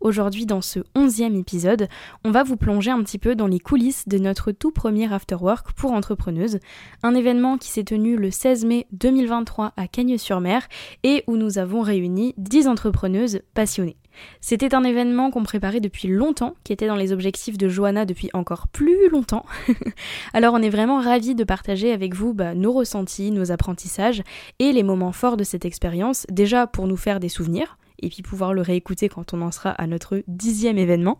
Aujourd'hui, 0.00 0.46
dans 0.46 0.60
ce 0.60 0.78
onzième 0.94 1.34
épisode, 1.34 1.88
on 2.24 2.30
va 2.30 2.44
vous 2.44 2.56
plonger 2.56 2.92
un 2.92 3.02
petit 3.02 3.18
peu 3.18 3.34
dans 3.34 3.48
les 3.48 3.58
coulisses 3.58 4.06
de 4.06 4.18
notre 4.18 4.52
tout 4.52 4.70
premier 4.70 5.12
Afterwork 5.12 5.72
pour 5.72 5.90
entrepreneuses, 5.90 6.60
un 7.02 7.16
événement 7.16 7.58
qui 7.58 7.68
s'est 7.68 7.82
tenu 7.82 8.16
le 8.16 8.30
16 8.30 8.64
mai 8.64 8.86
2023 8.92 9.72
à 9.76 9.88
Cagnes-sur-Mer 9.88 10.68
et 11.02 11.24
où 11.26 11.36
nous 11.36 11.58
avons 11.58 11.80
réuni 11.80 12.32
10 12.38 12.68
entrepreneuses 12.68 13.40
passionnées. 13.54 13.96
C'était 14.40 14.74
un 14.74 14.84
événement 14.84 15.32
qu'on 15.32 15.42
préparait 15.42 15.80
depuis 15.80 16.06
longtemps, 16.06 16.54
qui 16.62 16.72
était 16.72 16.86
dans 16.86 16.96
les 16.96 17.12
objectifs 17.12 17.58
de 17.58 17.68
Johanna 17.68 18.04
depuis 18.04 18.30
encore 18.34 18.68
plus 18.68 19.08
longtemps. 19.10 19.44
Alors 20.32 20.54
on 20.54 20.62
est 20.62 20.70
vraiment 20.70 21.00
ravis 21.00 21.34
de 21.34 21.44
partager 21.44 21.92
avec 21.92 22.14
vous 22.14 22.34
bah, 22.34 22.54
nos 22.54 22.72
ressentis, 22.72 23.32
nos 23.32 23.50
apprentissages 23.50 24.22
et 24.60 24.72
les 24.72 24.84
moments 24.84 25.12
forts 25.12 25.36
de 25.36 25.44
cette 25.44 25.64
expérience, 25.64 26.24
déjà 26.30 26.68
pour 26.68 26.86
nous 26.86 26.96
faire 26.96 27.18
des 27.18 27.28
souvenirs, 27.28 27.78
et 28.00 28.08
puis 28.08 28.22
pouvoir 28.22 28.54
le 28.54 28.62
réécouter 28.62 29.08
quand 29.08 29.34
on 29.34 29.42
en 29.42 29.50
sera 29.50 29.70
à 29.70 29.86
notre 29.86 30.22
dixième 30.28 30.78
événement, 30.78 31.18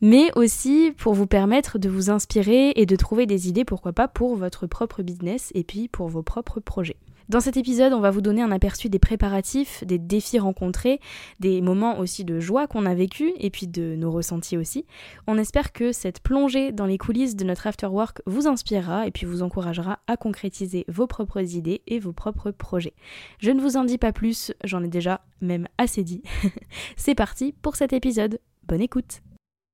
mais 0.00 0.30
aussi 0.36 0.92
pour 0.96 1.14
vous 1.14 1.26
permettre 1.26 1.78
de 1.78 1.88
vous 1.88 2.10
inspirer 2.10 2.72
et 2.76 2.86
de 2.86 2.96
trouver 2.96 3.26
des 3.26 3.48
idées, 3.48 3.64
pourquoi 3.64 3.92
pas, 3.92 4.08
pour 4.08 4.36
votre 4.36 4.66
propre 4.66 5.02
business 5.02 5.50
et 5.54 5.64
puis 5.64 5.88
pour 5.88 6.08
vos 6.08 6.22
propres 6.22 6.60
projets. 6.60 6.96
Dans 7.30 7.40
cet 7.40 7.56
épisode, 7.56 7.94
on 7.94 8.00
va 8.00 8.10
vous 8.10 8.20
donner 8.20 8.42
un 8.42 8.52
aperçu 8.52 8.90
des 8.90 8.98
préparatifs, 8.98 9.82
des 9.84 9.98
défis 9.98 10.38
rencontrés, 10.38 11.00
des 11.40 11.62
moments 11.62 11.98
aussi 11.98 12.22
de 12.22 12.38
joie 12.38 12.66
qu'on 12.66 12.84
a 12.84 12.94
vécu 12.94 13.32
et 13.38 13.48
puis 13.48 13.66
de 13.66 13.94
nos 13.96 14.10
ressentis 14.12 14.58
aussi. 14.58 14.84
On 15.26 15.38
espère 15.38 15.72
que 15.72 15.90
cette 15.92 16.20
plongée 16.20 16.70
dans 16.70 16.84
les 16.84 16.98
coulisses 16.98 17.34
de 17.34 17.44
notre 17.44 17.66
afterwork 17.66 18.20
vous 18.26 18.46
inspirera 18.46 19.06
et 19.06 19.10
puis 19.10 19.24
vous 19.24 19.42
encouragera 19.42 20.00
à 20.06 20.18
concrétiser 20.18 20.84
vos 20.88 21.06
propres 21.06 21.40
idées 21.54 21.80
et 21.86 21.98
vos 21.98 22.12
propres 22.12 22.50
projets. 22.50 22.94
Je 23.38 23.50
ne 23.50 23.60
vous 23.60 23.78
en 23.78 23.84
dis 23.84 23.98
pas 23.98 24.12
plus, 24.12 24.52
j'en 24.62 24.82
ai 24.84 24.88
déjà 24.88 25.22
même 25.40 25.66
assez 25.78 26.04
dit. 26.04 26.22
C'est 26.96 27.14
parti 27.14 27.54
pour 27.62 27.76
cet 27.76 27.94
épisode. 27.94 28.38
Bonne 28.68 28.82
écoute. 28.82 29.22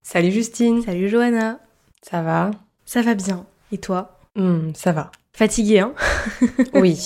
Salut 0.03 0.31
Justine. 0.31 0.83
Salut 0.83 1.09
Johanna. 1.09 1.59
Ça 2.03 2.23
va? 2.23 2.53
Ça 2.85 3.03
va 3.03 3.15
bien. 3.15 3.45
Et 3.73 3.79
toi? 3.79 4.21
Hmm, 4.37 4.73
Ça 4.75 4.93
va. 4.93 5.11
Fatiguée, 5.33 5.81
hein 5.81 5.95
Oui. 6.75 6.99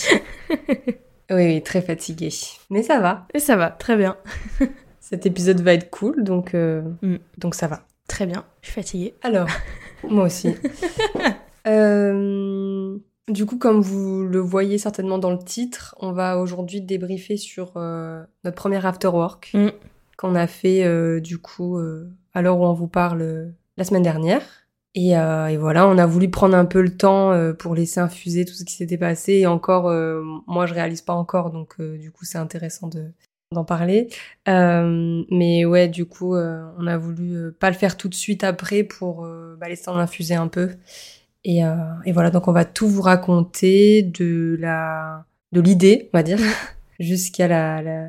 Oui, 1.31 1.47
oui, 1.47 1.63
très 1.63 1.81
fatiguée. 1.83 2.31
Mais 2.71 2.83
ça 2.83 3.01
va. 3.01 3.27
Et 3.35 3.39
ça 3.39 3.57
va, 3.57 3.71
très 3.71 3.97
bien. 3.97 4.17
Cet 5.01 5.27
épisode 5.27 5.61
va 5.61 5.75
être 5.75 5.91
cool, 5.91 6.25
donc, 6.25 6.55
euh, 6.55 6.83
Mm. 7.03 7.17
donc 7.39 7.55
ça 7.55 7.67
va. 7.67 7.87
Très 8.09 8.27
bien, 8.27 8.45
je 8.61 8.67
suis 8.67 8.75
fatiguée. 8.75 9.15
Alors, 9.23 9.49
moi 10.09 10.25
aussi. 10.25 10.55
Euh, 11.67 12.97
du 13.29 13.47
coup, 13.47 13.57
comme 13.59 13.81
vous 13.81 14.25
le 14.27 14.39
voyez 14.41 14.77
certainement 14.79 15.19
dans 15.19 15.31
le 15.31 15.39
titre, 15.39 15.95
on 16.01 16.13
va 16.13 16.39
aujourd'hui 16.39 16.81
débriefer 16.83 17.37
sur 17.37 17.73
euh, 17.77 18.23
notre 18.45 18.57
premier 18.57 18.85
afterwork 18.85 19.51
Mm. 19.55 19.69
qu'on 20.19 20.35
a 20.35 20.47
fait 20.47 21.21
du 21.21 21.39
coup 21.39 21.79
à 22.35 22.43
l'heure 22.43 22.59
où 22.59 22.65
on 22.67 22.73
vous 22.75 22.89
parle 22.89 23.53
la 23.77 23.85
semaine 23.85 24.03
dernière. 24.03 24.43
Et, 24.95 25.17
euh, 25.19 25.49
et 25.49 25.57
voilà, 25.57 25.89
on 25.89 25.99
a 25.99 26.07
voulu 26.07 26.31
prendre 26.31 26.57
un 26.57 26.65
peu 26.65 26.81
le 26.81 26.97
temps 26.97 27.33
euh, 27.33 27.53
pour 27.53 27.75
laisser 27.75 27.99
infuser 27.99 28.45
tout 28.45 28.55
ce 28.55 28.65
qui 28.65 28.75
s'était 28.75 28.99
passé. 28.99 29.33
Et 29.35 29.47
encore, 29.47 29.89
euh, 29.89 30.23
moi, 30.47 30.67
je 30.67 30.75
réalise 30.75 31.03
pas 31.03 31.15
encore, 31.15 31.51
donc 31.51 31.75
euh, 31.81 31.99
du 31.99 32.13
coup, 32.13 32.25
c'est 32.25 32.39
intéressant 32.39 32.89
de 32.89 33.13
d'en 33.53 33.65
parler. 33.65 34.09
Euh, 34.49 35.23
mais 35.31 35.65
ouais, 35.65 35.89
du 35.89 36.07
coup, 36.07 36.35
euh, 36.35 36.65
on 36.79 36.87
a 36.87 36.97
voulu 36.97 37.53
pas 37.53 37.71
le 37.71 37.77
faire 37.77 37.97
tout 37.97 38.09
de 38.09 38.15
suite 38.15 38.43
après 38.43 38.83
pour 38.83 39.27
bah, 39.61 39.69
laisser 39.69 39.89
en 39.91 39.97
infuser 39.97 40.35
un 40.35 40.49
peu. 40.49 40.71
Et, 41.45 41.61
et 42.05 42.13
voilà, 42.13 42.31
donc 42.31 42.49
on 42.49 42.53
va 42.53 42.65
tout 42.65 42.89
vous 42.89 43.03
raconter 43.03 44.03
de 44.03 44.57
la 44.59 45.27
de 45.53 45.61
l'idée, 45.61 46.11
on 46.13 46.19
va 46.19 46.23
dire, 46.23 46.39
jusqu'à 47.01 47.47
la, 47.47 47.83
la, 47.83 48.07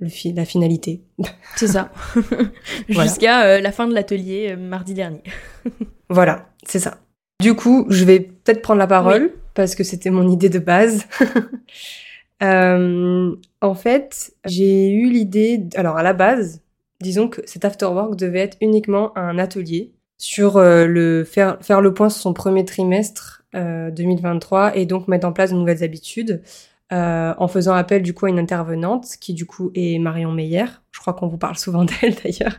le 0.00 0.08
fi- 0.08 0.32
la 0.32 0.44
finalité. 0.44 1.02
C'est 1.56 1.68
ça. 1.68 1.90
Voilà. 2.88 3.02
Jusqu'à 3.08 3.44
euh, 3.46 3.60
la 3.60 3.72
fin 3.72 3.86
de 3.88 3.94
l'atelier 3.94 4.48
euh, 4.50 4.56
mardi 4.56 4.94
dernier. 4.94 5.22
Voilà, 6.08 6.46
c'est 6.64 6.78
ça. 6.78 6.98
Du 7.42 7.54
coup, 7.54 7.84
je 7.90 8.04
vais 8.04 8.20
peut-être 8.20 8.62
prendre 8.62 8.78
la 8.78 8.86
parole 8.86 9.32
parce 9.54 9.74
que 9.74 9.82
c'était 9.82 10.10
mon 10.10 10.28
idée 10.28 10.48
de 10.48 10.60
base. 10.60 11.04
Euh, 12.42 13.34
en 13.60 13.74
fait, 13.74 14.32
j'ai 14.44 14.90
eu 14.90 15.10
l'idée. 15.10 15.64
Alors 15.74 15.96
à 15.96 16.02
la 16.02 16.12
base, 16.12 16.62
disons 17.00 17.28
que 17.28 17.40
cet 17.46 17.64
afterwork 17.64 18.14
devait 18.16 18.40
être 18.40 18.56
uniquement 18.60 19.16
un 19.18 19.38
atelier 19.38 19.92
sur 20.18 20.56
euh, 20.58 20.86
le 20.86 21.24
faire 21.24 21.58
faire 21.60 21.80
le 21.80 21.92
point 21.94 22.08
sur 22.08 22.20
son 22.22 22.32
premier 22.34 22.64
trimestre 22.64 23.42
euh, 23.54 23.90
2023 23.90 24.76
et 24.76 24.86
donc 24.86 25.08
mettre 25.08 25.26
en 25.26 25.32
place 25.32 25.50
de 25.50 25.56
nouvelles 25.56 25.82
habitudes. 25.82 26.42
Euh, 26.92 27.34
en 27.38 27.48
faisant 27.48 27.74
appel 27.74 28.02
du 28.02 28.14
coup 28.14 28.26
à 28.26 28.28
une 28.28 28.38
intervenante 28.38 29.16
qui 29.20 29.34
du 29.34 29.44
coup 29.44 29.70
est 29.74 29.98
Marion 29.98 30.32
Meyer. 30.32 30.66
Je 30.92 31.00
crois 31.00 31.14
qu'on 31.14 31.26
vous 31.26 31.38
parle 31.38 31.56
souvent 31.56 31.84
d'elle 32.00 32.14
d'ailleurs. 32.22 32.58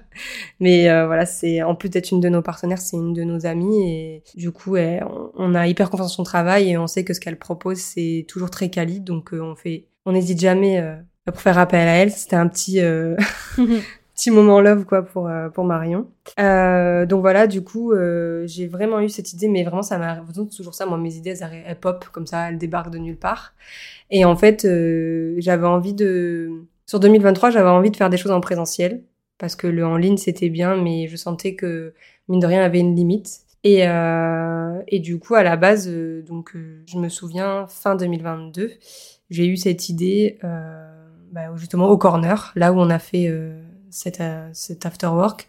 Mais 0.60 0.90
euh, 0.90 1.06
voilà, 1.08 1.26
c'est 1.26 1.64
en 1.64 1.76
plus 1.76 1.90
d'être 1.90 2.12
une 2.12 2.20
de 2.20 2.30
nos 2.30 2.42
partenaires, 2.42 2.80
c'est 2.80 2.98
une 2.98 3.14
de 3.14 3.24
nos 3.24 3.46
amies 3.46 3.90
et 3.90 4.24
du 4.36 4.52
coup, 4.52 4.76
on 4.78 5.56
a 5.56 5.68
hyper 5.68 5.90
confiance 5.90 6.12
en 6.12 6.16
son 6.16 6.24
travail 6.24 6.70
et 6.70 6.78
on 6.78 6.88
sait 6.88 7.04
que 7.04 7.14
ce 7.14 7.20
qu'elle 7.20 7.38
propose 7.38 7.78
c'est 7.98 8.26
toujours 8.28 8.50
très 8.50 8.70
quali, 8.70 9.00
donc 9.00 9.34
euh, 9.34 9.42
on 9.42 9.56
fait, 9.56 9.88
on 10.06 10.12
n'hésite 10.12 10.40
jamais 10.40 10.80
euh, 10.80 10.96
pour 11.26 11.42
faire 11.42 11.58
appel 11.58 11.88
à 11.88 11.96
elle. 11.96 12.12
C'était 12.12 12.36
un 12.36 12.48
petit 12.48 12.80
euh, 12.80 13.16
petit 14.18 14.32
moment 14.32 14.60
love 14.62 14.84
quoi 14.86 15.04
pour 15.04 15.28
euh, 15.28 15.50
pour 15.50 15.64
Marion. 15.64 16.08
Euh, 16.40 17.06
donc 17.06 17.22
voilà, 17.22 17.46
du 17.48 17.64
coup, 17.64 17.94
euh, 17.94 18.46
j'ai 18.48 18.68
vraiment 18.68 19.00
eu 19.00 19.10
cette 19.10 19.32
idée, 19.32 19.48
mais 19.48 19.64
vraiment 19.64 19.84
ça 19.84 19.98
m'a 20.00 20.22
toujours 20.56 20.74
ça. 20.74 20.86
Moi, 20.86 20.98
mes 20.98 21.16
idées 21.16 21.38
elles, 21.40 21.64
elles 21.66 21.80
pop 21.80 22.06
comme 22.12 22.26
ça, 22.26 22.50
elles 22.50 22.58
débarquent 22.58 22.92
de 22.92 22.98
nulle 22.98 23.18
part. 23.18 23.54
Et 24.10 24.26
en 24.26 24.36
fait, 24.36 24.66
euh, 24.66 25.36
j'avais 25.38 25.68
envie 25.68 25.94
de 25.94 26.64
sur 26.88 27.00
2023, 27.00 27.52
j'avais 27.52 27.70
envie 27.70 27.92
de 27.92 27.96
faire 27.96 28.10
des 28.10 28.18
choses 28.18 28.32
en 28.32 28.42
présentiel 28.42 29.04
parce 29.38 29.56
que 29.56 29.68
le 29.68 29.86
en 29.86 29.98
ligne 29.98 30.18
c'était 30.18 30.50
bien, 30.50 30.76
mais 30.76 31.08
je 31.08 31.16
sentais 31.16 31.54
que 31.56 31.94
mine 32.28 32.40
de 32.40 32.48
rien 32.48 32.64
avait 32.64 32.80
une 32.80 32.96
limite. 32.96 33.42
Et, 33.64 33.88
euh, 33.88 34.82
et 34.88 35.00
du 35.00 35.20
coup, 35.20 35.36
à 35.36 35.44
la 35.44 35.58
base, 35.58 35.88
euh, 35.90 36.24
donc 36.24 36.56
je 36.86 36.98
me 36.98 37.10
souviens 37.10 37.68
fin 37.68 37.96
2022, 37.96 38.72
j'ai 39.30 39.46
eu 39.48 39.58
cette 39.58 39.90
idée 39.90 40.40
bah, 41.32 41.56
justement 41.56 41.90
au 41.90 41.98
corner, 41.98 42.52
là 42.56 42.72
où 42.72 42.80
on 42.80 42.90
a 42.90 43.00
fait 43.00 43.28
euh, 43.28 43.62
cet, 43.97 44.22
euh, 44.22 44.50
cet 44.53 44.85
after 44.85 45.08
work. 45.08 45.47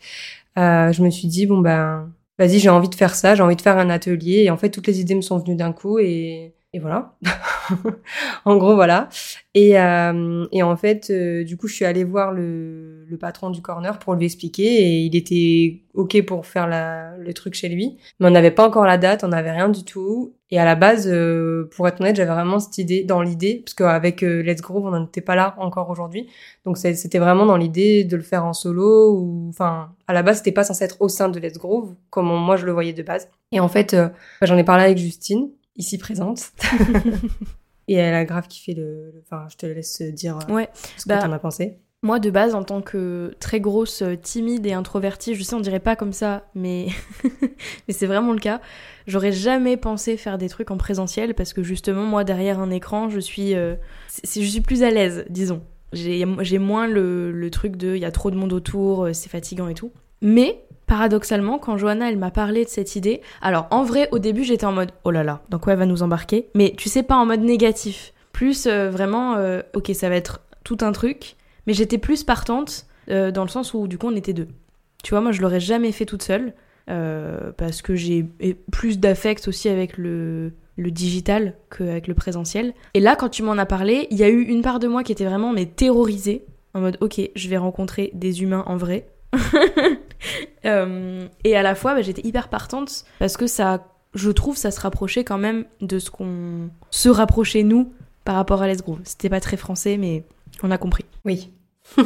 Euh, 0.58 0.93
je 0.93 1.02
me 1.02 1.11
suis 1.11 1.28
dit 1.28 1.46
bon 1.46 1.58
ben 1.58 2.11
vas-y, 2.38 2.58
j'ai 2.58 2.69
envie 2.70 2.88
de 2.88 2.94
faire 2.94 3.14
ça, 3.14 3.34
j'ai 3.34 3.43
envie 3.43 3.56
de 3.56 3.62
faire 3.62 3.78
un 3.78 3.90
atelier. 3.90 4.44
Et 4.44 4.50
en 4.50 4.56
fait, 4.56 4.70
toutes 4.70 4.87
les 4.87 5.00
idées 5.00 5.14
me 5.14 5.23
sont 5.23 5.38
venues 5.38 5.56
d'un 5.56 5.73
coup 5.73 5.99
et 5.99 6.55
et 6.75 6.81
voilà. 6.81 7.17
en 8.44 8.56
gros, 8.56 8.75
voilà. 8.75 9.09
Et, 9.55 9.81
euh, 9.81 10.47
et 10.53 10.62
en 10.62 10.76
fait, 10.76 11.09
euh, 11.11 11.43
du 11.43 11.56
coup, 11.56 11.67
je 11.67 11.75
suis 11.75 11.85
allée 11.87 12.05
voir 12.05 12.32
le, 12.32 13.06
le 13.06 13.17
patron 13.17 13.49
du 13.50 13.62
corner 13.62 13.99
pour 13.99 14.15
lui 14.15 14.26
expliquer 14.26 14.65
et 14.65 15.00
il 15.00 15.17
était 15.17 15.81
OK 15.94 16.20
pour 16.26 16.44
faire 16.44 16.67
la, 16.67 17.17
le 17.17 17.32
truc 17.32 17.55
chez 17.55 17.69
lui. 17.69 17.97
Mais 18.20 18.29
on 18.29 18.31
n'avait 18.31 18.50
pas 18.50 18.67
encore 18.67 18.85
la 18.85 18.99
date, 18.99 19.25
on 19.25 19.29
n'avait 19.29 19.50
rien 19.50 19.70
du 19.70 19.82
tout. 19.85 20.35
Et 20.50 20.59
à 20.59 20.65
la 20.65 20.76
base, 20.76 21.09
euh, 21.11 21.69
pour 21.75 21.88
être 21.88 22.00
honnête, 22.00 22.17
j'avais 22.17 22.32
vraiment 22.32 22.59
cette 22.59 22.79
idée, 22.79 23.05
dans 23.05 23.21
l'idée, 23.21 23.62
parce 23.64 23.75
qu'avec 23.75 24.23
euh, 24.23 24.43
Let's 24.43 24.62
Groove, 24.62 24.87
on 24.87 24.91
n'en 24.91 25.05
était 25.05 25.21
pas 25.21 25.35
là 25.35 25.55
encore 25.59 25.91
aujourd'hui. 25.91 26.29
Donc 26.64 26.79
c'était 26.79 27.19
vraiment 27.19 27.44
dans 27.44 27.56
l'idée 27.56 28.05
de 28.05 28.17
le 28.17 28.23
faire 28.23 28.47
en 28.47 28.55
solo 28.55 29.12
ou, 29.14 29.47
enfin, 29.50 29.91
à 30.06 30.14
la 30.14 30.23
base, 30.23 30.38
c'était 30.38 30.53
pas 30.53 30.64
censé 30.64 30.85
être 30.85 30.97
au 31.00 31.09
sein 31.09 31.29
de 31.29 31.38
Let's 31.38 31.59
Groove, 31.59 31.94
comme 32.11 32.26
moi 32.26 32.56
je 32.56 32.64
le 32.64 32.73
voyais 32.73 32.94
de 32.94 33.03
base. 33.03 33.29
Et 33.53 33.61
en 33.61 33.69
fait, 33.69 33.93
euh, 33.93 34.09
j'en 34.43 34.56
ai 34.56 34.64
parlé 34.64 34.85
avec 34.85 34.99
Justine, 34.99 35.50
ici 35.78 35.96
présente. 35.98 36.40
Et 37.88 37.94
elle 37.94 38.14
a 38.14 38.25
grave 38.26 38.48
kiffé 38.48 38.75
le, 38.75 39.10
le- 39.14 39.22
enfin, 39.25 39.46
je 39.50 39.56
te 39.56 39.64
laisse 39.66 40.02
dire 40.02 40.38
euh, 40.48 40.52
Ouais, 40.52 40.69
ce 40.98 41.04
que 41.04 41.08
bah, 41.08 41.19
t'en 41.22 41.32
as 41.32 41.38
pensé. 41.38 41.78
Moi, 42.02 42.20
de 42.20 42.30
base, 42.30 42.54
en 42.54 42.62
tant 42.62 42.80
que 42.82 43.34
très 43.40 43.60
grosse, 43.60 44.02
euh, 44.02 44.14
timide 44.14 44.66
et 44.66 44.72
introvertie, 44.72 45.34
je 45.34 45.42
sais, 45.42 45.54
on 45.54 45.60
dirait 45.60 45.80
pas 45.80 45.96
comme 45.96 46.12
ça, 46.12 46.46
mais, 46.54 46.88
mais 47.88 47.94
c'est 47.94 48.06
vraiment 48.06 48.32
le 48.32 48.38
cas. 48.38 48.60
J'aurais 49.06 49.32
jamais 49.32 49.76
pensé 49.76 50.16
faire 50.16 50.36
des 50.38 50.48
trucs 50.48 50.70
en 50.70 50.76
présentiel 50.76 51.34
parce 51.34 51.52
que 51.54 51.62
justement, 51.62 52.04
moi, 52.04 52.22
derrière 52.25 52.60
un 52.60 52.70
écran, 52.70 53.08
je 53.08 53.19
suis, 53.19 53.54
euh, 53.54 53.75
je 54.22 54.40
suis 54.42 54.60
plus 54.60 54.82
à 54.82 54.90
l'aise, 54.90 55.25
disons. 55.30 55.62
J'ai 55.94 56.58
moins 56.58 56.86
le, 56.86 57.32
le 57.32 57.50
truc 57.50 57.76
de 57.76 57.96
il 57.96 58.00
y 58.02 58.04
a 58.04 58.12
trop 58.12 58.30
de 58.30 58.36
monde 58.36 58.52
autour, 58.52 59.06
euh, 59.06 59.12
c'est 59.14 59.30
fatigant 59.30 59.69
et 59.69 59.75
tout. 59.75 59.90
Mais 60.20 60.62
paradoxalement, 60.88 61.58
quand 61.58 61.76
Johanna 61.76 62.08
elle 62.11 62.19
m'a 62.19 62.32
parlé 62.32 62.64
de 62.64 62.70
cette 62.70 62.96
idée, 62.96 63.20
alors 63.40 63.69
en 63.70 63.85
vrai, 63.85 64.08
au 64.11 64.19
début, 64.19 64.43
j'étais 64.43 64.67
en 64.67 64.73
mode 64.73 64.90
oh 65.05 65.12
là 65.12 65.23
là, 65.23 65.43
donc 65.50 65.62
quoi 65.62 65.75
elle 65.75 65.79
va 65.79 65.87
nous 65.87 66.02
embarquer 66.02 66.49
Mais 66.55 66.75
tu 66.76 66.88
sais, 66.88 67.05
pas 67.05 67.17
en 67.17 67.26
mode 67.26 67.43
négatif. 67.43 68.12
Plus 68.32 68.67
vraiment, 68.67 69.37
ok, 69.75 69.90
ça 69.94 70.08
va 70.08 70.17
être 70.17 70.40
tout 70.64 70.79
un 70.81 70.93
truc 70.93 71.37
mais 71.69 71.75
j'étais 71.75 71.99
plus 71.99 72.25
partante 72.25 72.87
euh, 73.11 73.31
dans 73.31 73.43
le 73.43 73.50
sens 73.50 73.75
où 73.75 73.87
du 73.87 73.99
coup 73.99 74.08
on 74.08 74.17
était 74.17 74.32
deux. 74.32 74.49
Tu 75.05 75.11
vois, 75.11 75.20
moi 75.20 75.32
je 75.32 75.43
l'aurais 75.43 75.61
jamais 75.61 75.93
fait 75.93 76.06
toute 76.06 76.23
seule 76.23 76.55
euh, 76.88 77.52
parce 77.58 77.82
que 77.82 77.94
j'ai 77.94 78.26
plus 78.73 78.99
d'affect 78.99 79.46
aussi 79.46 79.69
avec 79.69 79.99
le, 79.99 80.55
le 80.79 80.90
digital 80.90 81.55
qu'avec 81.70 82.08
le 82.08 82.14
présentiel. 82.14 82.73
Et 82.94 83.00
là, 83.00 83.17
quand 83.17 83.29
tu 83.29 83.43
m'en 83.43 83.52
as 83.58 83.67
parlé, 83.67 84.08
il 84.11 84.17
y 84.17 84.25
a 84.25 84.31
eu 84.31 84.40
une 84.40 84.62
part 84.62 84.79
de 84.79 84.88
moi 84.88 85.05
qui 85.05 85.12
était 85.12 85.26
vraiment 85.26 85.52
mais 85.52 85.67
terrorisée 85.67 86.46
en 86.73 86.81
mode 86.81 86.96
ok, 87.02 87.20
je 87.37 87.49
vais 87.49 87.58
rencontrer 87.58 88.11
des 88.14 88.43
humains 88.43 88.64
en 88.67 88.76
vrai. 88.76 89.06
Euh, 90.65 91.29
et 91.44 91.56
à 91.56 91.62
la 91.62 91.75
fois, 91.75 91.94
bah, 91.94 92.03
j'étais 92.03 92.26
hyper 92.26 92.49
partante 92.49 93.05
parce 93.20 93.37
que 93.37 93.47
ça, 93.47 93.87
je 94.15 94.31
trouve, 94.31 94.56
ça 94.56 94.70
se 94.70 94.81
rapprochait 94.81 95.23
quand 95.25 95.38
même 95.38 95.65
de 95.81 95.99
ce 95.99 96.11
qu'on 96.11 96.69
se 96.91 97.09
rapprochait 97.09 97.62
nous 97.62 97.93
par 98.25 98.35
rapport 98.35 98.61
à 98.61 98.69
Let's 98.69 98.82
Groove. 98.82 99.00
C'était 99.05 99.29
pas 99.29 99.41
très 99.41 99.56
français, 99.56 99.97
mais 99.97 100.25
on 100.62 100.70
a 100.70 100.79
compris. 100.79 101.05
Oui. 101.25 101.53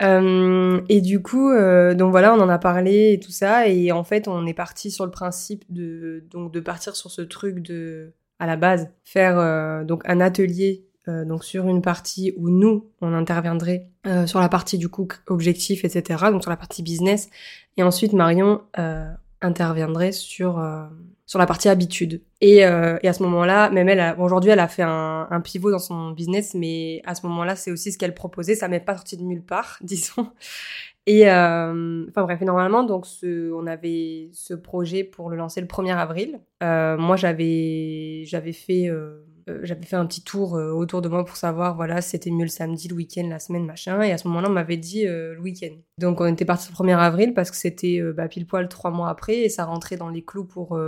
Euh, 0.00 0.80
et 0.88 1.00
du 1.00 1.20
coup, 1.20 1.50
euh, 1.50 1.92
donc 1.92 2.12
voilà, 2.12 2.32
on 2.32 2.38
en 2.38 2.48
a 2.48 2.58
parlé 2.58 3.14
et 3.14 3.18
tout 3.18 3.32
ça, 3.32 3.66
et 3.66 3.90
en 3.90 4.04
fait, 4.04 4.28
on 4.28 4.46
est 4.46 4.54
parti 4.54 4.92
sur 4.92 5.04
le 5.04 5.10
principe 5.10 5.64
de 5.70 6.22
donc 6.30 6.52
de 6.52 6.60
partir 6.60 6.94
sur 6.94 7.10
ce 7.10 7.20
truc 7.20 7.58
de 7.58 8.12
à 8.38 8.46
la 8.46 8.54
base 8.54 8.90
faire 9.02 9.84
donc 9.84 10.08
un 10.08 10.20
atelier 10.20 10.87
donc 11.08 11.44
sur 11.44 11.66
une 11.68 11.80
partie 11.80 12.34
où 12.36 12.50
nous 12.50 12.90
on 13.00 13.14
interviendrait 13.14 13.88
sur 14.26 14.40
la 14.40 14.48
partie 14.48 14.76
du 14.78 14.88
coup 14.88 15.08
objectif 15.26 15.84
etc 15.84 16.26
donc 16.30 16.42
sur 16.42 16.50
la 16.50 16.56
partie 16.56 16.82
business 16.82 17.30
et 17.76 17.82
ensuite 17.82 18.12
Marion 18.12 18.62
interviendrait 19.40 20.12
sur 20.12 20.58
sur 21.28 21.38
la 21.38 21.44
partie 21.46 21.68
habitude. 21.68 22.22
Et, 22.40 22.64
euh, 22.64 22.96
et 23.02 23.08
à 23.08 23.12
ce 23.12 23.22
moment-là, 23.22 23.68
même 23.68 23.88
elle, 23.90 24.16
aujourd'hui, 24.18 24.50
elle 24.50 24.60
a 24.60 24.66
fait 24.66 24.82
un, 24.82 25.28
un, 25.30 25.40
pivot 25.42 25.70
dans 25.70 25.78
son 25.78 26.10
business, 26.12 26.54
mais 26.54 27.02
à 27.04 27.14
ce 27.14 27.26
moment-là, 27.26 27.54
c'est 27.54 27.70
aussi 27.70 27.92
ce 27.92 27.98
qu'elle 27.98 28.14
proposait. 28.14 28.54
Ça 28.54 28.66
m'est 28.66 28.80
pas 28.80 28.94
sorti 28.96 29.18
de 29.18 29.22
nulle 29.22 29.42
part, 29.42 29.78
disons. 29.82 30.32
Et 31.04 31.30
euh, 31.30 32.06
enfin 32.08 32.22
bref, 32.22 32.40
normalement, 32.40 32.82
donc 32.82 33.06
ce, 33.06 33.52
on 33.52 33.66
avait 33.66 34.30
ce 34.32 34.54
projet 34.54 35.04
pour 35.04 35.28
le 35.28 35.36
lancer 35.36 35.60
le 35.60 35.66
1er 35.66 35.96
avril. 35.96 36.40
Euh, 36.62 36.96
moi, 36.96 37.16
j'avais 37.16 38.22
j'avais 38.24 38.52
fait 38.52 38.88
euh, 38.88 39.22
euh, 39.48 39.60
j'avais 39.62 39.84
fait 39.84 39.96
un 39.96 40.06
petit 40.06 40.22
tour 40.22 40.56
euh, 40.56 40.70
autour 40.70 41.02
de 41.02 41.08
moi 41.08 41.24
pour 41.24 41.36
savoir, 41.36 41.74
voilà, 41.74 42.00
c'était 42.00 42.30
mieux 42.30 42.44
le 42.44 42.48
samedi, 42.48 42.88
le 42.88 42.94
week-end, 42.94 43.26
la 43.28 43.38
semaine, 43.38 43.64
machin. 43.64 44.02
Et 44.02 44.12
à 44.12 44.18
ce 44.18 44.28
moment-là, 44.28 44.48
on 44.48 44.52
m'avait 44.52 44.76
dit 44.76 45.06
euh, 45.06 45.34
le 45.34 45.40
week-end. 45.40 45.74
Donc 45.98 46.20
on 46.20 46.26
était 46.26 46.44
parti 46.44 46.68
le 46.70 46.84
1er 46.84 46.96
avril 46.96 47.34
parce 47.34 47.50
que 47.50 47.56
c'était 47.56 48.00
bah, 48.14 48.28
pile 48.28 48.46
poil 48.46 48.68
trois 48.68 48.90
mois 48.90 49.08
après 49.08 49.38
et 49.38 49.48
ça 49.48 49.64
rentrait 49.64 49.96
dans 49.96 50.08
les 50.08 50.24
clous 50.24 50.44
pour, 50.44 50.78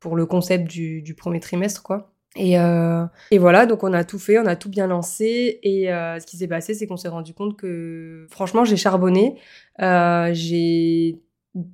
pour 0.00 0.16
le 0.16 0.26
concept 0.26 0.68
du, 0.68 1.02
du 1.02 1.14
premier 1.14 1.40
trimestre, 1.40 1.82
quoi. 1.82 2.12
Et, 2.36 2.52
et, 2.52 3.38
voilà, 3.38 3.66
donc 3.66 3.82
on 3.82 3.92
a 3.92 4.04
tout 4.04 4.18
fait, 4.18 4.38
on 4.38 4.46
a 4.46 4.54
tout 4.54 4.68
bien 4.68 4.86
lancé. 4.86 5.58
Et 5.62 5.86
ce 5.86 6.24
qui 6.26 6.36
s'est 6.36 6.48
passé, 6.48 6.74
c'est 6.74 6.86
qu'on 6.86 6.96
s'est 6.96 7.08
rendu 7.08 7.34
compte 7.34 7.56
que, 7.56 8.26
franchement, 8.30 8.64
j'ai 8.64 8.76
charbonné. 8.76 9.38
j'ai 9.78 11.20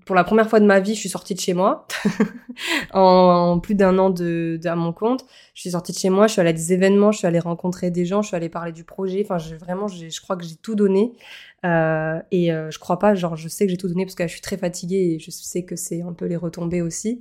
pour 0.06 0.14
la 0.14 0.24
première 0.24 0.48
fois 0.48 0.60
de 0.60 0.66
ma 0.66 0.80
vie, 0.80 0.94
je 0.94 1.00
suis 1.00 1.08
sortie 1.08 1.34
de 1.34 1.40
chez 1.40 1.52
moi. 1.52 1.86
en, 2.92 3.58
plus 3.60 3.74
d'un 3.74 3.98
an 3.98 4.10
de, 4.10 4.58
à 4.64 4.76
mon 4.76 4.92
compte, 4.92 5.24
je 5.54 5.62
suis 5.62 5.70
sortie 5.70 5.92
de 5.92 5.98
chez 5.98 6.10
moi, 6.10 6.26
je 6.26 6.32
suis 6.32 6.40
allée 6.40 6.50
à 6.50 6.54
des 6.54 6.72
événements, 6.72 7.12
je 7.12 7.18
suis 7.18 7.26
allée 7.26 7.40
rencontrer 7.40 7.90
des 7.90 8.06
gens, 8.06 8.22
je 8.22 8.28
suis 8.28 8.36
allée 8.36 8.48
parler 8.48 8.72
du 8.72 8.84
projet. 8.84 9.26
Enfin, 9.28 9.38
vraiment, 9.58 9.88
je 9.88 10.20
crois 10.20 10.36
que 10.36 10.44
j'ai 10.44 10.56
tout 10.56 10.74
donné. 10.74 11.12
Euh, 11.64 12.20
et 12.30 12.52
euh, 12.52 12.70
je 12.70 12.78
crois 12.78 12.98
pas, 12.98 13.14
genre, 13.14 13.36
je 13.36 13.48
sais 13.48 13.66
que 13.66 13.70
j'ai 13.70 13.76
tout 13.76 13.88
donné 13.88 14.04
parce 14.04 14.14
que 14.14 14.26
je 14.26 14.32
suis 14.32 14.40
très 14.40 14.56
fatiguée 14.56 15.14
et 15.14 15.18
je 15.18 15.30
sais 15.30 15.64
que 15.64 15.76
c'est 15.76 16.02
un 16.02 16.12
peu 16.12 16.26
les 16.26 16.36
retombées 16.36 16.82
aussi. 16.82 17.20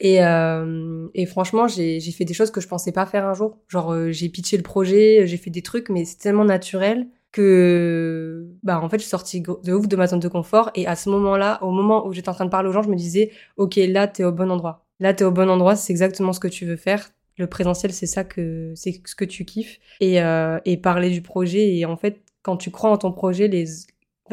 Et, 0.00 0.24
euh, 0.24 1.08
et 1.14 1.26
franchement, 1.26 1.68
j'ai 1.68 2.00
fait 2.00 2.24
des 2.24 2.34
choses 2.34 2.50
que 2.50 2.60
je 2.60 2.66
pensais 2.66 2.90
pas 2.90 3.06
faire 3.06 3.24
un 3.24 3.34
jour. 3.34 3.58
Genre, 3.68 3.92
euh, 3.92 4.10
j'ai 4.10 4.28
pitché 4.28 4.56
le 4.56 4.64
projet, 4.64 5.26
j'ai 5.26 5.36
fait 5.36 5.50
des 5.50 5.62
trucs, 5.62 5.88
mais 5.90 6.04
c'est 6.04 6.16
tellement 6.18 6.44
naturel 6.44 7.06
que 7.32 8.46
bah 8.62 8.80
en 8.80 8.88
fait 8.88 8.98
je 8.98 9.02
suis 9.02 9.10
sortie 9.10 9.40
de 9.40 9.72
ouf 9.72 9.88
de 9.88 9.96
ma 9.96 10.06
zone 10.06 10.20
de 10.20 10.28
confort 10.28 10.70
et 10.74 10.86
à 10.86 10.94
ce 10.96 11.08
moment-là 11.10 11.58
au 11.62 11.70
moment 11.70 12.06
où 12.06 12.12
j'étais 12.12 12.28
en 12.28 12.34
train 12.34 12.44
de 12.44 12.50
parler 12.50 12.68
aux 12.68 12.72
gens 12.72 12.82
je 12.82 12.90
me 12.90 12.94
disais 12.94 13.32
ok 13.56 13.76
là 13.88 14.06
t'es 14.06 14.22
au 14.24 14.32
bon 14.32 14.50
endroit. 14.50 14.86
Là 15.00 15.14
t'es 15.14 15.24
au 15.24 15.30
bon 15.32 15.48
endroit 15.50 15.74
c'est 15.74 15.92
exactement 15.92 16.32
ce 16.34 16.40
que 16.40 16.48
tu 16.48 16.66
veux 16.66 16.76
faire. 16.76 17.10
Le 17.38 17.46
présentiel 17.46 17.92
c'est 17.92 18.06
ça 18.06 18.22
que 18.24 18.72
c'est 18.76 19.00
ce 19.04 19.14
que 19.14 19.24
tu 19.24 19.46
kiffes. 19.46 19.80
Et 20.00 20.22
euh, 20.22 20.58
et 20.66 20.76
parler 20.76 21.10
du 21.10 21.22
projet 21.22 21.74
et 21.76 21.86
en 21.86 21.96
fait 21.96 22.20
quand 22.42 22.58
tu 22.58 22.70
crois 22.70 22.90
en 22.90 22.98
ton 22.98 23.12
projet 23.12 23.48
les 23.48 23.64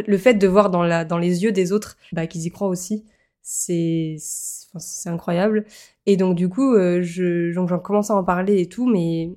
le 0.06 0.18
fait 0.18 0.34
de 0.34 0.48
voir 0.48 0.70
dans 0.70 0.84
la 0.84 1.06
dans 1.06 1.18
les 1.18 1.44
yeux 1.44 1.52
des 1.54 1.72
autres 1.72 1.98
bah 2.12 2.28
qu'ils 2.28 2.46
y 2.46 2.52
croient 2.52 2.68
aussi 2.68 3.06
c'est 3.42 4.18
c'est 4.20 5.10
incroyable. 5.10 5.66
Et 6.06 6.18
donc 6.18 6.36
du 6.36 6.50
coup 6.50 6.74
euh, 6.76 7.02
je 7.02 7.54
donc 7.56 7.70
j'en 7.70 7.80
commence 7.80 8.12
à 8.12 8.16
en 8.16 8.24
parler 8.26 8.60
et 8.62 8.68
tout 8.68 8.88
mais 8.88 9.32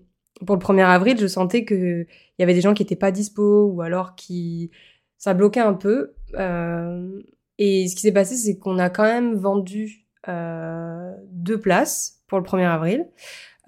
pour 0.47 0.57
le 0.57 0.61
1er 0.61 0.85
avril, 0.85 1.19
je 1.19 1.27
sentais 1.27 1.65
que 1.65 2.03
il 2.03 2.41
y 2.41 2.43
avait 2.43 2.55
des 2.55 2.61
gens 2.61 2.75
qui 2.75 2.83
étaient 2.83 2.97
pas 2.97 3.11
dispo 3.11 3.67
ou 3.67 3.83
alors 3.83 4.15
qui 4.15 4.71
ça 5.19 5.35
bloquait 5.35 5.61
un 5.61 5.75
peu. 5.75 6.15
Euh, 6.35 7.21
et 7.59 7.87
ce 7.89 7.95
qui 7.95 8.03
s'est 8.03 8.13
passé, 8.13 8.35
c'est 8.37 8.59
qu'on 8.59 8.79
a 8.79 8.91
quand 8.91 9.05
même 9.05 9.35
vendu 9.35 10.07
euh, 10.29 11.13
deux 11.31 11.61
places 11.61 12.23
pour 12.27 12.39
le 12.39 12.45
1er 12.45 12.67
avril. 12.67 13.07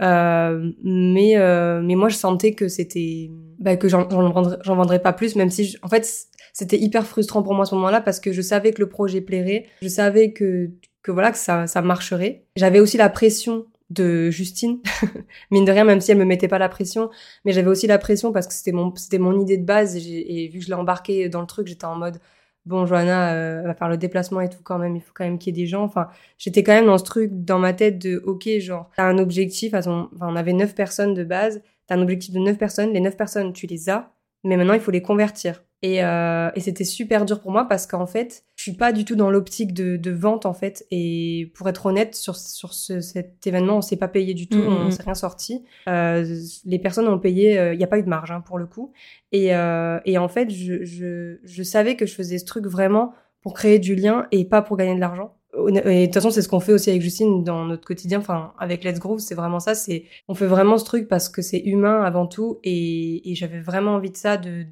Euh, 0.01 0.73
mais 0.83 1.37
euh, 1.37 1.81
mais 1.81 1.95
moi 1.95 2.09
je 2.09 2.17
sentais 2.17 2.53
que 2.53 2.67
c'était 2.67 3.31
bah, 3.61 3.77
que 3.77 3.87
j'en 3.87 4.09
vendrais, 4.09 4.57
vendrais 4.67 4.99
pas 4.99 5.13
plus 5.13 5.37
même 5.37 5.51
si 5.51 5.77
en 5.83 5.89
fait 5.89 6.27
c'était 6.53 6.79
hyper 6.79 7.07
frustrant 7.07 7.45
pour 7.45 7.55
moi 7.55 7.63
à 7.63 7.67
ce 7.67 7.77
moment-là 7.77 8.01
parce 8.01 8.19
que 8.19 8.33
je 8.33 8.43
savais 8.43 8.73
que 8.73 8.81
le 8.81 8.89
projet 8.89 9.21
plairait 9.21 9.67
je 9.83 9.87
savais 9.87 10.33
que 10.33 10.71
que 11.05 11.13
voilà 11.13 11.31
que 11.31 11.39
ça 11.39 11.69
ça 11.69 11.81
marcherait 11.81 12.45
j'avais 12.57 12.81
aussi 12.81 12.97
la 12.97 13.09
pression 13.09 13.67
de 13.91 14.31
Justine, 14.31 14.81
mine 15.51 15.65
de 15.65 15.73
rien, 15.73 15.85
même 15.85 16.01
si 16.01 16.11
elle 16.11 16.19
me 16.19 16.25
mettait 16.25 16.49
pas 16.49 16.59
la 16.59 16.69
pression, 16.69 17.11
mais 17.45 17.53
j'avais 17.53 17.69
aussi 17.69 17.87
la 17.87 17.99
pression 17.99 18.33
parce 18.33 18.47
que 18.47 18.55
c'était 18.55 18.73
mon, 18.73 18.95
c'était 18.97 19.19
mon 19.19 19.39
idée 19.41 19.59
de 19.59 19.65
base 19.65 19.97
et, 19.97 20.49
vu 20.53 20.59
que 20.59 20.65
je 20.65 20.69
l'ai 20.71 20.75
embarqué 20.75 21.29
dans 21.29 21.41
le 21.41 21.47
truc, 21.47 21.67
j'étais 21.67 21.85
en 21.85 21.97
mode, 21.97 22.19
bon, 22.67 22.87
Johanna 22.87 23.35
euh, 23.35 23.63
va 23.63 23.75
faire 23.75 23.89
le 23.89 23.99
déplacement 23.99 24.41
et 24.41 24.49
tout 24.49 24.63
quand 24.63 24.79
même, 24.79 24.97
il 24.97 25.03
faut 25.03 25.13
quand 25.15 25.25
même 25.25 25.39
qu'il 25.39 25.55
y 25.55 25.61
ait 25.61 25.63
des 25.65 25.69
gens. 25.69 25.85
Enfin, 25.85 26.09
j'étais 26.39 26.63
quand 26.63 26.73
même 26.73 26.87
dans 26.87 26.99
ce 26.99 27.05
truc 27.05 27.31
dans 27.33 27.59
ma 27.59 27.73
tête 27.75 27.99
de, 27.99 28.23
ok, 28.25 28.49
genre, 28.59 28.91
t'as 28.97 29.05
un 29.05 29.19
objectif, 29.19 29.75
enfin, 29.75 30.09
on 30.21 30.37
avait 30.37 30.55
neuf 30.55 30.75
personnes 30.75 31.15
de 31.15 31.25
base, 31.25 31.63
t'as 31.87 31.97
un 31.97 32.03
objectif 32.03 32.33
de 32.33 32.41
neuf 32.41 32.59
personnes, 32.59 32.93
les 32.93 33.01
neuf 33.01 33.17
personnes, 33.17 33.53
tu 33.53 33.67
les 33.67 33.91
as, 33.91 34.13
mais 34.45 34.57
maintenant 34.57 34.75
il 34.75 34.81
faut 34.81 34.91
les 34.91 35.03
convertir. 35.03 35.63
Et, 35.85 36.03
euh, 36.03 36.51
et 36.55 36.61
c'était 36.61 36.85
super 36.85 37.27
dur 37.27 37.41
pour 37.41 37.51
moi 37.51 37.69
parce 37.69 37.87
qu'en 37.87 38.07
fait, 38.07 38.45
je 38.57 38.63
suis 38.63 38.73
pas 38.73 38.91
du 38.91 39.05
tout 39.05 39.17
dans 39.17 39.31
l'optique 39.31 39.75
de, 39.75 39.99
de, 39.99 40.11
vente 40.13 40.47
en 40.47 40.55
fait. 40.55 40.87
Et 40.91 41.53
pour 41.55 41.69
être 41.69 41.85
honnête, 41.85 42.15
sur, 42.15 42.37
sur 42.37 42.73
ce, 42.73 43.03
cet 43.03 43.47
événement, 43.47 43.77
on 43.77 43.81
s'est 43.83 43.99
pas 43.99 44.09
payé 44.09 44.33
du 44.33 44.49
tout, 44.49 44.57
mm, 44.57 44.67
on 44.67 44.85
mm. 44.87 44.91
s'est 44.93 45.03
rien 45.03 45.15
sorti. 45.15 45.63
Euh, 45.87 46.25
les 46.65 46.79
personnes 46.79 47.07
ont 47.07 47.19
payé, 47.19 47.59
euh, 47.59 47.75
il 47.75 47.77
n'y 47.77 47.85
a 47.85 47.87
pas 47.87 47.99
eu 47.99 48.03
de 48.03 48.09
marge 48.09 48.31
hein, 48.31 48.41
pour 48.41 48.57
le 48.57 48.65
coup. 48.65 48.95
Et, 49.31 49.55
euh, 49.55 50.01
et 50.07 50.17
en 50.17 50.29
fait, 50.29 50.49
je, 50.49 50.85
je, 50.85 51.37
je 51.45 51.63
savais 51.63 51.97
que 51.97 52.07
je 52.07 52.15
faisais 52.15 52.39
ce 52.39 52.47
truc 52.47 52.67
vraiment 52.67 53.13
pour 53.43 53.53
créer 53.53 53.79
du 53.79 53.95
lien 53.95 54.27
et 54.33 54.47
pas 54.47 54.63
pour 54.63 54.79
gagner 54.79 54.95
de 54.95 55.01
l'argent. 55.01 55.37
Et 55.69 55.71
de 55.71 56.05
toute 56.07 56.15
façon, 56.15 56.31
c'est 56.31 56.41
ce 56.41 56.49
qu'on 56.49 56.61
fait 56.61 56.73
aussi 56.73 56.89
avec 56.89 57.03
Justine 57.03 57.45
dans 57.45 57.67
notre 57.67 57.87
quotidien. 57.87 58.21
Enfin, 58.21 58.55
avec 58.59 58.85
Let's 58.85 59.01
Groove, 59.01 59.19
c'est 59.19 59.35
vraiment 59.35 59.61
ça. 59.61 59.75
C'est, 59.75 60.05
on 60.29 60.35
fait 60.35 60.47
vraiment 60.47 60.79
ce 60.79 60.87
truc 60.87 61.09
parce 61.09 61.29
que 61.29 61.43
c'est 61.43 61.61
humain 61.61 62.03
avant 62.03 62.27
tout. 62.27 62.59
Et, 62.65 63.31
et 63.31 63.35
j'avais 63.35 63.61
vraiment 63.61 63.97
envie 63.97 64.11
de 64.11 64.17
ça, 64.17 64.39
de 64.39 64.65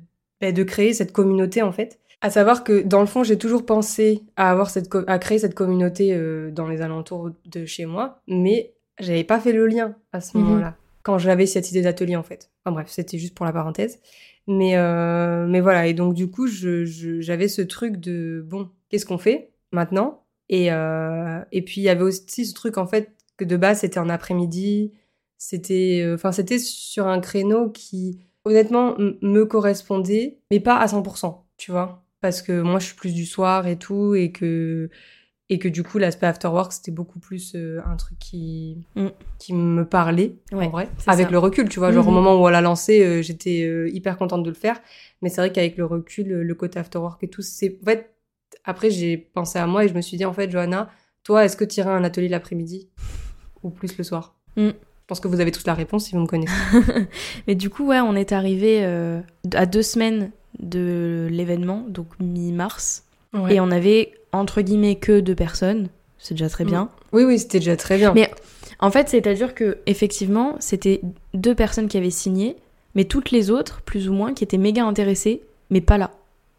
bah, 0.42 0.50
de 0.50 0.64
créer 0.64 0.92
cette 0.92 1.12
communauté 1.12 1.62
en 1.62 1.70
fait. 1.70 2.00
À 2.20 2.28
savoir 2.28 2.64
que 2.64 2.82
dans 2.82 2.98
le 2.98 3.06
fond, 3.06 3.22
j'ai 3.22 3.38
toujours 3.38 3.64
pensé 3.64 4.22
à 4.34 4.50
avoir 4.50 4.70
cette 4.70 4.92
à 5.06 5.18
créer 5.20 5.38
cette 5.38 5.54
communauté 5.54 6.12
euh, 6.14 6.50
dans 6.50 6.66
les 6.66 6.82
alentours 6.82 7.30
de 7.46 7.64
chez 7.64 7.86
moi, 7.86 8.20
mais 8.26 8.74
j'avais 8.98 9.22
pas 9.22 9.38
fait 9.38 9.52
le 9.52 9.68
lien 9.68 9.94
à 10.12 10.20
ce 10.20 10.36
mhm. 10.36 10.44
moment-là 10.44 10.76
quand 11.04 11.18
j'avais 11.18 11.46
cette 11.46 11.70
idée 11.70 11.82
d'atelier 11.82 12.16
en 12.16 12.24
fait. 12.24 12.50
Enfin 12.64 12.74
bref, 12.74 12.88
c'était 12.90 13.18
juste 13.18 13.36
pour 13.36 13.46
la 13.46 13.52
parenthèse. 13.52 14.00
Mais 14.48 14.76
euh, 14.76 15.46
mais 15.46 15.60
voilà 15.60 15.86
et 15.86 15.94
donc 15.94 16.14
du 16.14 16.28
coup, 16.28 16.48
je 16.48 16.84
j'avais 17.20 17.46
ce 17.46 17.62
truc 17.62 17.98
de 17.98 18.44
bon, 18.44 18.68
qu'est-ce 18.88 19.06
qu'on 19.06 19.18
fait 19.18 19.52
maintenant? 19.70 20.24
Et 20.48 20.72
euh, 20.72 21.38
et 21.52 21.62
puis 21.62 21.82
il 21.82 21.84
y 21.84 21.88
avait 21.88 22.02
aussi 22.02 22.46
ce 22.46 22.52
truc 22.52 22.78
en 22.78 22.88
fait 22.88 23.12
que 23.36 23.44
de 23.44 23.56
base 23.56 23.78
c'était 23.80 24.00
en 24.00 24.08
après-midi, 24.08 24.92
c'était 25.38 26.04
enfin 26.12 26.32
c'était 26.32 26.58
sur 26.58 27.06
un 27.06 27.20
créneau 27.20 27.70
qui 27.70 28.18
honnêtement, 28.44 28.94
me 28.98 29.44
correspondait, 29.44 30.38
mais 30.50 30.60
pas 30.60 30.76
à 30.78 30.86
100%, 30.86 31.44
tu 31.56 31.70
vois. 31.70 32.02
Parce 32.20 32.42
que 32.42 32.60
moi, 32.62 32.78
je 32.78 32.86
suis 32.86 32.94
plus 32.96 33.14
du 33.14 33.26
soir 33.26 33.66
et 33.66 33.76
tout, 33.78 34.14
et 34.14 34.30
que, 34.32 34.88
et 35.48 35.58
que 35.58 35.68
du 35.68 35.82
coup 35.82 35.98
l'aspect 35.98 36.26
after 36.26 36.48
work 36.48 36.72
c'était 36.72 36.92
beaucoup 36.92 37.18
plus 37.18 37.54
euh, 37.56 37.80
un 37.84 37.96
truc 37.96 38.18
qui 38.18 38.86
Mm. 38.94 39.08
qui 39.38 39.52
me 39.52 39.84
parlait 39.84 40.36
Ouais, 40.52 40.66
en 40.66 40.70
vrai 40.70 40.88
avec 41.06 41.26
ça. 41.26 41.30
le 41.30 41.38
recul 41.38 41.68
tu 41.68 41.78
vois 41.78 41.92
genre 41.92 42.06
au 42.06 42.10
Mhm. 42.10 42.14
moment 42.16 42.34
où 42.40 42.46
on 42.46 42.48
l'a 42.48 42.62
lancé 42.62 43.04
euh, 43.04 43.20
j'étais 43.22 43.64
euh, 43.64 43.90
hyper 43.90 44.16
contente 44.16 44.44
de 44.44 44.48
le 44.48 44.54
faire 44.54 44.80
mais 45.20 45.28
c'est 45.28 45.40
vrai 45.42 45.52
qu'avec 45.52 45.76
le 45.76 45.84
recul 45.84 46.28
le, 46.28 46.54
côté 46.54 46.78
after 46.78 46.98
work 46.98 47.22
et 47.24 47.28
tout 47.28 47.42
c'est 47.42 47.76
en 47.82 47.84
fait 47.84 48.14
après 48.64 48.88
j'ai 48.90 49.18
pensé 49.18 49.58
à 49.58 49.66
moi 49.66 49.84
et 49.84 49.88
je 49.88 49.94
me 49.94 50.00
suis 50.00 50.16
dit 50.16 50.24
en 50.24 50.32
fait 50.32 50.48
Johanna 50.50 50.88
toi 51.22 51.44
est-ce 51.44 51.56
que 51.56 51.64
tu 51.64 51.80
irais 51.80 51.90
à 51.90 51.94
un 51.94 52.04
atelier 52.04 52.28
l'après-midi 52.28 52.88
ou 53.62 53.68
plus 53.70 53.98
le 53.98 54.04
soir? 54.04 54.36
Mm. 54.56 54.70
Je 55.14 55.18
pense 55.18 55.20
que 55.20 55.28
vous 55.28 55.40
avez 55.40 55.52
tous 55.52 55.66
la 55.66 55.74
réponse 55.74 56.06
si 56.06 56.14
vous 56.14 56.20
me 56.22 56.26
connaissez 56.26 56.52
Mais 57.46 57.54
du 57.54 57.68
coup, 57.68 57.86
ouais, 57.88 58.00
on 58.00 58.14
est 58.16 58.32
arrivé 58.32 58.78
euh, 58.82 59.20
à 59.54 59.66
deux 59.66 59.82
semaines 59.82 60.30
de 60.58 61.28
l'événement, 61.30 61.84
donc 61.88 62.06
mi-mars, 62.18 63.04
et 63.50 63.60
on 63.60 63.70
avait 63.70 64.12
entre 64.32 64.62
guillemets 64.62 64.94
que 64.96 65.20
deux 65.20 65.34
personnes. 65.34 65.88
C'est 66.18 66.32
déjà 66.34 66.48
très 66.48 66.64
Mm. 66.64 66.68
bien. 66.68 66.88
oui 67.12 67.24
oui 67.24 67.38
c'était 67.38 67.58
déjà 67.58 67.76
très 67.76 67.98
bien 67.98 68.14
Mais- 68.14 68.30
En 68.78 68.90
fait, 68.90 69.08
c'est-à-dire 69.10 69.54
que 69.54 69.78
effectivement, 69.86 70.56
c'était 70.60 71.00
deux 71.34 71.54
personnes 71.54 71.88
qui 71.88 71.98
avaient 71.98 72.10
signé, 72.10 72.56
mais 72.94 73.04
toutes 73.04 73.30
les 73.32 73.50
autres, 73.50 73.82
plus 73.82 74.08
ou 74.08 74.12
moins, 74.14 74.32
qui 74.32 74.44
étaient 74.44 74.56
méga 74.58 74.84
intéressées, 74.84 75.42
mais 75.70 75.80
pas 75.82 75.98
là. 75.98 76.10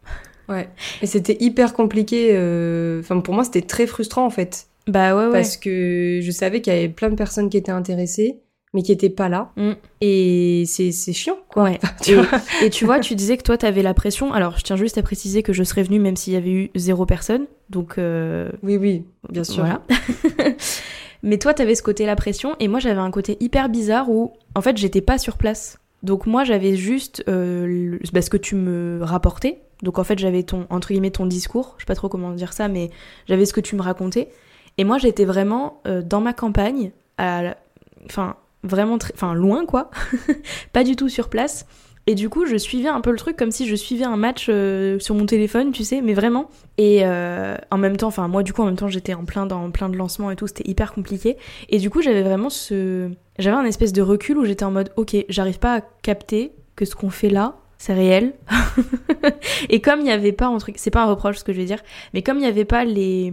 ouais 0.48 0.68
et 1.02 1.06
c'était 1.06 1.36
hyper 1.40 1.72
compliqué 1.74 2.28
euh, 2.32 3.00
enfin 3.00 3.18
pour 3.20 3.34
moi 3.34 3.42
c'était 3.44 3.62
très 3.62 3.86
frustrant 3.86 4.26
en 4.26 4.30
fait 4.30 4.66
Bah 4.86 5.16
ouais, 5.16 5.24
ouais. 5.26 5.32
parce 5.32 5.56
que 5.56 6.20
je 6.22 6.30
savais 6.30 6.60
qu'il 6.60 6.72
y 6.74 6.76
avait 6.76 6.88
plein 6.90 7.08
de 7.08 7.14
personnes 7.16 7.48
qui 7.48 7.56
étaient 7.56 7.72
intéressées, 7.72 8.36
mais 8.74 8.82
qui 8.82 8.92
étaient 8.92 9.08
pas 9.08 9.30
là. 9.30 9.52
Mm. 9.56 9.72
Et 10.02 10.64
c'est 10.66 10.92
c'est 10.92 11.14
chiant, 11.14 11.38
quoi. 11.48 11.62
Ouais. 11.64 11.78
Tu 12.02 12.14
Et, 12.62 12.68
tu 12.70 12.84
vois, 12.84 13.00
tu 13.00 13.14
disais 13.14 13.36
que 13.38 13.42
toi, 13.42 13.56
t'avais 13.56 13.82
la 13.82 13.94
pression. 13.94 14.32
Alors, 14.34 14.58
je 14.58 14.64
tiens 14.64 14.76
juste 14.76 14.98
à 14.98 15.02
préciser 15.02 15.42
que 15.42 15.52
je 15.54 15.62
serais 15.62 15.82
venue 15.84 15.98
même 16.00 16.16
s'il 16.16 16.34
y 16.34 16.36
avait 16.36 16.50
eu 16.50 16.70
zéro 16.74 17.06
personne. 17.06 17.46
Donc, 17.70 17.96
euh, 17.96 18.50
Oui, 18.62 18.76
oui, 18.76 19.04
bien 19.30 19.44
sûr. 19.44 19.64
Voilà. 19.64 19.80
Mais 21.22 21.38
toi, 21.38 21.54
t'avais 21.54 21.74
ce 21.74 21.82
côté 21.82 22.04
la 22.04 22.16
pression, 22.16 22.54
et 22.60 22.68
moi, 22.68 22.80
j'avais 22.80 23.00
un 23.00 23.10
côté 23.10 23.38
hyper 23.40 23.70
bizarre 23.70 24.10
où, 24.10 24.32
en 24.54 24.60
fait, 24.60 24.76
j'étais 24.76 25.00
pas 25.00 25.16
sur 25.16 25.38
place. 25.38 25.78
Donc 26.02 26.26
moi, 26.26 26.44
j'avais 26.44 26.76
juste 26.76 27.24
euh, 27.28 27.64
le- 27.66 28.20
ce 28.20 28.28
que 28.28 28.36
tu 28.36 28.56
me 28.56 28.98
rapportais. 29.02 29.60
Donc 29.82 29.98
en 29.98 30.04
fait, 30.04 30.18
j'avais 30.18 30.42
ton 30.42 30.66
entre 30.68 30.88
guillemets 30.88 31.10
ton 31.10 31.24
discours. 31.24 31.74
Je 31.78 31.84
sais 31.84 31.86
pas 31.86 31.94
trop 31.94 32.10
comment 32.10 32.30
dire 32.32 32.52
ça, 32.52 32.68
mais 32.68 32.90
j'avais 33.26 33.46
ce 33.46 33.54
que 33.54 33.60
tu 33.60 33.74
me 33.74 33.80
racontais. 33.80 34.28
Et 34.76 34.84
moi, 34.84 34.98
j'étais 34.98 35.24
vraiment 35.24 35.80
euh, 35.86 36.02
dans 36.02 36.20
ma 36.20 36.34
campagne, 36.34 36.90
à, 37.16 37.42
la- 37.42 37.56
enfin 38.04 38.36
vraiment, 38.64 38.98
très- 38.98 39.14
enfin 39.14 39.34
loin 39.34 39.66
quoi, 39.66 39.90
pas 40.72 40.82
du 40.84 40.96
tout 40.96 41.08
sur 41.08 41.28
place. 41.28 41.66
Et 42.06 42.14
du 42.14 42.28
coup, 42.28 42.44
je 42.44 42.56
suivais 42.56 42.88
un 42.88 43.00
peu 43.00 43.10
le 43.10 43.16
truc 43.16 43.34
comme 43.36 43.50
si 43.50 43.66
je 43.66 43.74
suivais 43.74 44.04
un 44.04 44.18
match 44.18 44.48
euh, 44.50 44.98
sur 44.98 45.14
mon 45.14 45.24
téléphone, 45.24 45.72
tu 45.72 45.84
sais, 45.84 46.02
mais 46.02 46.12
vraiment. 46.12 46.50
Et 46.76 47.00
euh, 47.04 47.56
en 47.70 47.78
même 47.78 47.96
temps, 47.96 48.08
enfin 48.08 48.28
moi 48.28 48.42
du 48.42 48.52
coup 48.52 48.60
en 48.60 48.66
même 48.66 48.76
temps 48.76 48.88
j'étais 48.88 49.14
en 49.14 49.24
plein 49.24 49.46
dans 49.46 49.70
plein 49.70 49.88
de 49.88 49.96
lancements 49.96 50.30
et 50.30 50.36
tout, 50.36 50.46
c'était 50.46 50.68
hyper 50.68 50.92
compliqué. 50.92 51.38
Et 51.70 51.78
du 51.78 51.88
coup 51.88 52.02
j'avais 52.02 52.22
vraiment 52.22 52.50
ce, 52.50 53.08
j'avais 53.38 53.56
un 53.56 53.64
espèce 53.64 53.92
de 53.94 54.02
recul 54.02 54.36
où 54.36 54.44
j'étais 54.44 54.64
en 54.66 54.70
mode 54.70 54.90
ok, 54.96 55.16
j'arrive 55.30 55.58
pas 55.58 55.76
à 55.76 55.80
capter 56.02 56.52
que 56.76 56.84
ce 56.84 56.94
qu'on 56.94 57.08
fait 57.10 57.30
là, 57.30 57.56
c'est 57.78 57.94
réel. 57.94 58.34
et 59.70 59.80
comme 59.80 60.00
il 60.00 60.04
n'y 60.04 60.10
avait 60.10 60.32
pas, 60.32 60.48
entre... 60.48 60.70
c'est 60.76 60.90
pas 60.90 61.02
un 61.04 61.06
reproche 61.06 61.38
ce 61.38 61.44
que 61.44 61.52
je 61.54 61.58
vais 61.58 61.64
dire, 61.64 61.80
mais 62.12 62.22
comme 62.22 62.36
il 62.36 62.42
n'y 62.42 62.46
avait 62.46 62.64
pas 62.66 62.84
les, 62.84 63.32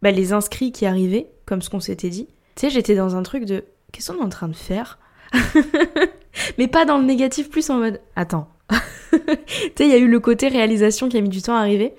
bah, 0.00 0.12
les 0.12 0.32
inscrits 0.32 0.70
qui 0.70 0.86
arrivaient, 0.86 1.28
comme 1.44 1.60
ce 1.62 1.70
qu'on 1.70 1.80
s'était 1.80 2.10
dit, 2.10 2.26
tu 2.54 2.60
sais, 2.60 2.70
j'étais 2.70 2.94
dans 2.94 3.16
un 3.16 3.22
truc 3.22 3.46
de 3.46 3.64
qu'est-ce 3.92 4.12
qu'on 4.12 4.18
est 4.18 4.22
en 4.22 4.28
train 4.28 4.48
de 4.48 4.56
faire 4.56 4.98
Mais 6.58 6.66
pas 6.66 6.84
dans 6.84 6.98
le 6.98 7.04
négatif, 7.04 7.50
plus 7.50 7.70
en 7.70 7.78
mode 7.78 8.00
attends. 8.16 8.48
tu 8.70 9.18
sais, 9.18 9.86
il 9.86 9.88
y 9.88 9.94
a 9.94 9.98
eu 9.98 10.08
le 10.08 10.20
côté 10.20 10.48
réalisation 10.48 11.08
qui 11.08 11.18
a 11.18 11.20
mis 11.20 11.28
du 11.28 11.42
temps 11.42 11.54
à 11.54 11.60
arriver. 11.60 11.94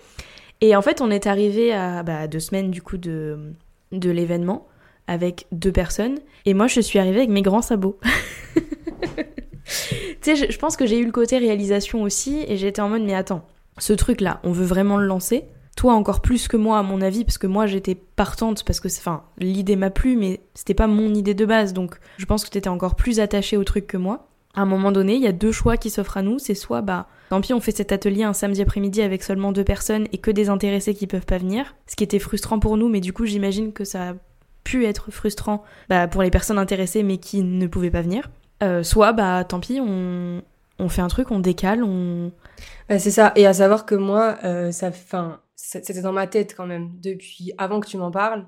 Et 0.61 0.75
en 0.75 0.81
fait, 0.81 1.01
on 1.01 1.11
est 1.11 1.27
arrivé 1.27 1.73
à 1.73 2.03
bah, 2.03 2.27
deux 2.27 2.39
semaines 2.39 2.71
du 2.71 2.81
coup 2.81 2.97
de, 2.97 3.53
de 3.91 4.09
l'événement 4.09 4.67
avec 5.07 5.45
deux 5.51 5.71
personnes. 5.71 6.19
Et 6.45 6.53
moi, 6.53 6.67
je 6.67 6.79
suis 6.79 6.99
arrivée 6.99 7.19
avec 7.19 7.29
mes 7.29 7.41
grands 7.41 7.61
sabots. 7.61 7.99
tu 8.55 9.73
sais, 10.21 10.35
je, 10.35 10.51
je 10.51 10.57
pense 10.57 10.77
que 10.77 10.85
j'ai 10.85 10.97
eu 10.97 11.05
le 11.05 11.11
côté 11.11 11.37
réalisation 11.37 12.01
aussi. 12.01 12.43
Et 12.47 12.57
j'étais 12.57 12.81
en 12.81 12.89
mode, 12.89 13.03
mais 13.03 13.13
attends, 13.13 13.45
ce 13.77 13.93
truc-là, 13.93 14.39
on 14.43 14.51
veut 14.51 14.65
vraiment 14.65 14.97
le 14.97 15.05
lancer. 15.05 15.45
Toi 15.75 15.93
encore 15.93 16.21
plus 16.21 16.47
que 16.47 16.57
moi, 16.57 16.77
à 16.77 16.83
mon 16.83 17.01
avis, 17.01 17.23
parce 17.23 17.37
que 17.37 17.47
moi 17.47 17.65
j'étais 17.65 17.95
partante, 17.95 18.63
parce 18.63 18.79
que 18.79 18.87
enfin, 18.87 19.23
l'idée 19.39 19.75
m'a 19.75 19.89
plu, 19.89 20.15
mais 20.15 20.41
c'était 20.53 20.73
pas 20.75 20.87
mon 20.87 21.13
idée 21.13 21.33
de 21.33 21.45
base. 21.45 21.73
Donc 21.73 21.97
je 22.17 22.25
pense 22.25 22.45
que 22.45 22.49
t'étais 22.49 22.69
encore 22.69 22.95
plus 22.95 23.19
attachée 23.19 23.57
au 23.57 23.63
truc 23.63 23.87
que 23.87 23.97
moi. 23.97 24.27
À 24.55 24.61
un 24.61 24.65
moment 24.65 24.91
donné, 24.91 25.15
il 25.15 25.21
y 25.21 25.27
a 25.27 25.31
deux 25.31 25.51
choix 25.51 25.77
qui 25.77 25.89
s'offrent 25.89 26.17
à 26.17 26.21
nous. 26.21 26.37
C'est 26.37 26.53
soit, 26.53 26.81
bah, 26.81 27.07
tant 27.29 27.41
pis, 27.41 27.53
on 27.53 27.59
fait 27.59 27.75
cet 27.75 27.91
atelier 27.91 28.23
un 28.23 28.33
samedi 28.33 28.61
après-midi 28.61 29.01
avec 29.01 29.23
seulement 29.23 29.51
deux 29.51 29.63
personnes 29.63 30.07
et 30.11 30.19
que 30.19 30.29
des 30.29 30.49
intéressés 30.49 30.93
qui 30.93 31.07
peuvent 31.07 31.25
pas 31.25 31.39
venir. 31.39 31.75
Ce 31.87 31.95
qui 31.95 32.03
était 32.03 32.19
frustrant 32.19 32.59
pour 32.59 32.77
nous, 32.77 32.87
mais 32.87 32.99
du 32.99 33.13
coup, 33.13 33.25
j'imagine 33.25 33.73
que 33.73 33.83
ça 33.83 34.09
a 34.09 34.13
pu 34.63 34.85
être 34.85 35.11
frustrant 35.11 35.63
bah, 35.89 36.07
pour 36.07 36.21
les 36.21 36.29
personnes 36.29 36.59
intéressées 36.59 37.03
mais 37.03 37.17
qui 37.17 37.41
ne 37.41 37.65
pouvaient 37.65 37.89
pas 37.89 38.03
venir. 38.03 38.29
Euh, 38.61 38.83
soit, 38.83 39.11
bah, 39.11 39.43
tant 39.43 39.59
pis, 39.59 39.79
on, 39.81 40.43
on 40.77 40.89
fait 40.89 41.01
un 41.01 41.07
truc, 41.07 41.31
on 41.31 41.39
décale, 41.39 41.83
on. 41.83 42.31
Bah, 42.89 42.99
c'est 42.99 43.11
ça. 43.11 43.31
Et 43.35 43.47
à 43.47 43.53
savoir 43.53 43.87
que 43.87 43.95
moi, 43.95 44.37
euh, 44.43 44.71
ça, 44.71 44.91
fin, 44.91 45.39
c'était 45.55 46.01
dans 46.01 46.11
ma 46.13 46.27
tête 46.27 46.53
quand 46.55 46.65
même. 46.65 46.91
Depuis 46.99 47.51
avant 47.57 47.79
que 47.79 47.87
tu 47.87 47.97
m'en 47.97 48.11
parles, 48.11 48.47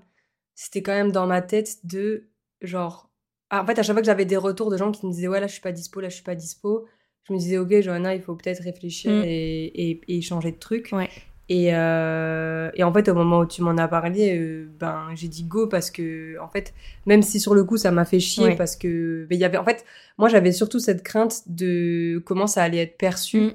c'était 0.55 0.81
quand 0.81 0.93
même 0.93 1.12
dans 1.12 1.27
ma 1.27 1.41
tête 1.41 1.77
de 1.85 2.29
genre. 2.62 3.09
Ah, 3.50 3.62
en 3.62 3.65
fait, 3.65 3.77
à 3.77 3.83
chaque 3.83 3.93
fois 3.93 4.01
que 4.01 4.05
j'avais 4.07 4.25
des 4.25 4.38
retours 4.38 4.71
de 4.71 4.77
gens 4.77 4.91
qui 4.91 5.05
me 5.05 5.12
disaient 5.12 5.27
ouais 5.27 5.39
là 5.39 5.47
je 5.47 5.53
suis 5.53 5.62
pas 5.62 5.71
dispo, 5.71 6.01
là 6.01 6.09
je 6.09 6.15
suis 6.15 6.24
pas 6.24 6.35
dispo, 6.35 6.85
je 7.27 7.33
me 7.33 7.38
disais 7.38 7.57
ok 7.57 7.79
Johanna 7.81 8.15
il 8.15 8.21
faut 8.21 8.35
peut-être 8.35 8.63
réfléchir 8.63 9.12
Mm. 9.12 9.24
et, 9.25 9.89
et, 9.91 10.01
et 10.07 10.21
changer 10.21 10.51
de 10.51 10.57
truc. 10.57 10.89
Ouais. 10.93 11.09
Et, 11.47 11.75
euh, 11.75 12.71
et 12.74 12.83
en 12.83 12.91
fait, 12.91 13.07
au 13.07 13.13
moment 13.13 13.41
où 13.41 13.45
tu 13.45 13.62
m'en 13.62 13.77
as 13.77 13.88
parlé, 13.88 14.35
euh, 14.35 14.67
ben 14.79 15.09
j'ai 15.13 15.27
dit 15.27 15.43
go 15.43 15.67
parce 15.67 15.91
que 15.91 16.39
en 16.41 16.50
fait, 16.50 16.74
même 17.05 17.21
si 17.21 17.39
sur 17.39 17.53
le 17.53 17.63
coup 17.63 17.77
ça 17.77 17.91
m'a 17.91 18.03
fait 18.03 18.19
chier 18.19 18.45
Ouais. 18.45 18.55
parce 18.55 18.75
que 18.75 19.27
ben, 19.29 19.35
il 19.35 19.41
y 19.41 19.45
avait 19.45 19.57
en 19.57 19.63
fait, 19.63 19.85
moi 20.17 20.27
j'avais 20.27 20.51
surtout 20.51 20.79
cette 20.79 21.03
crainte 21.03 21.43
de 21.45 22.19
comment 22.25 22.47
ça 22.47 22.63
allait 22.63 22.79
être 22.79 22.97
perçu. 22.97 23.41
Mm. 23.41 23.51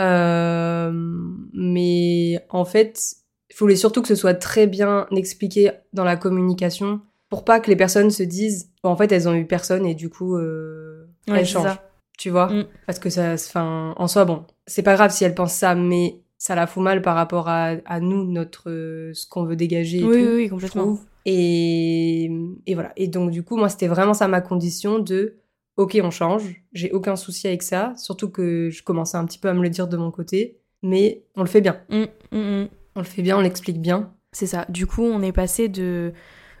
Euh, 0.00 0.90
mais 1.52 2.44
en 2.48 2.64
fait, 2.64 3.14
il 3.50 3.56
voulait 3.56 3.76
surtout 3.76 4.02
que 4.02 4.08
ce 4.08 4.14
soit 4.14 4.34
très 4.34 4.66
bien 4.66 5.06
expliqué 5.14 5.70
dans 5.92 6.04
la 6.04 6.16
communication 6.16 7.00
pour 7.28 7.44
pas 7.44 7.60
que 7.60 7.68
les 7.70 7.76
personnes 7.76 8.10
se 8.10 8.22
disent 8.22 8.70
bon, 8.82 8.90
en 8.90 8.96
fait 8.96 9.12
elles 9.12 9.28
ont 9.28 9.34
eu 9.34 9.46
personne 9.46 9.86
et 9.86 9.94
du 9.94 10.08
coup 10.10 10.36
euh, 10.36 11.06
Ouais, 11.28 11.40
elles 11.40 11.46
changent. 11.46 11.64
ça. 11.66 11.84
Tu 12.18 12.28
vois? 12.30 12.48
Mm. 12.52 12.64
Parce 12.86 12.98
que 12.98 13.08
ça, 13.08 13.32
enfin, 13.34 13.94
en 13.96 14.06
soi, 14.08 14.24
bon, 14.24 14.44
c'est 14.66 14.82
pas 14.82 14.94
grave 14.94 15.10
si 15.10 15.24
elles 15.24 15.34
pensent 15.34 15.54
ça, 15.54 15.74
mais 15.74 16.20
ça 16.38 16.54
la 16.54 16.66
fout 16.66 16.82
mal 16.82 17.02
par 17.02 17.14
rapport 17.14 17.48
à, 17.48 17.76
à 17.86 18.00
nous, 18.00 18.24
notre, 18.24 18.68
euh, 18.70 19.12
ce 19.14 19.26
qu'on 19.26 19.44
veut 19.44 19.56
dégager 19.56 19.98
et 20.00 20.04
Oui, 20.04 20.22
tout. 20.24 20.30
oui, 20.34 20.48
complètement. 20.48 20.98
et 21.26 22.30
voilà. 22.74 22.92
Et 22.96 23.08
donc, 23.08 23.30
du 23.30 23.42
coup, 23.42 23.56
moi, 23.56 23.68
c'était 23.68 23.86
vraiment 23.88 24.12
ça 24.14 24.28
ma 24.28 24.40
condition 24.40 24.98
de 24.98 25.36
OK, 25.76 25.98
on 26.02 26.10
change. 26.10 26.62
J'ai 26.72 26.90
aucun 26.92 27.16
souci 27.16 27.46
avec 27.48 27.62
ça. 27.62 27.94
Surtout 27.96 28.28
que 28.30 28.68
je 28.70 28.82
commençais 28.82 29.16
un 29.16 29.24
petit 29.24 29.38
peu 29.38 29.48
à 29.48 29.54
me 29.54 29.62
le 29.62 29.70
dire 29.70 29.86
de 29.88 29.96
mon 29.96 30.10
côté. 30.10 30.58
Mais 30.82 31.22
on 31.36 31.40
le 31.42 31.46
fait 31.48 31.60
bien. 31.60 31.80
Mm, 31.90 32.04
mm, 32.32 32.38
mm. 32.62 32.68
On 32.96 33.00
le 33.00 33.04
fait 33.06 33.22
bien, 33.22 33.38
on 33.38 33.40
l'explique 33.40 33.80
bien. 33.80 34.12
C'est 34.32 34.46
ça. 34.46 34.66
Du 34.68 34.86
coup, 34.86 35.02
on 35.04 35.22
est 35.22 35.32
passé 35.32 35.68
de. 35.68 36.12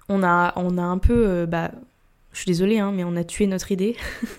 On 0.08 0.22
a, 0.22 0.52
on 0.56 0.78
a 0.78 0.82
un 0.82 0.98
peu. 0.98 1.26
euh, 1.26 1.46
bah, 1.46 1.70
je 2.32 2.38
suis 2.38 2.46
désolée, 2.46 2.78
hein, 2.78 2.92
mais 2.94 3.04
on 3.04 3.16
a 3.16 3.24
tué 3.24 3.46
notre 3.46 3.72
idée. 3.72 3.96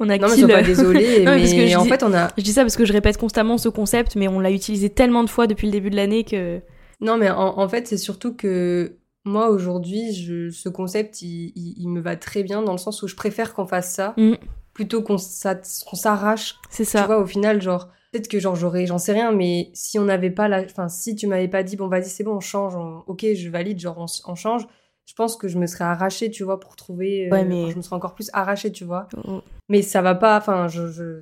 on 0.00 0.08
a 0.08 0.18
Non, 0.18 0.28
mais 0.36 0.46
pas 0.52 0.62
désolée. 0.62 1.18
Non, 1.24 1.32
mais 1.32 1.36
mais 1.36 1.40
parce 1.42 1.52
que 1.54 1.66
je 1.66 1.76
en 1.76 1.82
dis- 1.82 1.88
fait, 1.88 2.02
on 2.02 2.12
a. 2.14 2.28
Je 2.36 2.42
dis 2.42 2.52
ça 2.52 2.62
parce 2.62 2.76
que 2.76 2.84
je 2.84 2.92
répète 2.92 3.18
constamment 3.18 3.58
ce 3.58 3.68
concept, 3.68 4.16
mais 4.16 4.28
on 4.28 4.40
l'a 4.40 4.50
utilisé 4.50 4.90
tellement 4.90 5.24
de 5.24 5.30
fois 5.30 5.46
depuis 5.46 5.66
le 5.66 5.72
début 5.72 5.90
de 5.90 5.96
l'année 5.96 6.24
que. 6.24 6.60
Non, 7.00 7.16
mais 7.18 7.28
en, 7.30 7.58
en 7.58 7.68
fait, 7.68 7.86
c'est 7.86 7.98
surtout 7.98 8.34
que 8.34 8.96
moi, 9.26 9.50
aujourd'hui, 9.50 10.12
je, 10.14 10.50
ce 10.50 10.68
concept, 10.68 11.20
il, 11.22 11.52
il- 11.56 11.74
il 11.78 11.88
me 11.88 12.00
va 12.00 12.16
très 12.16 12.42
bien 12.42 12.62
dans 12.62 12.72
le 12.72 12.78
sens 12.78 13.02
où 13.02 13.08
je 13.08 13.14
préfère 13.16 13.52
qu'on 13.54 13.66
fasse 13.66 13.92
ça 13.92 14.14
Mm. 14.16 14.34
plutôt 14.72 15.02
qu'on 15.02 15.18
s'a- 15.18 15.54
qu'on 15.86 15.96
s'arrache. 15.96 16.56
C'est 16.70 16.84
Tu 16.84 16.90
ça. 16.90 17.06
vois, 17.06 17.18
au 17.18 17.26
final, 17.26 17.60
genre, 17.60 17.88
peut-être 18.12 18.28
que 18.28 18.38
genre 18.40 18.54
j'aurais, 18.56 18.86
j'en 18.86 18.98
sais 18.98 19.12
rien, 19.12 19.32
mais 19.32 19.70
si 19.74 19.98
on 19.98 20.04
n'avait 20.04 20.30
pas 20.30 20.48
la. 20.48 20.62
Enfin, 20.62 20.88
si 20.88 21.14
tu 21.16 21.26
m'avais 21.26 21.48
pas 21.48 21.62
dit, 21.62 21.76
bon, 21.76 21.88
vas-y, 21.88 22.04
c'est 22.08 22.24
bon, 22.24 22.36
on 22.36 22.40
change, 22.40 22.76
on- 22.76 23.02
ok, 23.06 23.26
je 23.34 23.48
valide, 23.50 23.78
genre, 23.80 23.98
on, 24.26 24.34
change, 24.34 24.66
je 25.06 25.14
pense 25.14 25.36
que 25.36 25.48
je 25.48 25.58
me 25.58 25.66
serais 25.66 25.84
arrachée, 25.84 26.30
tu 26.30 26.42
vois, 26.44 26.58
pour 26.60 26.76
trouver. 26.76 27.26
euh, 27.28 27.30
Ouais, 27.32 27.44
mais- 27.44 27.70
Je 27.70 27.76
me 27.76 27.82
serais 27.82 27.96
encore 27.96 28.14
plus 28.14 28.30
arrachée, 28.32 28.70
tu 28.72 28.84
vois. 28.84 29.08
Oh, 29.26 29.40
Mais 29.68 29.82
ça 29.82 30.02
va 30.02 30.14
pas, 30.14 30.36
enfin, 30.38 30.68
je, 30.68 31.20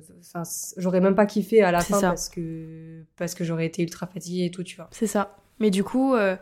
j'aurais 0.77 1.01
même 1.01 1.15
pas 1.15 1.25
kiffé 1.25 1.61
à 1.63 1.71
la 1.71 1.79
fin 1.81 1.99
ça. 1.99 2.09
parce 2.09 2.29
que, 2.29 3.03
parce 3.17 3.33
que 3.35 3.43
j'aurais 3.43 3.65
été 3.65 3.81
ultra 3.83 4.05
fatiguée 4.07 4.45
et 4.45 4.51
tout, 4.51 4.63
tu 4.63 4.75
vois. 4.75 4.87
C'est 4.91 5.07
ça. 5.07 5.35
Mais 5.59 5.69
du 5.69 5.83
coup, 5.83 6.13
euh, 6.15 6.35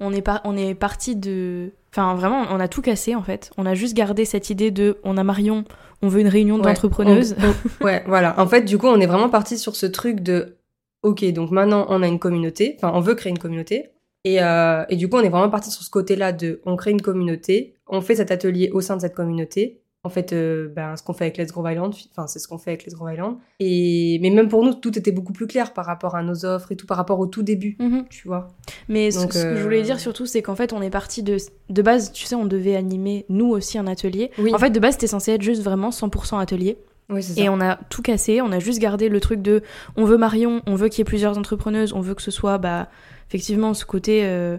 on 0.00 0.12
est, 0.12 0.22
par... 0.22 0.40
on 0.44 0.56
est 0.56 0.74
parti 0.74 1.16
de. 1.16 1.72
Enfin, 1.92 2.14
vraiment, 2.14 2.44
on 2.50 2.60
a 2.60 2.68
tout 2.68 2.82
cassé 2.82 3.14
en 3.14 3.22
fait. 3.22 3.50
On 3.56 3.66
a 3.66 3.74
juste 3.74 3.94
gardé 3.96 4.24
cette 4.24 4.50
idée 4.50 4.70
de 4.70 4.98
on 5.04 5.16
a 5.16 5.24
Marion, 5.24 5.64
on 6.02 6.08
veut 6.08 6.20
une 6.20 6.28
réunion 6.28 6.56
Ouais, 6.56 6.62
d'entrepreneuses. 6.62 7.34
ouais, 7.80 8.04
voilà. 8.06 8.38
En 8.40 8.46
fait, 8.46 8.62
du 8.62 8.78
coup, 8.78 8.86
on 8.86 9.00
est 9.00 9.06
vraiment 9.06 9.28
parti 9.30 9.58
sur 9.58 9.74
ce 9.74 9.86
truc 9.86 10.20
de, 10.20 10.56
ok, 11.02 11.24
donc 11.32 11.50
maintenant 11.50 11.86
on 11.88 12.02
a 12.02 12.06
une 12.06 12.18
communauté, 12.18 12.74
enfin, 12.76 12.92
on 12.94 13.00
veut 13.00 13.14
créer 13.14 13.30
une 13.30 13.38
communauté. 13.38 13.90
Et, 14.24 14.42
euh, 14.42 14.84
et 14.88 14.96
du 14.96 15.08
coup, 15.08 15.16
on 15.16 15.20
est 15.22 15.28
vraiment 15.28 15.48
parti 15.48 15.70
sur 15.70 15.82
ce 15.82 15.90
côté-là 15.90 16.32
de, 16.32 16.60
on 16.66 16.76
crée 16.76 16.90
une 16.90 17.00
communauté, 17.00 17.74
on 17.86 18.00
fait 18.00 18.16
cet 18.16 18.30
atelier 18.30 18.68
au 18.72 18.80
sein 18.80 18.96
de 18.96 19.00
cette 19.00 19.14
communauté, 19.14 19.80
en 20.04 20.10
fait, 20.10 20.32
euh, 20.32 20.68
ben, 20.74 20.96
ce 20.96 21.02
qu'on 21.02 21.12
fait 21.12 21.24
avec 21.24 21.38
Let's 21.38 21.50
Grow 21.52 21.66
Island, 21.68 21.92
enfin, 22.12 22.26
c'est 22.28 22.38
ce 22.38 22.46
qu'on 22.46 22.56
fait 22.58 22.70
avec 22.70 22.84
Let's 22.86 22.94
Grow 22.94 23.08
Island. 23.08 23.36
Et, 23.58 24.18
mais 24.22 24.30
même 24.30 24.48
pour 24.48 24.62
nous, 24.64 24.74
tout 24.74 24.96
était 24.96 25.10
beaucoup 25.10 25.32
plus 25.32 25.46
clair 25.46 25.72
par 25.72 25.84
rapport 25.86 26.14
à 26.14 26.22
nos 26.22 26.44
offres 26.44 26.70
et 26.72 26.76
tout, 26.76 26.86
par 26.86 26.96
rapport 26.96 27.18
au 27.18 27.26
tout 27.26 27.42
début, 27.42 27.76
Mhm. 27.80 28.04
tu 28.08 28.28
vois. 28.28 28.48
Mais 28.88 29.10
ce- 29.10 29.26
que 29.26 29.56
je 29.56 29.62
voulais 29.62 29.80
euh, 29.80 29.84
dire 29.84 30.00
surtout, 30.00 30.24
c'est 30.24 30.40
qu'en 30.40 30.54
fait, 30.54 30.72
on 30.72 30.80
est 30.82 30.90
parti 30.90 31.22
de, 31.22 31.36
de 31.68 31.82
base, 31.82 32.12
tu 32.12 32.26
sais, 32.26 32.36
on 32.36 32.46
devait 32.46 32.76
animer, 32.76 33.26
nous 33.28 33.48
aussi, 33.48 33.76
un 33.76 33.86
atelier. 33.88 34.30
Oui. 34.38 34.54
En 34.54 34.58
fait, 34.58 34.70
de 34.70 34.78
base, 34.80 34.94
c'était 34.94 35.08
censé 35.08 35.32
être 35.32 35.42
juste 35.42 35.62
vraiment 35.62 35.90
100% 35.90 36.38
atelier. 36.38 36.78
Oui, 37.10 37.22
ça. 37.22 37.40
Et 37.42 37.48
on 37.48 37.60
a 37.60 37.76
tout 37.88 38.02
cassé, 38.02 38.40
on 38.42 38.52
a 38.52 38.58
juste 38.60 38.78
gardé 38.80 39.08
le 39.08 39.18
truc 39.18 39.40
de 39.42 39.62
on 39.96 40.04
veut 40.04 40.18
Marion, 40.18 40.62
on 40.66 40.74
veut 40.74 40.88
qu'il 40.88 40.98
y 40.98 41.02
ait 41.02 41.04
plusieurs 41.04 41.38
entrepreneuses, 41.38 41.92
on 41.94 42.00
veut 42.02 42.14
que 42.14 42.20
ce 42.22 42.30
soit 42.30 42.58
bah, 42.58 42.88
effectivement 43.28 43.72
ce 43.72 43.86
côté 43.86 44.20
euh, 44.26 44.58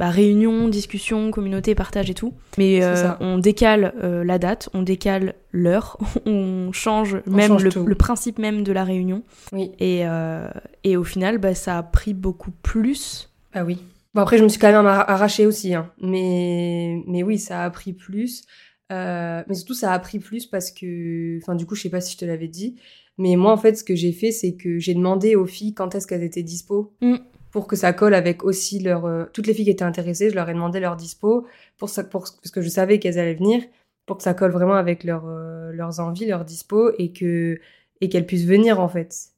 bah, 0.00 0.08
réunion, 0.08 0.68
discussion, 0.68 1.30
communauté, 1.30 1.74
partage 1.74 2.08
et 2.08 2.14
tout. 2.14 2.32
Mais 2.56 2.82
euh, 2.82 3.10
on 3.20 3.36
décale 3.36 3.92
euh, 4.02 4.24
la 4.24 4.38
date, 4.38 4.70
on 4.72 4.80
décale 4.80 5.34
l'heure, 5.52 5.98
on 6.24 6.72
change 6.72 7.18
même 7.26 7.48
change 7.48 7.64
le, 7.64 7.94
principe 7.94 8.38
même 8.38 8.62
de 8.62 8.72
la 8.72 8.82
réunion. 8.82 9.22
Oui. 9.52 9.72
Et, 9.78 10.06
euh, 10.06 10.48
et 10.84 10.96
au 10.96 11.04
final, 11.04 11.36
bah, 11.36 11.54
ça 11.54 11.76
a 11.76 11.82
pris 11.82 12.14
beaucoup 12.14 12.50
plus. 12.50 13.28
Ah 13.52 13.62
oui. 13.62 13.78
Bon, 14.14 14.22
après, 14.22 14.38
je 14.38 14.42
me 14.42 14.48
suis 14.48 14.58
quand 14.58 14.72
même 14.72 14.86
arra- 14.86 15.08
arrachée 15.10 15.44
aussi, 15.44 15.74
hein. 15.74 15.90
Mais, 16.00 17.02
mais 17.06 17.22
oui, 17.22 17.38
ça 17.38 17.62
a 17.62 17.68
pris 17.68 17.92
plus. 17.92 18.44
Euh, 18.90 19.42
mais 19.48 19.54
surtout, 19.54 19.74
ça 19.74 19.92
a 19.92 19.98
pris 19.98 20.18
plus 20.18 20.46
parce 20.46 20.70
que, 20.70 21.36
enfin, 21.42 21.54
du 21.54 21.66
coup, 21.66 21.74
je 21.74 21.82
sais 21.82 21.90
pas 21.90 22.00
si 22.00 22.14
je 22.14 22.18
te 22.18 22.24
l'avais 22.24 22.48
dit, 22.48 22.76
mais 23.18 23.36
moi, 23.36 23.52
en 23.52 23.58
fait, 23.58 23.74
ce 23.76 23.84
que 23.84 23.94
j'ai 23.94 24.12
fait, 24.12 24.32
c'est 24.32 24.54
que 24.54 24.78
j'ai 24.78 24.94
demandé 24.94 25.36
aux 25.36 25.46
filles 25.46 25.74
quand 25.74 25.94
est-ce 25.94 26.06
qu'elles 26.06 26.24
étaient 26.24 26.42
dispo 26.42 26.94
Mm. 27.02 27.16
Pour 27.52 27.66
que 27.66 27.76
ça 27.76 27.92
colle 27.92 28.14
avec 28.14 28.44
aussi 28.44 28.80
leur, 28.80 29.06
euh, 29.06 29.24
toutes 29.32 29.46
les 29.46 29.54
filles 29.54 29.64
qui 29.66 29.70
étaient 29.70 29.84
intéressées, 29.84 30.30
je 30.30 30.34
leur 30.34 30.48
ai 30.48 30.54
demandé 30.54 30.80
leur 30.80 30.96
dispo 30.96 31.46
pour 31.78 31.88
ça, 31.88 32.04
pour, 32.04 32.22
parce 32.22 32.50
que 32.52 32.62
je 32.62 32.68
savais 32.68 32.98
qu'elles 32.98 33.18
allaient 33.18 33.34
venir, 33.34 33.62
pour 34.06 34.18
que 34.18 34.22
ça 34.22 34.34
colle 34.34 34.52
vraiment 34.52 34.74
avec 34.74 35.04
leur, 35.04 35.26
euh, 35.26 35.72
leurs 35.72 36.00
envies, 36.00 36.26
leurs 36.26 36.44
dispo 36.44 36.92
et 36.98 37.12
que, 37.12 37.58
et 38.00 38.08
qu'elles 38.08 38.26
puissent 38.26 38.46
venir, 38.46 38.80
en 38.80 38.88
fait. 38.88 39.30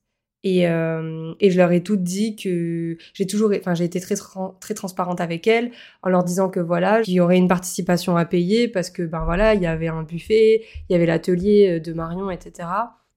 Et, 0.44 0.66
euh, 0.68 1.34
et 1.38 1.50
je 1.50 1.56
leur 1.56 1.70
ai 1.70 1.82
toutes 1.82 2.02
dit 2.02 2.34
que 2.34 2.96
j'ai 3.14 3.26
toujours, 3.26 3.52
enfin, 3.56 3.74
j'ai 3.74 3.84
été 3.84 4.00
très, 4.00 4.16
très 4.60 4.74
transparente 4.74 5.20
avec 5.20 5.46
elles 5.46 5.70
en 6.02 6.08
leur 6.08 6.24
disant 6.24 6.48
que 6.48 6.58
voilà, 6.58 7.02
qu'il 7.02 7.14
y 7.14 7.20
aurait 7.20 7.38
une 7.38 7.46
participation 7.46 8.16
à 8.16 8.24
payer 8.24 8.66
parce 8.66 8.90
que 8.90 9.02
ben 9.04 9.24
voilà, 9.24 9.54
il 9.54 9.62
y 9.62 9.66
avait 9.66 9.86
un 9.88 10.02
buffet, 10.02 10.64
il 10.88 10.92
y 10.92 10.96
avait 10.96 11.06
l'atelier 11.06 11.76
euh, 11.76 11.80
de 11.80 11.92
Marion, 11.92 12.28
etc. 12.30 12.68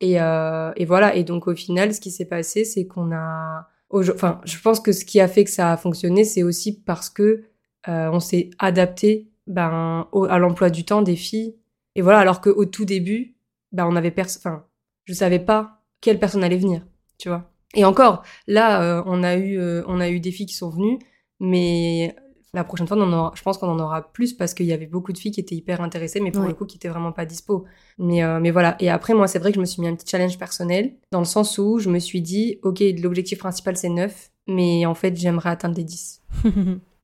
Et, 0.02 0.22
euh, 0.22 0.72
et 0.75 0.86
voilà. 0.86 1.16
Et 1.16 1.24
donc 1.24 1.48
au 1.48 1.56
final, 1.56 1.94
ce 1.96 2.02
qui 2.02 2.12
s'est 2.12 2.25
passé, 2.25 2.64
c'est 2.64 2.86
qu'on 2.86 3.12
a, 3.12 3.70
enfin, 3.92 4.42
je 4.46 4.60
pense 4.60 4.80
que 4.80 4.92
ce 4.92 5.06
qui 5.06 5.20
a 5.20 5.27
fait 5.27 5.44
que 5.44 5.50
ça 5.50 5.72
a 5.72 5.77
fonctionné, 5.77 6.24
c'est 6.24 6.44
aussi 6.44 6.82
parce 6.82 7.10
que 7.10 7.44
euh, 7.88 8.10
on 8.12 8.20
s'est 8.20 8.50
adapté 8.60 9.30
ben 9.48 10.08
à 10.30 10.39
l'emploi 10.39 10.70
du 10.70 10.86
temps 10.86 11.01
des 11.01 11.15
filles. 11.15 11.56
Et 11.96 12.01
voilà, 12.01 12.20
alors 12.20 12.42
qu'au 12.42 12.65
tout 12.65 12.86
début, 12.86 13.36
ben 13.72 13.86
on 13.88 13.96
avait 13.96 14.13
enfin, 14.20 14.65
je 15.06 15.13
savais 15.13 15.39
pas 15.39 15.82
quelle 16.01 16.20
personne 16.20 16.44
allait 16.44 16.58
venir, 16.58 16.86
tu 17.18 17.30
vois. 17.30 17.51
Et 17.75 17.86
encore, 17.86 18.24
là, 18.48 18.82
euh, 18.82 19.04
on 19.06 19.24
a 19.24 19.36
eu, 19.36 19.60
euh, 19.60 19.84
on 19.88 20.00
a 20.00 20.10
eu 20.10 20.20
des 20.20 20.32
filles 20.32 20.46
qui 20.46 20.56
sont 20.56 20.70
venues, 20.70 21.00
mais 21.39 22.15
la 22.56 22.64
prochaine 22.64 22.88
fois, 22.88 22.98
on 22.98 23.02
en 23.04 23.14
aura, 23.14 23.32
je 23.36 23.42
pense 23.44 23.58
qu'on 23.60 23.68
en 23.70 23.80
aura 23.80 24.12
plus 24.12 24.34
parce 24.34 24.54
qu'il 24.56 24.66
y 24.66 24.74
avait 24.74 24.88
beaucoup 24.88 25.14
de 25.14 25.18
filles 25.20 25.32
qui 25.32 25.40
étaient 25.40 25.56
hyper 25.56 25.82
intéressées, 25.82 26.20
mais 26.22 26.32
pour 26.32 26.42
Ouais. 26.42 26.48
le 26.48 26.54
coup, 26.56 26.66
qui 26.66 26.78
étaient 26.78 26.88
vraiment 26.90 27.12
pas 27.12 27.26
dispo. 27.26 27.66
Mais, 28.00 28.24
euh, 28.24 28.40
mais 28.40 28.50
voilà. 28.52 28.76
Et 28.80 28.90
après, 28.90 29.14
moi, 29.14 29.28
c'est 29.28 29.38
vrai 29.40 29.52
que 29.52 29.56
je 29.56 29.60
me 29.62 29.66
suis 29.66 29.82
mis 29.82 29.88
un 29.88 29.96
petit 29.96 30.10
challenge 30.10 30.38
personnel, 30.40 30.96
dans 31.12 31.20
le 31.20 31.26
sens 31.26 31.58
où 31.60 31.78
je 31.78 31.90
me 31.90 32.00
suis 32.00 32.22
dit, 32.22 32.60
OK, 32.64 32.82
l'objectif 33.02 33.38
principal, 33.38 33.78
c'est 33.78 33.90
9, 33.90 34.32
mais 34.48 34.86
en 34.86 34.96
fait, 34.96 35.16
j'aimerais 35.16 35.50
atteindre 35.52 35.76
les 35.78 35.84
10. 35.84 36.22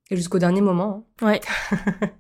Et 0.09 0.15
jusqu'au 0.15 0.39
dernier 0.39 0.61
moment. 0.61 1.05
hein. 1.21 1.27
ouais. 1.27 1.41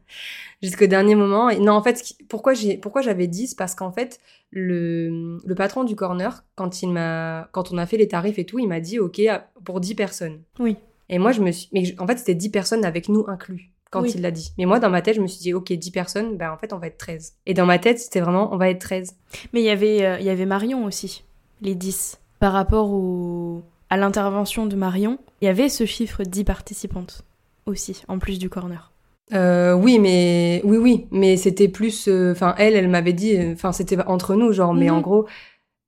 Jusqu'au 0.61 0.85
dernier 0.85 1.15
moment. 1.15 1.49
Et 1.49 1.59
non, 1.59 1.73
en 1.73 1.81
fait, 1.81 2.13
pourquoi 2.29 2.53
j'ai, 2.53 2.77
pourquoi 2.77 3.01
j'avais 3.01 3.25
10 3.27 3.55
Parce 3.55 3.73
qu'en 3.73 3.91
fait, 3.91 4.19
le, 4.51 5.37
le 5.43 5.55
patron 5.55 5.83
du 5.83 5.95
corner, 5.95 6.43
quand 6.55 6.83
il 6.83 6.89
m'a, 6.91 7.49
quand 7.51 7.71
on 7.71 7.79
a 7.79 7.85
fait 7.87 7.97
les 7.97 8.07
tarifs 8.07 8.37
et 8.37 8.45
tout, 8.45 8.59
il 8.59 8.67
m'a 8.67 8.79
dit, 8.79 8.99
OK, 8.99 9.19
pour 9.65 9.79
10 9.79 9.95
personnes. 9.95 10.41
Oui. 10.59 10.77
Et 11.11 11.19
moi, 11.19 11.31
je 11.33 11.41
me 11.41 11.51
suis, 11.51 11.69
mais 11.73 11.85
je- 11.85 11.93
en 11.99 12.07
fait, 12.07 12.17
c'était 12.17 12.33
10 12.33 12.49
personnes 12.49 12.83
avec 12.85 13.07
nous 13.09 13.25
inclus 13.27 13.69
quand 13.91 14.01
Oui. 14.01 14.11
il 14.15 14.21
l'a 14.21 14.31
dit. 14.31 14.51
Mais 14.57 14.65
moi, 14.65 14.79
dans 14.79 14.89
ma 14.89 15.01
tête, 15.01 15.15
je 15.17 15.21
me 15.21 15.27
suis 15.27 15.41
dit, 15.41 15.53
OK, 15.53 15.71
10 15.71 15.91
personnes, 15.91 16.37
ben, 16.37 16.51
en 16.51 16.57
fait, 16.57 16.71
on 16.73 16.77
va 16.79 16.87
être 16.87 16.97
13. 16.97 17.33
Et 17.45 17.53
dans 17.53 17.65
ma 17.65 17.77
tête, 17.77 17.99
c'était 17.99 18.21
vraiment, 18.21 18.51
on 18.53 18.57
va 18.57 18.69
être 18.69 18.79
13. 18.79 19.15
Mais 19.53 19.61
il 19.61 19.65
y 19.65 19.69
avait, 19.69 20.03
euh, 20.05 20.19
y 20.19 20.29
avait 20.29 20.45
Marion 20.47 20.85
aussi, 20.85 21.23
les 21.61 21.75
10. 21.75 22.17
Par 22.39 22.53
rapport 22.53 22.89
au, 22.91 23.61
à 23.91 23.97
l'intervention 23.97 24.65
de 24.65 24.75
Marion, 24.75 25.19
il 25.41 25.45
y 25.45 25.47
avait 25.49 25.67
ce 25.69 25.85
chiffre 25.85 26.23
10 26.23 26.45
participantes 26.45 27.23
aussi, 27.65 28.01
en 28.07 28.17
plus 28.17 28.39
du 28.39 28.49
corner. 28.49 28.87
Euh, 29.33 29.73
oui, 29.73 29.97
mais 29.99 30.61
oui, 30.65 30.77
oui, 30.77 31.07
mais 31.11 31.37
c'était 31.37 31.69
plus. 31.69 32.07
euh, 32.09 32.31
Enfin, 32.33 32.53
elle, 32.57 32.75
elle 32.75 32.89
m'avait 32.89 33.13
dit. 33.13 33.37
Enfin, 33.53 33.71
c'était 33.71 33.97
entre 34.05 34.35
nous, 34.35 34.51
genre. 34.51 34.73
Mais 34.73 34.87
Mhm. 34.89 34.95
en 34.95 35.01
gros, 35.01 35.25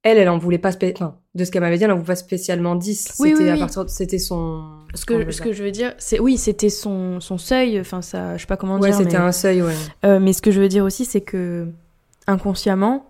elle, 0.03 0.17
elle 0.17 0.29
en 0.29 0.37
voulait 0.37 0.57
pas. 0.57 0.71
spé- 0.71 0.93
Enfin, 0.95 1.15
de 1.33 1.43
ce 1.45 1.51
qu'elle 1.51 1.61
m'avait 1.61 1.77
dit, 1.77 1.83
elle 1.85 1.91
en 1.91 1.95
voulait 1.95 2.05
pas 2.07 2.15
spécialement 2.15 2.75
10. 2.75 3.15
Oui, 3.19 3.29
C'était 3.31 3.43
oui, 3.43 3.49
à 3.49 3.57
partir. 3.57 3.85
de- 3.85 3.89
C'était 3.89 4.19
son. 4.19 4.63
Ce 4.93 5.05
que, 5.05 5.31
ce 5.31 5.41
que 5.41 5.51
je 5.53 5.63
veux 5.63 5.71
dire, 5.71 5.93
c'est 5.97 6.19
oui, 6.19 6.37
c'était 6.37 6.69
son, 6.69 7.19
son 7.19 7.37
seuil, 7.39 7.79
enfin 7.79 8.01
ça, 8.03 8.37
je 8.37 8.41
sais 8.41 8.47
pas 8.47 8.57
comment 8.57 8.75
Ouais, 8.79 8.89
dire. 8.89 8.97
c'était 8.97 9.17
mais, 9.17 9.23
un 9.25 9.31
seuil, 9.31 9.61
ouais. 9.63 9.73
euh, 10.05 10.19
mais 10.19 10.33
ce 10.33 10.41
que 10.41 10.51
je 10.51 10.61
veux 10.61 10.67
dire 10.67 10.85
aussi, 10.85 11.05
c'est 11.05 11.21
que 11.21 11.67
inconsciemment, 12.27 13.05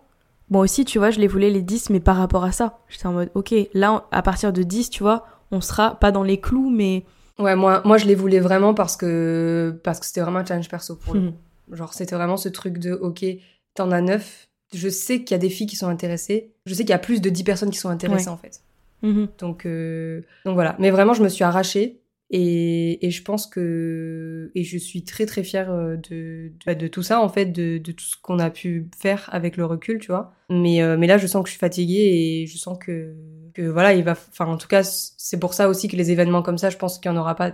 moi 0.50 0.62
aussi, 0.62 0.86
tu 0.86 0.98
vois, 1.00 1.10
je 1.12 1.20
les 1.20 1.28
voulais 1.28 1.50
les 1.50 1.62
10, 1.62 1.90
mais 1.90 2.00
par 2.00 2.16
rapport 2.18 2.44
à 2.44 2.52
ça. 2.52 2.80
J'étais 2.90 3.08
en 3.08 3.14
mode, 3.14 3.30
ok, 3.36 3.54
là, 3.74 4.06
à 4.12 4.22
partir 4.22 4.54
de 4.54 4.64
10, 4.64 4.90
tu 4.90 5.04
vois, 5.04 5.26
on 5.52 5.62
sera 5.62 6.00
pas 6.00 6.12
dans 6.12 6.24
les 6.24 6.40
clous, 6.40 6.70
mais. 6.70 7.04
Ouais, 7.40 7.56
moi, 7.56 7.82
moi, 7.86 7.98
je 7.98 8.06
les 8.06 8.16
voulais 8.16 8.40
vraiment 8.40 8.74
parce 8.74 8.96
que 8.96 9.80
parce 9.84 10.00
que 10.00 10.06
c'était 10.06 10.22
vraiment 10.22 10.40
un 10.40 10.46
challenge 10.46 10.70
perso 10.70 10.96
pour 10.96 11.16
Mhm. 11.16 11.32
coup. 11.32 11.38
Genre, 11.76 11.94
c'était 11.94 12.16
vraiment 12.16 12.38
ce 12.38 12.50
truc 12.50 12.78
de, 12.78 12.94
ok, 12.94 13.26
t'en 13.74 13.92
as 13.92 14.02
9. 14.02 14.48
Je 14.74 14.90
sais 14.90 15.24
qu'il 15.24 15.32
y 15.32 15.34
a 15.36 15.40
des 15.40 15.50
filles 15.50 15.68
qui 15.68 15.76
sont 15.76 15.88
intéressées. 15.88 16.52
Je 16.66 16.74
sais 16.74 16.84
qu'il 16.84 16.92
y 16.92 16.94
a 16.94 17.00
plus 17.00 17.22
de 17.22 17.30
10 17.30 17.44
personnes 17.44 17.70
qui 17.70 17.78
sont 17.80 17.90
intéressées, 17.90 18.28
Ouais. 18.28 18.32
en 18.34 18.38
fait. 18.38 18.62
Mhm. 19.02 19.28
Donc, 19.38 19.66
euh, 19.66 20.22
donc 20.46 20.54
voilà. 20.56 20.76
Mais 20.80 20.90
vraiment, 20.92 21.14
je 21.14 21.24
me 21.24 21.30
suis 21.30 21.44
arrachée. 21.44 22.00
Et, 22.36 23.06
et 23.06 23.12
je 23.12 23.22
pense 23.22 23.46
que. 23.46 24.50
Et 24.56 24.64
je 24.64 24.78
suis 24.78 25.04
très, 25.04 25.26
très 25.28 25.44
fière 25.44 25.72
euh, 25.72 25.98
de, 25.98 26.48
de, 26.48 26.52
bah, 26.66 26.74
de 26.74 26.88
tout 26.88 27.04
ça, 27.04 27.20
en 27.22 27.30
fait, 27.30 27.46
de, 27.48 27.78
de 27.78 27.92
tout 27.92 28.06
ce 28.06 28.16
qu'on 28.20 28.40
a 28.40 28.50
pu 28.50 28.90
faire 28.98 29.30
avec 29.32 29.56
le 29.58 29.66
recul, 29.66 30.00
tu 30.00 30.08
vois. 30.08 30.34
Mais, 30.50 30.82
euh, 30.82 30.98
mais 30.98 31.06
là, 31.06 31.18
je 31.20 31.28
sens 31.28 31.44
que 31.44 31.50
je 31.50 31.52
suis 31.54 31.60
fatiguée 31.60 32.42
et 32.42 32.48
je 32.48 32.58
sens 32.58 32.78
que. 32.80 33.14
que 33.54 33.62
voilà, 33.64 33.94
il 33.94 34.04
va. 34.04 34.14
Enfin, 34.14 34.46
en 34.48 34.58
tout 34.58 34.68
cas, 34.70 34.82
c'est 34.84 35.40
pour 35.40 35.54
ça 35.54 35.70
aussi 35.70 35.88
que 35.88 35.96
les 35.96 36.10
événements 36.10 36.42
comme 36.42 36.58
ça, 36.58 36.72
je 36.72 36.78
pense 36.78 36.98
qu'il 36.98 37.12
n'y 37.12 37.18
en 37.18 37.22
aura 37.22 37.36
pas 37.36 37.52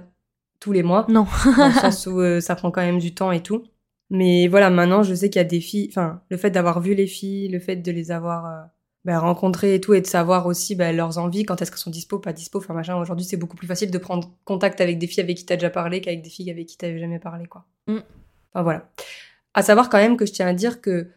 tous 0.62 0.72
les 0.72 0.84
mois. 0.84 1.06
Non. 1.10 1.26
dans 1.58 1.68
le 1.68 1.74
sens 1.92 2.06
où 2.08 2.20
euh, 2.22 2.40
ça 2.40 2.56
prend 2.56 2.72
quand 2.72 2.82
même 2.82 3.00
du 3.00 3.14
temps 3.14 3.32
et 3.34 3.42
tout. 3.44 3.64
Mais 4.10 4.48
voilà, 4.48 4.70
maintenant, 4.70 5.04
je 5.04 5.14
sais 5.14 5.30
qu'il 5.30 5.40
y 5.40 5.46
a 5.46 5.48
des 5.48 5.62
filles. 5.62 5.88
Enfin, 5.92 6.22
le 6.30 6.38
fait 6.38 6.50
d'avoir 6.52 6.82
vu 6.82 6.96
les 6.96 7.08
filles, 7.08 7.48
le 7.50 7.60
fait 7.60 7.76
de 7.78 7.92
les 7.92 8.12
avoir. 8.12 8.46
euh, 8.46 8.66
bah, 9.06 9.18
rencontrer 9.18 9.76
et 9.76 9.80
tout 9.82 9.94
et 9.94 10.02
de 10.02 10.06
savoir 10.08 10.46
aussi 10.46 10.76
bah, 10.76 10.92
leurs 10.92 11.20
envies, 11.20 11.44
quand 11.46 11.62
est-ce 11.62 11.72
qu'elles 11.72 11.80
sont 11.80 11.90
dispo, 11.90 12.20
pas 12.20 12.34
dispo, 12.34 12.58
enfin 12.58 12.74
machin. 12.74 12.98
Aujourd'hui, 13.00 13.26
c'est 13.26 13.38
beaucoup 13.38 13.56
plus 13.56 13.66
facile 13.66 13.92
de 13.92 13.98
prendre 13.98 14.30
contact 14.44 14.82
avec 14.82 15.00
des 15.00 15.08
filles 15.08 15.24
avec 15.24 15.38
qui 15.38 15.46
t'as 15.46 15.56
déjà 15.56 15.70
parlé 15.70 16.02
qu'avec 16.02 16.22
des 16.22 16.30
filles 16.30 16.52
avec 16.52 16.68
qui 16.68 16.78
t'avais 16.78 17.00
jamais 17.00 17.18
parlé, 17.18 17.46
quoi. 17.46 17.66
Mm. 17.88 18.00
Enfin 18.54 18.64
voilà. 18.64 18.90
À 19.54 19.64
savoir 19.64 19.88
quand 19.90 20.00
même 20.00 20.18
que 20.18 20.26
je 20.26 20.34
tiens 20.34 20.48
à 20.48 20.54
dire 20.54 20.82
que, 20.82 21.08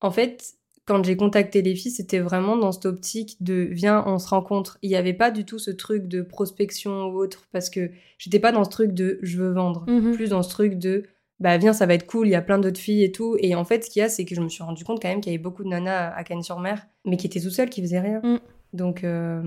en 0.00 0.12
fait, 0.12 0.54
quand 0.86 1.04
j'ai 1.04 1.16
contacté 1.16 1.60
les 1.60 1.74
filles, 1.74 1.90
c'était 1.90 2.20
vraiment 2.20 2.56
dans 2.56 2.70
cette 2.70 2.86
optique 2.86 3.36
de 3.42 3.66
viens, 3.68 4.04
on 4.06 4.20
se 4.20 4.28
rencontre. 4.28 4.78
Il 4.82 4.88
n'y 4.90 4.96
avait 4.96 5.12
pas 5.12 5.32
du 5.32 5.44
tout 5.44 5.58
ce 5.58 5.72
truc 5.72 6.06
de 6.06 6.22
prospection 6.22 7.06
ou 7.08 7.16
autre 7.18 7.48
parce 7.52 7.68
que 7.68 7.90
j'étais 8.16 8.38
pas 8.38 8.52
dans 8.52 8.62
ce 8.62 8.70
truc 8.70 8.92
de 8.92 9.18
je 9.22 9.38
veux 9.38 9.50
vendre, 9.52 9.84
Mhm. 9.88 10.14
plus 10.14 10.28
dans 10.30 10.44
ce 10.44 10.50
truc 10.50 10.78
de 10.78 11.02
bah 11.40 11.56
viens, 11.58 11.72
ça 11.72 11.86
va 11.86 11.94
être 11.94 12.06
cool, 12.06 12.26
il 12.26 12.30
y 12.30 12.34
a 12.34 12.42
plein 12.42 12.58
d'autres 12.58 12.80
filles 12.80 13.04
et 13.04 13.12
tout. 13.12 13.36
Et 13.40 13.54
en 13.54 13.64
fait, 13.64 13.84
ce 13.84 13.90
qu'il 13.90 14.00
y 14.00 14.02
a, 14.02 14.08
c'est 14.08 14.24
que 14.24 14.34
je 14.34 14.40
me 14.40 14.48
suis 14.48 14.62
rendu 14.62 14.84
compte 14.84 15.00
quand 15.00 15.08
même 15.08 15.20
qu'il 15.20 15.32
y 15.32 15.34
avait 15.34 15.42
beaucoup 15.42 15.62
de 15.62 15.68
nanas 15.68 16.12
à 16.14 16.24
Cannes-sur-Mer, 16.24 16.86
mais 17.04 17.16
qui 17.16 17.26
étaient 17.26 17.40
toutes 17.40 17.52
seules, 17.52 17.70
qui 17.70 17.80
faisaient 17.80 18.00
rien. 18.00 18.20
Mm. 18.22 18.38
Donc, 18.72 19.04
euh, 19.04 19.42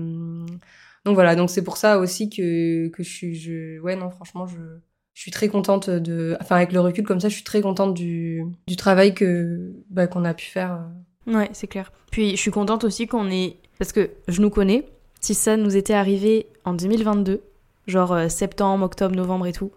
donc 1.04 1.14
voilà, 1.14 1.36
donc 1.36 1.50
c'est 1.50 1.62
pour 1.62 1.76
ça 1.76 1.98
aussi 1.98 2.30
que, 2.30 2.88
que 2.88 3.02
je 3.02 3.08
suis. 3.10 3.34
Je... 3.34 3.78
Ouais, 3.80 3.96
non, 3.96 4.10
franchement, 4.10 4.46
je, 4.46 4.56
je 5.14 5.20
suis 5.20 5.30
très 5.30 5.48
contente 5.48 5.90
de. 5.90 6.36
Enfin, 6.40 6.56
avec 6.56 6.72
le 6.72 6.80
recul 6.80 7.04
comme 7.04 7.20
ça, 7.20 7.28
je 7.28 7.34
suis 7.34 7.44
très 7.44 7.60
contente 7.60 7.94
du, 7.94 8.42
du 8.66 8.76
travail 8.76 9.14
que 9.14 9.72
bah, 9.90 10.06
qu'on 10.06 10.24
a 10.24 10.34
pu 10.34 10.46
faire. 10.46 10.72
euh. 11.28 11.36
Ouais, 11.38 11.50
c'est 11.52 11.66
clair. 11.68 11.92
Puis 12.10 12.30
je 12.30 12.36
suis 12.36 12.50
contente 12.50 12.84
aussi 12.84 13.06
qu'on 13.06 13.30
ait. 13.30 13.56
Parce 13.78 13.92
que 13.92 14.10
je 14.28 14.40
nous 14.40 14.50
connais. 14.50 14.86
Si 15.20 15.34
ça 15.34 15.56
nous 15.56 15.76
était 15.76 15.94
arrivé 15.94 16.46
en 16.64 16.72
2022, 16.74 17.42
genre 17.86 18.12
euh, 18.12 18.28
septembre, 18.28 18.84
octobre, 18.84 19.14
novembre 19.14 19.46
et 19.46 19.52
tout, 19.52 19.70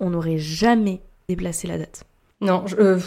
on 0.00 0.10
n'aurait 0.10 0.38
jamais 0.38 1.00
déplacé 1.32 1.68
la 1.68 1.78
date. 1.78 2.04
Non, 2.40 2.66
je- 2.66 2.76
euh, 2.76 2.98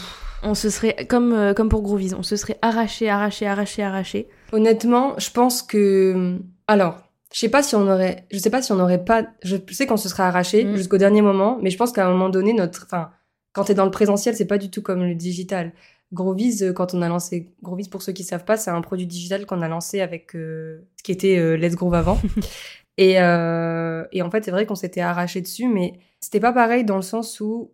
On 0.44 0.56
se 0.56 0.70
serait, 0.72 1.06
comme, 1.08 1.34
euh, 1.34 1.54
comme 1.54 1.70
pour 1.70 1.82
Groovies, 1.84 2.14
on 2.16 2.24
se 2.24 2.36
serait 2.36 2.58
arraché, 2.64 3.10
arraché, 3.10 3.46
arraché, 3.46 3.84
arraché. 3.84 4.28
honnêtement, 4.52 5.14
je 5.20 5.30
pense 5.30 5.62
que. 5.62 6.40
Alors, 6.68 6.98
je 7.34 7.40
sais 7.40 7.50
pas 7.50 7.62
si 7.64 7.76
on 7.76 7.88
aurait. 7.88 8.26
Je 8.32 8.38
sais 8.40 8.50
pas 8.50 8.62
si 8.62 8.72
on 8.72 8.80
aurait 8.80 9.04
pas. 9.06 9.24
Je 9.44 9.56
sais 9.72 9.86
qu'on 9.86 9.98
se 9.98 10.10
serait 10.10 10.24
arraché 10.24 10.64
Mm. 10.66 10.76
jusqu'au 10.76 10.98
dernier 10.98 11.22
moment, 11.22 11.60
mais 11.62 11.70
je 11.70 11.78
pense 11.78 11.92
qu'à 11.92 12.08
un 12.08 12.10
moment 12.12 12.30
donné, 12.30 12.54
notre. 12.54 12.86
Enfin, 12.86 13.12
quand 13.54 13.66
t'es 13.66 13.74
dans 13.76 13.86
le 13.86 13.92
présentiel, 13.92 14.36
c'est 14.36 14.48
pas 14.48 14.58
du 14.58 14.70
tout 14.72 14.82
comme 14.82 15.04
le 15.04 15.14
digital. 15.16 15.74
Groovies, 16.12 16.64
euh, 16.64 16.74
quand 16.74 16.94
on 16.96 17.02
a 17.04 17.08
lancé 17.08 17.54
Groovies, 17.62 17.88
pour 17.90 18.02
ceux 18.02 18.12
qui 18.14 18.24
savent 18.24 18.44
pas, 18.46 18.58
c'est 18.58 18.72
un 18.72 18.82
produit 18.82 19.06
digital 19.08 19.46
qu'on 19.46 19.62
a 19.62 19.68
lancé 19.68 20.02
avec 20.02 20.36
euh, 20.36 20.82
ce 20.98 21.04
qui 21.04 21.12
était 21.12 21.38
euh, 21.38 21.56
Let's 21.56 21.76
Groove 21.76 21.94
avant. 21.94 22.20
et, 22.98 23.22
euh, 23.22 24.04
et 24.12 24.22
en 24.24 24.30
fait, 24.32 24.44
c'est 24.44 24.52
vrai 24.52 24.66
qu'on 24.66 24.76
s'était 24.76 25.02
arraché 25.02 25.40
dessus, 25.42 25.68
mais 25.68 25.94
c'était 26.20 26.40
pas 26.42 26.52
pareil 26.52 26.84
dans 26.84 26.98
le 26.98 27.02
sens 27.04 27.40
où 27.40 27.72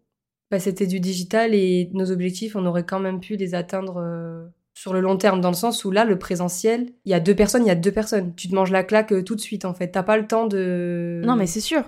bah, 0.52 0.60
c'était 0.60 0.88
du 0.88 1.00
digital 1.00 1.54
et 1.54 1.90
nos 1.94 2.12
objectifs, 2.12 2.56
on 2.56 2.66
aurait 2.66 2.86
quand 2.86 3.00
même 3.00 3.20
pu 3.20 3.36
les 3.36 3.54
atteindre 3.54 3.98
euh, 3.98 4.46
sur 4.74 4.94
le 4.94 5.02
long 5.02 5.18
terme, 5.18 5.42
dans 5.42 5.50
le 5.50 5.56
sens 5.56 5.84
où 5.86 5.92
là, 5.92 6.06
le 6.06 6.18
présentiel, 6.20 6.88
il 7.06 7.12
y 7.12 7.16
a 7.16 7.20
deux 7.20 7.36
personnes, 7.36 7.66
il 7.66 7.68
y 7.68 7.72
a 7.72 7.76
deux 7.76 7.92
personnes. 7.92 8.34
Tu 8.36 8.48
te 8.48 8.56
manges 8.56 8.72
la 8.72 8.84
claque 8.84 9.12
euh, 9.12 9.24
tout 9.24 9.36
de 9.36 9.42
suite, 9.42 9.66
en 9.66 9.74
fait. 9.74 9.90
T'as 9.90 10.04
pas 10.04 10.18
le 10.18 10.28
temps 10.28 10.48
de. 10.48 11.22
Non, 11.26 11.36
mais 11.36 11.48
c'est 11.48 11.62
sûr. 11.62 11.84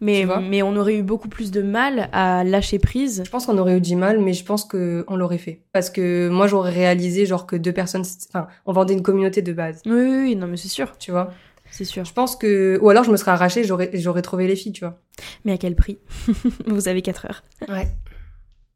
Mais, 0.00 0.26
mais 0.42 0.62
on 0.62 0.76
aurait 0.76 0.96
eu 0.96 1.02
beaucoup 1.02 1.28
plus 1.28 1.50
de 1.50 1.62
mal 1.62 2.10
à 2.12 2.44
lâcher 2.44 2.78
prise. 2.78 3.22
Je 3.24 3.30
pense 3.30 3.46
qu'on 3.46 3.56
aurait 3.56 3.78
eu 3.78 3.80
du 3.80 3.96
mal, 3.96 4.18
mais 4.20 4.34
je 4.34 4.44
pense 4.44 4.64
qu'on 4.64 5.16
l'aurait 5.16 5.38
fait. 5.38 5.62
Parce 5.72 5.88
que 5.88 6.28
moi, 6.28 6.46
j'aurais 6.46 6.72
réalisé, 6.72 7.24
genre, 7.24 7.46
que 7.46 7.56
deux 7.56 7.72
personnes. 7.72 8.02
Enfin, 8.28 8.48
on 8.66 8.72
vendait 8.72 8.92
une 8.92 9.02
communauté 9.02 9.40
de 9.40 9.52
base. 9.52 9.80
Oui, 9.86 9.92
oui, 9.92 10.16
oui 10.22 10.36
non, 10.36 10.46
mais 10.46 10.58
c'est 10.58 10.68
sûr. 10.68 10.98
Tu 10.98 11.10
vois? 11.10 11.32
C'est 11.74 11.84
sûr. 11.84 12.04
Je 12.04 12.12
pense 12.12 12.36
que. 12.36 12.78
Ou 12.80 12.88
alors 12.88 13.02
je 13.02 13.10
me 13.10 13.16
serais 13.16 13.32
arrachée, 13.32 13.64
j'aurais, 13.64 13.90
j'aurais 13.94 14.22
trouvé 14.22 14.46
les 14.46 14.54
filles, 14.54 14.70
tu 14.70 14.84
vois. 14.84 15.00
Mais 15.44 15.52
à 15.52 15.58
quel 15.58 15.74
prix? 15.74 15.98
Vous 16.66 16.86
avez 16.86 17.02
4 17.02 17.26
heures. 17.26 17.42
Ouais. 17.68 17.88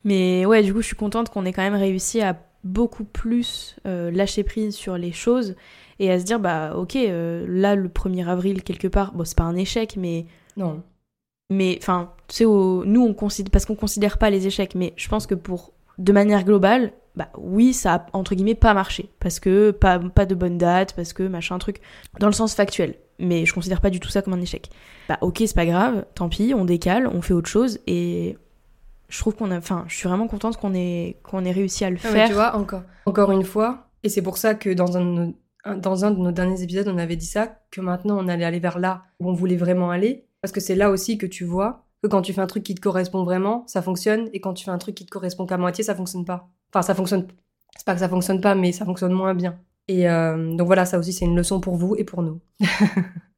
Mais 0.02 0.44
ouais, 0.46 0.64
du 0.64 0.74
coup, 0.74 0.82
je 0.82 0.86
suis 0.88 0.96
contente 0.96 1.30
qu'on 1.30 1.44
ait 1.44 1.52
quand 1.52 1.62
même 1.62 1.76
réussi 1.76 2.20
à 2.20 2.36
beaucoup 2.64 3.04
plus 3.04 3.76
euh, 3.86 4.10
lâcher 4.10 4.42
prise 4.42 4.74
sur 4.74 4.98
les 4.98 5.12
choses 5.12 5.54
et 6.00 6.10
à 6.10 6.18
se 6.18 6.24
dire, 6.24 6.40
bah 6.40 6.74
ok, 6.76 6.96
euh, 6.96 7.46
là, 7.48 7.76
le 7.76 7.88
1er 7.88 8.26
avril, 8.26 8.64
quelque 8.64 8.88
part, 8.88 9.12
bon, 9.12 9.24
c'est 9.24 9.38
pas 9.38 9.44
un 9.44 9.54
échec, 9.54 9.96
mais. 9.96 10.26
Non. 10.56 10.82
Mais, 11.50 11.78
enfin, 11.80 12.12
tu 12.26 12.38
sais, 12.38 12.44
nous, 12.44 13.02
on 13.02 13.14
considère. 13.14 13.52
Parce 13.52 13.64
qu'on 13.64 13.76
considère 13.76 14.18
pas 14.18 14.30
les 14.30 14.48
échecs, 14.48 14.74
mais 14.74 14.92
je 14.96 15.08
pense 15.08 15.28
que 15.28 15.36
pour. 15.36 15.72
De 15.98 16.12
manière 16.12 16.44
globale, 16.44 16.92
bah 17.16 17.28
oui, 17.36 17.74
ça 17.74 17.94
a 17.94 18.06
entre 18.12 18.34
guillemets 18.34 18.54
pas 18.54 18.74
marché 18.74 19.10
parce 19.18 19.40
que 19.40 19.72
pas, 19.72 19.98
pas 19.98 20.26
de 20.26 20.34
bonne 20.34 20.56
date, 20.56 20.94
parce 20.94 21.12
que 21.12 21.24
machin 21.24 21.58
truc, 21.58 21.80
dans 22.20 22.28
le 22.28 22.32
sens 22.32 22.54
factuel. 22.54 22.94
Mais 23.18 23.44
je 23.44 23.52
considère 23.52 23.80
pas 23.80 23.90
du 23.90 23.98
tout 23.98 24.08
ça 24.08 24.22
comme 24.22 24.34
un 24.34 24.40
échec. 24.40 24.70
Bah 25.08 25.18
ok, 25.22 25.38
c'est 25.40 25.54
pas 25.54 25.66
grave, 25.66 26.04
tant 26.14 26.28
pis, 26.28 26.54
on 26.54 26.64
décale, 26.64 27.08
on 27.08 27.20
fait 27.20 27.34
autre 27.34 27.48
chose 27.48 27.80
et 27.88 28.38
je 29.08 29.18
trouve 29.18 29.34
qu'on 29.34 29.50
a, 29.50 29.58
enfin, 29.58 29.84
je 29.88 29.96
suis 29.96 30.08
vraiment 30.08 30.28
contente 30.28 30.56
qu'on 30.56 30.74
ait 30.74 31.16
qu'on 31.24 31.44
ait 31.44 31.50
réussi 31.50 31.84
à 31.84 31.90
le 31.90 31.98
ah 32.04 32.08
faire. 32.08 32.28
tu 32.28 32.34
vois, 32.34 32.54
encore, 32.54 32.82
encore 33.06 33.32
une 33.32 33.44
fois, 33.44 33.88
et 34.04 34.08
c'est 34.08 34.22
pour 34.22 34.38
ça 34.38 34.54
que 34.54 34.70
dans 34.70 34.96
un 34.96 35.32
dans 35.76 36.04
un 36.04 36.12
de 36.12 36.18
nos 36.18 36.30
derniers 36.30 36.62
épisodes, 36.62 36.86
on 36.88 36.98
avait 36.98 37.16
dit 37.16 37.26
ça, 37.26 37.58
que 37.70 37.80
maintenant 37.80 38.18
on 38.18 38.28
allait 38.28 38.44
aller 38.44 38.60
vers 38.60 38.78
là 38.78 39.02
où 39.18 39.28
on 39.28 39.32
voulait 39.32 39.56
vraiment 39.56 39.90
aller, 39.90 40.26
parce 40.40 40.52
que 40.52 40.60
c'est 40.60 40.76
là 40.76 40.90
aussi 40.90 41.18
que 41.18 41.26
tu 41.26 41.44
vois 41.44 41.87
que 42.02 42.08
quand 42.08 42.22
tu 42.22 42.32
fais 42.32 42.40
un 42.40 42.46
truc 42.46 42.62
qui 42.62 42.74
te 42.74 42.80
correspond 42.80 43.24
vraiment, 43.24 43.64
ça 43.66 43.82
fonctionne, 43.82 44.28
et 44.32 44.40
quand 44.40 44.54
tu 44.54 44.64
fais 44.64 44.70
un 44.70 44.78
truc 44.78 44.94
qui 44.94 45.06
te 45.06 45.10
correspond 45.10 45.46
qu'à 45.46 45.58
moitié, 45.58 45.84
ça 45.84 45.94
fonctionne 45.94 46.24
pas. 46.24 46.48
Enfin, 46.72 46.82
ça 46.82 46.94
fonctionne. 46.94 47.26
C'est 47.76 47.84
pas 47.84 47.94
que 47.94 48.00
ça 48.00 48.08
fonctionne 48.08 48.40
pas, 48.40 48.54
mais 48.54 48.72
ça 48.72 48.84
fonctionne 48.84 49.12
moins 49.12 49.34
bien. 49.34 49.58
Et 49.88 50.08
euh, 50.08 50.54
donc 50.54 50.66
voilà, 50.66 50.84
ça 50.84 50.98
aussi, 50.98 51.12
c'est 51.12 51.24
une 51.24 51.36
leçon 51.36 51.60
pour 51.60 51.76
vous 51.76 51.96
et 51.96 52.04
pour 52.04 52.22
nous. 52.22 52.40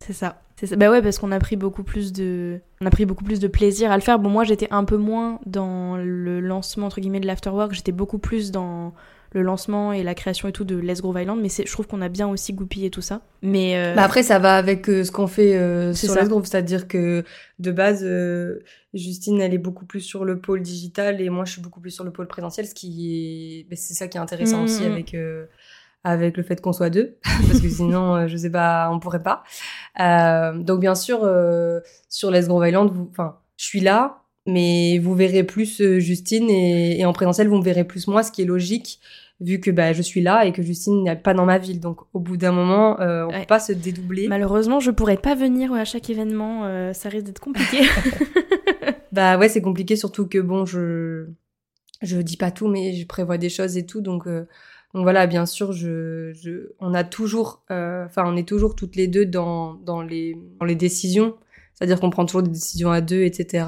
c'est 0.00 0.12
ça. 0.12 0.42
Ça. 0.66 0.76
Bah 0.76 0.90
ouais, 0.90 1.00
parce 1.00 1.18
qu'on 1.18 1.32
a 1.32 1.38
pris 1.38 1.56
beaucoup 1.56 1.84
plus 1.84 2.12
de, 2.12 2.60
on 2.82 2.86
a 2.86 2.90
pris 2.90 3.06
beaucoup 3.06 3.24
plus 3.24 3.40
de 3.40 3.48
plaisir 3.48 3.90
à 3.90 3.96
le 3.96 4.02
faire. 4.02 4.18
Bon, 4.18 4.28
moi, 4.28 4.44
j'étais 4.44 4.68
un 4.70 4.84
peu 4.84 4.98
moins 4.98 5.40
dans 5.46 5.96
le 5.96 6.40
lancement 6.40 6.86
entre 6.86 7.00
guillemets 7.00 7.20
de 7.20 7.26
l'afterwork. 7.26 7.72
J'étais 7.72 7.92
beaucoup 7.92 8.18
plus 8.18 8.50
dans 8.50 8.92
le 9.32 9.42
lancement 9.42 9.92
et 9.92 10.02
la 10.02 10.14
création 10.14 10.48
et 10.48 10.52
tout 10.52 10.64
de 10.64 10.76
Let's 10.76 11.00
Groove 11.00 11.20
Island, 11.20 11.40
mais 11.40 11.48
je 11.48 11.70
trouve 11.70 11.86
qu'on 11.86 12.02
a 12.02 12.08
bien 12.08 12.28
aussi 12.28 12.52
goupillé 12.52 12.90
tout 12.90 13.00
ça. 13.00 13.20
Mais 13.42 13.76
euh, 13.76 13.94
bah 13.94 14.02
après, 14.02 14.22
ça 14.22 14.38
va 14.38 14.56
avec 14.56 14.88
euh, 14.88 15.04
ce 15.04 15.12
qu'on 15.12 15.28
fait 15.28 15.56
euh, 15.56 15.92
sur 15.94 16.14
Let's 16.14 16.28
Groove, 16.28 16.46
c'est-à-dire 16.46 16.88
que 16.88 17.24
de 17.58 17.70
base, 17.70 18.06
Justine, 18.92 19.40
elle 19.40 19.54
est 19.54 19.58
beaucoup 19.58 19.86
plus 19.86 20.00
sur 20.00 20.24
le 20.24 20.40
pôle 20.40 20.62
digital 20.62 21.20
et 21.20 21.30
moi, 21.30 21.44
je 21.44 21.52
suis 21.52 21.62
beaucoup 21.62 21.80
plus 21.80 21.92
sur 21.92 22.04
le 22.04 22.10
pôle 22.10 22.26
présentiel, 22.26 22.66
ce 22.66 22.74
qui 22.74 23.60
est, 23.60 23.70
bah, 23.70 23.76
c'est 23.76 23.94
ça 23.94 24.08
qui 24.08 24.18
est 24.18 24.20
intéressant 24.20 24.64
aussi 24.64 24.82
mmh. 24.82 24.92
avec 24.92 25.16
avec 26.02 26.38
le 26.38 26.42
fait 26.42 26.62
qu'on 26.62 26.72
soit 26.72 26.88
deux, 26.88 27.18
parce 27.22 27.60
que 27.60 27.68
sinon, 27.68 28.26
je 28.26 28.36
sais 28.36 28.50
pas, 28.50 28.90
on 28.90 28.98
pourrait 28.98 29.22
pas. 29.22 29.44
donc 30.54 30.80
bien 30.80 30.94
sûr, 30.94 31.20
sur 32.08 32.30
Let's 32.30 32.48
Groove 32.48 32.66
Island, 32.66 32.90
enfin, 33.10 33.36
je 33.56 33.64
suis 33.66 33.80
là, 33.80 34.19
mais 34.46 34.98
vous 34.98 35.14
verrez 35.14 35.44
plus 35.44 35.82
Justine 35.98 36.50
et, 36.50 37.00
et, 37.00 37.04
en 37.04 37.12
présentiel, 37.12 37.48
vous 37.48 37.58
me 37.58 37.64
verrez 37.64 37.84
plus 37.84 38.08
moi, 38.08 38.22
ce 38.22 38.32
qui 38.32 38.42
est 38.42 38.46
logique 38.46 39.00
vu 39.40 39.58
que 39.58 39.70
bah, 39.70 39.92
je 39.92 40.02
suis 40.02 40.20
là 40.20 40.44
et 40.44 40.52
que 40.52 40.62
Justine 40.62 41.02
n'est 41.02 41.16
pas 41.16 41.34
dans 41.34 41.46
ma 41.46 41.58
ville. 41.58 41.80
Donc 41.80 42.00
au 42.12 42.20
bout 42.20 42.36
d'un 42.36 42.52
moment, 42.52 43.00
euh, 43.00 43.24
on 43.24 43.32
ne 43.32 43.40
peut 43.40 43.46
pas 43.46 43.60
se 43.60 43.72
dédoubler. 43.72 44.28
Malheureusement, 44.28 44.80
je 44.80 44.90
pourrais 44.90 45.16
pas 45.16 45.34
venir 45.34 45.72
à 45.72 45.84
chaque 45.84 46.10
événement, 46.10 46.66
euh, 46.66 46.92
ça 46.92 47.08
risque 47.08 47.26
d'être 47.26 47.40
compliqué. 47.40 47.80
bah 49.12 49.38
ouais, 49.38 49.48
c'est 49.48 49.62
compliqué, 49.62 49.96
surtout 49.96 50.26
que 50.26 50.38
bon, 50.38 50.66
je 50.66 51.26
je 52.02 52.18
dis 52.18 52.36
pas 52.36 52.50
tout, 52.50 52.68
mais 52.68 52.94
je 52.94 53.06
prévois 53.06 53.38
des 53.38 53.48
choses 53.48 53.76
et 53.76 53.86
tout, 53.86 54.00
donc. 54.00 54.26
Euh, 54.26 54.46
donc 54.92 55.04
voilà, 55.04 55.28
bien 55.28 55.46
sûr, 55.46 55.70
je, 55.70 56.32
je 56.32 56.72
on 56.80 56.94
a 56.94 57.04
toujours, 57.04 57.62
enfin, 57.68 58.24
on 58.26 58.36
est 58.36 58.48
toujours 58.48 58.74
toutes 58.74 58.96
les 58.96 59.06
deux 59.06 59.24
dans, 59.24 59.74
dans, 59.74 60.02
les, 60.02 60.36
dans 60.58 60.66
les 60.66 60.74
décisions. 60.74 61.36
C'est-à-dire 61.74 62.00
qu'on 62.00 62.10
prend 62.10 62.26
toujours 62.26 62.42
des 62.42 62.50
décisions 62.50 62.90
à 62.90 63.00
deux, 63.00 63.22
etc. 63.22 63.66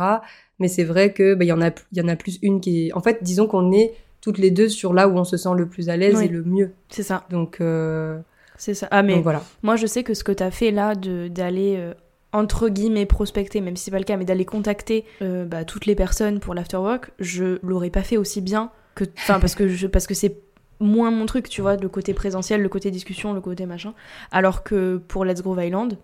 Mais 0.63 0.69
c'est 0.69 0.85
vrai 0.85 1.13
que 1.13 1.35
bah, 1.35 1.45
il 1.45 1.49
y 1.49 1.53
en 1.53 1.61
a, 1.61 1.71
il 1.91 1.99
y 1.99 2.01
en 2.01 2.07
a 2.07 2.15
plus 2.15 2.39
une 2.41 2.61
qui 2.61 2.87
est. 2.87 2.93
En 2.93 3.01
fait, 3.01 3.19
disons 3.21 3.49
qu'on 3.49 3.73
est 3.73 3.95
toutes 4.21 4.39
les 4.39 4.53
deux 4.53 4.69
sur 4.69 4.95
là 4.95 5.09
où 5.09 5.19
on 5.19 5.25
se 5.25 5.37
sent 5.37 5.49
le 5.57 5.67
plus 5.67 5.89
à 5.89 5.97
l'aise 5.97 6.23
et 6.23 6.29
le 6.29 6.45
mieux. 6.45 6.71
C'est 6.89 7.03
ça. 7.03 7.27
Donc, 7.31 7.61
euh... 7.61 8.21
c'est 8.57 8.75
ça. 8.75 8.87
Ah, 8.93 9.03
mais 9.03 9.21
voilà. 9.21 9.43
moi, 9.65 9.75
je 9.75 9.89
sais 9.89 10.05
que 10.05 10.15
ce 10.15 10.23
que 10.23 10.31
tu 10.31 10.45
as 10.45 10.53
fait 10.53 10.71
là, 10.71 10.95
d'aller, 10.95 11.75
euh, 11.79 11.95
entre 12.33 12.69
guillemets, 12.69 13.07
prospecter, 13.07 13.61
même 13.61 13.75
si 13.75 13.87
c'est 13.87 13.91
pas 13.91 13.99
le 13.99 14.05
cas, 14.05 14.17
mais 14.17 14.25
d'aller 14.25 14.45
contacter 14.45 15.05
euh, 15.21 15.45
bah, 15.45 15.65
toutes 15.65 15.87
les 15.87 15.97
personnes 15.97 16.39
pour 16.39 16.55
l'afterwork, 16.55 17.11
je 17.19 17.59
l'aurais 17.65 17.91
pas 17.91 18.05
fait 18.05 18.17
aussi 18.17 18.41
bien 18.41 18.71
que. 18.95 19.03
Enfin, 19.19 19.41
parce 19.41 19.57
que, 19.57 19.67
je... 19.67 19.89
parce 19.89 20.07
que 20.07 20.15
c'est 20.15 20.37
moins 20.79 21.11
mon 21.11 21.27
truc, 21.27 21.49
tu 21.49 21.61
vois, 21.61 21.77
le 21.77 21.89
côté 21.89 22.15
présentiel, 22.15 22.63
le 22.63 22.69
côté 22.69 22.93
discussion, 22.93 23.33
le 23.33 23.41
côté 23.41 23.67
machin. 23.67 23.95
Alors 24.31 24.63
que 24.63 24.99
pour 25.09 25.25
Let's 25.25 25.43
Go 25.43 25.59
Island, 25.59 25.99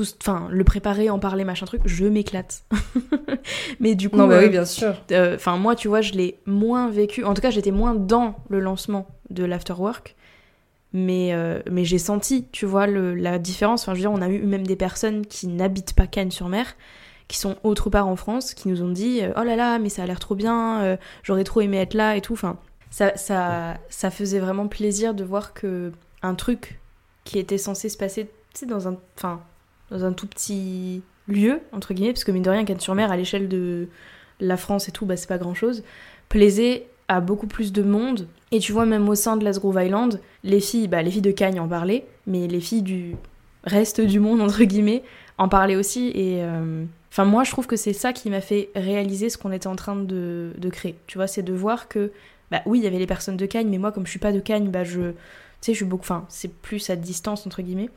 enfin 0.00 0.48
le 0.50 0.64
préparer, 0.64 1.10
en 1.10 1.18
parler, 1.18 1.44
machin 1.44 1.66
truc, 1.66 1.82
je 1.84 2.04
m'éclate. 2.04 2.64
mais 3.80 3.94
du 3.94 4.08
coup, 4.10 4.16
non, 4.16 4.26
bah 4.26 4.38
oui, 4.38 4.46
euh, 4.46 4.48
bien 4.48 4.64
sûr. 4.64 4.94
Euh, 5.10 5.36
enfin 5.36 5.56
moi, 5.56 5.74
tu 5.74 5.88
vois, 5.88 6.00
je 6.00 6.12
l'ai 6.12 6.38
moins 6.46 6.88
vécu. 6.88 7.24
En 7.24 7.34
tout 7.34 7.42
cas, 7.42 7.50
j'étais 7.50 7.70
moins 7.70 7.94
dans 7.94 8.36
le 8.48 8.60
lancement 8.60 9.06
de 9.30 9.44
l'afterwork, 9.44 10.16
mais 10.92 11.30
euh, 11.32 11.60
mais 11.70 11.84
j'ai 11.84 11.98
senti, 11.98 12.46
tu 12.52 12.66
vois, 12.66 12.86
le, 12.86 13.14
la 13.14 13.38
différence. 13.38 13.82
Enfin, 13.82 13.92
je 13.92 13.98
veux 13.98 14.08
dire, 14.08 14.12
on 14.12 14.22
a 14.22 14.28
eu 14.28 14.42
même 14.42 14.66
des 14.66 14.76
personnes 14.76 15.26
qui 15.26 15.46
n'habitent 15.46 15.94
pas 15.94 16.06
Cannes-sur-Mer, 16.06 16.74
qui 17.28 17.38
sont 17.38 17.56
autre 17.62 17.90
part 17.90 18.08
en 18.08 18.16
France, 18.16 18.54
qui 18.54 18.68
nous 18.68 18.82
ont 18.82 18.90
dit, 18.90 19.20
oh 19.36 19.42
là 19.42 19.56
là, 19.56 19.78
mais 19.78 19.88
ça 19.88 20.02
a 20.02 20.06
l'air 20.06 20.18
trop 20.18 20.34
bien, 20.34 20.98
j'aurais 21.22 21.44
trop 21.44 21.60
aimé 21.60 21.78
être 21.78 21.94
là 21.94 22.16
et 22.16 22.20
tout. 22.20 22.34
Enfin, 22.34 22.58
ça, 22.90 23.16
ça, 23.16 23.78
ça 23.88 24.10
faisait 24.10 24.38
vraiment 24.38 24.68
plaisir 24.68 25.14
de 25.14 25.24
voir 25.24 25.54
que 25.54 25.92
un 26.22 26.34
truc 26.34 26.78
qui 27.24 27.38
était 27.38 27.58
censé 27.58 27.88
se 27.88 27.96
passer, 27.96 28.26
tu 28.52 28.60
sais, 28.60 28.66
dans 28.66 28.88
un, 28.88 28.96
enfin 29.16 29.40
dans 29.92 30.04
un 30.04 30.12
tout 30.12 30.26
petit 30.26 31.02
lieu, 31.28 31.60
entre 31.72 31.94
guillemets, 31.94 32.12
parce 32.12 32.24
que 32.24 32.32
mine 32.32 32.42
de 32.42 32.50
rien, 32.50 32.64
Cannes-sur-Mer, 32.64 33.12
à 33.12 33.16
l'échelle 33.16 33.48
de 33.48 33.88
la 34.40 34.56
France 34.56 34.88
et 34.88 34.92
tout, 34.92 35.06
bah, 35.06 35.16
c'est 35.16 35.28
pas 35.28 35.38
grand-chose, 35.38 35.84
plaisait 36.28 36.86
à 37.08 37.20
beaucoup 37.20 37.46
plus 37.46 37.72
de 37.72 37.82
monde. 37.82 38.26
Et 38.50 38.58
tu 38.58 38.72
vois, 38.72 38.86
même 38.86 39.08
au 39.08 39.14
sein 39.14 39.36
de 39.36 39.58
Grove 39.58 39.82
Island, 39.82 40.20
les 40.44 40.60
filles, 40.60 40.88
bah, 40.88 41.02
les 41.02 41.10
filles 41.10 41.22
de 41.22 41.30
Cagnes 41.30 41.60
en 41.60 41.68
parlaient, 41.68 42.06
mais 42.26 42.48
les 42.48 42.60
filles 42.60 42.82
du 42.82 43.16
reste 43.64 44.00
du 44.00 44.18
monde, 44.18 44.40
entre 44.40 44.64
guillemets, 44.64 45.02
en 45.38 45.48
parlaient 45.48 45.76
aussi. 45.76 46.08
Et 46.14 46.42
euh, 46.42 46.84
enfin, 47.10 47.24
moi, 47.24 47.44
je 47.44 47.50
trouve 47.50 47.66
que 47.66 47.76
c'est 47.76 47.92
ça 47.92 48.12
qui 48.12 48.30
m'a 48.30 48.40
fait 48.40 48.70
réaliser 48.74 49.28
ce 49.30 49.38
qu'on 49.38 49.52
était 49.52 49.68
en 49.68 49.76
train 49.76 49.96
de, 49.96 50.52
de 50.56 50.68
créer. 50.70 50.96
Tu 51.06 51.18
vois, 51.18 51.26
c'est 51.26 51.42
de 51.42 51.52
voir 51.52 51.88
que, 51.88 52.12
bah 52.50 52.62
oui, 52.66 52.80
il 52.80 52.84
y 52.84 52.86
avait 52.86 52.98
les 52.98 53.06
personnes 53.06 53.36
de 53.36 53.46
Cagnes, 53.46 53.68
mais 53.68 53.78
moi, 53.78 53.92
comme 53.92 54.06
je 54.06 54.10
suis 54.10 54.18
pas 54.18 54.32
de 54.32 54.40
Cagnes, 54.40 54.70
bah 54.70 54.84
je. 54.84 55.12
Tu 55.60 55.66
sais, 55.66 55.72
je 55.74 55.76
suis 55.76 55.84
beaucoup. 55.84 56.02
Enfin, 56.02 56.24
c'est 56.28 56.52
plus 56.52 56.90
à 56.90 56.96
distance, 56.96 57.46
entre 57.46 57.62
guillemets 57.62 57.90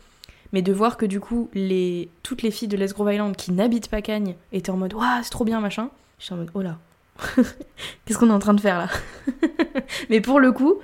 mais 0.54 0.62
de 0.62 0.74
voir 0.74 0.98
que 0.98 1.06
du 1.06 1.20
coup, 1.20 1.50
les, 1.54 2.10
toutes 2.24 2.42
les 2.42 2.52
filles 2.52 2.68
de 2.68 2.78
Les 2.78 2.88
Grove 2.88 3.14
Island 3.14 3.36
qui 3.36 3.52
n'habitent 3.52 3.90
pas 3.90 4.02
Cagnes 4.02 4.36
étaient 4.52 4.72
en 4.72 4.78
mode 4.78 4.94
Waouh, 4.94 5.24
c'est 5.24 5.30
trop 5.30 5.46
bien, 5.46 5.60
machin. 5.60 5.90
Je 6.20 6.26
suis 6.26 6.34
en 6.34 6.38
mode 6.38 6.52
Oh 6.54 6.62
là, 6.62 6.78
qu'est-ce 8.06 8.18
qu'on 8.18 8.30
est 8.30 8.34
en 8.34 8.40
train 8.40 8.54
de 8.54 8.62
faire 8.62 8.78
là? 8.78 8.90
Mais 10.10 10.22
pour 10.22 10.40
le 10.40 10.52
coup, 10.52 10.76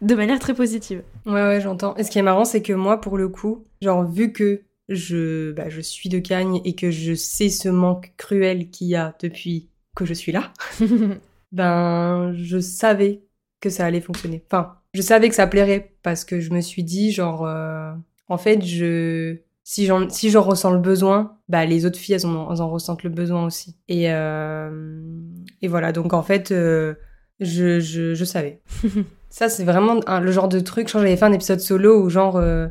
de 0.00 0.14
manière 0.14 0.38
très 0.38 0.54
positive. 0.54 1.02
Ouais, 1.24 1.32
ouais, 1.32 1.60
j'entends. 1.60 1.96
Et 1.96 2.04
ce 2.04 2.10
qui 2.10 2.18
est 2.18 2.22
marrant, 2.22 2.44
c'est 2.44 2.62
que 2.62 2.72
moi, 2.72 3.00
pour 3.00 3.16
le 3.16 3.28
coup, 3.28 3.64
genre, 3.80 4.04
vu 4.04 4.32
que 4.32 4.62
je, 4.88 5.52
bah, 5.52 5.68
je 5.68 5.80
suis 5.80 6.08
de 6.08 6.18
Cagnes 6.18 6.60
et 6.64 6.74
que 6.74 6.90
je 6.90 7.14
sais 7.14 7.48
ce 7.48 7.68
manque 7.68 8.12
cruel 8.16 8.70
qu'il 8.70 8.88
y 8.88 8.96
a 8.96 9.14
depuis 9.20 9.68
que 9.94 10.04
je 10.04 10.14
suis 10.14 10.32
là, 10.32 10.52
ben, 11.52 12.32
je 12.34 12.58
savais 12.58 13.22
que 13.60 13.70
ça 13.70 13.86
allait 13.86 14.00
fonctionner. 14.00 14.44
Enfin, 14.50 14.76
je 14.94 15.02
savais 15.02 15.28
que 15.28 15.34
ça 15.34 15.46
plairait 15.46 15.96
parce 16.02 16.24
que 16.24 16.40
je 16.40 16.52
me 16.52 16.60
suis 16.60 16.84
dit, 16.84 17.12
genre, 17.12 17.46
euh, 17.46 17.92
en 18.28 18.38
fait, 18.38 18.64
je 18.64 19.38
si 19.64 19.84
j'en 19.84 20.08
si 20.08 20.30
j'en 20.30 20.42
ressens 20.42 20.70
le 20.72 20.78
besoin, 20.78 21.38
bah 21.48 21.64
les 21.66 21.86
autres 21.86 21.98
filles 21.98 22.14
elles 22.14 22.26
en, 22.26 22.52
elles 22.52 22.62
en 22.62 22.70
ressentent 22.70 23.02
le 23.02 23.10
besoin 23.10 23.44
aussi. 23.44 23.76
Et 23.88 24.12
euh, 24.12 24.70
et 25.60 25.68
voilà, 25.68 25.92
donc 25.92 26.12
en 26.12 26.22
fait 26.22 26.52
euh, 26.52 26.94
je, 27.40 27.80
je, 27.80 28.14
je 28.14 28.24
savais. 28.24 28.62
Ça 29.28 29.48
c'est 29.48 29.64
vraiment 29.64 30.00
le 30.20 30.32
genre 30.32 30.48
de 30.48 30.60
truc. 30.60 30.86
Que 30.86 30.92
j'avais 30.92 31.16
fait 31.16 31.24
un 31.24 31.32
épisode 31.32 31.60
solo 31.60 32.00
où 32.00 32.08
genre 32.08 32.36
euh, 32.36 32.68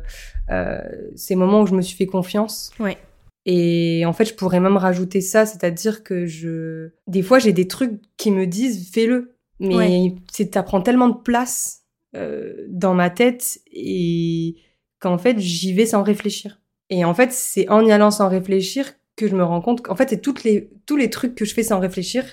euh, 0.50 0.80
ces 1.14 1.36
moments 1.36 1.62
où 1.62 1.66
je 1.66 1.74
me 1.74 1.82
suis 1.82 1.96
fait 1.96 2.06
confiance. 2.06 2.70
Ouais. 2.80 2.96
Et 3.44 4.04
en 4.06 4.12
fait, 4.12 4.24
je 4.24 4.34
pourrais 4.34 4.58
même 4.58 4.76
rajouter 4.76 5.20
ça, 5.20 5.46
c'est-à-dire 5.46 6.02
que 6.02 6.26
je, 6.26 6.90
des 7.06 7.22
fois, 7.22 7.38
j'ai 7.38 7.52
des 7.52 7.68
trucs 7.68 8.00
qui 8.16 8.32
me 8.32 8.44
disent 8.44 8.90
fais-le, 8.90 9.36
mais 9.60 9.76
ouais. 9.76 10.14
c'est 10.32 10.52
ça 10.52 10.64
prend 10.64 10.80
tellement 10.80 11.08
de 11.08 11.18
place 11.22 11.84
euh, 12.16 12.66
dans 12.68 12.94
ma 12.94 13.10
tête 13.10 13.60
et 13.72 14.56
qu'en 15.00 15.18
fait, 15.18 15.38
j'y 15.38 15.72
vais 15.72 15.86
sans 15.86 16.02
réfléchir. 16.02 16.60
Et 16.90 17.04
en 17.04 17.14
fait, 17.14 17.32
c'est 17.32 17.68
en 17.68 17.84
y 17.84 17.92
allant 17.92 18.10
sans 18.10 18.28
réfléchir 18.28 18.92
que 19.16 19.26
je 19.28 19.34
me 19.34 19.44
rends 19.44 19.60
compte 19.60 19.82
qu'en 19.82 19.96
fait, 19.96 20.10
c'est 20.10 20.20
toutes 20.20 20.44
les, 20.44 20.70
tous 20.86 20.96
les 20.96 21.10
trucs 21.10 21.34
que 21.34 21.44
je 21.44 21.54
fais 21.54 21.62
sans 21.62 21.80
réfléchir 21.80 22.24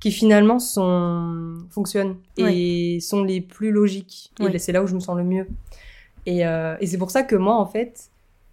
qui 0.00 0.10
finalement 0.10 0.58
sont 0.58 1.54
fonctionnent 1.70 2.16
et 2.36 2.98
sont 3.00 3.22
les 3.22 3.40
plus 3.40 3.70
logiques. 3.70 4.32
Et 4.40 4.58
c'est 4.58 4.72
là 4.72 4.82
où 4.82 4.86
je 4.86 4.94
me 4.94 5.00
sens 5.00 5.16
le 5.16 5.24
mieux. 5.24 5.46
Et, 6.26 6.46
euh, 6.46 6.76
et 6.80 6.86
c'est 6.86 6.98
pour 6.98 7.10
ça 7.10 7.22
que 7.22 7.36
moi, 7.36 7.56
en 7.56 7.66
fait, 7.66 8.10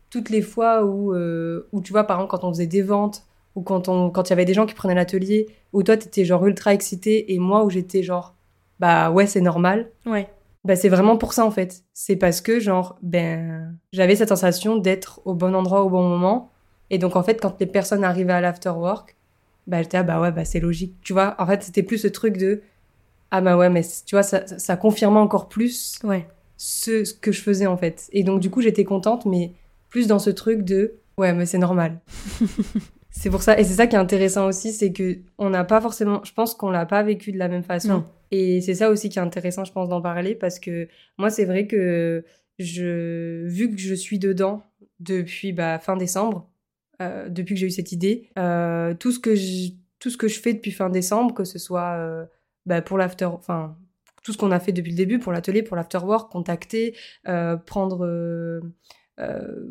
toutes 0.10 0.30
les 0.30 0.42
fois 0.42 0.86
où, 0.86 1.14
euh, 1.14 1.68
où 1.72 1.82
tu 1.82 1.92
vois, 1.92 2.04
par 2.04 2.18
exemple, 2.18 2.32
quand 2.32 2.44
on 2.44 2.54
faisait 2.54 2.68
des 2.68 2.82
ventes 2.82 3.26
ou 3.56 3.62
quand 3.62 3.90
on 3.90 4.10
quand 4.10 4.30
il 4.30 4.30
y 4.30 4.34
avait 4.34 4.46
des 4.46 4.54
gens 4.54 4.66
qui 4.66 4.76
prenaient 4.76 4.96
l'atelier, 4.96 5.48
où 5.74 5.84
toi, 5.84 5.98
t'étais 5.98 6.26
genre 6.26 6.46
ultra 6.46 6.74
excité 6.74 7.34
et 7.34 7.40
moi, 7.40 7.64
où 7.64 7.70
j'étais 7.70 8.04
genre, 8.04 8.36
bah 8.80 9.12
ouais, 9.12 9.26
c'est 9.26 9.42
normal. 9.42 9.90
Ouais. 10.06 10.30
Bah, 10.63 10.76
c'est 10.76 10.89
vraiment 10.89 11.17
pour 11.17 11.34
ça 11.34 11.45
en 11.45 11.52
fait. 11.52 11.84
C'est 11.93 12.15
parce 12.15 12.39
que 12.41 12.60
genre 12.60 12.97
ben 13.02 13.76
j'avais 13.93 14.15
cette 14.15 14.30
sensation 14.30 14.78
d'être 14.78 15.21
au 15.26 15.34
bon 15.34 15.56
endroit 15.56 15.84
au 15.84 15.89
bon 15.89 16.08
moment 16.08 16.52
et 16.91 17.00
donc 17.00 17.15
en 17.15 17.24
fait 17.24 17.41
quand 17.41 17.60
les 17.60 17.65
personnes 17.65 18.04
arrivaient 18.04 18.34
à 18.34 18.41
l'afterwork, 18.41 19.15
bah 19.65 19.82
j'étais 19.82 19.97
ah 19.97 20.04
bah 20.04 20.19
ouais 20.21 20.32
bah 20.32 20.45
c'est 20.45 20.60
logique. 20.60 20.95
Tu 21.02 21.13
vois, 21.13 21.36
en 21.39 21.47
fait 21.47 21.63
c'était 21.63 21.82
plus 21.84 21.97
ce 21.97 22.08
truc 22.08 22.38
de 22.38 22.62
ah 23.32 23.41
bah 23.41 23.58
ouais 23.58 23.69
mais 23.69 23.82
tu 24.06 24.13
vois 24.15 24.24
ça 24.24 24.45
ça 24.45 24.76
confirmait 24.78 25.19
encore 25.19 25.47
plus 25.50 26.00
ouais. 26.04 26.28
ce, 26.58 27.06
ce 27.06 27.13
que 27.15 27.32
je 27.32 27.41
faisais 27.41 27.65
en 27.65 27.78
fait. 27.78 28.08
Et 28.12 28.24
donc 28.24 28.39
du 28.39 28.52
coup 28.52 28.62
j'étais 28.62 28.84
contente 28.84 29.26
mais 29.26 29.54
plus 29.89 30.06
dans 30.06 30.19
ce 30.19 30.30
truc 30.30 30.62
de 30.63 30.93
ouais 31.17 31.34
mais 31.34 31.47
c'est 31.47 31.58
normal. 31.58 32.00
c'est 33.10 33.32
pour 33.32 33.41
ça 33.41 33.60
et 33.60 33.63
c'est 33.63 33.74
ça 33.76 33.88
qui 33.88 33.95
est 33.95 34.00
intéressant 34.00 34.45
aussi 34.45 34.74
c'est 34.74 34.91
que 34.93 35.17
on 35.39 35.50
n'a 35.50 35.63
pas 35.63 35.82
forcément 35.82 36.21
je 36.24 36.34
pense 36.34 36.54
qu'on 36.54 36.69
l'a 36.69 36.86
pas 36.86 37.02
vécu 37.02 37.32
de 37.32 37.39
la 37.39 37.47
même 37.47 37.63
façon. 37.63 37.88
Non. 37.88 38.06
Et 38.32 38.62
c'est 38.62 38.76
ça 38.76 38.89
aussi 38.89 39.10
qui 39.10 39.20
est 39.20 39.22
intéressant, 39.22 39.65
je 39.65 39.74
pense, 39.74 39.89
d'en 39.89 40.02
parler 40.02 40.36
parce 40.36 40.60
que 40.60 40.88
moi, 41.17 41.30
c'est 41.30 41.46
vrai 41.46 41.67
que 41.67 42.24
je, 42.60 43.46
vu 43.48 43.70
que 43.70 43.78
je 43.78 43.94
suis 43.94 44.20
dedans 44.20 44.63
depuis 45.00 45.52
bah, 45.52 45.80
fin 45.80 45.98
décembre, 45.98 46.50
euh, 47.02 47.30
depuis 47.30 47.56
que 47.56 47.60
j'ai 47.60 47.67
eu 47.67 47.72
cette 47.72 47.91
idée, 47.91 48.30
euh, 48.38 48.94
tout 48.94 49.12
ce 49.12 49.20
que 49.20 49.36
je, 49.36 49.72
tout 50.00 50.10
ce 50.10 50.17
que 50.17 50.28
je 50.28 50.39
fais 50.39 50.54
depuis 50.54 50.72
fin 50.72 50.89
décembre, 50.89 51.34
que 51.34 51.44
ce 51.44 51.60
soit 51.60 51.96
euh, 51.98 52.26
bah, 52.65 52.82
pour 52.82 52.98
l'after, 52.98 53.26
enfin 53.26 53.78
tout 54.24 54.32
ce 54.34 54.38
qu'on 54.38 54.52
a 54.52 54.60
fait 54.60 54.72
depuis 54.72 54.91
le 54.91 54.98
début 54.98 55.17
pour 55.17 55.32
l'atelier, 55.32 55.63
pour 55.63 55.76
l'afterwork, 55.76 56.32
contacter, 56.32 56.96
prendre, 57.65 58.62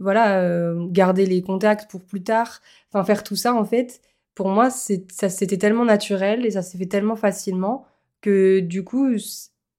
voilà, 0.00 0.74
garder 0.88 1.24
les 1.24 1.40
contacts 1.40 1.88
pour 1.88 2.04
plus 2.04 2.24
tard, 2.24 2.60
enfin 2.88 3.04
faire 3.04 3.22
tout 3.22 3.36
ça 3.36 3.54
en 3.54 3.64
fait. 3.64 4.00
Pour 4.34 4.48
moi, 4.48 4.68
c'était 4.70 5.56
tellement 5.56 5.84
naturel 5.84 6.44
et 6.44 6.50
ça 6.50 6.62
s'est 6.62 6.78
fait 6.78 6.86
tellement 6.86 7.14
facilement 7.14 7.86
que 8.20 8.60
du 8.60 8.84
coup, 8.84 9.16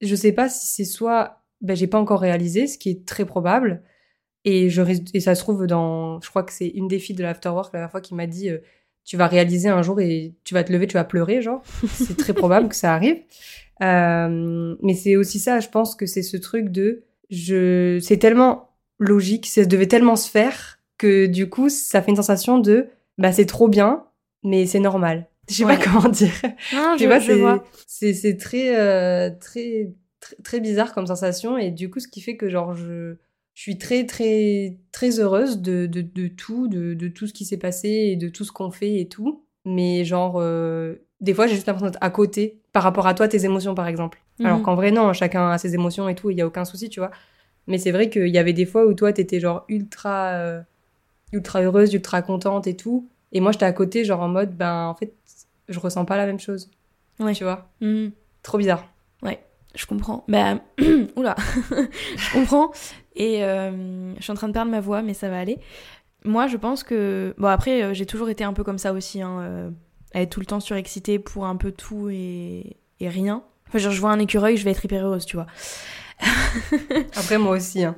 je 0.01 0.15
sais 0.15 0.31
pas 0.31 0.49
si 0.49 0.67
c'est 0.67 0.85
soit 0.85 1.41
ben, 1.61 1.75
j'ai 1.75 1.87
pas 1.87 1.99
encore 1.99 2.19
réalisé, 2.19 2.67
ce 2.67 2.77
qui 2.77 2.89
est 2.89 3.05
très 3.05 3.25
probable, 3.25 3.83
et, 4.45 4.69
je, 4.69 4.81
et 5.13 5.19
ça 5.19 5.35
se 5.35 5.41
trouve 5.41 5.67
dans, 5.67 6.19
je 6.21 6.29
crois 6.29 6.43
que 6.43 6.51
c'est 6.51 6.67
une 6.67 6.87
des 6.87 6.99
filles 6.99 7.15
de 7.15 7.23
l'afterwork 7.23 7.71
la 7.73 7.79
dernière 7.79 7.91
fois 7.91 8.01
qui 8.01 8.15
m'a 8.15 8.27
dit, 8.27 8.49
euh, 8.49 8.57
tu 9.03 9.17
vas 9.17 9.27
réaliser 9.27 9.69
un 9.69 9.81
jour 9.81 9.99
et 9.99 10.33
tu 10.43 10.53
vas 10.53 10.63
te 10.63 10.73
lever, 10.73 10.87
tu 10.87 10.95
vas 10.95 11.03
pleurer, 11.03 11.41
genre. 11.41 11.61
c'est 11.93 12.17
très 12.17 12.33
probable 12.33 12.69
que 12.69 12.75
ça 12.75 12.93
arrive. 12.93 13.17
Euh, 13.81 14.75
mais 14.81 14.93
c'est 14.93 15.15
aussi 15.15 15.39
ça, 15.39 15.59
je 15.59 15.69
pense 15.69 15.95
que 15.95 16.05
c'est 16.05 16.23
ce 16.23 16.37
truc 16.37 16.69
de, 16.69 17.03
je, 17.29 17.99
c'est 18.01 18.17
tellement 18.17 18.69
logique, 18.99 19.47
ça 19.47 19.65
devait 19.65 19.87
tellement 19.87 20.15
se 20.15 20.29
faire 20.29 20.79
que 20.97 21.25
du 21.25 21.49
coup, 21.49 21.69
ça 21.69 22.01
fait 22.01 22.11
une 22.11 22.17
sensation 22.17 22.59
de, 22.59 22.87
bah 23.17 23.31
c'est 23.31 23.47
trop 23.47 23.67
bien, 23.67 24.05
mais 24.43 24.65
c'est 24.65 24.79
normal. 24.79 25.27
Je 25.51 25.57
sais 25.57 25.65
pas 25.65 25.77
comment 25.77 26.09
dire. 26.09 26.31
Non, 26.73 26.95
je, 26.97 27.03
je 27.19 27.31
vois. 27.39 27.63
C'est 27.87 28.13
c'est 28.13 28.37
très, 28.37 28.79
euh, 28.79 29.29
très 29.39 29.91
très 30.19 30.35
très 30.43 30.59
bizarre 30.59 30.93
comme 30.93 31.07
sensation 31.07 31.57
et 31.57 31.71
du 31.71 31.89
coup 31.89 31.99
ce 31.99 32.07
qui 32.07 32.21
fait 32.21 32.37
que 32.37 32.49
genre 32.49 32.75
je 32.75 33.15
je 33.53 33.61
suis 33.61 33.77
très 33.77 34.05
très 34.05 34.77
très 34.91 35.19
heureuse 35.19 35.59
de 35.59 35.85
de, 35.87 36.01
de 36.01 36.27
tout 36.27 36.67
de, 36.67 36.93
de 36.93 37.07
tout 37.07 37.27
ce 37.27 37.33
qui 37.33 37.43
s'est 37.45 37.57
passé 37.57 37.89
et 37.89 38.15
de 38.15 38.29
tout 38.29 38.43
ce 38.45 38.51
qu'on 38.51 38.71
fait 38.71 38.99
et 38.99 39.07
tout. 39.07 39.45
Mais 39.65 40.05
genre 40.05 40.35
euh, 40.39 40.95
des 41.21 41.33
fois 41.33 41.47
j'ai 41.47 41.55
juste 41.55 41.67
l'impression 41.67 41.87
d'être 41.87 41.97
à 42.01 42.09
côté 42.11 42.61
par 42.71 42.83
rapport 42.83 43.07
à 43.07 43.13
toi 43.13 43.27
tes 43.27 43.43
émotions 43.45 43.75
par 43.75 43.87
exemple. 43.87 44.21
Alors 44.43 44.57
Mhm. 44.59 44.63
qu'en 44.63 44.75
vrai 44.75 44.91
non, 44.91 45.11
chacun 45.13 45.49
a 45.51 45.57
ses 45.57 45.73
émotions 45.75 46.07
et 46.09 46.15
tout, 46.15 46.29
il 46.31 46.37
y 46.37 46.41
a 46.41 46.47
aucun 46.47 46.65
souci, 46.65 46.89
tu 46.89 46.99
vois. 46.99 47.11
Mais 47.67 47.77
c'est 47.77 47.91
vrai 47.91 48.09
qu'il 48.09 48.27
y 48.29 48.37
avait 48.39 48.53
des 48.53 48.65
fois 48.65 48.85
où 48.87 48.93
toi 48.93 49.11
t'étais 49.13 49.39
genre 49.39 49.65
ultra 49.69 50.29
euh, 50.33 50.61
ultra 51.33 51.61
heureuse, 51.61 51.93
ultra 51.93 52.21
contente 52.21 52.67
et 52.67 52.75
tout 52.75 53.09
et 53.33 53.39
moi 53.39 53.51
j'étais 53.51 53.65
à 53.65 53.71
côté 53.73 54.03
genre 54.05 54.21
en 54.21 54.27
mode 54.27 54.55
ben 54.57 54.85
en 54.87 54.95
fait 54.95 55.13
je 55.71 55.79
ressens 55.79 56.05
pas 56.05 56.17
la 56.17 56.25
même 56.25 56.39
chose. 56.39 56.69
Ouais. 57.19 57.33
Tu 57.33 57.43
vois 57.43 57.69
Mhm. 57.81 58.11
Trop 58.43 58.57
bizarre. 58.57 58.85
Je 59.73 59.85
comprends. 59.85 60.25
Bah, 60.27 60.55
oula, 61.15 61.33
je 62.17 62.33
comprends. 62.33 62.71
Et 63.15 63.41
euh, 63.45 64.13
je 64.17 64.21
suis 64.21 64.31
en 64.33 64.35
train 64.35 64.49
de 64.49 64.53
perdre 64.53 64.69
ma 64.69 64.81
voix, 64.81 65.01
mais 65.01 65.13
ça 65.13 65.29
va 65.29 65.39
aller. 65.39 65.59
Moi, 66.25 66.47
je 66.47 66.57
pense 66.57 66.83
que. 66.83 67.33
Bon, 67.37 67.47
après, 67.47 67.81
euh, 67.81 67.93
j'ai 67.93 68.05
toujours 68.05 68.29
été 68.29 68.43
un 68.43 68.51
peu 68.51 68.65
comme 68.65 68.77
ça 68.77 68.91
aussi, 68.91 69.21
hein, 69.21 69.39
euh, 69.39 69.69
à 70.13 70.23
être 70.23 70.29
tout 70.29 70.41
le 70.41 70.45
temps 70.45 70.59
surexcitée 70.59 71.19
pour 71.19 71.45
un 71.45 71.55
peu 71.55 71.71
tout 71.71 72.09
et, 72.09 72.75
et 72.99 73.07
rien. 73.07 73.43
Enfin, 73.69 73.77
genre, 73.77 73.93
je 73.93 74.01
vois 74.01 74.11
un 74.11 74.19
écureuil, 74.19 74.57
je 74.57 74.65
vais 74.65 74.71
être 74.71 74.83
hyper 74.83 75.05
heureuse, 75.05 75.25
tu 75.25 75.37
vois. 75.37 75.47
Après 77.15 77.37
moi 77.37 77.55
aussi 77.55 77.83
hein. 77.83 77.95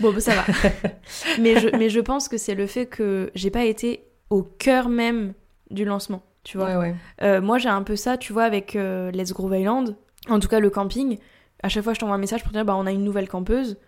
Bon, 0.00 0.12
bah, 0.12 0.20
ça 0.20 0.34
va. 0.34 0.44
mais, 1.38 1.60
je, 1.60 1.68
mais 1.76 1.90
je 1.90 2.00
pense 2.00 2.28
que 2.28 2.38
c'est 2.38 2.54
le 2.54 2.66
fait 2.66 2.86
que 2.86 3.30
j'ai 3.34 3.50
pas 3.50 3.64
été 3.64 4.04
au 4.30 4.42
cœur 4.42 4.88
même 4.88 5.34
du 5.70 5.84
lancement, 5.84 6.22
tu 6.44 6.58
vois. 6.58 6.68
Ouais 6.68 6.76
ouais. 6.76 6.94
Euh, 7.22 7.40
moi, 7.40 7.58
j'ai 7.58 7.68
un 7.68 7.82
peu 7.82 7.96
ça, 7.96 8.16
tu 8.16 8.32
vois, 8.32 8.44
avec 8.44 8.76
euh, 8.76 9.10
Let's 9.10 9.32
Groove 9.32 9.56
Island. 9.56 9.96
En 10.28 10.38
tout 10.38 10.48
cas, 10.48 10.60
le 10.60 10.70
camping. 10.70 11.18
À 11.62 11.68
chaque 11.68 11.84
fois, 11.84 11.94
je 11.94 11.98
t'envoie 12.00 12.14
un 12.14 12.18
message 12.18 12.42
pour 12.42 12.52
te 12.52 12.56
dire, 12.56 12.64
bah, 12.64 12.76
on 12.76 12.86
a 12.86 12.92
une 12.92 13.04
nouvelle 13.04 13.28
campeuse. 13.28 13.78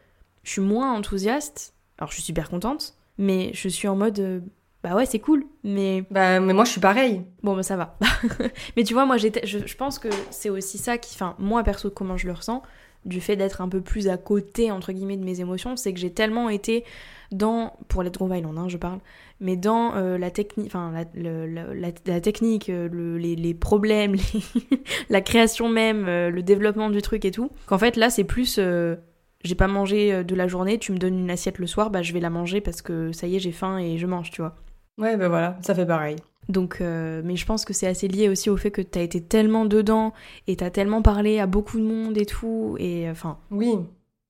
Je 0.43 0.51
suis 0.51 0.61
moins 0.61 0.93
enthousiaste. 0.95 1.75
Alors, 1.99 2.11
je 2.11 2.15
suis 2.15 2.23
super 2.23 2.51
contente. 2.51 2.95
Mais 3.19 3.51
je 3.55 3.69
suis 3.69 3.89
en 3.89 3.97
mode, 3.97 4.19
euh, 4.21 4.41
bah 4.83 4.95
ouais, 4.95 5.07
c'est 5.07 5.19
cool. 5.19 5.45
Mais 5.65 6.05
Bah 6.11 6.41
mais 6.41 6.55
moi 6.55 6.65
je 6.65 6.71
suis 6.71 6.81
pareil. 6.81 7.23
bon, 7.43 7.55
bah, 7.55 7.63
ça 7.63 7.77
va. 7.77 7.99
mais 8.77 8.85
tu 8.85 8.95
vois, 8.95 9.05
moi, 9.07 9.17
j'étais, 9.17 9.47
je, 9.47 9.59
je 9.65 9.77
pense 9.77 9.99
que 9.99 10.09
c'est 10.31 10.51
aussi 10.51 10.79
ça 10.79 10.99
qui, 10.99 11.15
enfin, 11.15 11.37
moi, 11.39 11.63
perso, 11.63 11.91
comment 11.91 12.17
je 12.17 12.27
le 12.27 12.33
ressens, 12.33 12.63
du 13.05 13.21
fait 13.21 13.37
d'être 13.37 13.61
un 13.61 13.69
peu 13.69 13.81
plus 13.81 14.09
à 14.09 14.17
côté, 14.17 14.71
entre 14.71 14.93
guillemets, 14.93 15.17
de 15.17 15.25
mes 15.25 15.41
émotions, 15.41 15.77
c'est 15.77 15.93
que 15.93 16.01
j'ai 16.01 16.13
tellement 16.13 16.49
été 16.49 16.85
dans, 17.31 17.77
pour 17.89 18.03
Let's 18.03 18.13
Groove 18.13 18.37
Island, 18.37 18.59
hein, 18.59 18.69
je 18.69 18.77
parle, 18.77 18.99
mais 19.43 19.57
dans 19.57 19.95
euh, 19.97 20.17
la 20.17 20.31
technique, 20.31 20.67
enfin 20.69 20.91
la, 20.93 21.05
le- 21.15 21.47
la, 21.75 21.91
la 22.07 22.21
technique, 22.21 22.71
euh, 22.71 22.89
le- 22.91 23.19
les, 23.19 23.37
les 23.37 23.53
problèmes, 23.55 24.15
les- 24.35 24.81
la 25.11 25.21
création 25.21 25.69
même, 25.69 26.07
euh, 26.09 26.31
le 26.31 26.43
développement 26.43 26.89
du 26.89 27.03
truc 27.03 27.25
et 27.27 27.31
tout, 27.31 27.51
qu'en 27.67 27.79
fait 27.79 27.97
là 27.97 28.09
c'est 28.09 28.25
plus, 28.25 28.57
euh, 28.59 28.97
j'ai 29.45 29.55
pas 29.55 29.69
mangé 29.69 30.25
de 30.25 30.35
la 30.35 30.49
journée, 30.49 30.79
tu 30.79 30.93
me 30.93 30.99
donnes 30.99 31.19
une 31.19 31.31
assiette 31.31 31.59
le 31.59 31.67
soir, 31.67 31.91
bah 31.91 32.01
je 32.03 32.13
vais 32.13 32.21
la 32.21 32.31
manger 32.31 32.61
parce 32.61 32.81
que 32.81 33.13
ça 33.13 33.27
y 33.27 33.37
est 33.37 33.41
j'ai 33.41 33.53
faim 33.53 33.79
et 33.79 33.99
je 33.99 34.07
mange, 34.07 34.31
tu 34.31 34.41
vois. 34.41 34.55
Ouais 34.99 35.17
bah 35.17 35.29
voilà, 35.29 35.59
ça 35.63 35.75
fait 35.75 35.87
pareil. 35.87 36.17
Donc, 36.49 36.81
euh, 36.81 37.23
mais 37.25 37.37
je 37.37 37.47
pense 37.47 37.65
que 37.65 37.73
c'est 37.73 37.87
assez 37.87 38.09
lié 38.09 38.29
aussi 38.29 38.51
au 38.51 38.57
fait 38.57 38.73
que 38.73 38.83
t'as 38.83 39.01
été 39.03 39.21
tellement 39.23 39.65
dedans 39.65 40.13
et 40.49 40.57
t'as 40.57 40.71
tellement 40.71 41.01
parlé 41.01 41.39
à 41.39 41.47
beaucoup 41.47 41.79
de 41.79 41.85
monde 41.85 42.19
et 42.19 42.27
tout, 42.27 42.77
et 42.81 43.09
enfin, 43.09 43.39
Oui, 43.53 43.75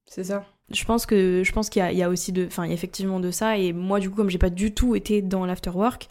c'est 0.07 0.25
ça. 0.25 0.44
Je 0.74 0.85
pense 0.85 1.06
que 1.06 1.42
je 1.44 1.52
pense 1.52 1.70
qu'il 1.70 1.82
y, 1.82 2.02
a- 2.02 2.08
aussi 2.08 2.32
de 2.32 2.46
enfin 2.46 2.64
effectivement 2.64 3.20
de 3.20 3.30
ça 3.30 3.56
et 3.56 3.72
moi 3.72 4.00
du 4.00 4.11
coup 4.11 4.16
comme 4.16 4.30
j'ai 4.30 4.38
pas 4.38 4.50
du 4.50 4.72
tout 4.74 4.94
été 4.96 5.22
dans 5.22 5.46
l'afterwork 5.46 6.08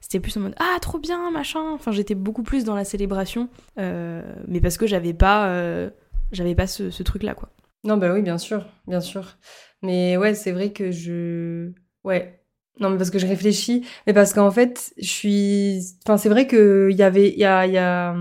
c'était 0.00 0.20
plus 0.20 0.36
en 0.36 0.40
mode 0.40 0.54
ah 0.58 0.78
trop 0.80 0.98
bien 0.98 1.30
machin 1.30 1.62
enfin 1.72 1.92
j'étais 1.92 2.14
beaucoup 2.14 2.42
plus 2.42 2.64
dans 2.64 2.74
la 2.74 2.84
célébration 2.84 3.48
euh, 3.78 4.22
mais 4.48 4.60
parce 4.60 4.76
que 4.76 4.86
j'avais 4.86 5.14
pas 5.14 5.48
euh, 5.48 5.90
j'avais 6.32 6.54
pas 6.54 6.66
ce, 6.66 7.02
truc 7.02 7.22
là 7.22 7.34
quoi 7.34 7.50
Non 7.84 7.98
bah 7.98 8.12
oui, 8.12 8.22
bien 8.22 8.38
sûr, 8.38 8.66
bien 8.86 9.00
sûr. 9.00 9.36
Mais 9.82 10.16
ouais, 10.16 10.34
c'est 10.34 10.52
vrai 10.52 10.72
que 10.72 10.90
je 10.90 11.72
ouais. 12.04 12.40
Non 12.80 12.88
mais 12.88 12.96
parce 12.96 13.10
que 13.10 13.18
je 13.18 13.26
réfléchis, 13.26 13.86
mais 14.06 14.14
parce 14.14 14.32
qu'en 14.32 14.50
fait, 14.50 14.94
je 14.96 15.06
suis 15.06 15.80
enfin 16.04 16.16
c'est 16.16 16.30
vrai 16.30 16.46
que 16.46 16.88
il 16.90 16.96
y 16.96 17.02
avait 17.02 17.28
il 17.28 17.38
y 17.38 17.44
a 17.44 17.66
il 17.66 17.74
y 17.74 17.78
a 17.78 18.14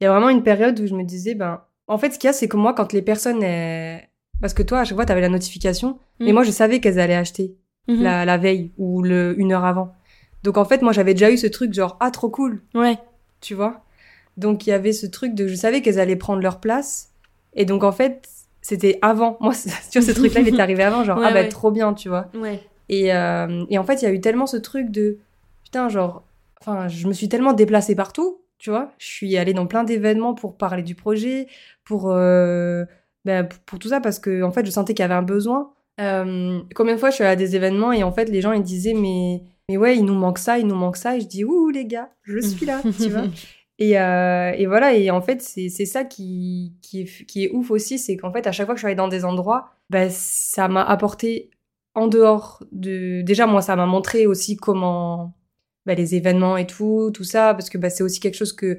vraiment 0.00 0.28
une 0.28 0.42
période 0.42 0.78
où 0.78 0.86
je 0.86 0.94
me 0.94 1.04
disais 1.04 1.34
ben 1.34 1.62
en 1.86 1.96
fait 1.96 2.12
ce 2.12 2.18
qu'il 2.18 2.28
y 2.28 2.30
a 2.30 2.34
c'est 2.34 2.48
que 2.48 2.56
moi 2.58 2.74
quand 2.74 2.92
les 2.92 3.02
personnes 3.02 3.42
parce 4.42 4.52
que 4.52 4.62
toi 4.62 4.80
à 4.80 4.84
chaque 4.84 4.96
fois 4.96 5.06
tu 5.06 5.12
avais 5.12 5.22
la 5.22 5.30
notification, 5.30 5.98
mais 6.20 6.30
Mm. 6.32 6.34
moi 6.34 6.42
je 6.42 6.50
savais 6.50 6.80
qu'elles 6.80 7.00
allaient 7.00 7.14
acheter. 7.14 7.56
Mhm. 7.88 8.02
la, 8.02 8.24
la 8.24 8.38
veille 8.38 8.70
ou 8.78 9.02
le 9.02 9.34
une 9.38 9.50
heure 9.52 9.64
avant. 9.64 9.92
Donc 10.44 10.56
en 10.56 10.64
fait, 10.64 10.82
moi 10.82 10.92
j'avais 10.92 11.14
déjà 11.14 11.32
eu 11.32 11.36
ce 11.36 11.48
truc 11.48 11.72
genre 11.72 11.96
ah 11.98 12.10
trop 12.12 12.28
cool, 12.30 12.62
ouais 12.74 12.96
tu 13.40 13.54
vois? 13.54 13.80
Donc 14.36 14.66
il 14.66 14.70
y 14.70 14.72
avait 14.72 14.92
ce 14.92 15.04
truc 15.06 15.34
de 15.34 15.48
je 15.48 15.54
savais 15.56 15.82
qu'elles 15.82 15.98
allaient 15.98 16.14
prendre 16.14 16.40
leur 16.42 16.60
place 16.60 17.10
et 17.54 17.64
donc 17.64 17.82
en 17.82 17.90
fait 17.92 18.28
c'était 18.60 18.98
avant. 19.02 19.36
Moi 19.40 19.52
sur 19.90 20.00
ce 20.02 20.12
truc-là 20.12 20.42
il 20.42 20.48
était 20.48 20.60
arrivé 20.60 20.82
avant 20.84 21.02
genre 21.02 21.18
Ouais, 21.18 21.24
ah 21.28 21.32
bah 21.32 21.40
ouais. 21.40 21.48
trop 21.48 21.70
bien 21.72 21.92
tu 21.92 22.08
vois. 22.08 22.28
ouais 22.34 22.60
Et 22.88 23.12
euh, 23.12 23.64
et 23.68 23.78
en 23.78 23.84
fait 23.84 24.00
il 24.00 24.04
y 24.04 24.08
a 24.08 24.12
eu 24.12 24.20
tellement 24.20 24.46
ce 24.46 24.56
truc 24.58 24.90
de 24.90 25.18
putain 25.64 25.88
genre 25.88 26.22
enfin 26.60 26.86
je 26.86 27.08
me 27.08 27.12
suis 27.12 27.28
tellement 27.28 27.52
déplacée 27.52 27.96
partout 27.96 28.38
tu 28.58 28.70
vois. 28.70 28.92
Je 28.98 29.06
suis 29.06 29.36
allée 29.36 29.54
dans 29.54 29.66
plein 29.66 29.82
d'événements 29.82 30.34
pour 30.34 30.56
parler 30.56 30.84
du 30.84 30.94
projet 30.94 31.48
pour 31.84 32.10
euh, 32.12 32.84
ben, 33.24 33.44
pour, 33.46 33.58
pour 33.60 33.78
tout 33.78 33.88
ça 33.88 34.00
parce 34.00 34.18
que 34.18 34.42
en 34.42 34.50
fait 34.50 34.66
je 34.66 34.70
sentais 34.70 34.94
qu'il 34.94 35.02
y 35.02 35.04
avait 35.04 35.14
un 35.14 35.22
besoin. 35.22 35.72
Euh, 36.00 36.60
combien 36.74 36.94
de 36.94 37.00
fois 37.00 37.10
je 37.10 37.16
suis 37.16 37.24
allée 37.24 37.32
à 37.32 37.36
des 37.36 37.54
événements 37.54 37.92
et 37.92 38.02
en 38.02 38.12
fait 38.12 38.24
les 38.24 38.40
gens 38.40 38.52
ils 38.52 38.62
disaient 38.62 38.94
mais 38.94 39.42
mais 39.68 39.76
ouais 39.76 39.96
il 39.96 40.04
nous 40.04 40.14
manque 40.14 40.38
ça 40.38 40.58
il 40.58 40.66
nous 40.66 40.74
manque 40.74 40.96
ça 40.96 41.16
et 41.16 41.20
je 41.20 41.26
dis 41.26 41.44
ouh 41.44 41.68
les 41.68 41.84
gars 41.84 42.08
je 42.22 42.40
suis 42.40 42.64
là 42.64 42.80
tu 42.82 43.10
vois 43.10 43.24
et, 43.78 43.98
euh, 44.00 44.52
et 44.56 44.66
voilà 44.66 44.94
et 44.94 45.10
en 45.10 45.20
fait 45.20 45.42
c'est 45.42 45.68
c'est 45.68 45.84
ça 45.84 46.04
qui 46.04 46.72
qui 46.80 47.02
est, 47.02 47.26
qui 47.26 47.44
est 47.44 47.50
ouf 47.50 47.70
aussi 47.70 47.98
c'est 47.98 48.16
qu'en 48.16 48.32
fait 48.32 48.46
à 48.46 48.52
chaque 48.52 48.66
fois 48.66 48.74
que 48.74 48.78
je 48.78 48.82
suis 48.82 48.86
allée 48.86 48.96
dans 48.96 49.08
des 49.08 49.26
endroits 49.26 49.70
bah, 49.90 50.08
ça 50.08 50.68
m'a 50.68 50.82
apporté 50.82 51.50
en 51.94 52.06
dehors 52.06 52.64
de 52.72 53.20
déjà 53.20 53.46
moi 53.46 53.60
ça 53.60 53.76
m'a 53.76 53.86
montré 53.86 54.26
aussi 54.26 54.56
comment 54.56 55.34
bah, 55.84 55.94
les 55.94 56.14
événements 56.14 56.56
et 56.56 56.66
tout 56.66 57.10
tout 57.12 57.24
ça 57.24 57.52
parce 57.52 57.68
que 57.68 57.76
bah, 57.76 57.90
c'est 57.90 58.02
aussi 58.02 58.18
quelque 58.18 58.36
chose 58.36 58.54
que 58.54 58.78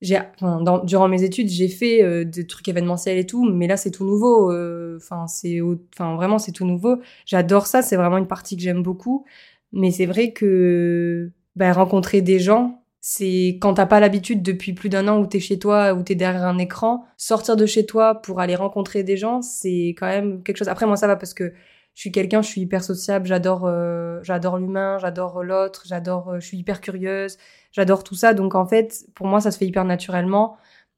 j'ai, 0.00 0.18
enfin, 0.36 0.60
dans- 0.62 0.78
durant 0.84 1.08
mes 1.08 1.22
études, 1.22 1.48
j'ai 1.48 1.68
fait 1.68 2.02
euh, 2.02 2.24
des 2.24 2.46
trucs 2.46 2.66
événementiels 2.68 3.18
et 3.18 3.26
tout, 3.26 3.44
mais 3.44 3.66
là, 3.66 3.76
c'est 3.76 3.90
tout 3.90 4.04
nouveau. 4.04 4.50
euh, 4.52 4.96
Enfin, 4.96 5.26
c'est, 5.26 5.60
enfin, 5.94 6.14
vraiment, 6.16 6.38
c'est 6.38 6.52
tout 6.52 6.66
nouveau. 6.66 6.98
J'adore 7.26 7.66
ça. 7.66 7.82
C'est 7.82 7.96
vraiment 7.96 8.18
une 8.18 8.26
partie 8.28 8.56
que 8.56 8.62
j'aime 8.62 8.82
beaucoup. 8.82 9.24
Mais 9.72 9.90
c'est 9.90 10.06
vrai 10.06 10.32
que 10.32 11.30
ben, 11.56 11.72
rencontrer 11.72 12.22
des 12.22 12.38
gens, 12.40 12.82
c'est 13.00 13.58
quand 13.60 13.74
t'as 13.74 13.86
pas 13.86 14.00
l'habitude 14.00 14.42
depuis 14.42 14.72
plus 14.72 14.88
d'un 14.88 15.08
an 15.08 15.18
où 15.20 15.26
t'es 15.26 15.40
chez 15.40 15.58
toi, 15.58 15.94
où 15.94 16.02
t'es 16.02 16.14
derrière 16.14 16.44
un 16.44 16.58
écran, 16.58 17.04
sortir 17.16 17.56
de 17.56 17.66
chez 17.66 17.86
toi 17.86 18.14
pour 18.20 18.40
aller 18.40 18.56
rencontrer 18.56 19.02
des 19.04 19.16
gens, 19.16 19.42
c'est 19.42 19.88
quand 19.98 20.06
même 20.06 20.42
quelque 20.42 20.56
chose. 20.58 20.68
Après, 20.68 20.86
moi, 20.86 20.96
ça 20.96 21.06
va 21.06 21.16
parce 21.16 21.34
que 21.34 21.52
je 21.94 22.00
suis 22.00 22.12
quelqu'un, 22.12 22.42
je 22.42 22.48
suis 22.48 22.60
hyper 22.62 22.82
sociable, 22.84 23.26
j'adore, 23.26 23.64
euh, 23.66 24.20
j'adore 24.22 24.58
l'humain, 24.58 24.98
j'adore 25.00 25.42
l'autre, 25.42 25.84
j'adore, 25.86 26.30
euh, 26.30 26.40
je 26.40 26.46
suis 26.46 26.58
hyper 26.58 26.80
curieuse, 26.80 27.36
j'adore 27.72 28.04
tout 28.04 28.14
ça. 28.14 28.34
Donc 28.34 28.54
en 28.54 28.66
fait, 28.66 29.06
pour 29.14 29.26
moi, 29.26 29.40
ça 29.40 29.50
se 29.50 29.58
fait 29.58 29.66
hyper 29.66 29.84
naturellement. 29.84 30.56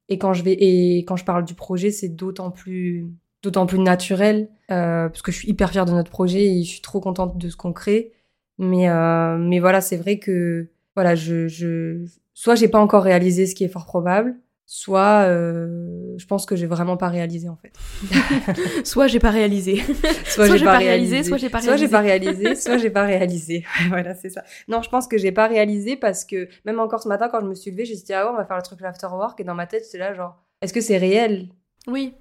Et 0.08 0.18
quand 0.18 0.32
je 0.34 0.42
vais 0.42 0.52
et 0.52 1.04
quand 1.04 1.16
je 1.16 1.24
parle 1.24 1.44
du 1.44 1.54
projet, 1.54 1.90
c'est 1.90 2.08
d'autant 2.08 2.50
plus 2.50 3.10
d'autant 3.42 3.66
plus 3.66 3.78
naturel 3.78 4.48
euh, 4.70 5.08
parce 5.08 5.22
que 5.22 5.32
je 5.32 5.38
suis 5.38 5.48
hyper 5.48 5.70
fière 5.70 5.84
de 5.84 5.92
notre 5.92 6.10
projet 6.10 6.44
et 6.44 6.62
je 6.62 6.70
suis 6.70 6.80
trop 6.80 7.00
contente 7.00 7.38
de 7.38 7.48
ce 7.48 7.56
qu'on 7.56 7.72
crée. 7.72 8.12
Mais 8.58 8.88
euh, 8.90 9.36
mais 9.38 9.58
voilà, 9.60 9.80
c'est 9.80 9.96
vrai 9.96 10.18
que 10.18 10.70
voilà, 10.94 11.14
je 11.14 11.48
je 11.48 12.04
soit 12.34 12.54
j'ai 12.54 12.68
pas 12.68 12.80
encore 12.80 13.02
réalisé 13.04 13.46
ce 13.46 13.54
qui 13.54 13.64
est 13.64 13.68
fort 13.68 13.86
probable, 13.86 14.36
soit 14.64 15.24
euh, 15.26 16.14
je 16.16 16.26
pense 16.26 16.46
que 16.46 16.56
j'ai 16.56 16.66
vraiment 16.66 16.96
pas 16.96 17.08
réalisé 17.08 17.48
en 17.48 17.56
fait. 17.56 17.72
Soit 18.84 19.06
j'ai 19.06 19.18
pas 19.18 19.30
réalisé. 19.30 19.76
Soit, 20.24 20.46
Soit 20.46 20.56
j'ai 20.56 20.64
pas 20.64 20.78
réalisé, 20.78 21.22
soit 21.22 21.36
j'ai 21.36 21.50
pas 21.50 21.60
Soit 21.60 21.76
j'ai 21.76 21.86
réalisé. 21.86 21.92
pas 21.92 22.00
réalisé, 22.00 22.54
soit 22.54 22.76
j'ai 22.78 22.90
pas 22.90 23.02
réalisé. 23.04 23.64
voilà, 23.88 24.14
c'est 24.14 24.30
ça. 24.30 24.42
Non, 24.68 24.80
je 24.82 24.88
pense 24.88 25.06
que 25.06 25.18
j'ai 25.18 25.32
pas 25.32 25.46
réalisé 25.46 25.96
parce 25.96 26.24
que 26.24 26.48
même 26.64 26.80
encore 26.80 27.02
ce 27.02 27.08
matin, 27.08 27.28
quand 27.28 27.40
je 27.40 27.46
me 27.46 27.54
suis 27.54 27.70
levée, 27.70 27.84
j'ai 27.84 27.96
dit 27.96 28.12
ah 28.14 28.24
ouais, 28.24 28.30
on 28.32 28.36
va 28.36 28.44
faire 28.44 28.56
le 28.56 28.62
truc 28.62 28.80
l'after 28.80 29.08
work 29.08 29.38
et 29.40 29.44
dans 29.44 29.54
ma 29.54 29.66
tête, 29.66 29.84
c'est 29.84 29.98
là 29.98 30.14
genre, 30.14 30.42
est-ce 30.62 30.72
que 30.72 30.80
c'est 30.80 30.96
réel? 30.98 31.48
Oui. 31.86 32.14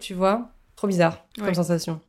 Tu 0.00 0.14
vois? 0.14 0.50
Trop 0.76 0.86
bizarre 0.86 1.24
comme 1.38 1.48
Ouais. 1.48 1.54
sensation. 1.54 2.00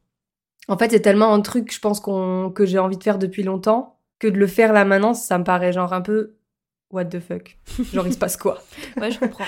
En 0.67 0.77
fait, 0.77 0.91
c'est 0.91 0.99
tellement 1.01 1.33
un 1.33 1.41
truc, 1.41 1.73
je 1.73 1.79
pense 1.79 1.99
qu'on 1.99 2.51
que 2.53 2.65
j'ai 2.65 2.77
envie 2.77 2.97
de 2.97 3.03
faire 3.03 3.17
depuis 3.17 3.43
longtemps 3.43 3.97
que 4.19 4.27
de 4.27 4.37
le 4.37 4.45
faire 4.47 4.73
là 4.73 4.85
maintenant, 4.85 5.13
ça 5.15 5.39
me 5.39 5.43
paraît 5.43 5.73
genre 5.73 5.93
un 5.93 6.01
peu 6.01 6.35
what 6.91 7.05
the 7.05 7.19
fuck? 7.19 7.57
Genre 7.93 8.07
il 8.07 8.13
se 8.13 8.17
passe 8.17 8.37
quoi? 8.37 8.61
Ouais, 8.97 9.11
je 9.11 9.19
comprends. 9.19 9.45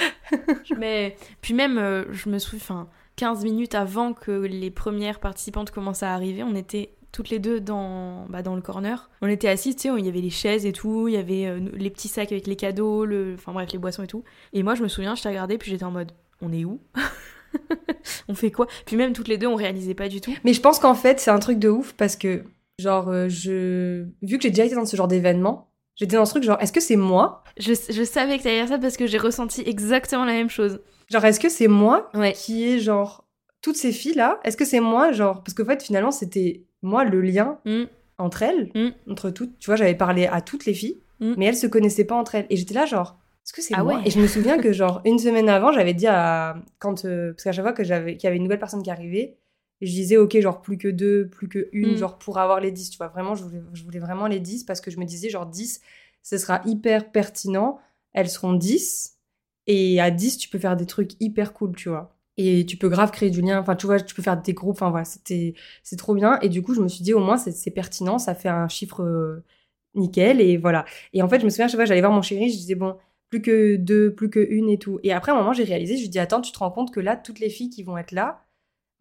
Mais 0.77 1.15
puis 1.41 1.53
même, 1.53 1.77
euh, 1.77 2.05
je 2.11 2.29
me 2.29 2.39
souviens, 2.39 2.59
enfin, 2.61 2.89
15 3.15 3.43
minutes 3.43 3.75
avant 3.75 4.13
que 4.13 4.31
les 4.31 4.71
premières 4.71 5.19
participantes 5.19 5.71
commencent 5.71 6.03
à 6.03 6.13
arriver, 6.13 6.43
on 6.43 6.55
était 6.55 6.93
toutes 7.11 7.29
les 7.29 7.39
deux 7.39 7.61
dans, 7.61 8.25
bah, 8.27 8.41
dans 8.41 8.55
le 8.55 8.61
corner. 8.61 9.09
On 9.21 9.27
était 9.27 9.47
assis, 9.47 9.75
tu 9.75 9.89
sais, 9.89 9.95
il 9.97 10.05
y 10.05 10.09
avait 10.09 10.21
les 10.21 10.31
chaises 10.31 10.65
et 10.65 10.73
tout, 10.73 11.07
il 11.07 11.13
y 11.13 11.17
avait 11.17 11.45
euh, 11.45 11.59
les 11.73 11.89
petits 11.89 12.07
sacs 12.07 12.31
avec 12.31 12.47
les 12.47 12.55
cadeaux, 12.55 13.05
le... 13.05 13.35
enfin 13.35 13.53
bref, 13.53 13.71
les 13.71 13.77
boissons 13.77 14.03
et 14.03 14.07
tout. 14.07 14.23
Et 14.51 14.63
moi, 14.63 14.73
je 14.75 14.83
me 14.83 14.87
souviens, 14.87 15.13
je 15.15 15.21
t'ai 15.21 15.29
regardé, 15.29 15.57
puis 15.57 15.69
j'étais 15.69 15.83
en 15.83 15.91
mode, 15.91 16.11
on 16.41 16.51
est 16.51 16.65
où? 16.65 16.81
On 18.27 18.33
fait 18.33 18.51
quoi? 18.51 18.67
Puis 18.85 18.95
même 18.95 19.13
toutes 19.13 19.27
les 19.27 19.37
deux, 19.37 19.47
on 19.47 19.55
réalisait 19.55 19.93
pas 19.93 20.09
du 20.09 20.21
tout. 20.21 20.33
Mais 20.43 20.53
je 20.53 20.61
pense 20.61 20.79
qu'en 20.79 20.95
fait, 20.95 21.19
c'est 21.19 21.31
un 21.31 21.39
truc 21.39 21.59
de 21.59 21.69
ouf 21.69 21.93
parce 21.93 22.15
que, 22.15 22.43
genre, 22.79 23.09
euh, 23.09 23.29
je. 23.29 24.05
Vu 24.21 24.37
que 24.37 24.43
j'ai 24.43 24.49
déjà 24.49 24.65
été 24.65 24.75
dans 24.75 24.85
ce 24.85 24.95
genre 24.95 25.07
d'événement, 25.07 25.69
j'étais 25.95 26.15
dans 26.15 26.25
ce 26.25 26.31
truc, 26.31 26.43
genre, 26.43 26.57
est-ce 26.61 26.71
que 26.73 26.79
c'est 26.79 26.95
moi? 26.95 27.43
Je, 27.57 27.73
je 27.89 28.03
savais 28.03 28.37
que 28.37 28.43
t'allais 28.43 28.59
dire 28.61 28.67
ça 28.69 28.77
parce 28.79 28.97
que 28.97 29.07
j'ai 29.07 29.17
ressenti 29.17 29.61
exactement 29.65 30.25
la 30.25 30.33
même 30.33 30.49
chose. 30.49 30.79
Genre, 31.09 31.23
est-ce 31.25 31.39
que 31.39 31.49
c'est 31.49 31.67
moi 31.67 32.09
Ouais. 32.13 32.33
qui 32.33 32.63
est, 32.67 32.79
genre, 32.79 33.25
toutes 33.61 33.75
ces 33.77 33.91
filles-là? 33.91 34.39
Est-ce 34.43 34.57
que 34.57 34.65
c'est 34.65 34.79
moi, 34.79 35.11
genre. 35.11 35.43
Parce 35.43 35.53
qu'en 35.53 35.65
fait, 35.65 35.83
finalement, 35.83 36.11
c'était 36.11 36.63
moi 36.81 37.03
le 37.05 37.21
lien 37.21 37.59
Mm. 37.65 37.83
entre 38.17 38.43
elles, 38.43 38.71
Mm. 38.75 39.11
entre 39.11 39.29
toutes. 39.29 39.57
Tu 39.59 39.67
vois, 39.67 39.75
j'avais 39.75 39.95
parlé 39.95 40.25
à 40.27 40.41
toutes 40.41 40.65
les 40.65 40.73
filles, 40.73 41.01
Mm. 41.19 41.33
mais 41.37 41.45
elles 41.45 41.55
se 41.57 41.67
connaissaient 41.67 42.05
pas 42.05 42.15
entre 42.15 42.35
elles. 42.35 42.47
Et 42.49 42.55
j'étais 42.57 42.73
là, 42.73 42.85
genre. 42.85 43.17
Est-ce 43.45 43.51
que 43.53 43.61
c'est 43.61 43.73
Ah 43.75 43.83
moi? 43.83 43.95
ouais. 43.95 44.01
Et 44.05 44.09
je 44.09 44.19
me 44.21 44.27
souviens 44.27 44.57
que, 44.57 44.71
genre, 44.73 45.01
une 45.05 45.19
semaine 45.19 45.49
avant, 45.49 45.71
j'avais 45.73 45.93
dit 45.93 46.07
à. 46.07 46.55
Quand, 46.79 47.03
euh, 47.05 47.33
parce 47.33 47.43
qu'à 47.43 47.51
chaque 47.51 47.65
fois 47.65 47.73
que 47.73 47.83
j'avais- 47.83 48.15
qu'il 48.15 48.23
y 48.23 48.27
avait 48.27 48.37
une 48.37 48.43
nouvelle 48.43 48.59
personne 48.59 48.81
qui 48.81 48.89
arrivait, 48.89 49.37
je 49.85 49.91
disais, 49.91 50.17
OK, 50.17 50.39
genre, 50.39 50.61
plus 50.61 50.77
que 50.77 50.87
deux, 50.87 51.27
plus 51.27 51.47
que 51.47 51.69
une, 51.71 51.93
Mm. 51.93 51.97
genre, 51.97 52.17
pour 52.17 52.37
avoir 52.39 52.59
les 52.59 52.71
10. 52.71 52.89
Tu 52.89 52.97
vois, 52.97 53.07
vraiment, 53.07 53.35
je 53.35 53.43
voulais, 53.43 53.61
je 53.73 53.83
voulais 53.83 53.99
vraiment 53.99 54.27
les 54.27 54.39
10 54.39 54.63
parce 54.63 54.81
que 54.81 54.91
je 54.91 54.99
me 54.99 55.05
disais, 55.05 55.29
genre, 55.29 55.45
10, 55.45 55.81
ce 56.23 56.37
sera 56.37 56.61
hyper 56.65 57.11
pertinent. 57.11 57.79
Elles 58.13 58.29
seront 58.29 58.53
10. 58.53 59.17
Et 59.67 59.99
à 60.01 60.11
10, 60.11 60.37
tu 60.37 60.49
peux 60.49 60.59
faire 60.59 60.75
des 60.75 60.85
trucs 60.85 61.11
hyper 61.21 61.53
cool, 61.53 61.75
tu 61.75 61.89
vois. 61.89 62.15
Et 62.37 62.65
tu 62.65 62.77
peux 62.77 62.89
grave 62.89 63.11
créer 63.11 63.29
du 63.29 63.41
lien. 63.41 63.59
Enfin, 63.59 63.75
tu 63.75 63.85
vois, 63.85 63.99
tu 63.99 64.13
peux 64.15 64.21
faire 64.21 64.41
des 64.41 64.53
groupes. 64.53 64.75
Enfin, 64.75 64.89
voilà, 64.89 65.05
c'était, 65.05 65.53
c'est 65.83 65.97
trop 65.97 66.15
bien. 66.15 66.39
Et 66.41 66.49
du 66.49 66.61
coup, 66.61 66.73
je 66.73 66.81
me 66.81 66.87
suis 66.87 67.03
dit, 67.03 67.13
au 67.13 67.19
moins, 67.19 67.37
c'est, 67.37 67.51
c'est 67.51 67.71
pertinent. 67.71 68.17
Ça 68.19 68.35
fait 68.35 68.49
un 68.49 68.67
chiffre 68.67 69.01
euh, 69.03 69.43
nickel. 69.95 70.41
Et 70.41 70.57
voilà. 70.57 70.85
Et 71.13 71.21
en 71.21 71.29
fait, 71.29 71.39
je 71.39 71.45
me 71.45 71.49
souviens, 71.49 71.67
je 71.67 71.71
sais 71.73 71.77
pas, 71.77 71.85
j'allais 71.85 72.01
voir 72.01 72.11
mon 72.13 72.21
chéri, 72.21 72.49
je 72.49 72.55
disais, 72.57 72.75
bon, 72.75 72.97
plus 73.29 73.41
que 73.41 73.75
deux, 73.77 74.13
plus 74.13 74.29
que 74.29 74.39
une 74.49 74.69
et 74.69 74.77
tout. 74.79 74.99
Et 75.03 75.11
après, 75.13 75.31
à 75.31 75.35
un 75.35 75.37
moment, 75.39 75.53
j'ai 75.53 75.63
réalisé, 75.63 75.95
je 75.97 76.01
lui 76.03 76.09
dis, 76.09 76.19
attends, 76.19 76.41
tu 76.41 76.51
te 76.51 76.59
rends 76.59 76.71
compte 76.71 76.91
que 76.93 76.99
là, 76.99 77.15
toutes 77.17 77.39
les 77.39 77.49
filles 77.49 77.69
qui 77.69 77.83
vont 77.83 77.97
être 77.97 78.11
là, 78.11 78.42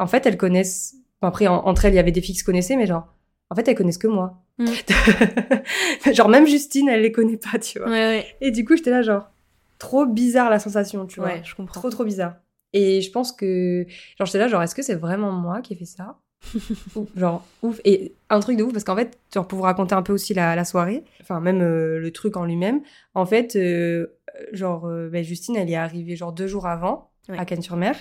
en 0.03 0.07
fait, 0.07 0.27
elles 0.27 0.37
connaissent. 0.37 0.95
Enfin, 1.21 1.29
après, 1.29 1.47
en- 1.47 1.65
entre 1.67 1.85
elles, 1.85 1.93
il 1.95 1.97
y 1.97 2.01
avait 2.01 2.13
des 2.13 2.21
filles 2.21 2.35
qui 2.35 2.41
se 2.41 2.45
connaissaient, 2.45 2.77
mais 2.77 2.87
genre, 2.87 3.07
en 3.51 3.55
fait, 3.55 3.67
elles 3.69 3.77
connaissent 3.77 3.99
que 3.99 4.09
moi. 4.09 4.43
Mm. 4.59 4.67
genre, 6.13 6.29
même 6.29 6.47
Justine, 6.47 6.89
elle 6.89 7.03
les 7.03 7.13
connaît 7.13 7.37
pas, 7.37 7.59
tu 7.59 7.79
vois. 7.79 7.89
Ouais, 7.89 7.93
ouais. 7.95 8.27
Et 8.41 8.51
du 8.51 8.65
coup, 8.65 8.77
j'étais 8.77 8.91
là, 8.91 9.03
genre, 9.03 9.31
trop 9.79 10.07
bizarre 10.07 10.51
la 10.51 10.59
sensation, 10.59 11.07
tu 11.07 11.21
vois. 11.21 11.29
Ouais, 11.31 11.43
je 11.45 11.55
comprends. 11.55 11.81
Trop, 11.81 11.91
trop 11.91 12.05
bizarre. 12.05 12.37
Et 12.73 13.01
je 13.03 13.11
pense 13.11 13.33
que, 13.33 13.87
genre, 14.19 14.27
j'étais 14.27 14.39
là, 14.39 14.49
genre, 14.49 14.63
est-ce 14.63 14.75
que 14.75 14.83
c'est 14.83 14.95
vraiment 14.95 15.31
moi 15.33 15.61
qui 15.61 15.75
ai 15.75 15.77
fait 15.77 15.85
ça? 15.85 16.19
Ou- 16.97 17.07
Genre, 17.15 17.45
ouf. 17.63 17.81
Et 17.85 18.15
un 18.31 18.41
truc 18.41 18.57
de 18.57 18.65
ouf, 18.65 18.73
parce 18.73 18.85
qu'en 18.85 18.97
fait, 18.97 19.19
genre, 19.33 19.47
pour 19.47 19.59
vous 19.59 19.65
raconter 19.65 19.95
un 19.95 20.03
peu 20.03 20.13
aussi 20.13 20.35
la, 20.35 20.57
la 20.57 20.65
soirée, 20.65 21.05
enfin, 21.21 21.41
même 21.41 21.61
euh, 21.61 21.99
le 22.01 22.11
truc 22.11 22.37
en 22.37 22.45
lui-même, 22.45 22.81
en 23.15 23.27
fait, 23.27 23.55
euh, 23.57 24.19
genre, 24.53 24.87
euh, 24.89 25.09
ben, 25.09 25.23
Justine, 25.23 25.57
elle 25.57 25.69
y 25.71 25.75
est 25.75 25.77
arrivée, 25.77 26.17
genre, 26.17 26.33
deux 26.33 26.47
jours 26.49 26.67
avant, 26.67 27.12
Ouais. 27.29 27.39
à 27.39 27.45
Cannes-sur-Mer. 27.45 27.95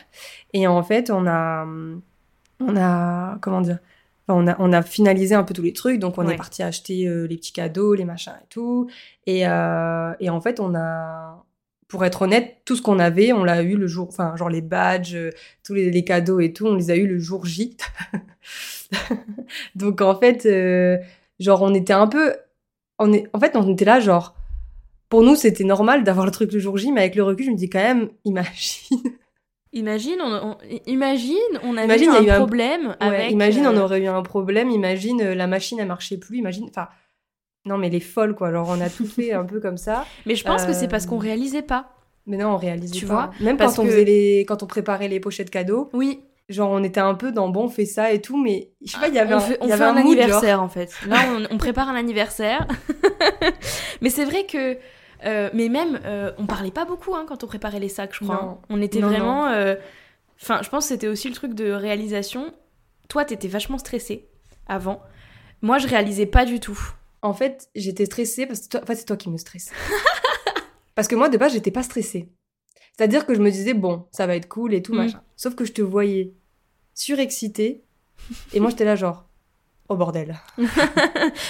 Et 0.53 0.65
en 0.67 0.81
fait, 0.83 1.11
on 1.11 1.27
a, 1.27 1.65
on 2.59 2.75
a, 2.77 3.37
comment 3.41 3.61
dire 3.61 3.79
on 4.27 4.47
a, 4.47 4.55
on 4.59 4.71
a 4.71 4.81
finalisé 4.81 5.35
un 5.35 5.43
peu 5.43 5.53
tous 5.53 5.61
les 5.63 5.73
trucs, 5.73 5.99
donc 5.99 6.17
on 6.17 6.25
Ouais. 6.25 6.33
est 6.33 6.37
parti 6.37 6.63
acheter 6.63 7.05
euh, 7.07 7.27
les 7.27 7.35
petits 7.35 7.51
cadeaux, 7.51 7.93
les 7.95 8.05
machins 8.05 8.33
et 8.41 8.45
tout. 8.49 8.89
Et, 9.27 9.45
euh, 9.47 10.13
et 10.21 10.29
en 10.29 10.39
fait, 10.39 10.59
on 10.61 10.73
a, 10.73 11.43
pour 11.89 12.05
être 12.05 12.21
honnête, 12.21 12.57
tout 12.63 12.77
ce 12.77 12.81
qu'on 12.81 12.97
avait, 12.99 13.33
on 13.33 13.43
l'a 13.43 13.61
eu 13.61 13.75
le 13.75 13.87
jour, 13.87 14.07
enfin, 14.07 14.33
genre 14.37 14.47
les 14.49 14.61
badges, 14.61 15.15
euh, 15.15 15.31
tous 15.65 15.73
les, 15.73 15.91
les 15.91 16.03
cadeaux 16.05 16.39
et 16.39 16.53
tout, 16.53 16.65
on 16.65 16.75
les 16.75 16.91
a 16.91 16.95
eu 16.95 17.07
le 17.07 17.19
jour 17.19 17.45
J. 17.45 17.75
Donc 19.75 20.01
en 20.01 20.15
fait, 20.17 20.45
euh, 20.45 20.97
genre 21.39 21.61
on 21.61 21.73
était 21.73 21.93
un 21.93 22.07
peu, 22.07 22.35
on 22.99 23.11
est, 23.13 23.27
en 23.33 23.39
fait, 23.39 23.55
on 23.55 23.71
était 23.73 23.85
là, 23.85 23.99
genre, 23.99 24.35
pour 25.11 25.21
nous, 25.21 25.35
c'était 25.35 25.63
normal 25.63 26.03
d'avoir 26.03 26.25
le 26.25 26.31
truc 26.31 26.51
le 26.51 26.57
jour 26.59 26.75
J, 26.77 26.91
mais 26.91 27.01
avec 27.01 27.13
le 27.15 27.21
recul, 27.23 27.45
je 27.45 27.51
me 27.51 27.55
dis 27.55 27.69
quand 27.69 27.77
même, 27.79 28.09
imagine. 28.25 28.97
Imagine, 29.73 30.17
on, 30.21 30.31
on- 30.49 30.57
imagine, 30.85 31.37
on 31.63 31.77
avait 31.77 31.85
Imagine, 31.85 32.09
eu 32.09 32.13
un 32.17 32.23
eu 32.23 32.29
un- 32.29 32.35
problème 32.37 32.87
Ouais, 32.87 32.95
avec. 33.07 33.31
imagine, 33.31 33.65
on 33.67 33.77
euh, 33.77 33.83
aurait 33.83 34.01
eu 34.01 34.07
un 34.07 34.21
problème. 34.21 34.69
Imagine, 34.69 35.21
euh, 35.21 35.33
la 35.35 35.47
machine, 35.47 35.79
elle 35.79 35.87
marchait 35.87 36.17
plus. 36.17 36.37
Imagine, 36.39 36.65
enfin, 36.69 36.89
non, 37.65 37.77
mais 37.77 37.89
les 37.89 38.01
folles, 38.01 38.35
quoi. 38.35 38.49
Alors, 38.49 38.67
on 38.67 38.81
a 38.81 38.89
tout 38.89 39.05
fait 39.05 39.31
un 39.31 39.45
peu 39.45 39.61
comme 39.61 39.77
ça. 39.77 40.05
Mais 40.25 40.35
je 40.35 40.43
pense 40.43 40.65
que 40.65 40.73
c'est 40.73 40.89
parce 40.89 41.05
Euh, 41.05 41.09
qu'on 41.09 41.19
réalisait 41.19 41.61
pas. 41.61 41.89
Mais 42.25 42.35
non, 42.35 42.49
on 42.49 42.57
réalisait 42.57 42.93
Tu 42.99 43.05
pas. 43.05 43.13
vois, 43.13 43.31
Même 43.39 43.55
parce 43.55 43.75
quand 43.77 43.83
on 43.83 43.85
que- 43.85 43.91
faisait 43.91 44.03
les, 44.03 44.45
quand 44.45 44.61
on 44.61 44.67
préparait 44.67 45.07
les 45.07 45.21
pochettes 45.21 45.49
cadeaux, 45.49 45.89
Oui, 45.93 46.19
genre, 46.49 46.69
on 46.71 46.83
était 46.83 46.99
un 46.99 47.15
peu 47.15 47.31
dans 47.31 47.47
bon, 47.47 47.63
on 47.65 47.69
fait 47.69 47.85
ça 47.85 48.11
et 48.11 48.19
tout, 48.19 48.35
mais 48.35 48.71
je 48.83 48.91
sais 48.91 48.99
pas, 48.99 49.07
il 49.07 49.13
y 49.13 49.19
avait 49.19 49.33
on 49.35 49.37
un, 49.37 49.39
fait, 49.39 49.57
on 49.61 49.71
un, 49.71 49.77
genre. 49.77 49.95
anniversaire 49.95 50.61
en 50.61 50.67
fait. 50.67 50.91
Là, 51.07 51.17
on, 51.49 51.55
on 51.55 51.57
prépare 51.57 51.87
un 51.87 51.95
anniversaire. 51.95 52.67
mais 54.01 54.09
c'est 54.09 54.25
vrai 54.25 54.45
que. 54.45 54.77
Euh, 55.25 55.49
mais 55.53 55.69
même, 55.69 55.99
euh, 56.05 56.31
on 56.37 56.45
parlait 56.45 56.71
pas 56.71 56.85
beaucoup 56.85 57.13
hein, 57.15 57.25
quand 57.27 57.43
on 57.43 57.47
préparait 57.47 57.79
les 57.79 57.89
sacs, 57.89 58.13
je 58.13 58.23
crois. 58.23 58.35
Non. 58.35 58.49
hein. 58.49 58.59
On 58.69 58.81
était 58.81 58.99
Non, 58.99 59.07
vraiment. 59.09 59.47
euh, 59.47 59.75
Enfin, 60.41 60.61
je 60.63 60.69
pense 60.69 60.85
que 60.85 60.89
c'était 60.89 61.07
aussi 61.07 61.27
le 61.29 61.35
truc 61.35 61.53
de 61.53 61.71
réalisation. 61.71 62.51
Toi, 63.09 63.25
t'étais 63.25 63.47
vachement 63.47 63.77
stressée 63.77 64.27
avant. 64.67 65.01
Moi, 65.61 65.77
je 65.77 65.87
réalisais 65.87 66.25
pas 66.25 66.45
du 66.45 66.59
tout. 66.59 66.79
En 67.21 67.33
fait, 67.33 67.69
j'étais 67.75 68.05
stressée 68.05 68.47
parce 68.47 68.61
que 68.61 68.69
toi, 68.69 68.81
en 68.81 68.85
fait, 68.87 68.95
c'est 68.95 69.05
toi 69.05 69.17
qui 69.17 69.29
me 69.29 69.37
stresses. 69.37 69.69
parce 70.95 71.07
que 71.07 71.13
moi, 71.15 71.29
de 71.29 71.37
base, 71.37 71.53
j'étais 71.53 71.69
pas 71.69 71.83
stressée. 71.83 72.29
C'est-à-dire 72.97 73.27
que 73.27 73.35
je 73.35 73.39
me 73.39 73.51
disais, 73.51 73.73
bon, 73.75 74.07
ça 74.11 74.25
va 74.25 74.35
être 74.35 74.47
cool 74.49 74.73
et 74.73 74.81
tout, 74.81 74.93
Mm. 74.93 74.97
machin. 74.97 75.21
Sauf 75.35 75.53
que 75.55 75.63
je 75.65 75.73
te 75.73 75.81
voyais 75.83 76.33
surexcitée. 76.95 77.83
Et 78.53 78.59
moi, 78.59 78.69
j'étais 78.71 78.85
là, 78.85 78.95
genre, 78.95 79.25
oh 79.91 79.97
bordel. 79.97 80.39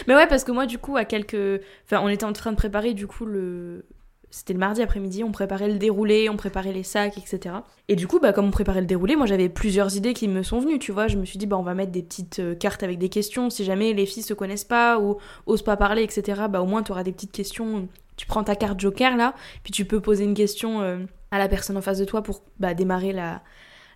Mais 0.08 0.16
ouais, 0.16 0.28
parce 0.28 0.44
que 0.44 0.52
moi, 0.52 0.66
du 0.66 0.78
coup, 0.78 0.98
à 0.98 1.06
quelques. 1.06 1.62
Enfin, 1.86 2.02
on 2.04 2.10
était 2.10 2.26
en 2.26 2.34
train 2.34 2.52
de 2.52 2.58
préparer, 2.58 2.94
du 2.94 3.08
coup, 3.08 3.26
le. 3.26 3.86
C'était 4.34 4.54
le 4.54 4.60
mardi 4.60 4.82
après-midi, 4.82 5.26
on 5.26 5.34
préparait 5.34 5.68
le 5.68 5.78
déroulé, 5.78 6.30
on 6.30 6.38
préparait 6.38 6.72
les 6.72 6.84
sacs, 6.84 7.18
etc. 7.18 7.56
Et 7.90 7.98
du 7.98 8.08
coup, 8.08 8.18
bah, 8.20 8.32
comme 8.32 8.46
on 8.46 8.52
préparait 8.52 8.80
le 8.80 8.88
déroulé, 8.88 9.18
moi 9.18 9.26
j'avais 9.26 9.50
plusieurs 9.50 9.98
idées 9.98 10.14
qui 10.14 10.30
me 10.30 10.42
sont 10.42 10.62
venues, 10.62 10.80
tu 10.80 10.94
vois. 10.94 11.10
Je 11.10 11.18
me 11.18 11.26
suis 11.26 11.38
dit, 11.38 11.48
bah, 11.48 11.58
on 11.58 11.64
va 11.64 11.74
mettre 11.74 11.92
des 11.92 12.02
petites 12.02 12.40
euh, 12.40 12.56
cartes 12.56 12.82
avec 12.82 12.98
des 12.98 13.10
questions. 13.10 13.50
Si 13.50 13.66
jamais 13.66 13.92
les 13.92 14.06
filles 14.06 14.24
se 14.24 14.34
connaissent 14.34 14.64
pas 14.64 15.00
ou 15.00 15.18
osent 15.48 15.64
pas 15.64 15.76
parler, 15.76 16.04
etc., 16.04 16.44
bah, 16.50 16.62
au 16.62 16.66
moins 16.66 16.82
tu 16.82 16.94
auras 16.94 17.04
des 17.04 17.12
petites 17.12 17.34
questions. 17.34 17.89
Tu 18.16 18.26
prends 18.26 18.46
ta 18.46 18.56
carte 18.56 18.80
joker 18.80 19.18
là, 19.18 19.34
puis 19.64 19.74
tu 19.74 19.84
peux 19.84 20.00
poser 20.00 20.24
une 20.24 20.34
question 20.34 20.82
euh, 20.82 21.00
à 21.32 21.38
la 21.38 21.50
personne 21.50 21.76
en 21.76 21.82
face 21.82 21.98
de 21.98 22.06
toi 22.06 22.24
pour 22.24 22.42
bah, 22.58 22.74
démarrer 22.74 23.12
la, 23.12 23.42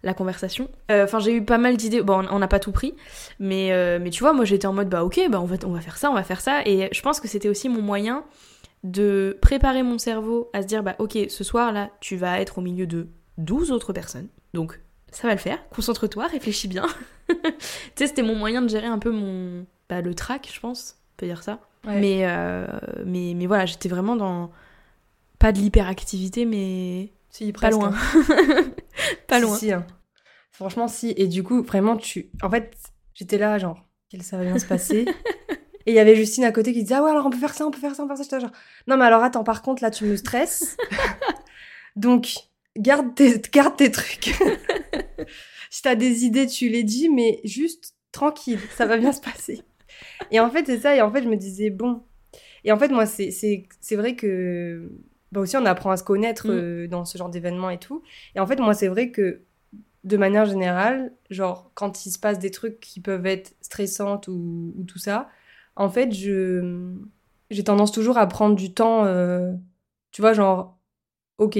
la 0.06 0.14
conversation. 0.14 0.70
Euh, 0.91 1.03
Enfin, 1.03 1.20
j'ai 1.20 1.34
eu 1.34 1.43
pas 1.43 1.58
mal 1.58 1.76
d'idées. 1.76 2.01
Bon, 2.01 2.26
on 2.32 2.39
n'a 2.39 2.47
pas 2.47 2.60
tout 2.60 2.72
pris, 2.72 2.93
mais, 3.39 3.74
euh, 3.74 3.99
mais 4.01 4.12
tu 4.12 4.22
vois, 4.22 4.32
moi 4.32 4.45
j'étais 4.45 4.68
en 4.68 4.74
mode 4.74 4.88
bah 4.88 5.03
ok, 5.03 5.20
bah 5.30 5.41
on 5.41 5.45
va, 5.45 5.58
on 5.66 5.72
va 5.72 5.82
faire 5.82 5.97
ça, 5.97 6.10
on 6.10 6.14
va 6.14 6.24
faire 6.24 6.39
ça. 6.39 6.62
Et 6.66 6.88
je 6.91 7.01
pense 7.01 7.20
que 7.20 7.28
c'était 7.28 7.49
aussi 7.49 7.68
mon 7.68 7.82
moyen 7.82 8.24
de 8.86 9.38
préparer 9.41 9.82
mon 9.82 9.97
cerveau 9.97 10.49
à 10.53 10.62
se 10.62 10.68
dire 10.68 10.84
bah 10.84 10.95
ok 10.99 11.18
ce 11.28 11.43
soir 11.43 11.72
là 11.72 11.89
tu 12.01 12.18
vas 12.18 12.39
être 12.39 12.60
au 12.60 12.62
milieu 12.62 12.86
de 12.86 13.08
12 13.39 13.72
autres 13.72 13.93
personnes 13.93 14.28
donc 14.53 14.80
ça 15.12 15.28
va 15.28 15.34
le 15.34 15.39
faire 15.39 15.58
concentre-toi 15.70 16.28
réfléchis 16.28 16.68
bien 16.68 16.86
tu 17.28 17.36
sais 17.95 18.06
c'était 18.06 18.22
mon 18.22 18.36
moyen 18.36 18.62
de 18.62 18.70
gérer 18.70 18.86
un 18.86 18.99
peu 18.99 19.10
mon 19.10 19.66
bah, 19.89 20.01
le 20.01 20.14
track 20.14 20.51
je 20.53 20.60
pense 20.60 20.97
on 20.97 21.18
peut 21.18 21.26
dire 21.26 21.41
ça 21.41 21.60
mais, 21.84 22.28
euh, 22.28 22.68
mais 23.06 23.34
mais 23.36 23.47
voilà 23.47 23.66
j'étais 23.66 23.89
vraiment 23.89 24.16
dans 24.16 24.51
pas 25.39 25.51
de 25.51 25.58
l'hyperactivité 25.58 26.45
mais 26.45 27.12
si, 27.32 27.53
pas 27.53 27.72
loin 27.72 27.91
hein. 27.91 28.66
pas 29.28 29.39
loin 29.39 29.58
Si, 29.58 29.72
hein. 29.72 29.86
Franchement, 30.52 30.88
si. 30.88 31.14
Et 31.18 31.28
du 31.28 31.43
coup, 31.43 31.64
vraiment, 31.64 31.98
tu. 31.98 32.30
En 32.41 32.50
fait, 32.50 32.76
j'étais 33.14 33.38
là, 33.38 33.58
genre, 33.58 33.86
ça 34.22 34.38
va 34.38 34.43
bien 34.43 34.58
se 34.58 34.66
passer. 34.66 35.06
Et 35.88 35.91
il 35.91 35.96
y 35.96 36.00
avait 36.00 36.16
Justine 36.16 36.43
à 36.46 36.52
côté 36.52 36.74
qui 36.74 36.82
disait 36.82 36.96
Ah 36.96 37.04
ouais, 37.04 37.12
alors 37.12 37.28
on 37.28 37.30
peut 37.30 37.38
faire 37.38 37.54
ça, 37.54 37.66
on 37.68 37.72
peut 37.72 37.80
faire 37.80 37.96
ça, 37.96 38.04
on 38.04 38.08
peut 38.08 38.16
faire 38.16 38.26
ça. 38.26 38.38
J'étais 38.38 38.39
genre 38.39 38.52
Non, 38.88 38.98
mais 38.98 39.06
alors 39.06 39.22
attends, 39.24 39.43
par 39.43 39.62
contre, 39.62 39.84
là, 39.84 39.91
tu 39.91 40.06
me 40.06 40.16
stresses. 40.16 40.78
Donc, 41.96 42.34
garde 42.76 43.14
tes, 43.14 43.39
garde 43.52 43.78
tes 43.78 43.91
trucs. 43.91 44.34
si 45.70 45.82
t'as 45.84 45.96
des 45.96 46.26
idées, 46.26 46.48
tu 46.48 46.70
les 46.70 46.84
dis, 46.84 47.10
mais 47.10 47.39
juste 47.43 47.93
tranquille, 48.12 48.60
ça 48.76 48.88
va 48.88 48.98
bien 48.98 49.12
se 49.12 49.22
passer. 49.22 49.62
Et 50.32 50.39
en 50.39 50.50
fait, 50.50 50.66
c'est 50.66 50.80
ça. 50.80 50.96
Et 50.96 51.02
en 51.02 51.12
fait, 51.12 51.24
je 51.24 51.30
me 51.30 51.36
disais 51.36 51.70
Bon. 51.70 52.04
Et 52.64 52.72
en 52.72 52.80
fait, 52.80 52.89
moi, 52.89 53.06
c'est 53.06 53.30
c'est 53.32 53.96
vrai 53.96 54.16
que. 54.16 54.89
Bah 55.36 55.42
aussi, 55.42 55.58
on 55.58 55.66
apprend 55.66 55.92
à 55.92 55.98
se 55.98 56.04
connaître 56.04 56.48
Mm. 56.48 56.52
euh, 56.52 56.88
dans 56.88 57.04
ce 57.04 57.18
genre 57.18 57.30
d'événement 57.30 57.70
et 57.70 57.78
tout. 57.78 58.02
Et 58.36 58.40
en 58.40 58.48
fait, 58.48 58.56
moi, 58.60 58.74
c'est 58.74 58.88
vrai 58.88 59.12
que 59.12 59.42
de 60.06 60.16
manière 60.18 60.46
générale, 60.46 61.12
genre 61.30 61.72
quand 61.74 62.06
il 62.06 62.12
se 62.12 62.18
passe 62.20 62.40
des 62.40 62.52
trucs 62.52 62.80
qui 62.80 63.02
peuvent 63.02 63.26
être 63.26 63.54
stressantes 63.62 64.30
ou, 64.30 64.74
ou 64.78 64.84
tout 64.86 65.00
ça, 65.00 65.28
en 65.76 65.90
fait, 65.90 66.12
je 66.14 66.94
j'ai 67.52 67.64
tendance 67.66 67.92
toujours 67.92 68.18
à 68.18 68.26
prendre 68.28 68.56
du 68.56 68.74
temps, 68.74 69.04
euh, 69.06 69.52
tu 70.12 70.22
vois, 70.22 70.32
genre, 70.34 70.78
ok, 71.38 71.60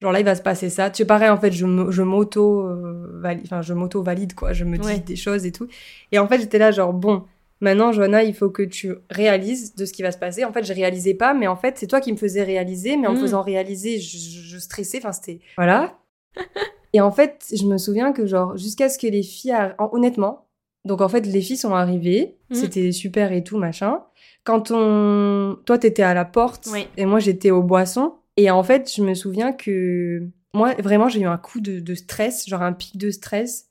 genre 0.00 0.12
là 0.12 0.20
il 0.20 0.24
va 0.24 0.34
se 0.34 0.42
passer 0.42 0.70
ça. 0.70 0.90
Tu 0.90 0.98
sais, 0.98 1.04
pareil, 1.06 1.28
en 1.28 1.36
fait, 1.36 1.50
je, 1.52 1.66
je 1.90 2.02
m'auto, 2.02 2.62
euh, 2.68 3.18
valide, 3.20 3.42
enfin, 3.46 3.62
je 3.62 3.74
m'auto 3.74 4.02
valide 4.02 4.34
quoi, 4.34 4.52
je 4.52 4.64
me 4.64 4.78
dis 4.78 4.86
Ouais. 4.86 4.98
des 5.00 5.16
choses 5.16 5.44
et 5.44 5.50
tout. 5.52 5.66
Et 6.12 6.18
en 6.18 6.28
fait, 6.28 6.38
j'étais 6.40 6.58
là 6.58 6.70
genre 6.70 6.92
bon. 6.92 7.24
Maintenant, 7.62 7.92
Johanna, 7.92 8.22
il 8.24 8.34
faut 8.34 8.50
que 8.50 8.62
tu 8.62 8.92
réalises 9.08 9.74
de 9.74 9.86
ce 9.86 9.92
qui 9.94 10.02
va 10.02 10.12
se 10.12 10.18
passer. 10.18 10.44
En 10.44 10.52
fait, 10.52 10.64
je 10.64 10.72
réalisais 10.74 11.14
pas, 11.14 11.32
mais 11.32 11.46
en 11.46 11.56
fait, 11.56 11.78
c'est 11.78 11.86
toi 11.86 12.00
qui 12.00 12.12
me 12.12 12.18
faisais 12.18 12.42
réaliser. 12.42 12.96
Mais 12.98 13.06
en 13.06 13.12
me 13.12 13.18
Mm. 13.18 13.22
faisant 13.22 13.40
réaliser, 13.42 13.98
je, 14.00 14.58
stressais. 14.58 14.98
Enfin, 14.98 15.12
c'était 15.12 15.40
voilà. 15.56 15.98
Et 16.92 17.00
en 17.00 17.10
fait, 17.10 17.46
je 17.56 17.64
me 17.64 17.78
souviens 17.78 18.12
que 18.12 18.26
genre 18.26 18.56
jusqu'à 18.58 18.88
ce 18.90 18.98
que 18.98 19.06
les 19.06 19.22
filles, 19.22 19.54
honnêtement, 19.78 20.46
donc 20.84 21.00
en 21.00 21.08
fait 21.08 21.24
les 21.24 21.40
filles 21.40 21.56
sont 21.56 21.72
arrivées, 21.74 22.36
Mm. 22.50 22.54
c'était 22.54 22.92
super 22.92 23.32
et 23.32 23.42
tout 23.44 23.56
machin. 23.56 24.00
Quand 24.44 24.70
on, 24.72 25.56
toi 25.64 25.78
t'étais 25.78 26.02
à 26.02 26.12
la 26.14 26.24
porte 26.26 26.68
Oui. 26.72 26.86
et 26.98 27.06
moi 27.06 27.18
j'étais 27.20 27.50
aux 27.50 27.62
boissons. 27.62 28.14
Et 28.36 28.50
en 28.50 28.62
fait, 28.62 28.92
je 28.94 29.02
me 29.02 29.14
souviens 29.14 29.52
que 29.52 30.26
moi 30.52 30.74
vraiment 30.82 31.08
j'ai 31.08 31.20
eu 31.20 31.26
un 31.26 31.38
coup 31.38 31.60
de, 31.60 31.80
de 31.80 31.94
stress, 31.94 32.46
genre 32.48 32.62
un 32.62 32.72
pic 32.74 32.98
de 32.98 33.10
stress 33.10 33.68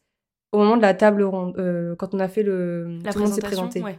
au 0.52 0.58
moment 0.60 0.78
de 0.78 0.82
la 0.82 0.94
table 0.94 1.24
ronde, 1.24 1.56
euh, 1.58 1.96
quand 1.96 2.14
on 2.14 2.20
a 2.20 2.28
fait 2.28 2.44
le, 2.44 3.00
la 3.04 3.12
tout 3.12 3.20
le 3.20 3.26
monde 3.26 3.34
s'est 3.34 3.42
présenté. 3.42 3.82
ouais. 3.82 3.98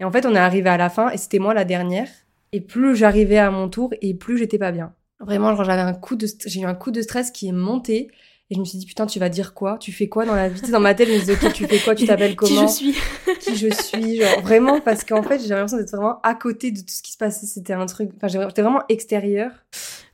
Et 0.00 0.04
en 0.04 0.10
fait, 0.10 0.26
on 0.26 0.34
est 0.34 0.38
arrivé 0.38 0.68
à 0.68 0.76
la 0.76 0.88
fin 0.88 1.10
et 1.10 1.16
c'était 1.16 1.38
moi 1.38 1.54
la 1.54 1.64
dernière. 1.64 2.08
Et 2.52 2.60
plus 2.60 2.96
j'arrivais 2.96 3.38
à 3.38 3.50
mon 3.50 3.68
tour 3.68 3.94
et 4.00 4.14
plus 4.14 4.36
j'étais 4.38 4.58
pas 4.58 4.72
bien. 4.72 4.94
Vraiment, 5.20 5.54
genre 5.54 5.64
j'avais 5.64 5.82
un 5.82 5.94
coup 5.94 6.16
de, 6.16 6.26
j'ai 6.46 6.60
eu 6.60 6.64
un 6.64 6.74
coup 6.74 6.90
de 6.90 7.00
stress 7.02 7.30
qui 7.30 7.48
est 7.48 7.52
monté. 7.52 8.10
Et 8.50 8.54
je 8.54 8.60
me 8.60 8.64
suis 8.66 8.76
dit, 8.76 8.84
putain, 8.84 9.06
tu 9.06 9.18
vas 9.18 9.30
dire 9.30 9.54
quoi? 9.54 9.78
Tu 9.78 9.92
fais 9.92 10.08
quoi 10.08 10.26
dans 10.26 10.34
la 10.34 10.48
vie? 10.50 10.60
Dans 10.70 10.80
ma 10.80 10.92
tête, 10.92 11.08
je 11.08 11.14
me 11.14 11.18
disais, 11.20 11.32
ok, 11.34 11.52
tu 11.54 11.66
fais 11.66 11.78
quoi? 11.78 11.94
Tu 11.94 12.04
t'appelles 12.04 12.32
qui 12.32 12.36
comment? 12.36 12.66
je 12.66 12.72
suis? 12.72 12.94
Qui 13.40 13.56
je 13.56 13.68
suis? 13.68 14.20
Genre 14.20 14.40
vraiment, 14.42 14.80
parce 14.80 15.04
qu'en 15.04 15.22
fait, 15.22 15.38
j'ai 15.40 15.48
l'impression 15.48 15.78
d'être 15.78 15.90
vraiment 15.92 16.20
à 16.22 16.34
côté 16.34 16.70
de 16.70 16.80
tout 16.80 16.84
ce 16.88 17.02
qui 17.02 17.12
se 17.12 17.16
passait. 17.16 17.46
C'était 17.46 17.72
un 17.72 17.86
truc. 17.86 18.10
Enfin, 18.16 18.28
j'étais 18.28 18.60
vraiment 18.60 18.82
extérieure. 18.90 19.52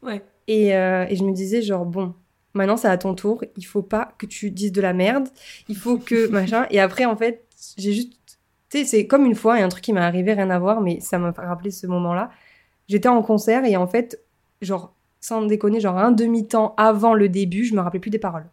ouais 0.03 0.22
Et, 0.47 0.76
euh, 0.76 1.07
et 1.09 1.16
je 1.16 1.24
me 1.24 1.33
disais, 1.33 1.62
genre, 1.62 1.85
bon, 1.85 2.14
maintenant 2.55 2.76
c'est 2.76 2.88
à 2.88 2.99
ton 2.99 3.14
tour. 3.14 3.44
Il 3.57 3.64
faut 3.64 3.82
pas 3.82 4.14
que 4.18 4.26
tu 4.26 4.51
dises 4.51 4.72
de 4.72 4.80
la 4.80 4.92
merde. 4.92 5.28
Il 5.68 5.76
faut 5.76 5.99
que 5.99 6.28
machin. 6.30 6.66
Et 6.70 6.80
après, 6.80 7.05
en 7.05 7.16
fait, 7.16 7.46
j'ai 7.76 7.92
juste. 7.92 8.12
Tu 8.70 8.78
sais, 8.78 8.84
c'est 8.84 9.07
comme 9.07 9.24
une 9.24 9.34
fois, 9.34 9.57
il 9.57 9.61
y 9.61 9.62
a 9.62 9.66
un 9.66 9.70
truc 9.70 9.84
qui 9.84 9.92
m'est 9.92 10.01
arrivé, 10.01 10.34
rien 10.34 10.51
à 10.51 10.59
voir, 10.59 10.82
mais 10.82 11.01
ça 11.01 11.18
m'a 11.18 11.30
rappelé 11.30 11.70
ce 11.70 11.86
moment-là. 11.86 12.30
J'étais 12.86 13.09
en 13.09 13.22
concert 13.22 13.64
et 13.64 13.76
en 13.76 13.86
fait, 13.86 14.22
genre, 14.61 14.94
sans 15.20 15.42
déconner, 15.42 15.80
genre 15.80 15.96
un 15.96 16.11
demi-temps 16.11 16.74
avant 16.76 17.14
le 17.14 17.28
début, 17.28 17.64
je 17.64 17.74
me 17.74 17.80
rappelais 17.80 18.01
plus 18.01 18.11
des 18.11 18.18
paroles. 18.18 18.46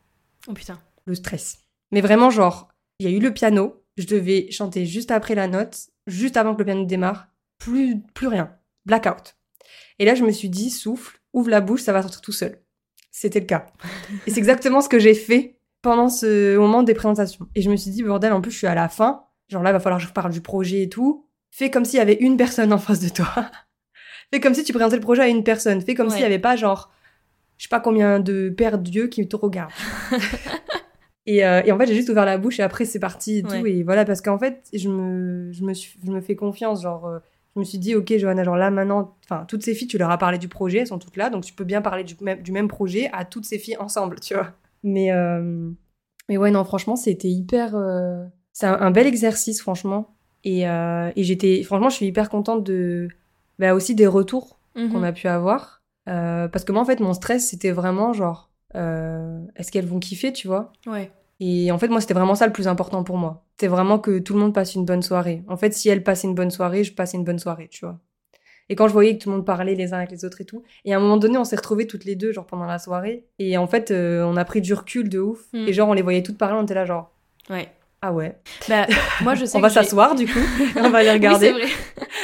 oh 0.47 0.53
putain 0.53 0.79
Le 1.05 1.15
stress. 1.15 1.59
Mais 1.91 2.01
vraiment, 2.01 2.29
genre, 2.29 2.69
il 2.99 3.09
y 3.09 3.13
a 3.13 3.15
eu 3.15 3.19
le 3.19 3.33
piano. 3.33 3.81
Je 3.97 4.07
devais 4.07 4.51
chanter 4.51 4.85
juste 4.85 5.11
après 5.11 5.35
la 5.35 5.47
note, 5.47 5.87
juste 6.07 6.37
avant 6.37 6.53
que 6.53 6.59
le 6.59 6.65
piano 6.65 6.85
démarre. 6.85 7.27
Plus, 7.57 8.01
plus 8.13 8.27
rien. 8.27 8.55
Blackout. 8.85 9.35
Et 9.99 10.05
là, 10.05 10.15
je 10.15 10.23
me 10.23 10.31
suis 10.31 10.49
dit, 10.49 10.69
souffle, 10.69 11.19
ouvre 11.33 11.49
la 11.49 11.61
bouche, 11.61 11.81
ça 11.81 11.93
va 11.93 12.01
sortir 12.01 12.21
tout 12.21 12.31
seul. 12.31 12.61
C'était 13.18 13.39
le 13.39 13.45
cas. 13.45 13.66
Et 14.28 14.32
c'est 14.32 14.39
exactement 14.39 14.82
ce 14.82 14.89
que 14.89 14.99
j'ai 14.99 15.13
fait 15.13 15.55
pendant 15.82 16.09
ce 16.09 16.57
moment 16.57 16.84
des 16.84 16.93
présentations. 16.93 17.47
Et 17.55 17.61
je 17.61 17.70
me 17.70 17.78
suis 17.78 17.89
dit, 17.89 18.03
bordel, 18.03 18.34
en 18.34 18.41
plus, 18.41 18.51
je 18.51 18.57
suis 18.57 18.68
à 18.68 18.76
la 18.76 18.89
fin. 18.89 19.24
Genre 19.47 19.63
là, 19.63 19.72
va 19.72 19.80
falloir 19.80 20.01
que 20.01 20.05
je 20.07 20.11
parle 20.11 20.34
du 20.34 20.41
projet 20.41 20.82
et 20.82 20.89
tout. 20.89 21.26
Fais 21.49 21.70
comme 21.72 21.86
s'il 21.86 21.97
y 21.97 22.01
avait 22.01 22.16
une 22.20 22.36
personne 22.36 22.74
en 22.74 22.78
face 22.78 22.99
de 22.99 23.07
toi. 23.07 23.28
Fais 24.34 24.41
comme 24.41 24.53
si 24.53 24.66
tu 24.66 24.74
présentais 24.74 24.97
le 24.97 25.01
projet 25.01 25.22
à 25.22 25.28
une 25.30 25.45
personne. 25.45 25.80
Fais 25.80 25.93
comme 25.93 26.07
Ouais. 26.07 26.11
s'il 26.11 26.20
n'y 26.20 26.26
avait 26.26 26.39
pas, 26.39 26.57
genre, 26.57 26.91
je 27.57 27.63
sais 27.63 27.70
pas 27.70 27.80
combien 27.80 28.20
de 28.20 28.49
pères 28.49 28.80
Dieu 28.80 29.07
qui 29.07 29.26
te 29.30 29.38
regardent. 29.38 29.72
et, 31.26 31.45
euh, 31.45 31.61
et 31.63 31.72
en 31.72 31.78
fait, 31.78 31.88
j'ai 31.88 31.95
juste 31.95 32.09
ouvert 32.09 32.26
la 32.26 32.38
bouche 32.38 32.59
et 32.59 32.63
après, 32.63 32.84
c'est 32.84 32.99
parti 32.99 33.38
et 33.38 33.43
tout. 33.43 33.55
Ouais. 33.55 33.72
Et 33.72 33.84
voilà, 33.84 34.03
parce 34.03 34.20
qu'en 34.22 34.38
fait, 34.38 34.63
je 34.74 34.89
me, 34.89 35.53
je, 35.53 35.63
me 35.63 35.74
suis, 35.74 35.97
je 36.05 36.11
me 36.11 36.20
fais 36.20 36.36
confiance. 36.36 36.82
Genre, 36.84 37.05
euh, 37.07 37.20
je 37.56 37.60
me 37.62 37.64
suis 37.66 37.78
dit, 37.78 37.95
ok, 37.95 38.18
Johanna, 38.18 38.43
genre 38.43 38.58
là, 38.58 38.70
maintenant, 38.70 39.16
enfin, 39.24 39.45
toutes 39.47 39.64
ces 39.64 39.74
filles, 39.74 39.88
tu 39.88 39.97
leur 39.97 40.10
as 40.12 40.18
parlé 40.18 40.38
du 40.38 40.47
projet, 40.49 40.80
elles 40.80 40.88
sont 40.88 40.99
toutes 40.99 41.16
là. 41.18 41.30
Donc, 41.30 41.43
tu 41.45 41.53
peux 41.53 41.64
bien 41.64 41.82
parler 41.82 42.03
du 42.03 42.16
même, 42.22 42.41
du 42.41 42.51
même 42.51 42.68
projet 42.68 43.10
à 43.14 43.24
toutes 43.26 43.45
ces 43.45 43.58
filles 43.60 43.78
ensemble, 43.78 44.20
tu 44.20 44.34
vois. 44.34 44.51
Mais, 44.84 45.12
euh, 45.12 45.70
mais 46.30 46.38
ouais, 46.38 46.51
non, 46.51 46.64
franchement, 46.66 46.95
c'était 46.95 47.30
hyper. 47.30 47.76
euh, 47.76 48.26
C'est 48.51 48.68
un, 48.68 48.80
un 48.80 48.91
bel 48.91 49.08
exercice, 49.08 49.62
franchement. 49.62 50.16
Et, 50.43 50.68
euh, 50.68 51.12
et 51.16 51.24
j'étais. 51.24 51.64
Franchement, 51.64 51.89
je 51.89 51.95
suis 51.95 52.06
hyper 52.08 52.30
contente 52.30 52.64
de. 52.64 53.08
Bah, 53.58 53.74
aussi 53.74 53.95
des 53.95 54.08
retours 54.08 54.60
qu'on 54.76 54.99
Mhm. 54.99 55.03
a 55.06 55.12
pu 55.14 55.28
avoir. 55.28 55.82
Parce 56.06 56.66
que 56.66 56.72
moi, 56.72 56.82
en 56.82 56.86
fait, 56.86 56.99
mon 56.99 57.14
stress, 57.14 57.49
c'était 57.49 57.72
vraiment 57.72 58.12
genre, 58.14 58.51
est-ce 58.76 59.72
qu'elles 59.72 59.88
vont 59.88 59.99
kiffer, 59.99 60.34
tu 60.34 60.47
vois? 60.47 60.72
Ouais 60.86 61.12
Et 61.39 61.71
en 61.71 61.77
fait, 61.77 61.89
moi, 61.89 61.99
c'était 62.01 62.13
vraiment 62.13 62.36
ça 62.36 62.47
le 62.47 62.53
plus 62.53 62.67
important 62.67 63.03
pour 63.03 63.17
moi. 63.17 63.43
C'était 63.57 63.67
vraiment 63.67 63.99
que 63.99 64.19
tout 64.19 64.33
le 64.33 64.39
monde 64.39 64.53
passe 64.53 64.75
une 64.75 64.86
bonne 64.86 65.01
soirée. 65.01 65.43
En 65.49 65.57
fait, 65.57 65.73
si 65.73 65.89
elles 65.89 66.03
passaient 66.03 66.27
une 66.27 66.36
bonne 66.36 66.51
soirée, 66.51 66.83
je 66.83 66.93
passais 66.93 67.17
une 67.17 67.23
bonne 67.25 67.39
soirée, 67.39 67.67
tu 67.69 67.86
vois. 67.86 67.99
Et 68.69 68.75
quand 68.75 68.88
je 68.88 68.93
voyais 68.93 69.15
que 69.17 69.23
tout 69.23 69.29
le 69.29 69.36
monde 69.36 69.45
parlait 69.45 69.75
les 69.75 69.93
uns 69.93 69.97
avec 69.97 70.11
les 70.11 70.25
autres 70.25 70.41
et 70.41 70.45
tout, 70.45 70.63
et 70.86 70.93
à 70.93 70.97
un 70.97 70.99
moment 70.99 71.17
donné, 71.17 71.38
on 71.38 71.43
s'est 71.43 71.55
retrouvés 71.57 71.86
toutes 71.88 72.05
les 72.05 72.15
deux, 72.15 72.31
genre 72.31 72.47
pendant 72.47 72.65
la 72.65 72.79
soirée, 72.79 73.25
et 73.38 73.57
en 73.57 73.67
fait, 73.67 73.91
euh, 73.91 74.23
on 74.23 74.38
a 74.38 74.45
pris 74.45 74.59
du 74.61 74.73
recul 74.73 75.07
de 75.09 75.19
ouf, 75.19 75.41
Mm. 75.53 75.67
et 75.67 75.73
genre, 75.73 75.89
on 75.89 75.93
les 75.93 76.01
voyait 76.01 76.23
toutes 76.23 76.38
parler, 76.39 76.57
on 76.59 76.63
était 76.63 76.73
là, 76.73 76.86
genre, 76.86 77.11
ouais 77.49 77.67
ah 78.01 78.11
ouais. 78.13 78.36
bah 78.69 78.86
moi 79.21 79.33
je 79.36 79.45
sais 79.45 79.57
On 79.57 79.61
va 79.61 79.69
s'asseoir, 79.69 80.13
du 80.15 80.25
coup, 80.27 80.39
et 80.75 80.79
on 80.79 80.89
va 80.89 81.01
les 81.03 81.11
regarder. 81.13 81.51
vrai. 81.51 81.65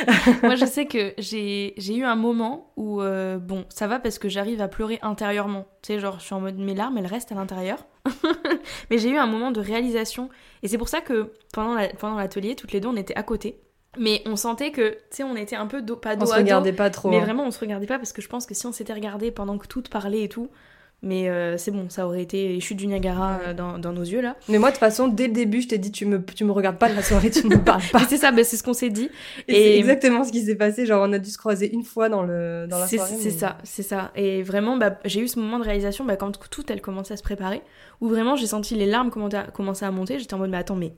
Moi, 0.44 0.56
je 0.56 0.66
sais 0.66 0.86
que 0.88 1.14
j'ai 1.20 1.74
j'ai 1.78 1.96
eu 1.96 2.04
un 2.04 2.16
moment 2.16 2.72
où, 2.76 3.02
euh, 3.02 3.38
bon, 3.38 3.66
ça 3.70 3.86
va 3.88 4.00
parce 4.00 4.18
que 4.20 4.28
j'arrive 4.30 4.62
à 4.62 4.68
pleurer 4.68 4.98
intérieurement. 5.04 5.66
Tu 5.84 5.94
sais, 5.94 6.00
genre, 6.00 6.20
je 6.20 6.26
suis 6.26 6.34
en 6.34 6.42
mode 6.42 6.58
mes 6.58 6.74
larmes, 6.76 6.98
elles 6.98 7.06
restent 7.08 7.32
à 7.32 7.36
l'intérieur. 7.36 7.86
Mais 8.90 8.98
j'ai 8.98 9.10
eu 9.10 9.18
un 9.18 9.28
moment 9.28 9.52
de 9.52 9.60
réalisation. 9.62 10.30
Et 10.64 10.68
c'est 10.68 10.78
pour 10.78 10.90
ça 10.90 11.02
que 11.02 11.32
pendant 11.54 11.76
la- 11.76 11.90
pendant 11.90 12.16
l'atelier, 12.18 12.56
toutes 12.56 12.72
les 12.72 12.80
deux, 12.80 12.90
on 12.90 12.96
était 12.96 13.16
à 13.16 13.24
côté. 13.24 13.60
Mais 13.98 14.22
on 14.26 14.36
sentait 14.36 14.72
que, 14.72 14.92
tu 14.92 14.98
sais, 15.12 15.24
on 15.24 15.36
était 15.36 15.56
un 15.58 15.68
peu 15.68 15.86
pas 15.86 16.16
on 16.16 16.20
dos 16.20 16.26
se 16.28 16.32
à 16.32 16.38
dos. 16.38 16.42
regardait 16.44 16.74
pas 16.74 16.90
trop. 16.90 17.10
Mais 17.10 17.18
hein. 17.18 17.22
vraiment, 17.22 17.44
on 17.46 17.52
se 17.52 17.60
regardait 17.60 17.88
pas 17.88 17.98
parce 17.98 18.14
que 18.14 18.22
je 18.22 18.30
pense 18.30 18.46
que 18.46 18.54
si 18.54 18.66
on 18.66 18.72
s'était 18.72 18.94
regardé 18.94 19.32
pendant 19.32 19.58
que 19.58 19.68
toutes 19.68 19.90
parlaient 19.90 20.24
et 20.24 20.30
tout, 20.30 20.50
mais 21.04 21.30
euh, 21.30 21.58
c'est 21.58 21.72
bon, 21.72 21.90
ça 21.90 22.06
aurait 22.06 22.22
été 22.22 22.48
les 22.50 22.60
chutes 22.60 22.78
du 22.78 22.86
Niagara 22.86 23.40
euh, 23.48 23.54
dans, 23.56 23.80
dans 23.80 23.92
nos 23.92 24.04
yeux 24.04 24.22
là. 24.22 24.36
Mais 24.50 24.60
moi, 24.60 24.70
de 24.70 24.76
toute 24.76 24.80
façon, 24.80 25.08
dès 25.08 25.26
le 25.28 25.34
début, 25.34 25.62
je 25.62 25.68
t'ai 25.70 25.80
dit, 25.80 25.92
tu 25.92 26.06
me, 26.06 26.24
tu 26.24 26.44
me 26.44 26.52
regardes 26.52 26.78
pas 26.78 26.90
de 26.90 26.96
la 26.96 27.02
soirée, 27.02 27.32
tu 27.32 27.48
ne 27.48 27.56
me 27.56 27.64
parles 27.64 27.82
pas. 27.92 28.02
C'est 28.08 28.18
ça, 28.18 28.32
bah, 28.32 28.44
c'est 28.44 28.56
ce 28.56 28.62
qu'on 28.64 28.74
s'est 28.74 28.92
dit. 28.92 29.10
Et, 29.48 29.52
Et- 29.52 29.56
c'est 29.56 29.78
exactement 29.80 30.24
ce 30.24 30.32
qui 30.32 30.44
s'est 30.44 30.56
passé. 30.56 30.86
Genre, 30.86 31.04
on 31.08 31.12
a 31.12 31.18
dû 31.18 31.30
se 31.32 31.40
croiser 31.40 31.74
une 31.74 31.84
fois 31.84 32.08
dans, 32.08 32.22
le, 32.22 32.68
dans 32.70 32.78
la 32.78 32.86
C'est 32.86 32.98
soirée. 32.98 33.16
c'est 33.18 33.32
mais- 33.32 33.38
ça, 33.38 33.58
c'est 33.64 33.82
ça. 33.84 34.12
Et 34.16 34.44
vraiment, 34.44 34.78
bah, 34.78 35.00
j'ai 35.06 35.22
eu 35.22 35.28
ce 35.28 35.40
moment 35.40 35.58
de 35.58 35.64
réalisation 35.64 36.06
bah, 36.06 36.18
quand 36.18 36.38
tout 36.50 36.66
elle 36.72 36.82
commençait 36.82 37.16
à 37.16 37.18
se 37.18 37.24
préparer, 37.24 37.64
où 38.00 38.08
vraiment 38.08 38.36
j'ai 38.36 38.48
senti 38.48 38.76
les 38.76 38.86
larmes 38.86 39.10
commencer 39.10 39.86
à, 39.86 39.92
monter. 39.92 40.20
J'étais 40.20 40.36
en 40.36 40.38
mode, 40.38 40.52
mais 40.52 40.58
attends, 40.58 40.76
mais 40.76 40.94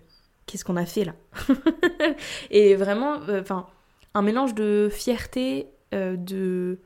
qu'est-ce 0.47 0.65
qu'on 0.65 0.75
a 0.75 0.85
fait 0.85 1.05
là? 1.05 1.13
Et 2.51 2.75
vraiment, 2.75 3.19
euh, 3.29 3.39
enfin, 3.41 3.67
un 4.13 4.21
mélange 4.21 4.53
de 4.53 4.89
fierté, 4.91 5.67
de, 5.93 6.79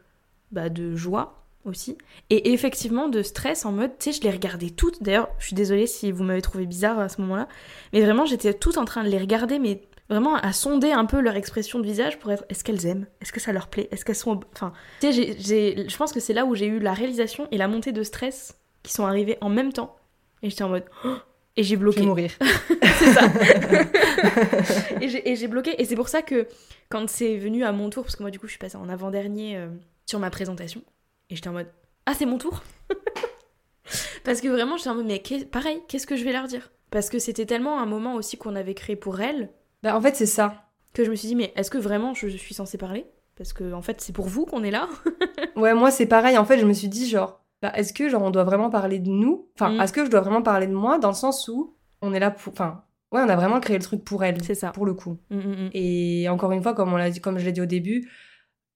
bah, 0.52 0.70
de 0.70 0.96
joie 0.96 1.47
aussi, 1.66 1.98
et 2.30 2.54
effectivement 2.54 3.10
de 3.10 3.22
stress 3.22 3.66
en 3.66 3.72
mode, 3.74 3.92
tu 4.00 4.12
sais, 4.14 4.20
je 4.20 4.24
les 4.24 4.32
regardais 4.32 4.70
toutes. 4.70 5.04
D'ailleurs, 5.04 5.30
je 5.40 5.48
suis 5.48 5.56
désolée 5.56 5.86
si 5.88 6.12
vous 6.12 6.24
m'avez 6.24 6.42
trouvé 6.42 6.66
bizarre 6.66 6.98
à 7.00 7.10
ce 7.10 7.20
moment-là, 7.22 7.48
mais 7.94 8.02
vraiment, 8.02 8.26
j'étais 8.26 8.54
toute 8.54 8.78
en 8.78 8.86
train 8.86 9.04
de 9.04 9.10
les 9.10 9.18
regarder, 9.18 9.60
mais 9.60 9.82
vraiment 10.10 10.36
à 10.36 10.54
sonder 10.54 10.92
un 10.92 11.04
peu 11.06 11.20
leur 11.20 11.36
expression 11.36 11.80
de 11.80 11.84
visage 11.86 12.20
pour 12.20 12.32
être 12.32 12.46
est-ce 12.48 12.64
qu'elles 12.64 12.86
aiment? 12.86 13.06
Est-ce 13.20 13.34
que 13.34 13.42
ça 13.42 13.52
leur 13.52 13.68
plaît? 13.68 13.90
Est-ce 13.92 14.06
qu'elles 14.06 14.16
sont. 14.16 14.40
Enfin, 14.54 14.72
tu 15.02 15.12
sais, 15.12 15.86
je 15.90 15.98
pense 15.98 16.14
que 16.14 16.22
c'est 16.22 16.34
là 16.34 16.46
où 16.46 16.56
j'ai 16.56 16.68
eu 16.68 16.80
la 16.80 16.94
réalisation 16.94 17.48
et 17.52 17.58
la 17.58 17.68
montée 17.68 17.92
de 17.92 18.04
stress 18.04 18.58
qui 18.84 18.94
sont 18.94 19.06
arrivées 19.06 19.38
en 19.42 19.50
même 19.50 19.74
temps. 19.74 19.98
Et 20.44 20.50
j'étais 20.50 20.64
en 20.64 20.70
mode. 20.70 20.86
Oh 21.04 21.16
Et 21.58 21.64
j'ai 21.64 21.76
Je 21.76 21.80
bloqué. 21.82 22.00
vais 22.00 22.06
mourir. 22.06 22.32
c'est 23.00 23.12
ça. 23.12 23.22
et 25.02 25.10
j'ai- 25.10 25.30
et 25.30 25.36
j'ai 25.36 25.48
bloqué. 25.48 25.82
Et 25.82 25.86
c'est 25.86 25.96
pour 25.96 26.08
ça 26.10 26.22
que 26.22 26.48
quand 26.90 27.10
c'est 27.10 27.38
venu 27.38 27.64
à 27.66 27.72
mon 27.72 27.90
tour, 27.90 28.04
parce 28.04 28.16
que 28.16 28.24
moi 28.24 28.32
du 28.32 28.40
coup 28.40 28.46
je 28.48 28.52
suis 28.52 28.60
passée 28.60 28.78
en 28.78 28.88
avant-dernier 28.90 29.58
euh, 29.58 29.68
sur 30.06 30.20
ma 30.20 30.30
présentation, 30.30 30.82
et 31.30 31.36
j'étais 31.36 31.50
en 31.50 31.54
mode 31.54 31.68
Ah, 32.06 32.14
c'est 32.14 32.26
mon 32.26 32.38
tour 32.38 32.62
Parce 34.24 34.42
que 34.42 34.48
vraiment, 34.50 34.76
j'étais 34.78 34.90
en 34.90 34.96
mode 34.96 35.06
Mais 35.06 35.22
pareil, 35.52 35.82
qu'est-ce 35.88 36.08
que 36.08 36.16
je 36.18 36.24
vais 36.26 36.34
leur 36.34 36.48
dire? 36.48 36.72
Parce 36.92 37.10
que 37.10 37.20
c'était 37.20 37.46
tellement 37.46 37.80
un 37.80 37.86
moment 37.86 38.16
aussi 38.16 38.38
qu'on 38.38 38.56
avait 38.56 38.74
créé 38.74 38.96
pour 38.96 39.22
elle 39.22 39.50
Bah, 39.84 39.96
en 39.96 40.02
fait, 40.02 40.16
c'est 40.16 40.26
ça. 40.26 40.70
que 40.94 41.04
je 41.06 41.10
me 41.10 41.16
suis 41.16 41.28
dit 41.30 41.36
Mais 41.36 41.54
est-ce 41.56 41.72
que 41.72 41.78
vraiment 41.78 42.14
je 42.14 42.28
suis 42.28 42.54
censée 42.54 42.78
parler? 42.78 43.06
Parce 43.38 43.54
que 43.54 43.72
en 43.74 43.82
fait, 43.82 44.02
c'est 44.02 44.14
pour 44.14 44.28
vous 44.28 44.46
qu'on 44.46 44.64
est 44.64 44.72
là. 44.72 44.88
Ouais, 45.56 45.74
moi, 45.74 45.90
c'est 45.92 46.06
pareil. 46.06 46.38
En 46.38 46.46
fait, 46.46 46.60
je 46.60 46.66
me 46.66 46.74
suis 46.74 46.88
dit, 46.88 47.08
genre, 47.10 47.44
bah, 47.64 47.72
est-ce 47.76 47.92
que, 47.92 48.10
genre, 48.10 48.22
on 48.22 48.30
doit 48.30 48.44
vraiment 48.44 48.70
parler 48.70 49.00
de 49.00 49.10
nous? 49.10 49.50
Enfin, 49.56 49.72
Mm. 49.72 49.82
est-ce 49.82 49.92
que 49.94 50.06
je 50.06 50.10
dois 50.12 50.22
vraiment 50.22 50.44
parler 50.44 50.68
de 50.68 50.74
moi 50.74 51.00
dans 51.00 51.08
le 51.08 51.16
sens 51.16 51.48
où 51.48 51.76
on 52.04 52.14
est 52.14 52.20
là 52.20 52.30
pour. 52.30 52.54
Enfin, 52.54 52.84
ouais, 53.12 53.22
on 53.24 53.30
a 53.30 53.36
vraiment 53.36 53.60
créé 53.60 53.76
le 53.78 53.84
truc 53.84 54.04
pour 54.04 54.24
elle. 54.24 54.44
C'est 54.44 54.54
ça. 54.56 54.70
Pour 54.70 54.86
le 54.86 54.94
coup. 54.94 55.18
Mm, 55.32 55.38
mm. 55.38 55.70
Et 55.74 56.30
encore 56.30 56.52
une 56.52 56.62
fois, 56.62 56.74
comme, 56.76 56.94
on 56.94 56.98
l'a 56.98 57.10
dit, 57.10 57.22
comme 57.22 57.40
je 57.40 57.46
l'ai 57.46 57.52
dit 57.54 57.62
au 57.62 57.66
début, 57.66 58.08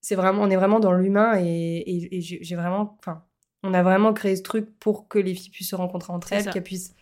c'est 0.02 0.16
vraiment, 0.16 0.42
on 0.44 0.50
est 0.50 0.56
vraiment 0.56 0.80
dans 0.80 0.94
l'humain 0.94 1.40
et, 1.40 1.46
et, 1.78 2.18
et 2.18 2.22
j'ai 2.22 2.56
vraiment. 2.56 2.98
Enfin, 3.00 3.24
on 3.64 3.74
a 3.74 3.84
vraiment 3.84 4.12
créé 4.14 4.36
ce 4.36 4.42
truc 4.42 4.68
pour 4.80 5.08
que 5.08 5.20
les 5.20 5.36
filles 5.36 5.52
puissent 5.52 5.70
se 5.70 5.76
rencontrer 5.76 6.12
entre 6.14 6.34
elles, 6.34 6.50
qu'elles 6.50 6.64
puissent 6.64 6.96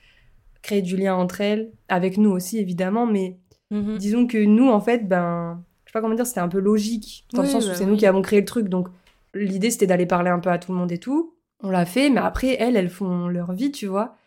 créer 0.62 0.82
du 0.82 0.98
lien 0.98 1.16
entre 1.16 1.40
elles, 1.42 1.72
avec 1.88 2.18
nous 2.18 2.32
aussi, 2.32 2.58
évidemment, 2.60 3.06
mais. 3.06 3.38
Mhm. 3.72 3.98
disons 4.00 4.26
que 4.26 4.44
nous, 4.44 4.68
en 4.68 4.80
fait, 4.82 5.08
ben, 5.08 5.64
je 5.86 5.92
sais 5.92 5.94
pas 5.94 6.02
comment 6.02 6.16
dire, 6.16 6.26
c'était 6.26 6.40
un 6.40 6.48
peu 6.50 6.60
logique, 6.60 7.26
dans 7.34 7.44
le 7.44 7.48
Oui, 7.48 7.52
sens 7.54 7.66
où 7.66 7.68
bah 7.68 7.76
c'est 7.76 7.86
oui. 7.86 7.92
nous 7.92 7.98
qui 7.98 8.08
avons 8.08 8.24
créé 8.24 8.40
le 8.40 8.46
truc. 8.46 8.68
Donc, 8.68 8.88
l'idée, 9.36 9.70
c'était 9.70 9.86
d'aller 9.86 10.08
parler 10.08 10.32
un 10.32 10.40
peu 10.40 10.50
à 10.50 10.58
tout 10.58 10.72
le 10.72 10.78
monde 10.80 10.92
et 10.92 10.98
tout. 10.98 11.36
On 11.62 11.70
l'a 11.70 11.86
fait, 11.86 12.10
mais 12.10 12.20
après, 12.20 12.56
elles, 12.60 12.76
elles 12.76 12.90
font 12.90 13.28
leur 13.28 13.54
vie, 13.54 13.72
tu 13.72 13.86
vois. 13.86 14.18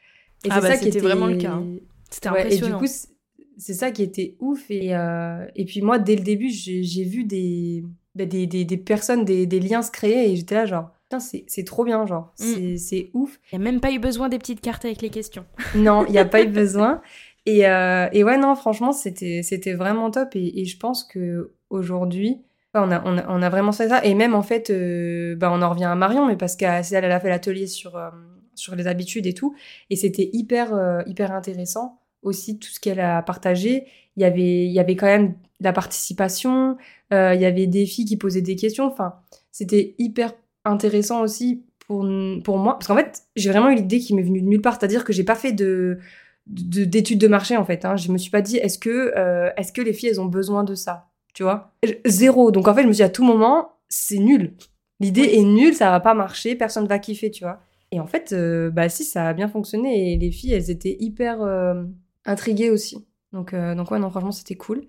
Et 0.45 0.49
Ah 0.51 0.55
c'est 0.55 0.61
bah, 0.61 0.69
ça 0.69 0.77
qui 0.79 0.89
était 0.89 1.01
vraiment 1.01 1.27
le 1.27 1.37
cas, 1.39 1.55
hein. 1.55 1.67
C'était 2.09 2.31
Ouais, 2.31 2.43
et 2.43 2.45
du 2.59 2.73
impressionnant. 2.73 2.79
coup, 2.79 2.87
c'est- 2.87 3.75
ça 3.75 3.91
qui 3.91 4.03
était 4.05 4.37
ouf. 4.39 4.71
Et, 4.71 4.95
euh, 4.95 5.45
et 5.57 5.65
puis, 5.65 5.83
moi, 5.83 5.99
dès 5.99 6.15
le 6.15 6.23
début, 6.23 6.51
j'ai 6.51 7.05
vu 7.05 7.25
des, 7.25 7.85
bah, 8.15 8.25
des, 8.27 8.47
des, 8.47 8.65
des 8.65 8.77
personnes, 8.77 9.25
des, 9.25 9.47
des 9.47 9.61
liens 9.61 9.83
se 9.83 9.91
créer, 9.91 10.31
et 10.31 10.37
j'étais 10.37 10.55
là, 10.55 10.67
genre, 10.67 10.91
c'est 11.21 11.45
c'est 11.47 11.65
trop 11.65 11.85
bien, 11.85 12.07
genre, 12.07 12.33
Mm. 12.41 12.45
c'est 12.45 12.77
c'est 12.79 13.11
ouf. 13.13 13.39
Il 13.53 13.59
n'y 13.59 13.65
a 13.67 13.71
même 13.71 13.81
pas 13.81 13.93
eu 13.93 13.99
besoin 13.99 14.29
des 14.31 14.39
petites 14.39 14.61
cartes 14.63 14.85
avec 14.87 15.03
les 15.03 15.11
questions. 15.11 15.45
Non, 15.75 16.07
il 16.07 16.13
n'y 16.13 16.19
a 16.19 16.25
pas 16.25 16.43
eu 16.43 16.47
besoin. 16.49 17.03
Et, 17.45 17.67
euh, 17.67 18.09
et 18.13 18.25
ouais, 18.25 18.39
non, 18.39 18.55
franchement, 18.55 18.93
c'était 18.93 19.43
c'était 19.43 19.75
vraiment 19.75 20.11
top. 20.11 20.35
Et, 20.37 20.61
et 20.61 20.65
je 20.65 20.79
pense 20.79 21.05
que 21.05 21.53
aujourd'hui, 21.71 22.39
on 22.75 22.91
a, 22.91 23.03
on, 23.05 23.19
a, 23.19 23.27
on 23.29 23.43
a 23.43 23.49
vraiment 23.51 23.73
fait 23.73 23.89
ça. 23.91 24.03
Et 24.05 24.15
même, 24.15 24.35
en 24.35 24.43
fait, 24.43 24.71
euh, 24.71 25.35
bah, 25.37 25.51
on 25.53 25.61
en 25.61 25.69
revient 25.71 25.85
à 25.85 25.95
Marion, 25.95 26.27
mais 26.27 26.37
parce 26.37 26.57
qu'elle 26.57 26.83
elle 26.91 27.13
a 27.13 27.21
fait 27.21 27.29
l'atelier 27.29 27.67
sur, 27.67 27.97
euh, 27.97 28.09
sur 28.55 28.75
les 28.77 28.87
habitudes 28.87 29.27
et 29.27 29.35
tout. 29.35 29.55
Et 29.91 29.97
c'était 29.97 30.31
hyper, 30.33 30.73
euh, 30.75 31.03
hyper 31.07 31.33
intéressant 31.33 31.99
aussi, 32.23 32.59
tout 32.59 32.69
ce 32.71 32.81
qu'elle 32.81 33.01
a 33.01 33.21
partagé. 33.21 33.85
Il 34.17 34.23
y 34.23 34.25
avait, 34.25 34.65
il 34.65 34.73
y 34.73 34.79
avait 34.81 34.97
quand 34.97 35.07
même 35.07 35.29
de 35.61 35.65
la 35.65 35.73
participation, 35.75 36.77
euh, 37.13 37.35
il 37.35 37.41
y 37.41 37.45
avait 37.45 37.67
des 37.67 37.87
filles 37.87 38.05
qui 38.05 38.17
posaient 38.17 38.43
des 38.43 38.57
questions. 38.57 38.87
Enfin, 38.87 39.15
c'était 39.51 39.95
hyper 39.99 40.33
intéressant 40.65 41.23
aussi 41.23 41.65
pour, 41.87 42.07
pour 42.45 42.59
moi. 42.59 42.75
Parce 42.75 42.87
qu'en 42.87 42.97
fait, 42.97 43.23
j'ai 43.37 43.51
vraiment 43.51 43.71
eu 43.71 43.75
l'idée 43.75 43.99
qui 43.99 44.15
m'est 44.15 44.23
venue 44.23 44.41
de 44.41 44.47
nulle 44.47 44.63
part. 44.63 44.79
C'est-à-dire 44.79 45.05
que 45.05 45.13
j'ai 45.13 45.25
pas 45.25 45.35
fait 45.35 45.53
de 45.53 45.99
de- 46.47 46.85
d'études 46.85 47.21
de, 47.21 47.29
marché 47.29 47.57
en 47.57 47.65
fait. 47.65 47.85
Hein. 47.85 47.97
Je 47.97 48.11
me 48.11 48.19
suis 48.19 48.31
pas 48.31 48.43
dit 48.43 48.57
est-ce 48.57 48.79
que 48.79 49.13
euh, 49.17 49.51
est-ce 49.57 49.73
que 49.73 49.81
les 49.81 49.93
filles 49.93 50.11
elles 50.11 50.21
ont 50.21 50.27
besoin 50.27 50.65
de 50.65 50.75
ça, 50.75 51.09
tu 51.35 51.43
vois? 51.43 51.73
Zéro. 52.07 52.51
Donc 52.51 52.69
en 52.69 52.75
fait 52.75 52.83
je 52.83 52.89
me 52.89 52.93
suis 52.93 52.99
dit 52.99 53.05
à 53.05 53.09
tout 53.09 53.25
moment 53.25 53.73
c'est 53.89 54.19
nul. 54.19 54.55
L'idée 55.01 55.23
est 55.35 55.43
nulle, 55.43 55.75
ça 55.75 55.91
va 55.91 56.01
pas 56.01 56.15
marcher, 56.15 56.55
personne 56.55 56.87
va 56.87 56.99
kiffer, 56.99 57.31
tu 57.31 57.45
vois? 57.45 57.61
Et 57.91 58.01
en 58.01 58.07
fait 58.07 58.33
euh, 58.33 58.71
bah 58.71 58.89
si 58.89 59.05
ça 59.05 59.29
a 59.29 59.33
bien 59.35 59.49
fonctionné 59.49 60.13
et 60.13 60.17
les 60.17 60.31
filles 60.31 60.53
elles 60.55 60.71
étaient 60.71 60.97
hyper 60.99 61.43
euh, 61.43 61.85
intriguées 62.25 62.71
aussi. 62.71 63.07
Donc 63.33 63.55
euh, 63.55 63.75
donc 63.75 63.91
ouais 63.91 63.99
non 63.99 64.11
franchement 64.11 64.33
c'était 64.33 64.57
cool. 64.57 64.87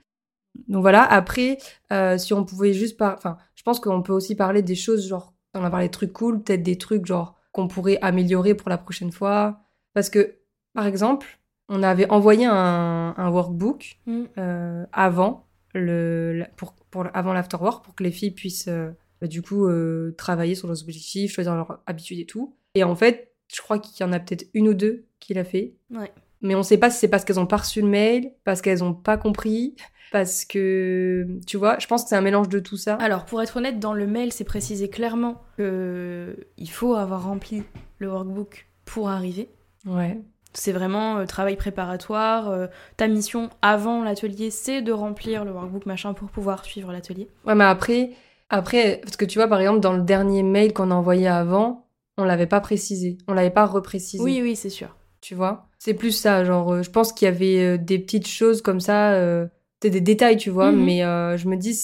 Donc 0.68 0.82
voilà 0.82 1.04
après 1.04 1.58
euh, 1.92 2.18
si 2.18 2.34
on 2.34 2.46
pouvait 2.46 2.74
juste 2.74 2.98
par 2.98 3.16
enfin 3.18 3.38
je 3.56 3.64
pense 3.64 3.80
qu'on 3.80 4.02
peut 4.04 4.14
aussi 4.14 4.36
parler 4.36 4.62
des 4.62 4.76
choses 4.76 5.08
genre 5.08 5.34
on 5.54 5.64
a 5.64 5.70
parlé 5.70 5.88
de 5.88 5.92
trucs 5.92 6.14
cool 6.14 6.44
peut-être 6.44 6.64
des 6.64 6.78
trucs 6.78 7.06
genre 7.06 7.36
qu'on 7.52 7.68
pourrait 7.68 7.98
améliorer 8.02 8.54
pour 8.56 8.70
la 8.70 8.78
prochaine 8.78 9.12
fois 9.12 9.62
parce 9.94 10.10
que 10.10 10.36
par 10.74 10.86
exemple 10.86 11.40
on 11.70 11.82
avait 11.82 12.10
envoyé 12.10 12.46
un, 12.46 13.14
un 13.18 13.30
workbook 13.30 13.98
Mm. 14.06 14.24
euh, 14.38 14.86
avant 14.92 15.48
le 15.74 16.44
pour, 16.56 16.74
pour 16.92 17.08
avant 17.14 17.34
l'afterwork 17.34 17.84
pour 17.84 17.96
que 17.96 18.04
les 18.04 18.12
filles 18.12 18.32
puissent 18.32 18.68
euh, 18.68 18.92
bah, 19.22 19.28
du 19.28 19.42
coup 19.42 19.66
euh, 19.68 20.14
travailler 20.18 20.54
sur 20.56 20.68
leurs 20.68 20.82
objectifs, 20.84 21.32
choisir 21.32 21.56
leurs 21.56 21.80
habitudes 21.88 22.20
et 22.20 22.26
tout. 22.26 22.56
Et 22.76 22.84
en 22.84 22.96
fait, 22.96 23.34
je 23.54 23.62
crois 23.62 23.80
qu'il 23.80 24.06
y 24.06 24.08
en 24.08 24.14
a 24.14 24.20
peut-être 24.20 24.46
une 24.54 24.68
ou 24.68 24.74
deux 24.74 25.06
qui 25.20 25.34
l'a 25.34 25.44
fait. 25.44 25.74
Ouais. 25.90 26.12
Mais 26.44 26.54
on 26.56 26.62
sait 26.64 26.78
pas 26.78 26.92
si 26.92 27.00
c'est 27.00 27.08
parce 27.08 27.26
qu'elles 27.26 27.40
ont 27.40 27.48
pas 27.48 27.58
reçu 27.58 27.82
le 27.82 27.88
mail, 27.88 28.34
parce 28.44 28.62
qu'elles 28.62 28.84
ont 28.84 28.94
pas 28.94 29.18
compris, 29.18 29.76
parce 30.12 30.46
que 30.46 31.26
tu 31.48 31.58
vois, 31.58 31.80
je 31.80 31.88
pense 31.88 32.04
que 32.04 32.10
c'est 32.10 32.16
un 32.16 32.22
mélange 32.22 32.50
de 32.50 32.60
tout 32.60 32.78
ça. 32.78 32.96
Alors, 32.96 33.26
pour 33.26 33.42
être 33.42 33.58
honnête, 33.58 33.80
dans 33.80 33.94
le 33.94 34.06
mail, 34.06 34.32
c'est 34.32 34.44
précisé 34.44 34.90
clairement 34.90 35.42
qu'il 35.56 36.70
faut 36.70 36.94
avoir 36.96 37.24
rempli 37.24 37.64
le 37.98 38.10
workbook 38.12 38.68
pour 38.86 39.10
arriver. 39.10 39.50
Ouais. 39.86 40.20
C'est 40.54 40.72
vraiment 40.72 41.18
euh, 41.18 41.26
travail 41.26 41.56
préparatoire. 41.56 42.50
euh, 42.50 42.68
ta 42.98 43.08
mission 43.08 43.50
avant 43.64 44.04
l'atelier, 44.04 44.52
c'est 44.52 44.82
de 44.84 44.92
remplir 44.92 45.46
le 45.46 45.52
workbook 45.52 45.86
machin 45.88 46.14
pour 46.14 46.30
pouvoir 46.30 46.64
suivre 46.64 46.92
l'atelier. 46.92 47.28
Ouais, 47.48 47.56
mais 47.56 47.64
après, 47.64 48.12
après, 48.50 49.00
parce 49.04 49.18
que 49.18 49.26
tu 49.26 49.40
vois, 49.40 49.48
par 49.48 49.60
exemple, 49.62 49.80
dans 49.80 49.94
le 49.94 50.04
dernier 50.04 50.44
mail 50.44 50.74
qu'on 50.74 50.92
a 50.92 50.94
envoyé 50.94 51.28
avant, 51.28 51.88
on 52.18 52.24
l'avait 52.24 52.46
pas 52.46 52.60
précisé, 52.60 53.18
on 53.28 53.34
l'avait 53.34 53.50
pas 53.50 53.66
reprécisé. 53.66 54.22
Oui, 54.24 54.42
oui, 54.44 54.56
c'est 54.56 54.70
sûr. 54.70 54.96
tu 55.22 55.34
vois? 55.36 55.70
C'est 55.86 55.94
plus 55.94 56.14
ça, 56.14 56.46
genre, 56.46 56.72
euh, 56.72 56.82
je 56.82 56.90
pense 56.90 57.12
qu'il 57.12 57.26
y 57.26 57.30
avait 57.30 57.60
euh, 57.60 57.78
des 57.78 58.00
petites 58.00 58.28
choses 58.28 58.62
comme 58.62 58.80
ça, 58.80 59.16
euh, 59.16 59.48
c'est 59.82 59.90
des 59.90 60.00
détails, 60.00 60.38
tu 60.38 60.50
vois, 60.50 60.72
Mhm. 60.72 60.82
mais 60.86 61.04
euh, 61.04 61.36
je 61.36 61.50
me 61.50 61.58
dis, 61.58 61.78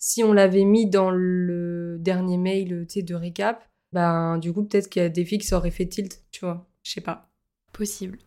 si 0.00 0.24
on 0.24 0.32
l'avait 0.32 0.64
mis 0.64 0.86
dans 0.90 1.10
le 1.12 1.96
dernier 2.00 2.38
mail, 2.38 2.86
tu 2.88 2.94
sais, 2.94 3.02
de 3.02 3.14
récap, 3.14 3.64
ben, 3.92 4.38
du 4.38 4.52
coup, 4.52 4.64
peut-être 4.64 4.88
qu'il 4.88 5.00
y 5.00 5.04
a 5.04 5.08
des 5.08 5.24
filles 5.24 5.38
qui 5.38 5.46
s'auraient 5.46 5.70
fait 5.70 5.86
tilt, 5.86 6.22
tu 6.32 6.44
vois. 6.44 6.66
Je 6.82 6.90
sais 6.90 7.00
pas. 7.00 7.28
Possible. 7.72 8.18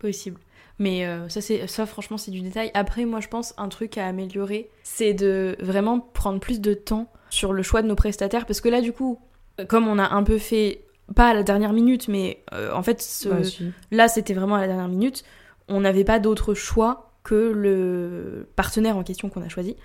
Possible. 0.00 0.40
Mais 0.80 1.06
euh, 1.06 1.28
ça, 1.28 1.40
c'est 1.40 1.68
ça, 1.68 1.86
franchement, 1.86 2.18
c'est 2.18 2.32
du 2.32 2.40
détail. 2.40 2.72
Après, 2.74 3.04
moi, 3.04 3.20
je 3.20 3.28
pense 3.28 3.54
un 3.58 3.68
truc 3.68 3.96
à 3.96 4.08
améliorer, 4.08 4.70
c'est 4.82 5.14
de 5.14 5.54
vraiment 5.60 6.00
prendre 6.00 6.40
plus 6.40 6.60
de 6.60 6.74
temps 6.74 7.12
sur 7.30 7.52
le 7.52 7.62
choix 7.62 7.80
de 7.80 7.86
nos 7.86 7.94
prestataires. 7.94 8.44
Parce 8.44 8.60
que 8.60 8.68
là, 8.68 8.80
du 8.80 8.92
coup, 8.92 9.20
comme 9.68 9.86
on 9.86 10.00
a 10.00 10.08
un 10.12 10.24
peu 10.24 10.38
fait, 10.38 10.80
pas 11.14 11.28
à 11.30 11.34
la 11.34 11.42
dernière 11.42 11.72
minute, 11.72 12.08
mais 12.08 12.42
euh, 12.52 12.72
en 12.72 12.82
fait, 12.82 13.02
ce- 13.02 13.28
Bah, 13.28 13.44
si. 13.44 13.72
là, 13.90 14.08
c'était 14.08 14.34
vraiment 14.34 14.54
à 14.56 14.60
la 14.60 14.66
dernière 14.66 14.88
minute, 14.88 15.24
on 15.68 15.80
n'avait 15.80 16.04
pas 16.04 16.18
d'autre 16.18 16.54
choix 16.54 17.12
que 17.22 17.34
le 17.54 18.48
partenaire 18.56 18.96
en 18.96 19.02
question 19.02 19.28
qu'on 19.30 19.42
a 19.42 19.48
choisi. 19.48 19.76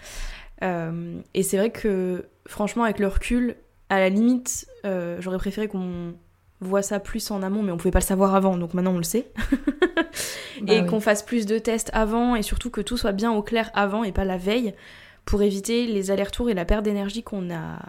Euh, 0.64 1.20
et 1.34 1.44
c'est 1.44 1.58
vrai 1.58 1.70
que, 1.72 2.26
franchement, 2.48 2.84
avec 2.84 3.00
le 3.00 3.08
recul, 3.08 3.56
à 3.90 4.00
la 4.00 4.10
limite, 4.10 4.68
euh, 4.86 5.18
j'aurais 5.22 5.38
préféré 5.38 5.68
qu'on 5.68 6.14
voit 6.62 6.82
ça 6.82 7.00
plus 7.00 7.32
en 7.32 7.42
amont, 7.42 7.64
mais 7.64 7.72
on 7.72 7.78
pouvait 7.78 7.92
pas 7.92 8.00
le 8.00 8.04
savoir 8.06 8.36
avant, 8.36 8.58
donc 8.58 8.74
maintenant 8.74 8.94
on 8.94 8.98
le 8.98 9.04
sait. 9.04 9.32
Bah 10.62 10.74
et 10.74 10.82
oui. 10.82 10.88
qu'on 10.88 11.00
fasse 11.00 11.24
plus 11.24 11.46
de 11.46 11.58
tests 11.58 11.90
avant, 11.94 12.36
et 12.36 12.42
surtout 12.42 12.70
que 12.70 12.82
tout 12.82 12.98
soit 12.98 13.14
bien 13.14 13.32
au 13.32 13.42
clair 13.42 13.72
avant 13.74 14.04
et 14.04 14.12
pas 14.12 14.26
la 14.26 14.38
veille, 14.38 14.74
pour 15.24 15.42
éviter 15.42 15.86
les 15.88 16.12
allers-retours 16.12 16.50
et 16.50 16.54
la 16.54 16.66
perte 16.66 16.84
d'énergie 16.84 17.24
qu'on 17.24 17.50
a 17.50 17.80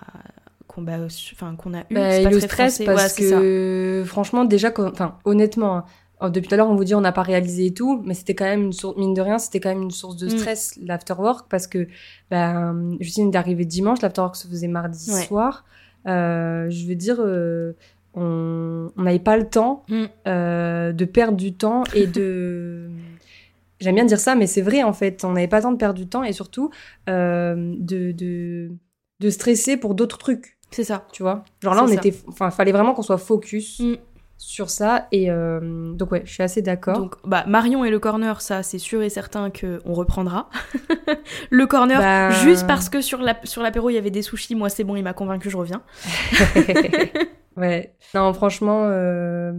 qu'on 0.73 0.83
bah, 0.83 0.99
enfin, 1.33 1.57
qu'on 1.57 1.75
a 1.75 1.81
eu. 1.81 1.95
Bah, 1.95 2.17
et 2.21 2.25
le 2.25 2.39
stress, 2.41 2.75
français. 2.75 2.85
parce 2.85 3.03
Ouais, 3.03 3.09
c'est 3.09 3.29
ça. 3.31 3.41
que, 3.41 4.03
franchement, 4.07 4.45
déjà, 4.45 4.73
enfin, 4.79 5.19
honnêtement, 5.25 5.79
hein, 5.79 5.85
oh, 6.21 6.29
depuis 6.29 6.47
tout 6.49 6.55
à 6.55 6.57
l'heure, 6.59 6.71
on 6.71 6.77
vous 6.77 6.85
dit 6.85 6.95
on 6.95 7.01
n'a 7.01 7.13
pas 7.13 7.23
réalisé 7.23 7.67
et 7.67 7.75
tout, 7.75 8.01
mais 8.05 8.15
c'était 8.15 8.35
quand 8.37 8.45
même 8.45 8.63
une 8.63 8.73
source, 8.73 8.97
mine 8.97 9.15
de 9.15 9.21
rien, 9.21 9.39
c'était 9.39 9.59
quand 9.61 9.71
même 9.71 9.83
une 9.83 9.91
source 9.91 10.17
de 10.17 10.27
Mm. 10.27 10.39
stress, 10.39 10.79
l'afterwork, 10.83 11.49
parce 11.51 11.67
que, 11.67 11.89
ben, 12.31 12.97
Justine 13.01 13.31
est 13.33 13.37
arrivée 13.37 13.65
dimanche, 13.65 14.01
l'afterwork 14.03 14.37
se 14.37 14.47
faisait 14.47 14.69
mardi 14.69 15.11
Ouais. 15.13 15.23
soir. 15.27 15.65
Euh, 16.07 16.71
je 16.71 16.87
veux 16.87 16.95
dire, 16.95 17.17
euh, 17.21 17.73
on 18.15 18.89
on 18.97 19.03
n'avait 19.03 19.19
pas 19.19 19.37
le 19.37 19.49
temps 19.49 19.85
Mm. 19.89 20.05
euh, 20.29 20.93
de 20.93 21.05
perdre 21.05 21.37
du 21.37 21.53
temps 21.55 21.83
et 21.95 22.07
de. 22.07 22.89
J'aime 23.81 23.95
bien 23.95 24.05
dire 24.05 24.21
ça, 24.21 24.35
mais 24.35 24.47
c'est 24.47 24.61
vrai 24.63 24.83
en 24.83 24.93
fait. 24.93 25.25
On 25.25 25.33
n'avait 25.33 25.49
pas 25.49 25.57
le 25.59 25.63
temps 25.63 25.73
de 25.73 25.79
perdre 25.79 25.99
du 25.99 26.07
temps 26.07 26.23
et 26.23 26.33
surtout 26.35 26.71
euh, 27.09 27.75
de, 27.79 28.13
de, 28.13 28.73
de 29.21 29.31
stresser 29.31 29.77
pour 29.79 29.95
d'autres 29.95 30.19
trucs 30.19 30.59
C'est 30.71 30.85
ça. 30.85 31.07
tu 31.13 31.23
vois? 31.23 31.45
Genre 31.63 31.75
là, 31.75 31.83
on 31.85 31.89
ça. 31.89 31.95
était, 31.95 32.15
enfin, 32.29 32.51
fallait 32.51 32.73
vraiment 32.73 32.95
qu'on 32.95 33.03
soit 33.03 33.19
focus 33.19 33.81
Mm. 33.81 33.95
sur 34.37 34.71
ça. 34.71 35.09
Et 35.13 35.31
euh, 35.31 35.93
donc 35.93 36.13
ouais, 36.13 36.23
je 36.25 36.33
suis 36.33 36.43
assez 36.43 36.63
d'accord. 36.63 36.97
Donc, 36.99 37.15
bah, 37.25 37.45
Marion 37.49 37.85
et 37.85 37.91
le 37.91 37.99
corner, 37.99 38.41
ça, 38.41 38.63
c'est 38.63 38.79
sûr 38.79 39.03
et 39.03 39.11
certain 39.11 39.51
qu'on 39.51 39.93
reprendra. 39.93 40.49
le 41.51 41.67
corner, 41.67 41.99
Bah- 41.99 42.31
juste 42.31 42.67
parce 42.67 42.89
que 42.89 43.01
sur 43.01 43.19
la- 43.21 43.39
sur 43.45 43.63
l'apéro, 43.63 43.91
il 43.91 43.95
y 43.95 43.99
avait 43.99 44.11
des 44.11 44.23
sushis, 44.23 44.55
moi, 44.55 44.69
c'est 44.69 44.85
bon, 44.85 44.97
il 44.97 45.03
m'a 45.03 45.13
convaincu, 45.13 45.51
je 45.51 45.57
reviens. 45.57 45.83
ouais. 47.57 47.95
Non, 48.15 48.33
franchement, 48.33 48.85
euh, 48.87 49.53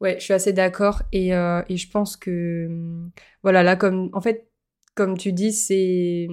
ouais, 0.00 0.16
je 0.18 0.24
suis 0.24 0.34
assez 0.34 0.52
d'accord. 0.52 1.02
Et, 1.12 1.34
euh, 1.34 1.62
et 1.68 1.76
je 1.76 1.90
pense 1.90 2.16
que, 2.16 2.66
hum, 2.66 3.10
voilà, 3.42 3.62
là, 3.62 3.76
comme, 3.76 4.10
en 4.12 4.20
fait, 4.20 4.48
comme 4.94 5.16
tu 5.18 5.32
dis, 5.32 5.52
c'est, 5.52 6.26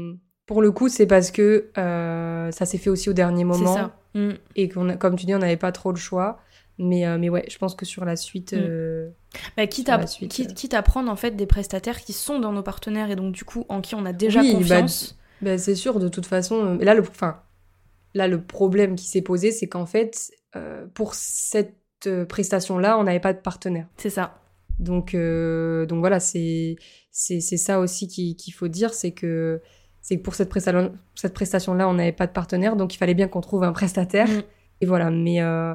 pour 0.46 0.62
le 0.62 0.72
coup, 0.72 0.89
c'est 0.89 1.08
parce 1.08 1.32
que 1.32 1.70
euh, 1.78 2.52
ça 2.52 2.66
s'est 2.66 2.78
fait 2.78 2.89
aussi 2.89 3.10
au 3.10 3.14
dernier 3.14 3.39
C'est 3.41 3.46
moment. 3.46 3.74
ça. 3.76 3.96
Mm. 4.14 4.32
Et 4.56 4.70
qu'on 4.70 4.98
comme 4.98 5.16
tu 5.16 5.26
dis, 5.26 5.34
on 5.36 5.39
n'avait 5.39 5.58
pas 5.58 5.72
trop 5.72 5.91
le 5.91 5.98
choix. 5.98 6.39
Mais, 6.80 7.06
euh, 7.06 7.18
mais 7.20 7.30
ouais, 7.30 7.46
je 7.50 7.58
pense 7.60 7.76
que 7.76 7.86
sur 7.86 8.04
la 8.04 8.16
suite. 8.16 8.54
Mm. 8.54 8.58
euh, 8.60 9.10
Bah, 9.58 9.68
quitte, 9.68 9.88
Sur 9.88 9.96
à, 9.96 9.98
la 10.00 10.08
suite, 10.08 10.32
quitte, 10.32 10.54
quitte 10.54 10.74
à 10.74 10.82
prendre 10.82 11.10
en 11.12 11.16
fait 11.16 11.32
des 11.32 11.46
prestataires 11.46 12.02
qui 12.02 12.14
sont 12.14 12.39
dans 12.39 12.52
nos 12.52 12.64
partenaires 12.64 13.10
et 13.12 13.16
donc 13.16 13.34
du 13.34 13.44
coup 13.46 13.66
en 13.70 13.82
qui 13.82 13.96
on 13.96 14.06
a 14.06 14.14
déjà 14.14 14.41
Oui, 14.41 14.52
bah, 14.54 14.58
confiance. 14.60 15.18
Ben, 15.41 15.58
c'est 15.58 15.76
sûr, 15.76 16.00
de 16.00 16.08
toute 16.08 16.26
façon. 16.26 16.78
euh, 16.80 16.84
Là, 16.84 16.94
le, 16.96 17.04
là, 18.14 18.28
le 18.28 18.41
problème 18.41 18.96
qui 18.96 19.06
s'est 19.06 19.22
posé, 19.22 19.52
c'est 19.52 19.68
qu'en 19.68 19.86
fait, 19.86 20.32
pour 20.94 21.16
cette 21.16 21.76
prestation-là, 22.28 22.98
on 22.98 23.04
n'avait 23.04 23.20
pas 23.20 23.34
de 23.34 23.39
partenaire. 23.39 23.88
C'est 23.98 24.10
ça. 24.10 24.39
Donc, 24.80 25.16
donc 25.16 26.00
voilà, 26.00 26.20
c'est 26.20 26.76
c'est 27.12 27.39
c'est 27.39 27.58
ça 27.58 27.80
aussi 27.80 28.08
qui- 28.08 28.36
qu'il 28.36 28.54
faut 28.54 28.68
dire, 28.68 28.94
c'est 28.94 29.12
que 29.12 29.62
c'est 30.04 30.18
que 30.18 30.22
pour 30.22 30.36
cette 30.36 30.49
prestation 30.49 30.93
cette 31.16 31.34
prestation-là, 31.34 31.88
on 31.88 31.93
n'avait 31.93 32.12
pas 32.12 32.28
de 32.28 32.34
partenaire, 32.34 32.76
donc 32.76 32.93
il 32.93 32.97
fallait 32.97 33.16
bien 33.16 33.28
qu'on 33.28 33.41
trouve 33.41 33.64
un 33.64 33.72
prestataire. 33.72 34.28
Mm. 34.28 34.43
Et 34.82 34.86
voilà, 34.86 35.10
mais 35.10 35.41
euh, 35.41 35.74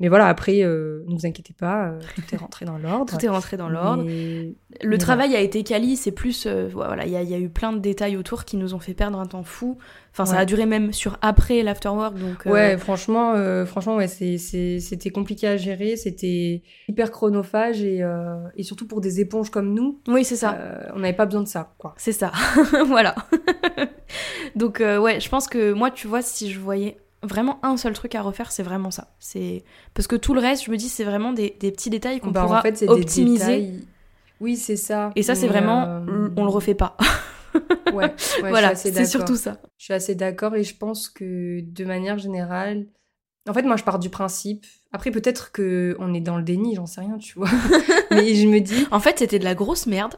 mais 0.00 0.08
voilà, 0.08 0.26
après, 0.26 0.62
euh, 0.64 1.04
ne 1.06 1.14
vous 1.14 1.26
inquiétez 1.26 1.52
pas, 1.52 1.90
euh, 1.90 1.98
tout 2.16 2.34
est 2.34 2.36
rentré 2.38 2.64
dans 2.64 2.78
l'ordre. 2.78 3.16
Tout 3.16 3.24
est 3.24 3.28
rentré 3.28 3.56
dans 3.56 3.68
l'ordre. 3.68 4.02
Mais- 4.04 4.54
Le 4.82 4.88
mais 4.90 4.98
travail 4.98 5.36
a 5.36 5.40
été 5.40 5.62
quali, 5.62 5.96
c'est 5.96 6.10
plus. 6.12 6.46
euh, 6.46 6.68
voilà, 6.72 7.04
il 7.06 7.12
y, 7.12 7.16
a- 7.16 7.22
il 7.22 7.28
y 7.30 7.34
a 7.34 7.38
eu 7.38 7.48
plein 7.50 7.72
de 7.72 7.78
détails 7.78 8.16
autour 8.16 8.44
qui 8.44 8.56
nous 8.56 8.74
ont 8.74 8.78
fait 8.80 8.94
perdre 8.94 9.18
un 9.20 9.26
temps 9.26 9.42
fou. 9.44 9.78
Enfin, 10.12 10.24
ça 10.26 10.38
a 10.38 10.44
duré 10.44 10.66
même 10.66 10.92
sur 10.92 11.18
après 11.22 11.62
l'afterwork, 11.62 12.18
donc. 12.18 12.42
Ouais, 12.44 12.76
franchement, 12.78 13.34
franchement, 13.64 13.94
ouais, 13.96 14.08
c'était 14.08 15.10
compliqué 15.10 15.46
à 15.46 15.56
gérer, 15.56 15.96
c'était 15.96 16.62
hyper 16.88 17.12
chronophage 17.12 17.82
et, 17.84 18.04
et 18.56 18.62
surtout 18.64 18.88
pour 18.88 19.00
des 19.00 19.20
éponges 19.20 19.50
comme 19.50 19.72
nous, 19.72 20.00
Oui, 20.08 20.24
c'est 20.24 20.34
ça. 20.34 20.58
on 20.96 20.98
n'avait 20.98 21.12
pas 21.16 21.26
besoin 21.26 21.42
de 21.42 21.48
ça, 21.48 21.74
quoi. 21.78 21.94
C'est 21.96 22.10
ça. 22.12 22.32
voilà. 22.86 23.14
donc, 24.56 24.80
ouais, 24.80 25.20
je 25.20 25.28
pense 25.28 25.46
que 25.46 25.72
moi, 25.72 25.90
tu 25.92 26.06
vois, 26.08 26.22
si 26.22 26.50
je 26.50 26.58
voyais 26.58 26.98
vraiment 27.22 27.58
un 27.62 27.76
seul 27.76 27.92
truc 27.92 28.14
à 28.14 28.22
refaire, 28.22 28.50
c'est 28.52 28.62
vraiment 28.62 28.90
ça. 28.90 29.14
C'est 29.18 29.64
Parce 29.94 30.06
que 30.06 30.16
tout 30.16 30.34
le 30.34 30.40
reste, 30.40 30.64
je 30.64 30.70
me 30.70 30.76
dis, 30.76 30.88
c'est 30.88 31.04
vraiment 31.04 31.32
des, 31.32 31.56
des 31.60 31.70
petits 31.70 31.90
détails 31.90 32.20
qu'on 32.20 32.30
Bah, 32.30 32.42
pourra 32.42 32.58
en 32.60 32.62
fait, 32.62 32.76
c'est 32.76 32.88
optimiser. 32.88 33.44
des 33.46 33.62
détails. 33.62 33.84
Oui, 34.40 34.56
c'est 34.56 34.76
ça. 34.76 35.10
Et 35.16 35.22
ça, 35.22 35.34
c'est 35.34 35.46
vraiment. 35.48 35.84
euh, 36.08 36.30
On 36.36 36.44
le 36.44 36.50
refait 36.50 36.74
pas. 36.74 36.96
Ouais, 37.92 38.04
ouais, 38.04 38.14
voilà, 38.48 38.74
c'est 38.74 39.04
surtout 39.04 39.36
ça. 39.36 39.58
Je 39.78 39.84
suis 39.84 39.92
assez 39.94 40.14
d'accord 40.14 40.54
et 40.56 40.64
je 40.64 40.74
pense 40.76 41.08
que 41.08 41.60
de 41.60 41.84
manière 41.84 42.16
générale, 42.18 42.86
en 43.48 43.52
fait, 43.54 43.62
moi, 43.62 43.76
je 43.76 43.84
pars 43.84 43.98
du 43.98 44.08
principe. 44.10 44.64
Après, 44.92 45.10
peut-être 45.10 45.50
que 45.52 45.96
on 45.98 46.14
est 46.14 46.20
dans 46.20 46.36
le 46.36 46.42
déni, 46.42 46.74
j'en 46.74 46.86
sais 46.86 47.00
rien, 47.00 47.18
tu 47.18 47.34
vois. 47.38 47.48
Mais 48.10 48.34
je 48.34 48.46
me 48.46 48.60
dis, 48.60 48.86
En 48.90 49.00
fait, 49.00 49.18
c'était 49.18 49.38
de 49.38 49.44
la 49.44 49.54
grosse 49.54 49.86
merde. 49.86 50.14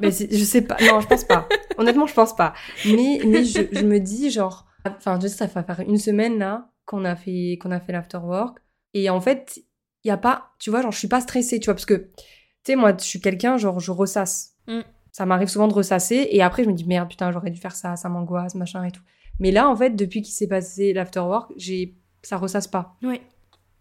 Mais 0.00 0.10
c'est- 0.12 0.32
je 0.34 0.44
sais 0.44 0.62
pas. 0.62 0.76
Non, 0.82 1.00
je 1.00 1.06
pense 1.06 1.24
pas. 1.24 1.48
Honnêtement, 1.76 2.06
je 2.06 2.14
pense 2.14 2.34
pas. 2.36 2.54
Mais, 2.84 3.20
mais 3.26 3.44
je, 3.44 3.62
je 3.72 3.84
me 3.84 3.98
dis, 3.98 4.30
genre, 4.30 4.66
enfin, 4.86 5.20
sais, 5.20 5.28
ça 5.28 5.46
va 5.46 5.62
faire 5.62 5.80
une 5.80 5.98
semaine 5.98 6.38
là 6.38 6.70
qu'on 6.86 7.04
a 7.04 7.16
fait, 7.16 7.58
qu'on 7.60 7.70
a 7.70 7.80
fait 7.80 7.92
l'afterwork. 7.92 8.58
Et 8.94 9.10
en 9.10 9.20
fait, 9.20 9.62
il 10.04 10.08
y 10.08 10.10
a 10.10 10.16
pas, 10.16 10.52
tu 10.58 10.70
vois, 10.70 10.82
genre, 10.82 10.92
je 10.92 10.98
suis 10.98 11.08
pas 11.08 11.20
stressée, 11.20 11.60
tu 11.60 11.66
vois, 11.66 11.74
parce 11.74 11.86
que, 11.86 11.94
tu 11.94 12.12
sais, 12.66 12.76
moi, 12.76 12.94
je 12.98 13.04
suis 13.04 13.20
quelqu'un, 13.20 13.56
genre, 13.56 13.80
je 13.80 13.90
ressasse. 13.90 14.56
Mm. 14.66 14.80
Ça 15.12 15.26
m'arrive 15.26 15.48
souvent 15.48 15.68
de 15.68 15.74
ressasser. 15.74 16.28
Et 16.30 16.42
après, 16.42 16.64
je 16.64 16.68
me 16.68 16.74
dis, 16.74 16.84
merde, 16.84 17.08
putain, 17.08 17.30
j'aurais 17.30 17.50
dû 17.50 17.60
faire 17.60 17.74
ça, 17.74 17.96
ça 17.96 18.08
m'angoisse, 18.08 18.54
machin 18.54 18.84
et 18.84 18.90
tout. 18.90 19.02
Mais 19.38 19.50
là, 19.50 19.68
en 19.68 19.76
fait, 19.76 19.90
depuis 19.90 20.22
qu'il 20.22 20.34
s'est 20.34 20.48
passé 20.48 20.92
l'afterwork, 20.92 21.52
j'ai, 21.56 21.96
ça 22.22 22.36
ressasse 22.36 22.68
pas, 22.68 22.96
Oui. 23.02 23.20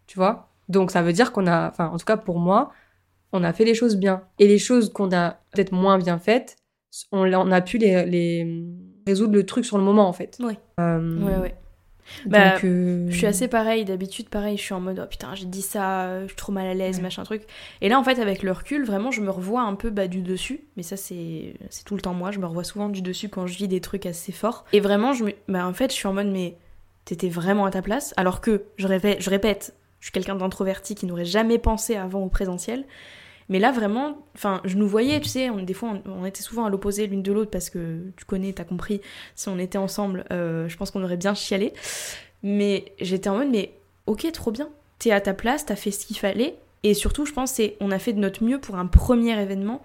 tu 0.07 0.17
vois? 0.17 0.49
Donc, 0.69 0.91
ça 0.91 1.01
veut 1.01 1.13
dire 1.13 1.31
qu'on 1.31 1.47
a, 1.47 1.69
enfin, 1.69 1.87
en 1.87 1.97
tout 1.97 2.05
cas, 2.05 2.17
pour 2.17 2.39
moi, 2.39 2.71
on 3.31 3.43
a 3.43 3.53
fait 3.53 3.65
les 3.65 3.73
choses 3.73 3.97
bien. 3.97 4.23
Et 4.39 4.47
les 4.47 4.59
choses 4.59 4.91
qu'on 4.91 5.11
a 5.11 5.39
peut-être 5.51 5.71
moins 5.71 5.97
bien 5.97 6.19
faites, 6.19 6.57
on, 7.11 7.31
on 7.31 7.51
a 7.51 7.61
pu 7.61 7.77
les, 7.77 8.05
les 8.05 8.65
résoudre 9.09 9.33
le 9.33 9.45
truc 9.45 9.65
sur 9.65 9.77
le 9.77 9.83
moment, 9.83 10.07
en 10.07 10.13
fait. 10.13 10.37
Oui. 10.39 10.53
Euh, 10.79 11.17
Ouais, 11.21 11.37
ouais. 11.37 11.55
donc, 12.23 12.31
Bah, 12.31 12.55
euh, 12.63 13.05
Je 13.09 13.15
suis 13.15 13.27
assez 13.27 13.47
pareil, 13.47 13.85
d'habitude 13.85 14.29
pareil, 14.29 14.57
je 14.57 14.63
suis 14.63 14.73
en 14.73 14.79
mode 14.79 14.99
oh 15.03 15.07
putain 15.07 15.35
j'ai 15.35 15.45
dit 15.45 15.61
ça, 15.61 16.01
euh, 16.05 16.21
je 16.23 16.27
suis 16.29 16.35
trop 16.35 16.51
mal 16.51 16.65
à 16.67 16.73
l'aise, 16.73 16.97
Ouais. 16.97 17.03
machin 17.03 17.23
truc. 17.23 17.43
Et 17.81 17.89
là 17.89 17.99
en 17.99 18.03
fait 18.03 18.19
avec 18.19 18.41
le 18.41 18.51
recul, 18.51 18.83
vraiment 18.83 19.11
je 19.11 19.21
me 19.21 19.29
revois 19.29 19.61
un 19.61 19.75
peu 19.75 19.91
bah, 19.91 20.07
du 20.07 20.21
dessus, 20.21 20.61
mais 20.75 20.81
ça 20.83 20.97
c'est 20.97 21.53
c'est 21.69 21.83
tout 21.85 21.93
le 21.95 22.01
temps 22.01 22.15
moi, 22.15 22.31
je 22.31 22.39
me 22.39 22.47
revois 22.47 22.63
souvent 22.63 22.89
du 22.89 23.01
dessus 23.03 23.29
quand 23.29 23.45
je 23.45 23.55
vis 23.57 23.67
des 23.67 23.79
trucs 23.79 24.07
assez 24.07 24.31
forts. 24.31 24.65
Et 24.73 24.79
vraiment 24.79 25.13
je 25.13 25.25
me... 25.25 25.31
bah, 25.47 25.67
en 25.67 25.73
fait 25.73 25.91
je 25.91 25.95
suis 25.97 26.07
en 26.07 26.13
mode 26.13 26.27
mais 26.31 26.57
t'étais 27.05 27.29
vraiment 27.29 27.65
à 27.65 27.71
ta 27.71 27.81
place, 27.83 28.13
alors 28.17 28.41
que 28.41 28.63
je 28.77 28.87
répète, 28.87 29.21
je, 29.21 29.29
répète, 29.29 29.75
je 29.99 30.05
suis 30.07 30.11
quelqu'un 30.11 30.35
d'introverti 30.35 30.95
qui 30.95 31.05
n'aurait 31.05 31.25
jamais 31.25 31.59
pensé 31.59 31.95
avant 31.95 32.21
au 32.23 32.29
présentiel. 32.29 32.85
Mais 33.49 33.57
là, 33.57 33.71
vraiment, 33.71 34.19
enfin, 34.35 34.61
je 34.63 34.77
nous 34.77 34.87
voyais, 34.87 35.19
tu 35.19 35.27
sais, 35.27 35.49
on, 35.49 35.61
des 35.61 35.73
fois, 35.73 35.95
on, 36.05 36.25
était 36.25 36.43
souvent 36.43 36.65
à 36.65 36.69
l'opposé 36.69 37.07
l'une 37.07 37.23
de 37.23 37.31
l'autre 37.31 37.49
parce 37.49 37.71
que 37.71 37.99
tu 38.15 38.25
connais, 38.25 38.53
t'as 38.53 38.63
compris, 38.63 39.01
si 39.35 39.49
on 39.49 39.57
était 39.57 39.79
ensemble, 39.79 40.23
euh, 40.31 40.69
je 40.69 40.77
pense 40.77 40.91
qu'on 40.91 41.03
aurait 41.03 41.17
bien 41.17 41.33
chialé. 41.33 41.73
Mais 42.43 42.93
j'étais 42.99 43.29
en 43.29 43.37
mode, 43.37 43.49
mais 43.49 43.73
ok, 44.05 44.31
trop 44.31 44.51
bien. 44.51 44.69
T'es 44.99 45.11
à 45.11 45.19
ta 45.19 45.33
place, 45.33 45.65
t'as 45.65 45.75
fait 45.75 45.91
ce 45.91 46.05
qu'il 46.05 46.17
fallait. 46.17 46.55
Et 46.83 46.93
surtout, 46.93 47.25
je 47.25 47.33
pense, 47.33 47.51
c'est 47.51 47.75
on 47.79 47.91
a 47.91 47.99
fait 47.99 48.13
de 48.13 48.19
notre 48.19 48.43
mieux 48.43 48.59
pour 48.59 48.75
un 48.75 48.85
premier 48.85 49.39
événement. 49.41 49.81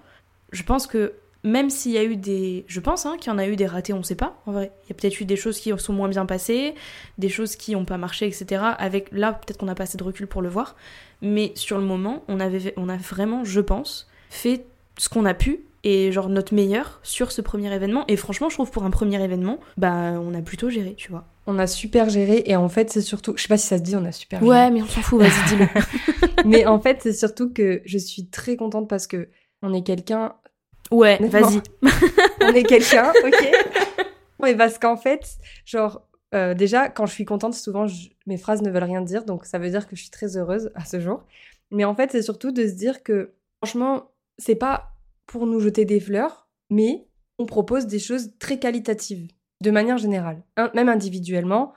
Je 0.52 0.62
pense 0.62 0.86
que 0.86 1.14
même 1.44 1.70
s'il 1.70 1.92
y 1.92 1.98
a 1.98 2.04
eu 2.04 2.16
des. 2.16 2.64
Je 2.66 2.80
pense 2.80 3.06
hein, 3.06 3.16
qu'il 3.20 3.30
y 3.30 3.34
en 3.34 3.38
a 3.38 3.46
eu 3.46 3.54
des 3.54 3.66
ratés, 3.66 3.92
on 3.92 4.02
sait 4.02 4.14
pas, 4.14 4.40
en 4.46 4.52
vrai. 4.52 4.72
Il 4.84 4.88
y 4.88 4.92
a 4.92 4.94
peut-être 4.94 5.20
eu 5.20 5.24
des 5.24 5.36
choses 5.36 5.60
qui 5.60 5.70
sont 5.76 5.92
moins 5.92 6.08
bien 6.08 6.26
passées, 6.26 6.74
des 7.18 7.28
choses 7.28 7.54
qui 7.54 7.72
n'ont 7.72 7.84
pas 7.84 7.98
marché, 7.98 8.26
etc. 8.26 8.62
Avec 8.78 9.08
là, 9.12 9.34
peut-être 9.34 9.58
qu'on 9.58 9.66
n'a 9.66 9.74
pas 9.74 9.84
assez 9.84 9.98
de 9.98 10.02
recul 10.02 10.26
pour 10.26 10.42
le 10.42 10.48
voir. 10.48 10.74
Mais 11.20 11.52
sur 11.54 11.78
le 11.78 11.84
moment, 11.84 12.24
on, 12.28 12.40
avait, 12.40 12.74
on 12.76 12.88
a 12.88 12.96
vraiment, 12.96 13.44
je 13.44 13.60
pense, 13.60 14.08
fait 14.30 14.64
ce 14.98 15.08
qu'on 15.08 15.24
a 15.24 15.34
pu 15.34 15.60
et 15.84 16.12
genre 16.12 16.30
notre 16.30 16.54
meilleur 16.54 16.98
sur 17.02 17.30
ce 17.30 17.42
premier 17.42 17.72
événement. 17.72 18.04
Et 18.08 18.16
franchement, 18.16 18.48
je 18.48 18.54
trouve 18.54 18.70
pour 18.70 18.84
un 18.84 18.90
premier 18.90 19.22
événement, 19.22 19.60
bah 19.76 20.14
on 20.18 20.34
a 20.34 20.40
plutôt 20.40 20.70
géré, 20.70 20.94
tu 20.96 21.10
vois. 21.10 21.26
On 21.46 21.58
a 21.58 21.66
super 21.66 22.08
géré 22.08 22.42
et 22.46 22.56
en 22.56 22.70
fait, 22.70 22.90
c'est 22.90 23.02
surtout, 23.02 23.34
je 23.36 23.42
sais 23.42 23.48
pas 23.48 23.58
si 23.58 23.66
ça 23.66 23.76
se 23.76 23.82
dit, 23.82 23.94
on 23.94 24.04
a 24.06 24.12
super 24.12 24.40
géré. 24.40 24.50
Ouais, 24.50 24.70
mais 24.70 24.80
on 24.80 24.86
s'en 24.86 25.02
fout, 25.02 25.20
vas-y, 25.20 25.48
dis-le. 25.48 25.68
Mais 26.46 26.66
en 26.66 26.78
fait, 26.78 26.98
c'est 27.02 27.12
surtout 27.12 27.52
que 27.52 27.80
je 27.86 27.96
suis 27.96 28.26
très 28.26 28.56
contente 28.56 28.88
parce 28.88 29.06
que 29.06 29.28
on 29.62 29.72
est 29.72 29.82
quelqu'un, 29.82 30.34
Ouais, 30.90 31.18
vas-y. 31.28 31.60
on 32.40 32.48
est 32.54 32.62
quelqu'un, 32.62 33.12
ok 33.24 33.50
Mais 34.42 34.54
parce 34.56 34.78
qu'en 34.78 34.96
fait, 34.96 35.26
genre, 35.64 36.02
euh, 36.34 36.54
déjà, 36.54 36.88
quand 36.88 37.06
je 37.06 37.12
suis 37.12 37.24
contente, 37.24 37.54
souvent, 37.54 37.86
je- 37.86 38.08
mes 38.26 38.36
phrases 38.36 38.62
ne 38.62 38.70
veulent 38.70 38.84
rien 38.84 39.00
dire, 39.02 39.24
donc 39.24 39.44
ça 39.46 39.58
veut 39.58 39.70
dire 39.70 39.88
que 39.88 39.96
je 39.96 40.02
suis 40.02 40.10
très 40.10 40.36
heureuse 40.36 40.70
à 40.74 40.84
ce 40.84 41.00
jour. 41.00 41.22
Mais 41.70 41.84
en 41.84 41.94
fait, 41.94 42.10
c'est 42.12 42.22
surtout 42.22 42.52
de 42.52 42.66
se 42.66 42.74
dire 42.74 43.02
que, 43.02 43.32
franchement, 43.62 44.10
c'est 44.38 44.54
pas 44.56 44.92
pour 45.26 45.46
nous 45.46 45.60
jeter 45.60 45.84
des 45.84 46.00
fleurs, 46.00 46.48
mais 46.70 47.06
on 47.38 47.46
propose 47.46 47.86
des 47.86 47.98
choses 47.98 48.30
très 48.38 48.58
qualitatives, 48.58 49.28
de 49.62 49.70
manière 49.70 49.98
générale. 49.98 50.42
Même 50.74 50.88
individuellement, 50.88 51.72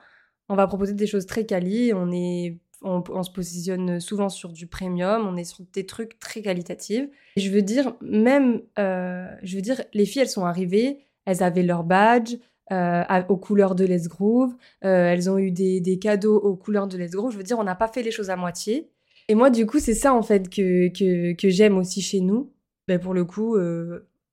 on 0.48 0.54
va 0.56 0.66
proposer 0.66 0.92
des 0.94 1.06
choses 1.06 1.26
très 1.26 1.46
quali, 1.46 1.92
on 1.94 2.10
est... 2.12 2.58
On, 2.82 3.02
on 3.10 3.22
se 3.22 3.30
positionne 3.30 3.98
souvent 4.00 4.28
sur 4.28 4.52
du 4.52 4.66
premium, 4.66 5.26
on 5.26 5.36
est 5.36 5.44
sur 5.44 5.64
des 5.72 5.84
trucs 5.84 6.18
très 6.18 6.42
qualitatifs. 6.42 7.08
Et 7.36 7.40
je 7.40 7.50
veux 7.50 7.62
dire, 7.62 7.94
même, 8.00 8.62
euh, 8.78 9.26
je 9.42 9.56
veux 9.56 9.62
dire, 9.62 9.82
les 9.94 10.06
filles, 10.06 10.22
elles 10.22 10.28
sont 10.28 10.44
arrivées, 10.44 11.00
elles 11.24 11.42
avaient 11.42 11.64
leur 11.64 11.82
badge 11.82 12.36
euh, 12.70 13.02
aux 13.28 13.36
couleurs 13.36 13.74
de 13.74 13.84
Let's 13.84 14.08
Groove, 14.08 14.54
euh, 14.84 15.12
elles 15.12 15.28
ont 15.28 15.38
eu 15.38 15.50
des, 15.50 15.80
des 15.80 15.98
cadeaux 15.98 16.38
aux 16.38 16.54
couleurs 16.54 16.86
de 16.86 16.96
Let's 16.96 17.12
Groove. 17.12 17.32
Je 17.32 17.36
veux 17.36 17.42
dire, 17.42 17.58
on 17.58 17.64
n'a 17.64 17.74
pas 17.74 17.88
fait 17.88 18.02
les 18.02 18.10
choses 18.10 18.30
à 18.30 18.36
moitié. 18.36 18.90
Et 19.28 19.34
moi, 19.34 19.50
du 19.50 19.66
coup, 19.66 19.78
c'est 19.78 19.94
ça, 19.94 20.14
en 20.14 20.22
fait, 20.22 20.48
que, 20.48 20.88
que, 20.88 21.34
que 21.34 21.48
j'aime 21.48 21.76
aussi 21.78 22.00
chez 22.00 22.20
nous. 22.20 22.52
Ben, 22.86 22.98
pour 22.98 23.12
le 23.12 23.24
coup, 23.24 23.56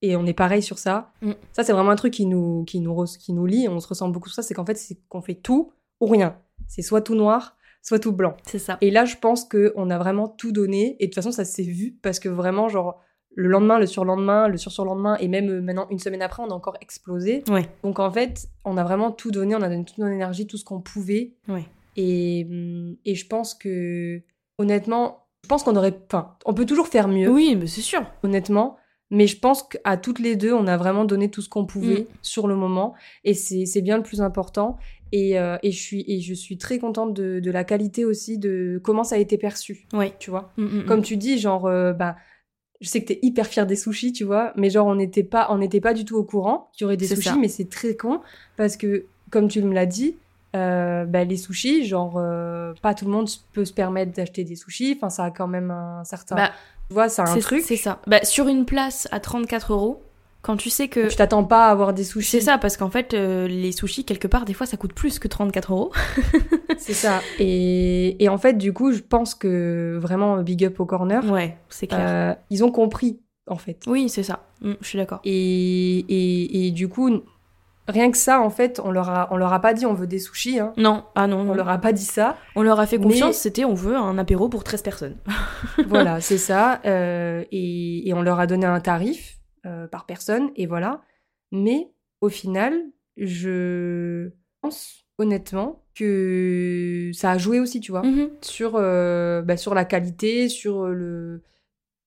et 0.02 0.16
on 0.16 0.26
est 0.26 0.34
pareil 0.34 0.62
sur 0.62 0.78
ça. 0.78 1.12
Mm. 1.22 1.32
Ça, 1.52 1.64
c'est 1.64 1.74
vraiment 1.74 1.90
un 1.90 1.96
truc 1.96 2.14
qui 2.14 2.26
nous, 2.26 2.64
qui 2.66 2.80
nous, 2.80 3.06
qui 3.20 3.34
nous 3.34 3.46
lie. 3.46 3.68
On 3.68 3.80
se 3.80 3.88
ressemble 3.88 4.14
beaucoup 4.14 4.30
sur 4.30 4.36
ça. 4.36 4.44
C'est 4.44 4.54
qu'en 4.54 4.66
fait, 4.66 4.76
c'est 4.76 4.98
qu'on 5.10 5.22
fait 5.22 5.36
tout 5.36 5.72
ou 6.00 6.06
rien. 6.06 6.38
C'est 6.68 6.82
soit 6.82 7.02
tout 7.02 7.16
noir, 7.16 7.58
soit 7.88 8.00
tout 8.00 8.12
blanc. 8.12 8.36
C'est 8.48 8.60
ça. 8.60 8.78
Et 8.82 8.90
là, 8.92 9.06
je 9.06 9.16
pense 9.16 9.46
qu'on 9.46 9.90
a 9.90 9.98
vraiment 9.98 10.28
tout 10.28 10.52
donné. 10.52 10.96
Et 11.00 11.06
de 11.06 11.10
toute 11.12 11.16
façon, 11.16 11.32
ça 11.32 11.46
s'est 11.46 11.64
vu 11.64 11.98
parce 12.02 12.20
que 12.20 12.28
vraiment, 12.30 12.68
genre, 12.68 13.00
le 13.38 13.48
lendemain, 13.50 13.80
le 13.80 13.86
surlendemain, 13.86 14.48
le 14.48 14.58
sur-surlendemain, 14.58 15.18
et 15.18 15.28
même 15.28 15.50
euh, 15.50 15.62
maintenant, 15.62 15.88
une 15.92 16.00
semaine 16.00 16.22
après, 16.22 16.42
on 16.42 16.50
a 16.50 16.54
encore 16.54 16.78
explosé. 16.82 17.44
Ouais. 17.50 17.66
Donc, 17.84 18.00
en 18.00 18.10
fait, 18.10 18.48
on 18.64 18.76
a 18.78 18.84
vraiment 18.84 19.12
tout 19.12 19.30
donné. 19.30 19.56
On 19.56 19.62
a 19.62 19.70
donné 19.70 19.86
toute 19.86 19.98
notre 20.00 20.14
énergie, 20.14 20.48
tout 20.48 20.58
ce 20.58 20.64
qu'on 20.66 20.82
pouvait. 20.82 21.36
Ouais. 21.48 21.66
Et, 21.98 22.48
hum, 22.50 22.96
et 23.06 23.14
je 23.16 23.28
pense 23.28 23.54
que, 23.54 24.22
honnêtement, 24.58 25.28
je 25.44 25.48
pense 25.50 25.64
qu'on 25.64 25.76
aurait. 25.76 25.98
Enfin, 26.12 26.36
on 26.46 26.54
peut 26.54 26.66
toujours 26.66 26.88
faire 26.88 27.08
mieux, 27.08 27.30
Oui, 27.30 27.56
mais 27.56 27.68
c'est 27.68 27.82
sûr. 27.82 28.04
honnêtement. 28.24 28.78
Mais 29.12 29.28
je 29.28 29.38
pense 29.40 29.62
qu'à 29.62 29.98
toutes 29.98 30.18
les 30.20 30.36
deux, 30.36 30.52
on 30.52 30.66
a 30.66 30.78
vraiment 30.78 31.06
donné 31.06 31.30
tout 31.30 31.42
ce 31.42 31.48
qu'on 31.50 31.66
pouvait 31.68 32.02
Mm. 32.02 32.06
sur 32.24 32.48
le 32.48 32.56
moment. 32.56 32.96
Et 33.24 33.36
c'est 33.36 33.66
c'est 33.68 33.82
bien 33.84 33.98
le 33.98 34.04
plus 34.04 34.20
important. 34.22 34.78
Et, 35.18 35.40
euh, 35.40 35.58
et, 35.64 35.72
je 35.72 35.80
suis, 35.82 36.04
et 36.10 36.20
je 36.20 36.34
suis 36.34 36.58
très 36.58 36.78
contente 36.78 37.14
de, 37.14 37.40
de 37.40 37.52
la 37.52 37.64
qualité 37.64 38.04
aussi, 38.04 38.38
de 38.38 38.82
comment 38.84 39.06
ça 39.06 39.16
a 39.16 39.18
été 39.18 39.38
perçu. 39.38 39.88
Ouais. 39.94 40.14
Tu 40.20 40.30
vois 40.30 40.52
Mm, 40.58 40.64
mm, 40.64 40.80
mm. 40.80 40.86
Comme 40.88 41.02
tu 41.04 41.16
dis, 41.16 41.38
genre, 41.38 41.68
euh, 41.68 41.94
bah, 41.94 42.18
je 42.82 42.90
sais 42.90 43.02
que 43.02 43.08
t'es 43.08 43.20
hyper 43.22 43.48
fière 43.48 43.66
des 43.66 43.78
sushis, 43.78 44.12
tu 44.12 44.26
vois, 44.26 44.52
mais 44.58 44.70
genre, 44.70 44.88
on 44.88 44.96
n'était 44.96 45.24
pas, 45.24 45.48
on 45.52 45.58
n'était 45.60 45.80
pas 45.80 45.94
du 45.94 46.04
tout 46.04 46.18
au 46.18 46.26
courant 46.26 46.70
qu'il 46.74 46.84
y 46.84 46.86
aurait 46.86 46.98
des 46.98 47.08
sushis, 47.08 47.30
ça. 47.30 47.38
mais 47.40 47.48
c'est 47.48 47.70
très 47.70 47.96
con 47.96 48.20
parce 48.58 48.76
que, 48.76 49.06
comme 49.30 49.48
tu 49.48 49.62
me 49.62 49.74
l'as 49.74 49.86
dit, 49.86 50.18
euh, 50.56 51.06
bah, 51.06 51.24
les 51.24 51.38
sushis, 51.38 51.86
genre, 51.86 52.16
euh, 52.18 52.74
pas 52.82 52.94
tout 52.94 53.06
le 53.06 53.12
monde 53.12 53.30
peut 53.54 53.64
se 53.64 53.74
permettre 53.74 54.12
d'acheter 54.12 54.44
des 54.44 54.56
sushis. 54.56 54.96
Enfin, 54.98 55.10
ça 55.10 55.24
a 55.24 55.32
quand 55.32 55.48
même 55.48 55.72
un 55.72 56.04
certain. 56.04 56.36
Bah, 56.36 56.52
tu 56.90 56.94
vois, 56.94 57.08
c'est 57.08 57.22
un 57.22 57.38
truc. 57.40 57.62
C'est 57.66 57.78
ça. 57.78 58.02
Bah, 58.06 58.24
sur 58.24 58.50
une 58.50 58.66
place 58.66 59.08
à 59.12 59.22
34 59.22 59.72
euros, 59.72 60.04
Quand 60.46 60.58
tu 60.58 60.70
sais 60.70 60.90
que. 60.90 61.08
Tu 61.10 61.16
t'attends 61.16 61.44
pas 61.44 61.70
à 61.70 61.72
avoir 61.72 61.92
des 61.92 62.04
sushis. 62.04 62.30
C'est 62.30 62.40
ça, 62.42 62.60
parce 62.60 62.78
qu'en 62.78 62.92
fait, 62.92 63.16
euh, 63.16 63.48
les 63.48 63.72
sushis, 63.72 64.06
quelque 64.06 64.28
part, 64.28 64.46
des 64.46 64.54
fois, 64.54 64.68
ça 64.68 64.78
coûte 64.78 64.94
plus 64.94 65.18
que 65.18 65.28
34 65.28 65.72
euros. 65.72 65.92
c'est 66.78 66.94
ça. 66.94 67.22
Et, 67.40 68.24
et, 68.24 68.30
en 68.30 68.38
fait, 68.38 68.54
du 68.54 68.72
coup, 68.72 68.92
je 68.92 69.00
pense 69.00 69.34
que 69.34 69.98
vraiment, 70.00 70.44
big 70.44 70.64
up 70.64 70.80
au 70.80 70.86
corner. 70.86 71.26
Ouais, 71.32 71.58
c'est 71.70 71.88
clair. 71.88 72.00
Euh, 72.08 72.36
ils 72.52 72.64
ont 72.64 72.72
compris, 72.72 73.22
en 73.48 73.56
fait. 73.56 73.82
Oui, 73.88 74.08
c'est 74.08 74.22
ça. 74.22 74.46
Mm, 74.62 74.74
je 74.82 74.88
suis 74.88 75.00
d'accord. 75.00 75.20
Et, 75.24 75.98
et, 75.98 76.68
et, 76.68 76.72
du 76.72 76.90
coup, 76.90 77.24
rien 77.88 78.12
que 78.12 78.18
ça, 78.18 78.40
en 78.40 78.52
fait, 78.52 78.80
on 78.86 78.92
leur 78.92 79.10
a, 79.10 79.28
on 79.32 79.38
leur 79.38 79.52
a 79.52 79.60
pas 79.62 79.74
dit 79.74 79.88
on 79.88 79.96
veut 79.96 80.06
des 80.06 80.20
sushis. 80.20 80.60
Hein. 80.60 80.74
Non, 80.78 81.06
ah 81.16 81.26
non, 81.26 81.40
On 81.40 81.56
leur 81.56 81.70
a 81.70 81.80
pas 81.80 81.92
dit 81.92 82.06
ça. 82.06 82.38
On 82.56 82.62
leur 82.62 82.80
a 82.80 82.86
fait 82.86 83.00
confiance, 83.00 83.30
Mais- 83.30 83.34
c'était 83.34 83.66
on 83.66 83.74
veut 83.74 83.96
un 83.96 84.20
apéro 84.20 84.48
pour 84.48 84.64
13 84.64 84.84
personnes. 84.84 85.16
voilà, 85.88 86.22
c'est 86.22 86.38
ça. 86.38 86.82
Euh, 86.86 87.44
et, 87.52 88.08
et 88.08 88.14
on 88.14 88.22
leur 88.22 88.40
a 88.40 88.46
donné 88.46 88.68
un 88.68 88.80
tarif 88.80 89.35
euh, 89.66 89.88
par 89.88 90.06
personne, 90.06 90.52
et 90.56 90.66
voilà. 90.68 91.02
Mais 91.52 91.92
au 92.22 92.30
final, 92.30 92.80
je 93.18 94.30
pense 94.62 95.06
honnêtement 95.18 95.82
que 95.96 97.12
ça 97.14 97.32
a 97.32 97.38
joué 97.38 97.60
aussi, 97.60 97.80
tu 97.80 97.92
vois, 97.92 98.04
Mhm. 98.04 98.30
sur, 98.42 98.74
euh, 98.76 99.42
bah, 99.42 99.58
sur 99.58 99.74
la 99.74 99.86
qualité, 99.86 100.50
sur 100.50 100.88
le. 100.88 101.42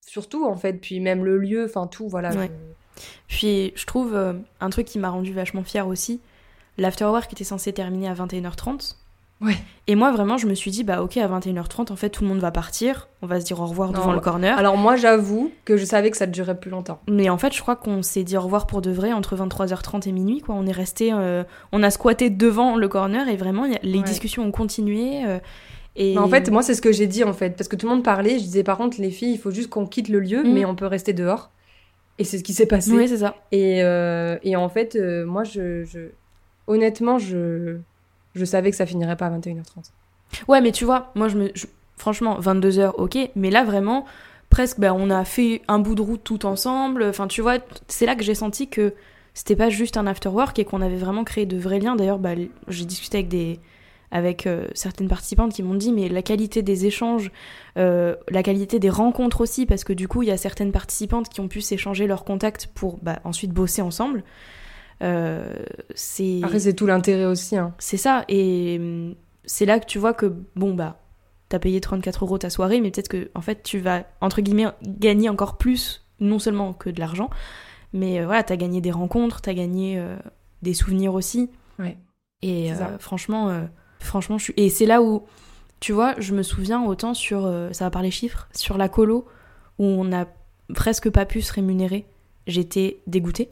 Surtout, 0.06 0.44
en 0.46 0.56
fait, 0.56 0.74
puis 0.74 1.00
même 1.00 1.24
le 1.24 1.38
lieu, 1.38 1.64
enfin 1.64 1.86
tout, 1.86 2.09
voilà. 2.09 2.34
Ouais. 2.34 2.50
Puis 3.28 3.72
je 3.76 3.86
trouve 3.86 4.14
euh, 4.14 4.32
un 4.61 4.70
truc 4.70 4.86
qui 4.86 4.98
m'a 4.98 5.11
rendu 5.11 5.32
vachement 5.32 5.62
fière 5.62 5.86
aussi, 5.86 6.20
l'afterwork 6.78 7.32
était 7.32 7.44
censé 7.44 7.72
terminer 7.72 8.09
à 8.09 8.14
21h30. 8.14 8.96
Ouais. 9.41 9.55
Et 9.86 9.95
moi 9.95 10.11
vraiment 10.11 10.36
je 10.36 10.47
me 10.49 10.55
suis 10.55 10.70
dit 10.72 10.82
bah 10.82 11.01
ok 11.03 11.16
à 11.16 11.28
21h30 11.28 11.93
en 11.93 11.97
fait 11.97 12.11
tout 12.11 12.24
le 12.24 12.28
monde 12.28 12.41
va 12.41 12.51
partir, 12.51 13.09
on 13.22 13.26
va 13.26 13.41
se 13.41 13.45
dire 13.47 13.61
au 13.61 13.66
revoir 13.66 13.93
Non, 13.93 14.01
devant 14.01 14.12
le 14.12 14.18
corner. 14.20 14.59
Alors 14.59 14.76
moi, 14.76 14.97
j'avoue 14.97 15.53
que 15.64 15.76
je 15.76 15.84
savais 15.84 16.11
que 16.11 16.16
ça 16.16 16.26
durerait 16.26 16.59
plus 16.59 16.70
longtemps. 16.70 17.01
Mais 17.09 17.28
en 17.30 17.39
fait 17.39 17.55
je 17.55 17.61
crois 17.62 17.76
qu'on 17.76 18.03
s'est 18.03 18.24
dit 18.24 18.36
au 18.36 18.41
revoir 18.41 18.66
pour 18.66 18.82
de 18.82 18.91
vrai 18.91 19.12
entre 19.12 19.36
23h30 19.36 20.09
et 20.09 20.12
minuit 20.12 20.41
quoi. 20.41 20.57
On 20.57 20.66
est 20.66 20.72
resté, 20.72 21.12
euh, 21.12 21.45
on 21.72 21.82
a 21.84 21.91
squatté 21.91 22.30
devant 22.30 22.76
le 22.76 22.89
corner 22.89 23.28
et 23.28 23.36
vraiment 23.36 23.64
y 23.66 23.76
a- 23.76 23.80
les 23.82 23.99
Ouais. 23.99 24.05
discussions 24.05 24.43
ont 24.45 24.51
continué. 24.51 25.24
euh, 25.24 25.39
et 26.01 26.14
Mais 26.14 26.20
en 26.20 26.28
fait, 26.28 26.49
moi, 26.51 26.62
c'est 26.62 26.74
ce 26.74 26.82
que 26.82 26.93
j'ai 26.93 27.09
dit, 27.09 27.24
en 27.24 27.32
fait. 27.32 27.57
Parce 27.57 27.66
que 27.66 27.74
tout 27.74 27.89
le 27.89 27.93
monde 27.93 28.05
parlait. 28.05 28.39
Je 28.39 28.45
disais, 28.45 28.62
par 28.62 28.76
contre, 28.76 29.01
les 29.01 29.11
filles, 29.11 29.32
il 29.32 29.39
faut 29.39 29.51
juste 29.51 29.68
qu'on 29.68 29.84
quitte 29.84 30.09
le 30.09 30.20
lieu, 30.20 30.45
Mm. 30.45 30.53
mais 30.53 30.64
on 30.64 30.76
peut 30.76 30.86
rester 30.86 31.12
dehors. 31.12 31.51
Et 32.18 32.24
c'est 32.24 32.39
ce 32.39 32.45
qui 32.45 32.53
s'est 32.53 32.66
passé. 32.66 32.93
Oui 32.93 33.09
c'est 33.09 33.16
ça. 33.16 33.34
Et, 33.51 33.82
euh, 33.82 34.36
et 34.45 34.55
en 34.55 34.68
fait, 34.68 34.97
moi, 35.26 35.43
je, 35.43 35.82
je- 35.84 36.11
honnêtement, 36.68 37.18
je, 37.18 37.78
je 38.39 38.45
savais 38.45 38.70
que 38.70 38.76
ça 38.76 38.86
finirait 38.86 39.16
pas 39.16 39.26
à 39.26 39.30
21h30. 39.30 39.91
Ouais, 40.47 40.61
mais 40.61 40.72
tu 40.72 40.84
vois, 40.84 41.11
moi, 41.14 41.28
je 41.28 41.36
me, 41.36 41.53
franchement, 41.97 42.39
22h, 42.41 42.93
ok, 42.97 43.18
mais 43.34 43.51
là, 43.51 43.64
vraiment, 43.64 44.05
presque, 44.51 44.78
bah, 44.78 44.95
on 44.95 45.11
a 45.11 45.24
fait 45.24 45.62
un 45.68 45.78
bout 45.78 45.95
de 45.95 46.03
route 46.03 46.22
tout 46.22 46.47
ensemble. 46.47 47.03
Enfin, 47.05 47.26
tu 47.26 47.43
vois, 47.43 47.59
c'est 47.89 48.07
là 48.07 48.14
que 48.14 48.22
j'ai 48.22 48.34
senti 48.34 48.68
que 48.68 48.95
c'était 49.34 49.57
pas 49.57 49.70
juste 49.70 49.97
un 49.97 50.07
after 50.07 50.28
work 50.28 50.59
et 50.59 50.64
qu'on 50.64 50.82
avait 50.82 50.97
vraiment 50.97 51.24
créé 51.24 51.47
de 51.47 51.57
vrais 51.57 51.78
liens. 51.78 51.97
D'ailleurs, 51.97 52.18
bah, 52.18 52.34
j'ai 52.68 52.84
discuté 52.84 53.18
avec 53.18 53.28
des 53.28 53.61
avec 54.11 54.47
euh, 54.47 54.66
certaines 54.74 55.09
participantes 55.09 55.53
qui 55.53 55.62
m'ont 55.62 55.74
dit 55.74 55.93
mais 55.93 56.09
la 56.09 56.22
qualité 56.22 56.62
des 56.62 56.86
échanges, 56.86 57.30
euh, 57.76 58.16
la 58.30 58.43
qualité 58.43 58.78
des 58.78 58.91
rencontres 58.91 59.43
aussi, 59.43 59.66
parce 59.66 59.84
que 59.84 59.93
du 59.93 60.09
coup 60.09 60.22
il 60.22 60.28
y 60.28 60.32
a 60.32 60.36
certaines 60.36 60.72
participantes 60.72 61.28
qui 61.28 61.41
ont 61.41 61.49
pu 61.49 61.61
s'échanger 61.61 62.07
leurs 62.07 62.24
contacts 62.24 62.68
pour 62.68 62.99
bah, 63.03 63.20
ensuite 63.24 63.53
bosser 63.53 63.82
ensemble. 63.82 64.24
Euh, 65.03 65.55
c'est 65.94 66.40
Après, 66.42 66.61
c'est 66.61 66.74
tout 66.74 66.86
l'intérêt 66.86 67.24
aussi. 67.24 67.57
Hein. 67.57 67.74
c'est 67.78 67.96
ça, 67.96 68.24
et 68.28 68.76
hum, 68.80 69.14
c'est 69.44 69.66
là 69.66 69.80
que 69.80 69.86
tu 69.86 69.99
vois 69.99 70.14
que, 70.14 70.34
bon, 70.57 70.74
bah, 70.74 71.01
t'as 71.49 71.59
payé 71.59 71.80
34 71.80 72.24
euros 72.24 72.38
ta 72.38 72.51
soirée, 72.51 72.80
mais 72.80 72.90
peut-être 72.90 73.09
que, 73.09 73.30
en 73.34 73.40
fait, 73.40 73.62
tu 73.62 73.78
vas, 73.78 74.05
entre 74.20 74.40
guillemets, 74.40 74.66
gagner 74.82 75.28
encore 75.28 75.57
plus, 75.57 76.07
non 76.20 76.38
seulement 76.38 76.72
que 76.72 76.90
de 76.90 77.01
l'argent, 77.01 77.30
mais 77.92 78.20
euh, 78.20 78.26
voilà, 78.26 78.42
t'as 78.42 78.57
gagné 78.57 78.80
des 78.80 78.90
rencontres, 78.90 79.40
t'as 79.40 79.55
gagné 79.55 79.99
euh, 79.99 80.16
des 80.62 80.74
souvenirs 80.74 81.14
aussi. 81.14 81.51
Ouais. 81.78 81.96
Et 82.42 82.72
euh, 82.72 82.99
franchement, 82.99 83.66
franchement, 83.99 84.38
je 84.38 84.44
suis. 84.44 84.55
Et 84.57 84.68
c'est 84.68 84.86
là 84.86 85.03
où, 85.03 85.24
tu 85.80 85.92
vois, 85.92 86.14
je 86.18 86.34
me 86.34 86.42
souviens 86.42 86.84
autant 86.84 87.14
sur, 87.14 87.42
ça 87.72 87.86
va 87.86 87.90
par 87.90 88.03
les 88.03 88.11
chiffres, 88.11 88.49
sur 88.55 88.78
la 88.78 88.88
colo, 88.88 89.26
où 89.78 89.84
on 89.84 90.05
n'a 90.05 90.26
presque 90.74 91.11
pas 91.11 91.26
pu 91.26 91.40
se 91.40 91.53
rémunérer. 91.53 92.07
J'étais 92.46 93.01
dégoûtée, 93.07 93.51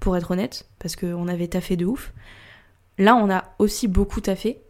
pour 0.00 0.16
être 0.16 0.30
honnête, 0.30 0.66
parce 0.78 0.96
qu'on 0.96 1.28
avait 1.28 1.48
taffé 1.48 1.76
de 1.76 1.86
ouf. 1.86 2.12
Là, 2.98 3.16
on 3.16 3.30
a 3.30 3.44
aussi 3.58 3.88
beaucoup 3.88 4.20
taffé. 4.20 4.60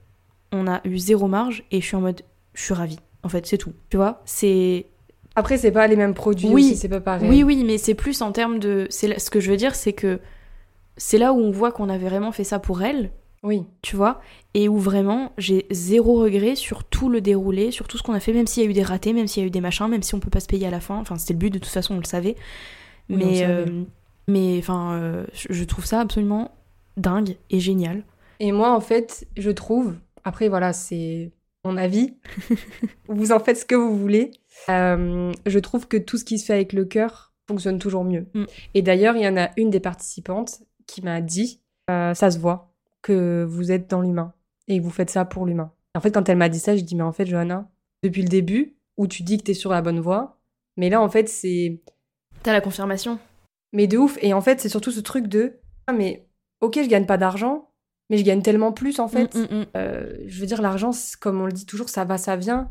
On 0.52 0.66
a 0.66 0.80
eu 0.84 0.98
zéro 0.98 1.26
marge 1.28 1.64
et 1.70 1.80
je 1.80 1.86
suis 1.86 1.96
en 1.96 2.00
mode, 2.00 2.22
je 2.54 2.62
suis 2.62 2.74
ravie. 2.74 2.98
En 3.22 3.28
fait, 3.28 3.46
c'est 3.46 3.58
tout. 3.58 3.72
Tu 3.90 3.96
vois, 3.96 4.22
c'est 4.24 4.86
Après, 5.34 5.58
c'est 5.58 5.72
pas 5.72 5.86
les 5.86 5.96
mêmes 5.96 6.14
produits 6.14 6.48
Oui. 6.48 6.64
aussi, 6.66 6.76
c'est 6.76 6.88
pas 6.88 7.00
pareil. 7.00 7.28
oui, 7.28 7.42
oui, 7.42 7.64
mais 7.64 7.78
c'est 7.78 7.94
plus 7.94 8.22
en 8.22 8.32
termes 8.32 8.58
de. 8.58 8.86
c'est 8.90 9.18
Ce 9.18 9.30
que 9.30 9.40
je 9.40 9.50
veux 9.50 9.56
dire, 9.56 9.74
c'est 9.74 9.92
que 9.92 10.20
c'est 10.96 11.18
là 11.18 11.32
où 11.32 11.38
on 11.38 11.50
voit 11.50 11.72
qu'on 11.72 11.88
avait 11.88 12.08
vraiment 12.08 12.32
fait 12.32 12.44
ça 12.44 12.58
pour 12.58 12.82
elle, 12.82 13.10
Oui. 13.42 13.64
tu 13.82 13.96
vois, 13.96 14.20
et 14.54 14.68
où 14.68 14.78
vraiment 14.78 15.32
j'ai 15.36 15.66
zéro 15.70 16.20
regret 16.22 16.54
sur 16.54 16.84
tout 16.84 17.08
le 17.10 17.20
déroulé, 17.20 17.70
sur 17.70 17.86
tout 17.88 17.98
ce 17.98 18.02
qu'on 18.02 18.14
a 18.14 18.20
fait, 18.20 18.32
même 18.32 18.46
s'il 18.46 18.62
y 18.62 18.66
a 18.66 18.70
eu 18.70 18.72
des 18.72 18.82
ratés, 18.82 19.12
même 19.12 19.26
s'il 19.26 19.42
y 19.42 19.44
a 19.44 19.48
eu 19.48 19.50
des 19.50 19.60
machins, 19.60 19.88
même 19.88 20.02
si 20.02 20.14
on 20.14 20.20
peut 20.20 20.30
pas 20.30 20.40
se 20.40 20.46
payer 20.46 20.66
à 20.66 20.70
la 20.70 20.80
fin. 20.80 20.96
Enfin, 20.96 21.16
c'était 21.18 21.34
le 21.34 21.38
but, 21.40 21.50
de 21.50 21.58
toute 21.58 21.68
façon, 21.72 21.94
on 21.94 21.98
le 21.98 22.04
savait. 22.04 22.36
Oui, 23.10 23.16
on 23.22 23.26
mais, 23.26 23.36
savait. 23.40 23.46
euh, 23.70 23.82
mais 24.28 24.58
enfin, 24.58 24.94
euh, 24.94 25.26
je 25.32 25.64
trouve 25.64 25.84
ça 25.84 26.00
absolument 26.00 26.52
dingue 26.96 27.36
et 27.50 27.60
génial. 27.60 28.02
Et 28.40 28.52
moi, 28.52 28.74
en 28.74 28.80
fait, 28.80 29.26
je 29.36 29.50
trouve, 29.50 29.96
après, 30.24 30.48
voilà, 30.48 30.72
c'est 30.72 31.32
mon 31.64 31.76
avis. 31.76 32.16
vous 33.08 33.32
en 33.32 33.40
faites 33.40 33.58
ce 33.58 33.64
que 33.64 33.74
vous 33.74 33.96
voulez. 33.96 34.30
Euh, 34.68 35.32
je 35.46 35.58
trouve 35.58 35.88
que 35.88 35.96
tout 35.96 36.18
ce 36.18 36.24
qui 36.24 36.38
se 36.38 36.46
fait 36.46 36.54
avec 36.54 36.72
le 36.72 36.84
cœur 36.84 37.32
fonctionne 37.48 37.78
toujours 37.78 38.04
mieux. 38.04 38.26
Mm. 38.34 38.44
Et 38.74 38.82
d'ailleurs, 38.82 39.16
il 39.16 39.22
y 39.22 39.28
en 39.28 39.36
a 39.36 39.50
une 39.56 39.70
des 39.70 39.80
participantes 39.80 40.62
qui 40.86 41.02
m'a 41.02 41.20
dit, 41.20 41.60
euh, 41.90 42.14
ça 42.14 42.30
se 42.30 42.38
voit, 42.38 42.72
que 43.02 43.44
vous 43.48 43.70
êtes 43.70 43.88
dans 43.88 44.00
l'humain 44.00 44.32
et 44.68 44.78
que 44.78 44.84
vous 44.84 44.90
faites 44.90 45.10
ça 45.10 45.24
pour 45.24 45.46
l'humain. 45.46 45.72
En 45.94 46.00
fait, 46.00 46.10
quand 46.10 46.28
elle 46.28 46.38
m'a 46.38 46.48
dit 46.48 46.58
ça, 46.58 46.76
je 46.76 46.82
dis, 46.82 46.96
mais 46.96 47.02
en 47.02 47.12
fait, 47.12 47.26
Johanna, 47.26 47.68
depuis 48.02 48.22
le 48.22 48.28
début, 48.28 48.76
où 48.96 49.06
tu 49.06 49.22
dis 49.22 49.38
que 49.38 49.44
t'es 49.44 49.54
sur 49.54 49.70
la 49.70 49.82
bonne 49.82 50.00
voie, 50.00 50.38
mais 50.76 50.90
là, 50.90 51.00
en 51.00 51.08
fait, 51.08 51.28
c'est 51.28 51.80
T'as 52.42 52.52
la 52.52 52.60
confirmation 52.60 53.18
mais 53.72 53.86
de 53.86 53.98
ouf. 53.98 54.18
Et 54.22 54.32
en 54.34 54.40
fait, 54.40 54.60
c'est 54.60 54.68
surtout 54.68 54.90
ce 54.90 55.00
truc 55.00 55.26
de 55.26 55.54
ah, 55.86 55.92
mais 55.92 56.26
ok, 56.60 56.78
je 56.82 56.88
gagne 56.88 57.06
pas 57.06 57.16
d'argent, 57.18 57.70
mais 58.10 58.18
je 58.18 58.24
gagne 58.24 58.42
tellement 58.42 58.72
plus 58.72 58.98
en 59.00 59.08
fait. 59.08 59.34
Mm, 59.34 59.40
mm, 59.40 59.58
mm. 59.60 59.66
Euh, 59.76 60.16
je 60.26 60.40
veux 60.40 60.46
dire, 60.46 60.60
l'argent, 60.62 60.92
c'est- 60.92 61.16
comme 61.18 61.40
on 61.40 61.46
le 61.46 61.52
dit 61.52 61.66
toujours, 61.66 61.88
ça 61.88 62.04
va, 62.04 62.18
ça 62.18 62.36
vient. 62.36 62.70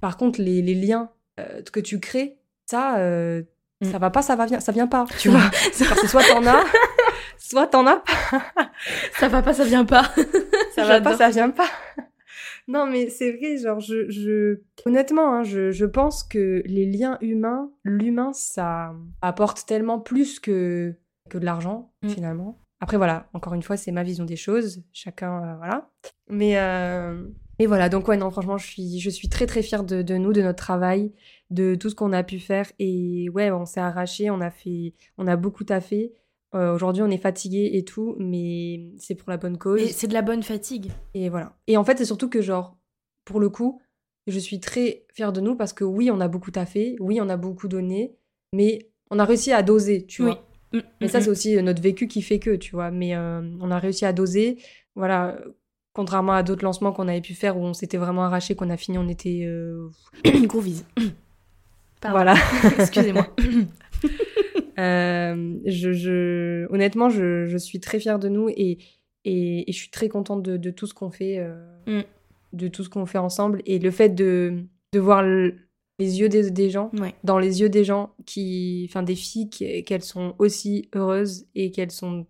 Par 0.00 0.16
contre, 0.16 0.40
les, 0.40 0.62
les 0.62 0.74
liens 0.74 1.10
euh, 1.40 1.62
que 1.72 1.80
tu 1.80 2.00
crées, 2.00 2.38
ça, 2.66 2.98
euh, 2.98 3.42
Mm. 3.80 3.90
ça 3.90 3.98
va 3.98 4.08
pas, 4.10 4.22
ça 4.22 4.36
va 4.36 4.46
vient, 4.46 4.60
ça 4.60 4.70
vient 4.70 4.86
pas. 4.86 5.04
Tu 5.18 5.28
vois, 5.28 5.40
Parce 5.88 6.00
que 6.00 6.06
soit 6.06 6.22
t'en 6.22 6.46
as, 6.46 6.62
soit 7.38 7.66
t'en 7.66 7.86
as, 7.88 8.02
Ça 9.18 9.26
va 9.28 9.42
pas, 9.42 9.52
ça 9.52 9.64
vient 9.64 9.84
pas. 9.84 10.04
ça 10.76 10.84
va 10.84 11.00
pas, 11.00 11.16
ça 11.16 11.28
vient 11.30 11.50
pas. 11.50 11.66
Non, 12.66 12.86
mais 12.86 13.10
c'est 13.10 13.32
vrai, 13.32 13.56
genre, 13.58 13.80
je, 13.80 14.08
je... 14.08 14.60
honnêtement, 14.86 15.34
hein, 15.34 15.42
je, 15.42 15.70
je 15.70 15.84
pense 15.84 16.24
que 16.24 16.62
les 16.64 16.86
liens 16.86 17.18
humains, 17.20 17.70
l'humain, 17.84 18.32
ça 18.32 18.94
apporte 19.20 19.66
tellement 19.66 20.00
plus 20.00 20.40
que, 20.40 20.94
que 21.28 21.38
de 21.38 21.44
l'argent, 21.44 21.92
Mm. 22.02 22.08
finalement. 22.08 22.60
Après, 22.80 22.96
voilà, 22.96 23.28
encore 23.34 23.54
une 23.54 23.62
fois, 23.62 23.76
c'est 23.76 23.92
ma 23.92 24.02
vision 24.02 24.24
des 24.24 24.36
choses. 24.36 24.82
Chacun, 24.92 25.42
euh, 25.42 25.56
voilà. 25.56 25.90
Mais, 26.28 26.58
euh, 26.58 27.26
et 27.58 27.66
voilà, 27.66 27.88
donc, 27.88 28.08
ouais, 28.08 28.16
non, 28.16 28.30
franchement, 28.30 28.58
je 28.58 28.66
suis, 28.66 28.98
je 28.98 29.10
suis 29.10 29.28
très, 29.28 29.46
très 29.46 29.62
fière 29.62 29.84
de, 29.84 30.02
de 30.02 30.16
nous, 30.16 30.32
de 30.32 30.42
notre 30.42 30.58
travail, 30.62 31.12
de 31.50 31.74
tout 31.76 31.88
ce 31.88 31.94
qu'on 31.94 32.12
a 32.12 32.22
pu 32.24 32.38
faire. 32.40 32.70
Et 32.78 33.28
ouais, 33.32 33.50
on 33.50 33.64
s'est 33.64 33.80
arraché, 33.80 34.28
on 34.30 34.40
a 34.40 34.50
fait, 34.50 34.94
on 35.18 35.26
a 35.26 35.36
beaucoup 35.36 35.64
taffé. 35.64 36.12
Euh, 36.54 36.74
Aujourd'hui, 36.74 37.02
on 37.02 37.10
est 37.10 37.18
fatigué 37.18 37.70
et 37.74 37.84
tout, 37.84 38.14
mais 38.18 38.80
c'est 38.98 39.14
pour 39.14 39.30
la 39.30 39.36
bonne 39.36 39.58
cause. 39.58 39.80
Et 39.80 39.88
c'est 39.88 40.06
de 40.06 40.12
la 40.14 40.22
bonne 40.22 40.42
fatigue. 40.42 40.90
Et 41.14 41.28
voilà. 41.28 41.56
Et 41.66 41.76
en 41.76 41.84
fait, 41.84 41.98
c'est 41.98 42.04
surtout 42.04 42.28
que, 42.28 42.40
genre, 42.40 42.76
pour 43.24 43.40
le 43.40 43.48
coup, 43.48 43.80
je 44.26 44.38
suis 44.38 44.60
très 44.60 45.04
fière 45.12 45.32
de 45.32 45.40
nous 45.40 45.56
parce 45.56 45.72
que 45.72 45.84
oui, 45.84 46.10
on 46.10 46.20
a 46.20 46.28
beaucoup 46.28 46.50
taffé, 46.50 46.96
oui, 47.00 47.18
on 47.20 47.28
a 47.28 47.36
beaucoup 47.36 47.68
donné, 47.68 48.14
mais 48.52 48.88
on 49.10 49.18
a 49.18 49.24
réussi 49.24 49.52
à 49.52 49.62
doser, 49.62 50.06
tu 50.06 50.22
Oui. 50.22 50.30
vois. 50.30 50.46
Mm, 50.72 50.82
Mais 51.00 51.06
mm, 51.06 51.10
ça, 51.10 51.18
mm. 51.18 51.22
c'est 51.22 51.30
aussi 51.30 51.62
notre 51.62 51.82
vécu 51.82 52.06
qui 52.08 52.22
fait 52.22 52.38
que, 52.38 52.54
tu 52.56 52.72
vois. 52.72 52.90
Mais 52.90 53.14
euh, 53.16 53.42
on 53.60 53.70
a 53.70 53.78
réussi 53.78 54.04
à 54.06 54.12
doser. 54.12 54.58
Voilà. 54.94 55.36
euh, 55.36 55.52
Contrairement 55.92 56.32
à 56.32 56.42
d'autres 56.42 56.64
lancements 56.64 56.92
qu'on 56.92 57.06
avait 57.06 57.20
pu 57.20 57.34
faire 57.34 57.56
où 57.56 57.60
on 57.64 57.72
s'était 57.72 57.98
vraiment 57.98 58.24
arraché, 58.24 58.56
qu'on 58.56 58.70
a 58.70 58.76
fini, 58.76 58.98
on 58.98 59.08
était. 59.08 59.42
euh, 59.46 59.88
Gros 60.46 60.60
vise. 60.60 60.84
Pardon. 62.00 62.16
Voilà. 62.18 62.34
Excusez-moi. 62.78 63.28
Euh, 64.78 65.56
je, 65.66 65.92
je- 65.92 66.66
honnêtement, 66.72 67.08
je, 67.10 67.46
je 67.46 67.56
suis 67.58 67.80
très 67.80 67.98
fière 68.00 68.18
de 68.18 68.28
nous 68.28 68.48
et, 68.48 68.78
et, 69.24 69.68
et 69.68 69.72
je 69.72 69.76
suis 69.78 69.90
très 69.90 70.08
contente 70.08 70.42
de, 70.42 70.56
de 70.56 70.70
tout 70.70 70.86
ce 70.86 70.94
qu'on 70.94 71.10
fait, 71.10 71.38
euh, 71.38 71.54
Mm. 71.86 72.02
de 72.54 72.68
tout 72.68 72.82
ce 72.84 72.88
qu'on 72.88 73.06
fait 73.06 73.18
ensemble. 73.18 73.62
Et 73.66 73.78
le 73.78 73.90
fait 73.90 74.08
de, 74.10 74.64
de 74.92 74.98
voir 75.00 75.22
le- 75.22 75.56
les 76.00 76.18
yeux 76.20 76.28
des, 76.28 76.50
des 76.50 76.70
gens, 76.70 76.90
ouais. 76.98 77.14
dans 77.24 77.38
les 77.38 77.60
yeux 77.60 77.68
des 77.68 77.84
gens, 77.84 78.14
qui, 78.26 78.86
enfin 78.90 79.02
des 79.02 79.14
filles, 79.14 79.48
qui- 79.48 79.84
qu'elles 79.84 80.02
sont 80.02 80.34
aussi 80.38 80.88
heureuses 80.94 81.46
et 81.54 81.70
qu'elles 81.70 81.92
sont 81.92 82.26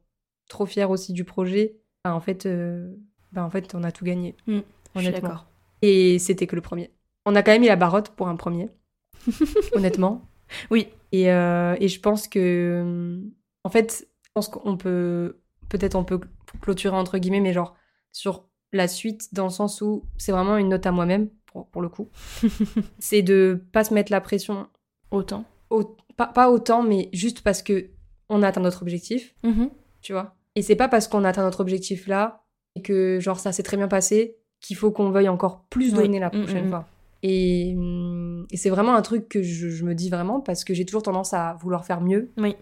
trop 0.49 0.67
fières 0.67 0.91
aussi 0.91 1.13
du 1.15 1.25
projet, 1.25 1.77
bah, 2.05 2.15
en, 2.15 2.21
fait, 2.21 2.45
euh, 2.47 2.93
bah, 3.33 3.43
en 3.45 3.49
fait, 3.51 3.75
on 3.75 3.83
a 3.83 3.91
tout 3.93 4.05
gagné. 4.05 4.35
Mm. 4.47 4.59
Je 4.97 5.01
suis 5.01 5.11
d'accord. 5.13 5.47
Et 5.83 6.19
c'était 6.19 6.47
que 6.47 6.57
le 6.57 6.63
premier. 6.63 6.91
On 7.27 7.35
a 7.35 7.43
quand 7.43 7.53
même 7.53 7.63
mis 7.63 7.69
la 7.69 7.77
barotte 7.77 8.11
pour 8.11 8.29
un 8.29 8.37
premier, 8.37 8.69
honnêtement. 9.75 10.23
Oui. 10.71 10.89
Et, 11.13 11.31
euh, 11.33 11.77
et 11.81 11.89
je 11.89 12.01
pense 12.01 12.29
que 12.29 13.21
En 13.65 13.71
fait, 13.71 14.07
je 14.23 14.29
pense 14.35 14.49
qu'on 14.49 14.77
peut, 14.77 15.41
peut-être 15.69 15.95
on 15.95 16.05
peut 16.05 16.21
clôturer 16.61 16.97
entre 16.97 17.19
guillemets, 17.19 17.41
mais 17.41 17.53
genre 17.53 17.75
sur 18.13 18.49
la 18.73 18.89
suite, 18.89 19.33
dans 19.33 19.45
le 19.45 19.51
sens 19.51 19.81
où 19.81 20.05
c'est 20.19 20.33
vraiment 20.33 20.57
une 20.57 20.69
note 20.69 20.85
à 20.87 20.91
moi-même, 20.93 21.29
pour, 21.47 21.69
pour 21.69 21.81
le 21.83 21.89
coup. 21.89 22.09
c'est 22.99 23.23
de 23.23 23.63
pas 23.73 23.85
se 23.85 23.95
mettre 23.95 24.11
la 24.13 24.21
pression 24.21 24.69
Autant. 25.11 25.45
au- 25.71 25.97
pas, 26.17 26.27
pas 26.27 26.51
autant, 26.51 26.83
mais 26.83 27.09
juste 27.13 27.41
parce 27.43 27.63
que 27.63 27.91
on 28.29 28.43
a 28.43 28.49
atteint 28.49 28.61
notre 28.61 28.83
objectif, 28.83 29.35
Mhm. 29.45 29.71
tu 30.01 30.13
vois. 30.13 30.35
Et 30.57 30.63
c'est 30.63 30.77
pas 30.77 30.89
parce 30.89 31.09
qu'on 31.09 31.25
a 31.25 31.29
atteint 31.31 31.43
notre 31.43 31.61
objectif 31.61 32.07
là 32.07 32.45
et 32.77 32.83
que 32.83 33.19
genre 33.21 33.39
ça 33.39 33.53
s'est 33.53 33.63
très 33.63 33.77
bien 33.77 33.89
passé 33.89 34.37
qu'il 34.61 34.77
faut 34.77 34.91
qu'on 34.91 35.11
veuille 35.11 35.29
encore 35.29 35.65
plus 35.69 35.93
Oui. 35.95 36.03
donner 36.03 36.19
la 36.21 36.31
prochaine 36.31 36.69
fois. 36.69 36.87
Et, 37.27 37.75
hum, 37.77 38.47
et 38.51 38.57
c'est 38.59 38.69
vraiment 38.71 38.95
un 38.95 39.01
truc 39.03 39.29
que 39.31 39.43
je, 39.43 39.71
je 39.71 39.85
me 39.85 39.95
dis 39.95 40.11
vraiment 40.11 40.41
parce 40.41 40.63
que 40.63 40.75
j'ai 40.75 40.85
toujours 40.85 41.03
tendance 41.03 41.33
à 41.33 41.55
vouloir 41.55 41.87
faire 41.87 42.03
mieux. 42.03 42.31
Oui. 42.37 42.55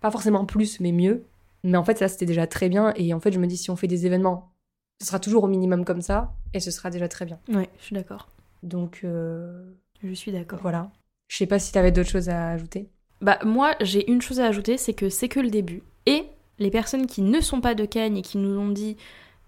Pas 0.00 0.10
forcément 0.12 0.44
plus, 0.44 0.78
mais 0.80 0.92
mieux. 0.92 1.24
Mais 1.64 1.76
en 1.76 1.82
fait, 1.84 1.98
ça 1.98 2.06
c'était 2.08 2.26
déjà 2.26 2.46
très 2.46 2.68
bien. 2.68 2.92
Et 2.96 3.12
en 3.12 3.18
fait, 3.20 3.32
je 3.32 3.40
me 3.40 3.46
dis 3.46 3.56
si 3.56 3.70
on 3.70 3.76
fait 3.76 3.88
des 3.88 4.06
événements, 4.06 4.52
ce 5.00 5.08
sera 5.08 5.18
toujours 5.18 5.44
au 5.44 5.48
minimum 5.48 5.84
comme 5.84 6.00
ça 6.00 6.32
et 6.52 6.60
ce 6.60 6.70
sera 6.70 6.90
déjà 6.90 7.08
très 7.08 7.24
bien. 7.24 7.38
Ouais, 7.48 7.68
je 7.78 7.84
suis 7.84 7.94
d'accord. 7.94 8.28
Donc 8.62 9.00
euh, 9.02 9.64
Je 10.02 10.12
suis 10.14 10.30
d'accord. 10.30 10.60
voilà. 10.62 10.90
Je 11.28 11.36
sais 11.36 11.46
pas 11.46 11.58
si 11.58 11.72
t'avais 11.72 11.90
d'autres 11.90 12.10
choses 12.10 12.28
à 12.28 12.50
ajouter. 12.50 12.88
Bah 13.20 13.38
moi 13.44 13.74
j'ai 13.80 14.08
une 14.10 14.22
chose 14.22 14.38
à 14.40 14.46
ajouter, 14.46 14.76
c'est 14.76 14.92
que 14.94 15.08
c'est 15.08 15.28
que 15.28 15.40
le 15.40 15.50
début. 15.50 15.82
Et 16.06 16.24
les 16.58 16.70
personnes 16.70 17.06
qui 17.06 17.22
ne 17.22 17.40
sont 17.40 17.60
pas 17.60 17.74
de 17.74 17.84
Cagnes 17.84 18.18
et 18.18 18.22
qui 18.22 18.38
nous 18.38 18.56
ont 18.58 18.68
dit 18.68 18.96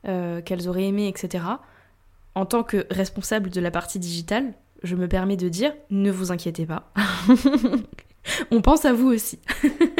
euh, 0.09 0.41
qu'elles 0.41 0.68
auraient 0.68 0.87
aimé, 0.87 1.07
etc., 1.07 1.45
en 2.37 2.45
tant 2.45 2.62
que 2.62 2.87
responsable 2.91 3.51
de 3.51 3.61
la 3.62 3.72
partie 3.72 3.99
digitale, 3.99 4.53
je 4.82 4.95
me 4.95 5.09
permets 5.09 5.39
de 5.39 5.49
dire, 5.49 5.72
ne 5.91 6.11
vous 6.11 6.30
inquiétez 6.30 6.66
pas. 6.66 6.93
On 8.51 8.61
pense 8.61 8.84
à 8.84 8.93
vous 8.93 9.09
aussi. 9.09 9.41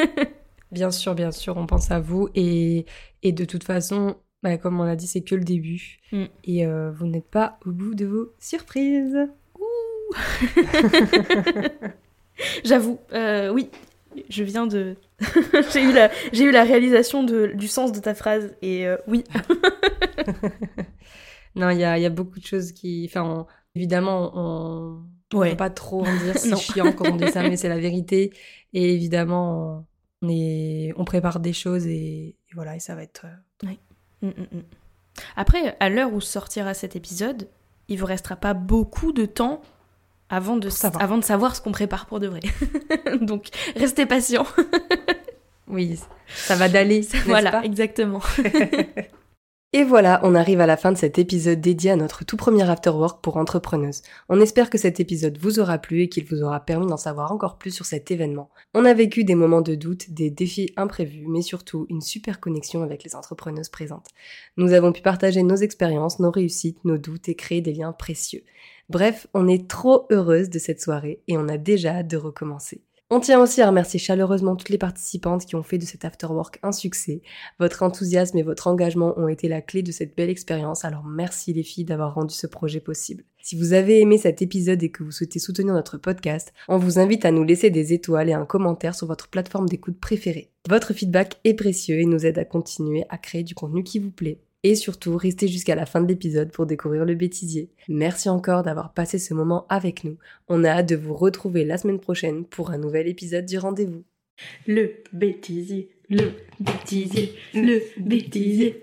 Bien 0.71 0.91
sûr, 0.91 1.15
bien 1.15 1.31
sûr, 1.31 1.55
on 1.55 1.65
pense 1.65 1.91
à 1.91 2.01
vous. 2.01 2.27
Et, 2.35 2.85
et 3.23 3.31
de 3.31 3.45
toute 3.45 3.63
façon, 3.63 4.17
bah, 4.43 4.57
comme 4.57 4.81
on 4.81 4.83
l'a 4.83 4.97
dit, 4.97 5.07
c'est 5.07 5.21
que 5.21 5.33
le 5.33 5.45
début. 5.45 5.97
Mm. 6.11 6.25
Et 6.43 6.65
euh, 6.65 6.91
vous 6.91 7.07
n'êtes 7.07 7.29
pas 7.29 7.57
au 7.65 7.71
bout 7.71 7.95
de 7.95 8.05
vos 8.05 8.33
surprises. 8.37 9.17
J'avoue, 12.65 12.99
euh, 13.13 13.49
oui, 13.49 13.69
je 14.29 14.43
viens 14.43 14.67
de... 14.67 14.97
j'ai 15.71 15.83
eu, 15.83 15.93
la... 15.93 16.11
j'ai 16.33 16.43
eu 16.43 16.51
la 16.51 16.65
réalisation 16.65 17.23
de... 17.23 17.53
du 17.55 17.69
sens 17.69 17.93
de 17.93 18.01
ta 18.01 18.13
phrase, 18.13 18.53
et 18.61 18.85
euh, 18.85 18.97
oui. 19.07 19.23
Non, 21.57 21.69
il 21.71 21.79
y 21.79 21.83
a, 21.83 21.97
il 21.97 22.01
y 22.01 22.05
a 22.05 22.09
beaucoup 22.09 22.39
de 22.39 22.45
choses 22.45 22.71
qui... 22.71 23.05
Enfin, 23.09 23.23
on- 23.23 23.45
évidemment, 23.75 24.31
on 24.35 25.03
ne 25.33 25.37
Ouais. 25.39 25.51
peut 25.51 25.57
pas 25.57 25.69
trop 25.69 26.05
en 26.05 26.15
dire. 26.23 26.33
C'est 26.37 26.55
chiant 26.55 26.91
quand 26.93 27.11
on 27.11 27.15
dit 27.17 27.27
ça, 27.31 27.41
mais 27.43 27.57
c'est 27.57 27.67
la 27.69 27.77
vérité. 27.79 28.31
Et 28.73 28.93
évidemment, 28.93 29.85
on, 30.21 30.29
est... 30.29 30.93
on 30.97 31.03
prépare 31.05 31.39
des 31.39 31.53
choses 31.53 31.85
et, 31.87 32.27
et 32.29 32.53
voilà, 32.55 32.75
et 32.75 32.79
ça 32.79 32.95
va 32.95 33.03
être... 33.03 33.25
euh, 33.25 33.67
Mm, 34.23 34.29
mm, 34.29 34.57
mm. 34.57 34.63
Après, 35.35 35.75
à 35.79 35.89
l'heure 35.89 36.11
où 36.13 36.21
sortira 36.21 36.73
cet 36.73 36.95
épisode, 36.95 37.47
il 37.87 37.99
vous 37.99 38.05
restera 38.07 38.35
pas 38.35 38.53
beaucoup 38.55 39.11
de 39.13 39.25
temps 39.25 39.61
avant 40.29 40.57
de, 40.57 40.69
savoir. 40.69 41.03
avant 41.03 41.17
de 41.19 41.23
savoir 41.23 41.55
ce 41.55 41.61
qu'on 41.61 41.71
prépare 41.71 42.05
pour 42.07 42.19
de 42.19 42.27
vrai. 42.27 42.39
Donc, 43.21 43.49
restez 43.75 44.05
patients. 44.07 44.47
Oui, 45.67 45.99
ça 46.27 46.55
va 46.55 46.67
d'aller, 46.67 47.01
voilà, 47.25 47.51
pas? 47.51 47.63
exactement. 47.63 48.21
Et 49.77 49.83
voilà, 49.83 50.19
on 50.23 50.33
arrive 50.33 50.59
à 50.59 50.65
la 50.65 50.75
fin 50.75 50.91
de 50.91 50.97
cet 50.97 51.19
épisode 51.19 51.61
dédié 51.61 51.91
à 51.91 51.95
notre 51.95 52.25
tout 52.25 52.35
premier 52.35 52.67
afterwork 52.67 53.23
pour 53.23 53.37
entrepreneuses. 53.37 54.01
On 54.27 54.41
espère 54.41 54.71
que 54.71 54.77
cet 54.79 54.99
épisode 54.99 55.37
vous 55.37 55.59
aura 55.59 55.77
plu 55.77 56.01
et 56.01 56.09
qu'il 56.09 56.25
vous 56.25 56.41
aura 56.41 56.61
permis 56.61 56.87
d'en 56.87 56.97
savoir 56.97 57.31
encore 57.31 57.59
plus 57.59 57.69
sur 57.69 57.85
cet 57.85 58.09
événement. 58.09 58.49
On 58.73 58.85
a 58.85 58.95
vécu 58.95 59.23
des 59.23 59.35
moments 59.35 59.61
de 59.61 59.75
doute, 59.75 60.09
des 60.09 60.31
défis 60.31 60.73
imprévus, 60.77 61.27
mais 61.27 61.43
surtout 61.43 61.85
une 61.91 62.01
super 62.01 62.39
connexion 62.39 62.81
avec 62.81 63.03
les 63.03 63.15
entrepreneuses 63.15 63.69
présentes. 63.69 64.07
Nous 64.57 64.73
avons 64.73 64.91
pu 64.91 65.03
partager 65.03 65.43
nos 65.43 65.57
expériences, 65.57 66.17
nos 66.17 66.31
réussites, 66.31 66.83
nos 66.83 66.97
doutes 66.97 67.29
et 67.29 67.35
créer 67.35 67.61
des 67.61 67.73
liens 67.73 67.93
précieux. 67.93 68.41
Bref, 68.89 69.27
on 69.35 69.47
est 69.47 69.69
trop 69.69 70.07
heureuse 70.09 70.49
de 70.49 70.57
cette 70.57 70.81
soirée 70.81 71.21
et 71.27 71.37
on 71.37 71.47
a 71.49 71.59
déjà 71.59 71.97
hâte 71.97 72.07
de 72.07 72.17
recommencer. 72.17 72.81
On 73.09 73.21
tient 73.21 73.39
aussi 73.41 73.61
à 73.61 73.67
remercier 73.67 74.01
chaleureusement 74.01 74.57
toutes 74.57 74.67
les 74.67 74.77
participantes 74.77 75.45
qui 75.45 75.55
ont 75.55 75.63
fait 75.63 75.77
de 75.77 75.85
cet 75.85 76.03
afterwork 76.03 76.59
un 76.61 76.73
succès. 76.73 77.21
Votre 77.57 77.83
enthousiasme 77.83 78.37
et 78.37 78.43
votre 78.43 78.67
engagement 78.67 79.17
ont 79.17 79.29
été 79.29 79.47
la 79.47 79.61
clé 79.61 79.81
de 79.81 79.93
cette 79.93 80.17
belle 80.17 80.29
expérience, 80.29 80.83
alors 80.83 81.05
merci 81.05 81.53
les 81.53 81.63
filles 81.63 81.85
d'avoir 81.85 82.15
rendu 82.15 82.35
ce 82.35 82.47
projet 82.47 82.81
possible. 82.81 83.23
Si 83.41 83.55
vous 83.55 83.71
avez 83.71 84.01
aimé 84.01 84.17
cet 84.17 84.41
épisode 84.41 84.83
et 84.83 84.91
que 84.91 85.03
vous 85.03 85.11
souhaitez 85.11 85.39
soutenir 85.39 85.73
notre 85.73 85.97
podcast, 85.97 86.51
on 86.67 86.77
vous 86.77 86.99
invite 86.99 87.23
à 87.23 87.31
nous 87.31 87.45
laisser 87.45 87.69
des 87.69 87.93
étoiles 87.93 88.27
et 88.27 88.33
un 88.33 88.45
commentaire 88.45 88.93
sur 88.93 89.07
votre 89.07 89.29
plateforme 89.29 89.69
d'écoute 89.69 90.01
préférée. 90.01 90.51
Votre 90.67 90.91
feedback 90.91 91.39
est 91.45 91.53
précieux 91.53 92.01
et 92.01 92.05
nous 92.05 92.25
aide 92.25 92.39
à 92.39 92.43
continuer 92.43 93.05
à 93.07 93.17
créer 93.17 93.43
du 93.43 93.55
contenu 93.55 93.83
qui 93.83 93.99
vous 93.99 94.11
plaît. 94.11 94.41
Et 94.63 94.75
surtout, 94.75 95.15
restez 95.17 95.47
jusqu'à 95.47 95.75
la 95.75 95.85
fin 95.85 96.01
de 96.01 96.07
l'épisode 96.07 96.51
pour 96.51 96.65
découvrir 96.65 97.05
le 97.05 97.15
bêtisier. 97.15 97.69
Merci 97.87 98.27
encore 98.27 98.63
d'avoir 98.63 98.93
passé 98.93 99.19
ce 99.19 99.33
moment 99.33 99.65
avec 99.69 100.03
nous. 100.03 100.17
On 100.47 100.63
a 100.63 100.69
hâte 100.69 100.89
de 100.89 100.95
vous 100.95 101.13
retrouver 101.13 101.63
la 101.63 101.77
semaine 101.77 101.99
prochaine 101.99 102.43
pour 102.43 102.71
un 102.71 102.77
nouvel 102.77 103.07
épisode 103.07 103.45
du 103.45 103.59
rendez-vous. 103.59 104.03
Le 104.65 105.03
bêtisier, 105.13 105.89
le 106.09 106.31
bêtisier, 106.59 107.35
le 107.53 107.81
bêtisier. 107.97 108.81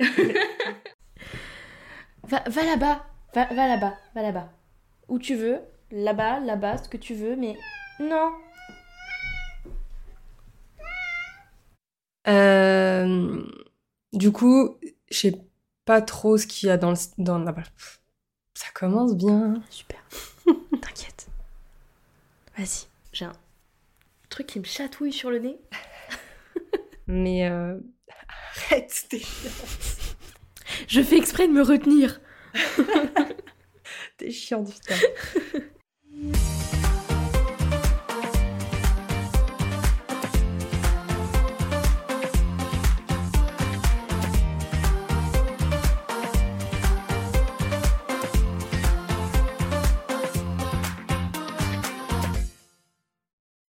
va 2.29 2.43
va 2.47 2.64
là-bas, 2.64 3.07
va, 3.35 3.45
va 3.47 3.68
là-bas, 3.68 3.95
va 4.14 4.22
là-bas. 4.22 4.53
Où 5.09 5.18
tu 5.18 5.35
veux, 5.35 5.59
là-bas, 5.91 6.41
là-bas, 6.41 6.79
ce 6.79 6.89
que 6.89 6.97
tu 6.97 7.14
veux, 7.14 7.37
mais 7.37 7.57
non. 8.01 8.31
Euh, 12.27 13.43
du 14.12 14.33
coup, 14.33 14.77
je 15.11 15.18
sais 15.18 15.33
pas 15.85 16.03
trop 16.03 16.37
ce 16.39 16.47
qu'il 16.47 16.68
y 16.68 16.70
a 16.70 16.76
dans 16.76 16.91
le... 16.91 16.97
Dans 17.18 17.39
la... 17.39 17.55
Ça 18.55 18.66
commence 18.74 19.14
bien. 19.14 19.55
Super. 19.70 20.03
T'inquiète. 20.80 21.28
Vas-y, 22.57 22.87
j'ai 23.12 23.24
un 23.24 23.32
truc 24.28 24.47
qui 24.47 24.61
me 24.61 24.64
chatouille 24.64 25.12
sur 25.12 25.30
le 25.30 25.39
nez. 25.39 25.59
Mais... 27.07 27.49
Euh... 27.49 27.78
Arrête, 28.70 29.07
t'es 29.09 29.22
Je 30.89 31.03
fais 31.03 31.16
exprès 31.16 31.49
de 31.49 31.53
me 31.53 31.62
retenir. 31.62 32.20
t'es 34.16 34.30
chiante, 34.30 34.72
putain. 34.72 34.95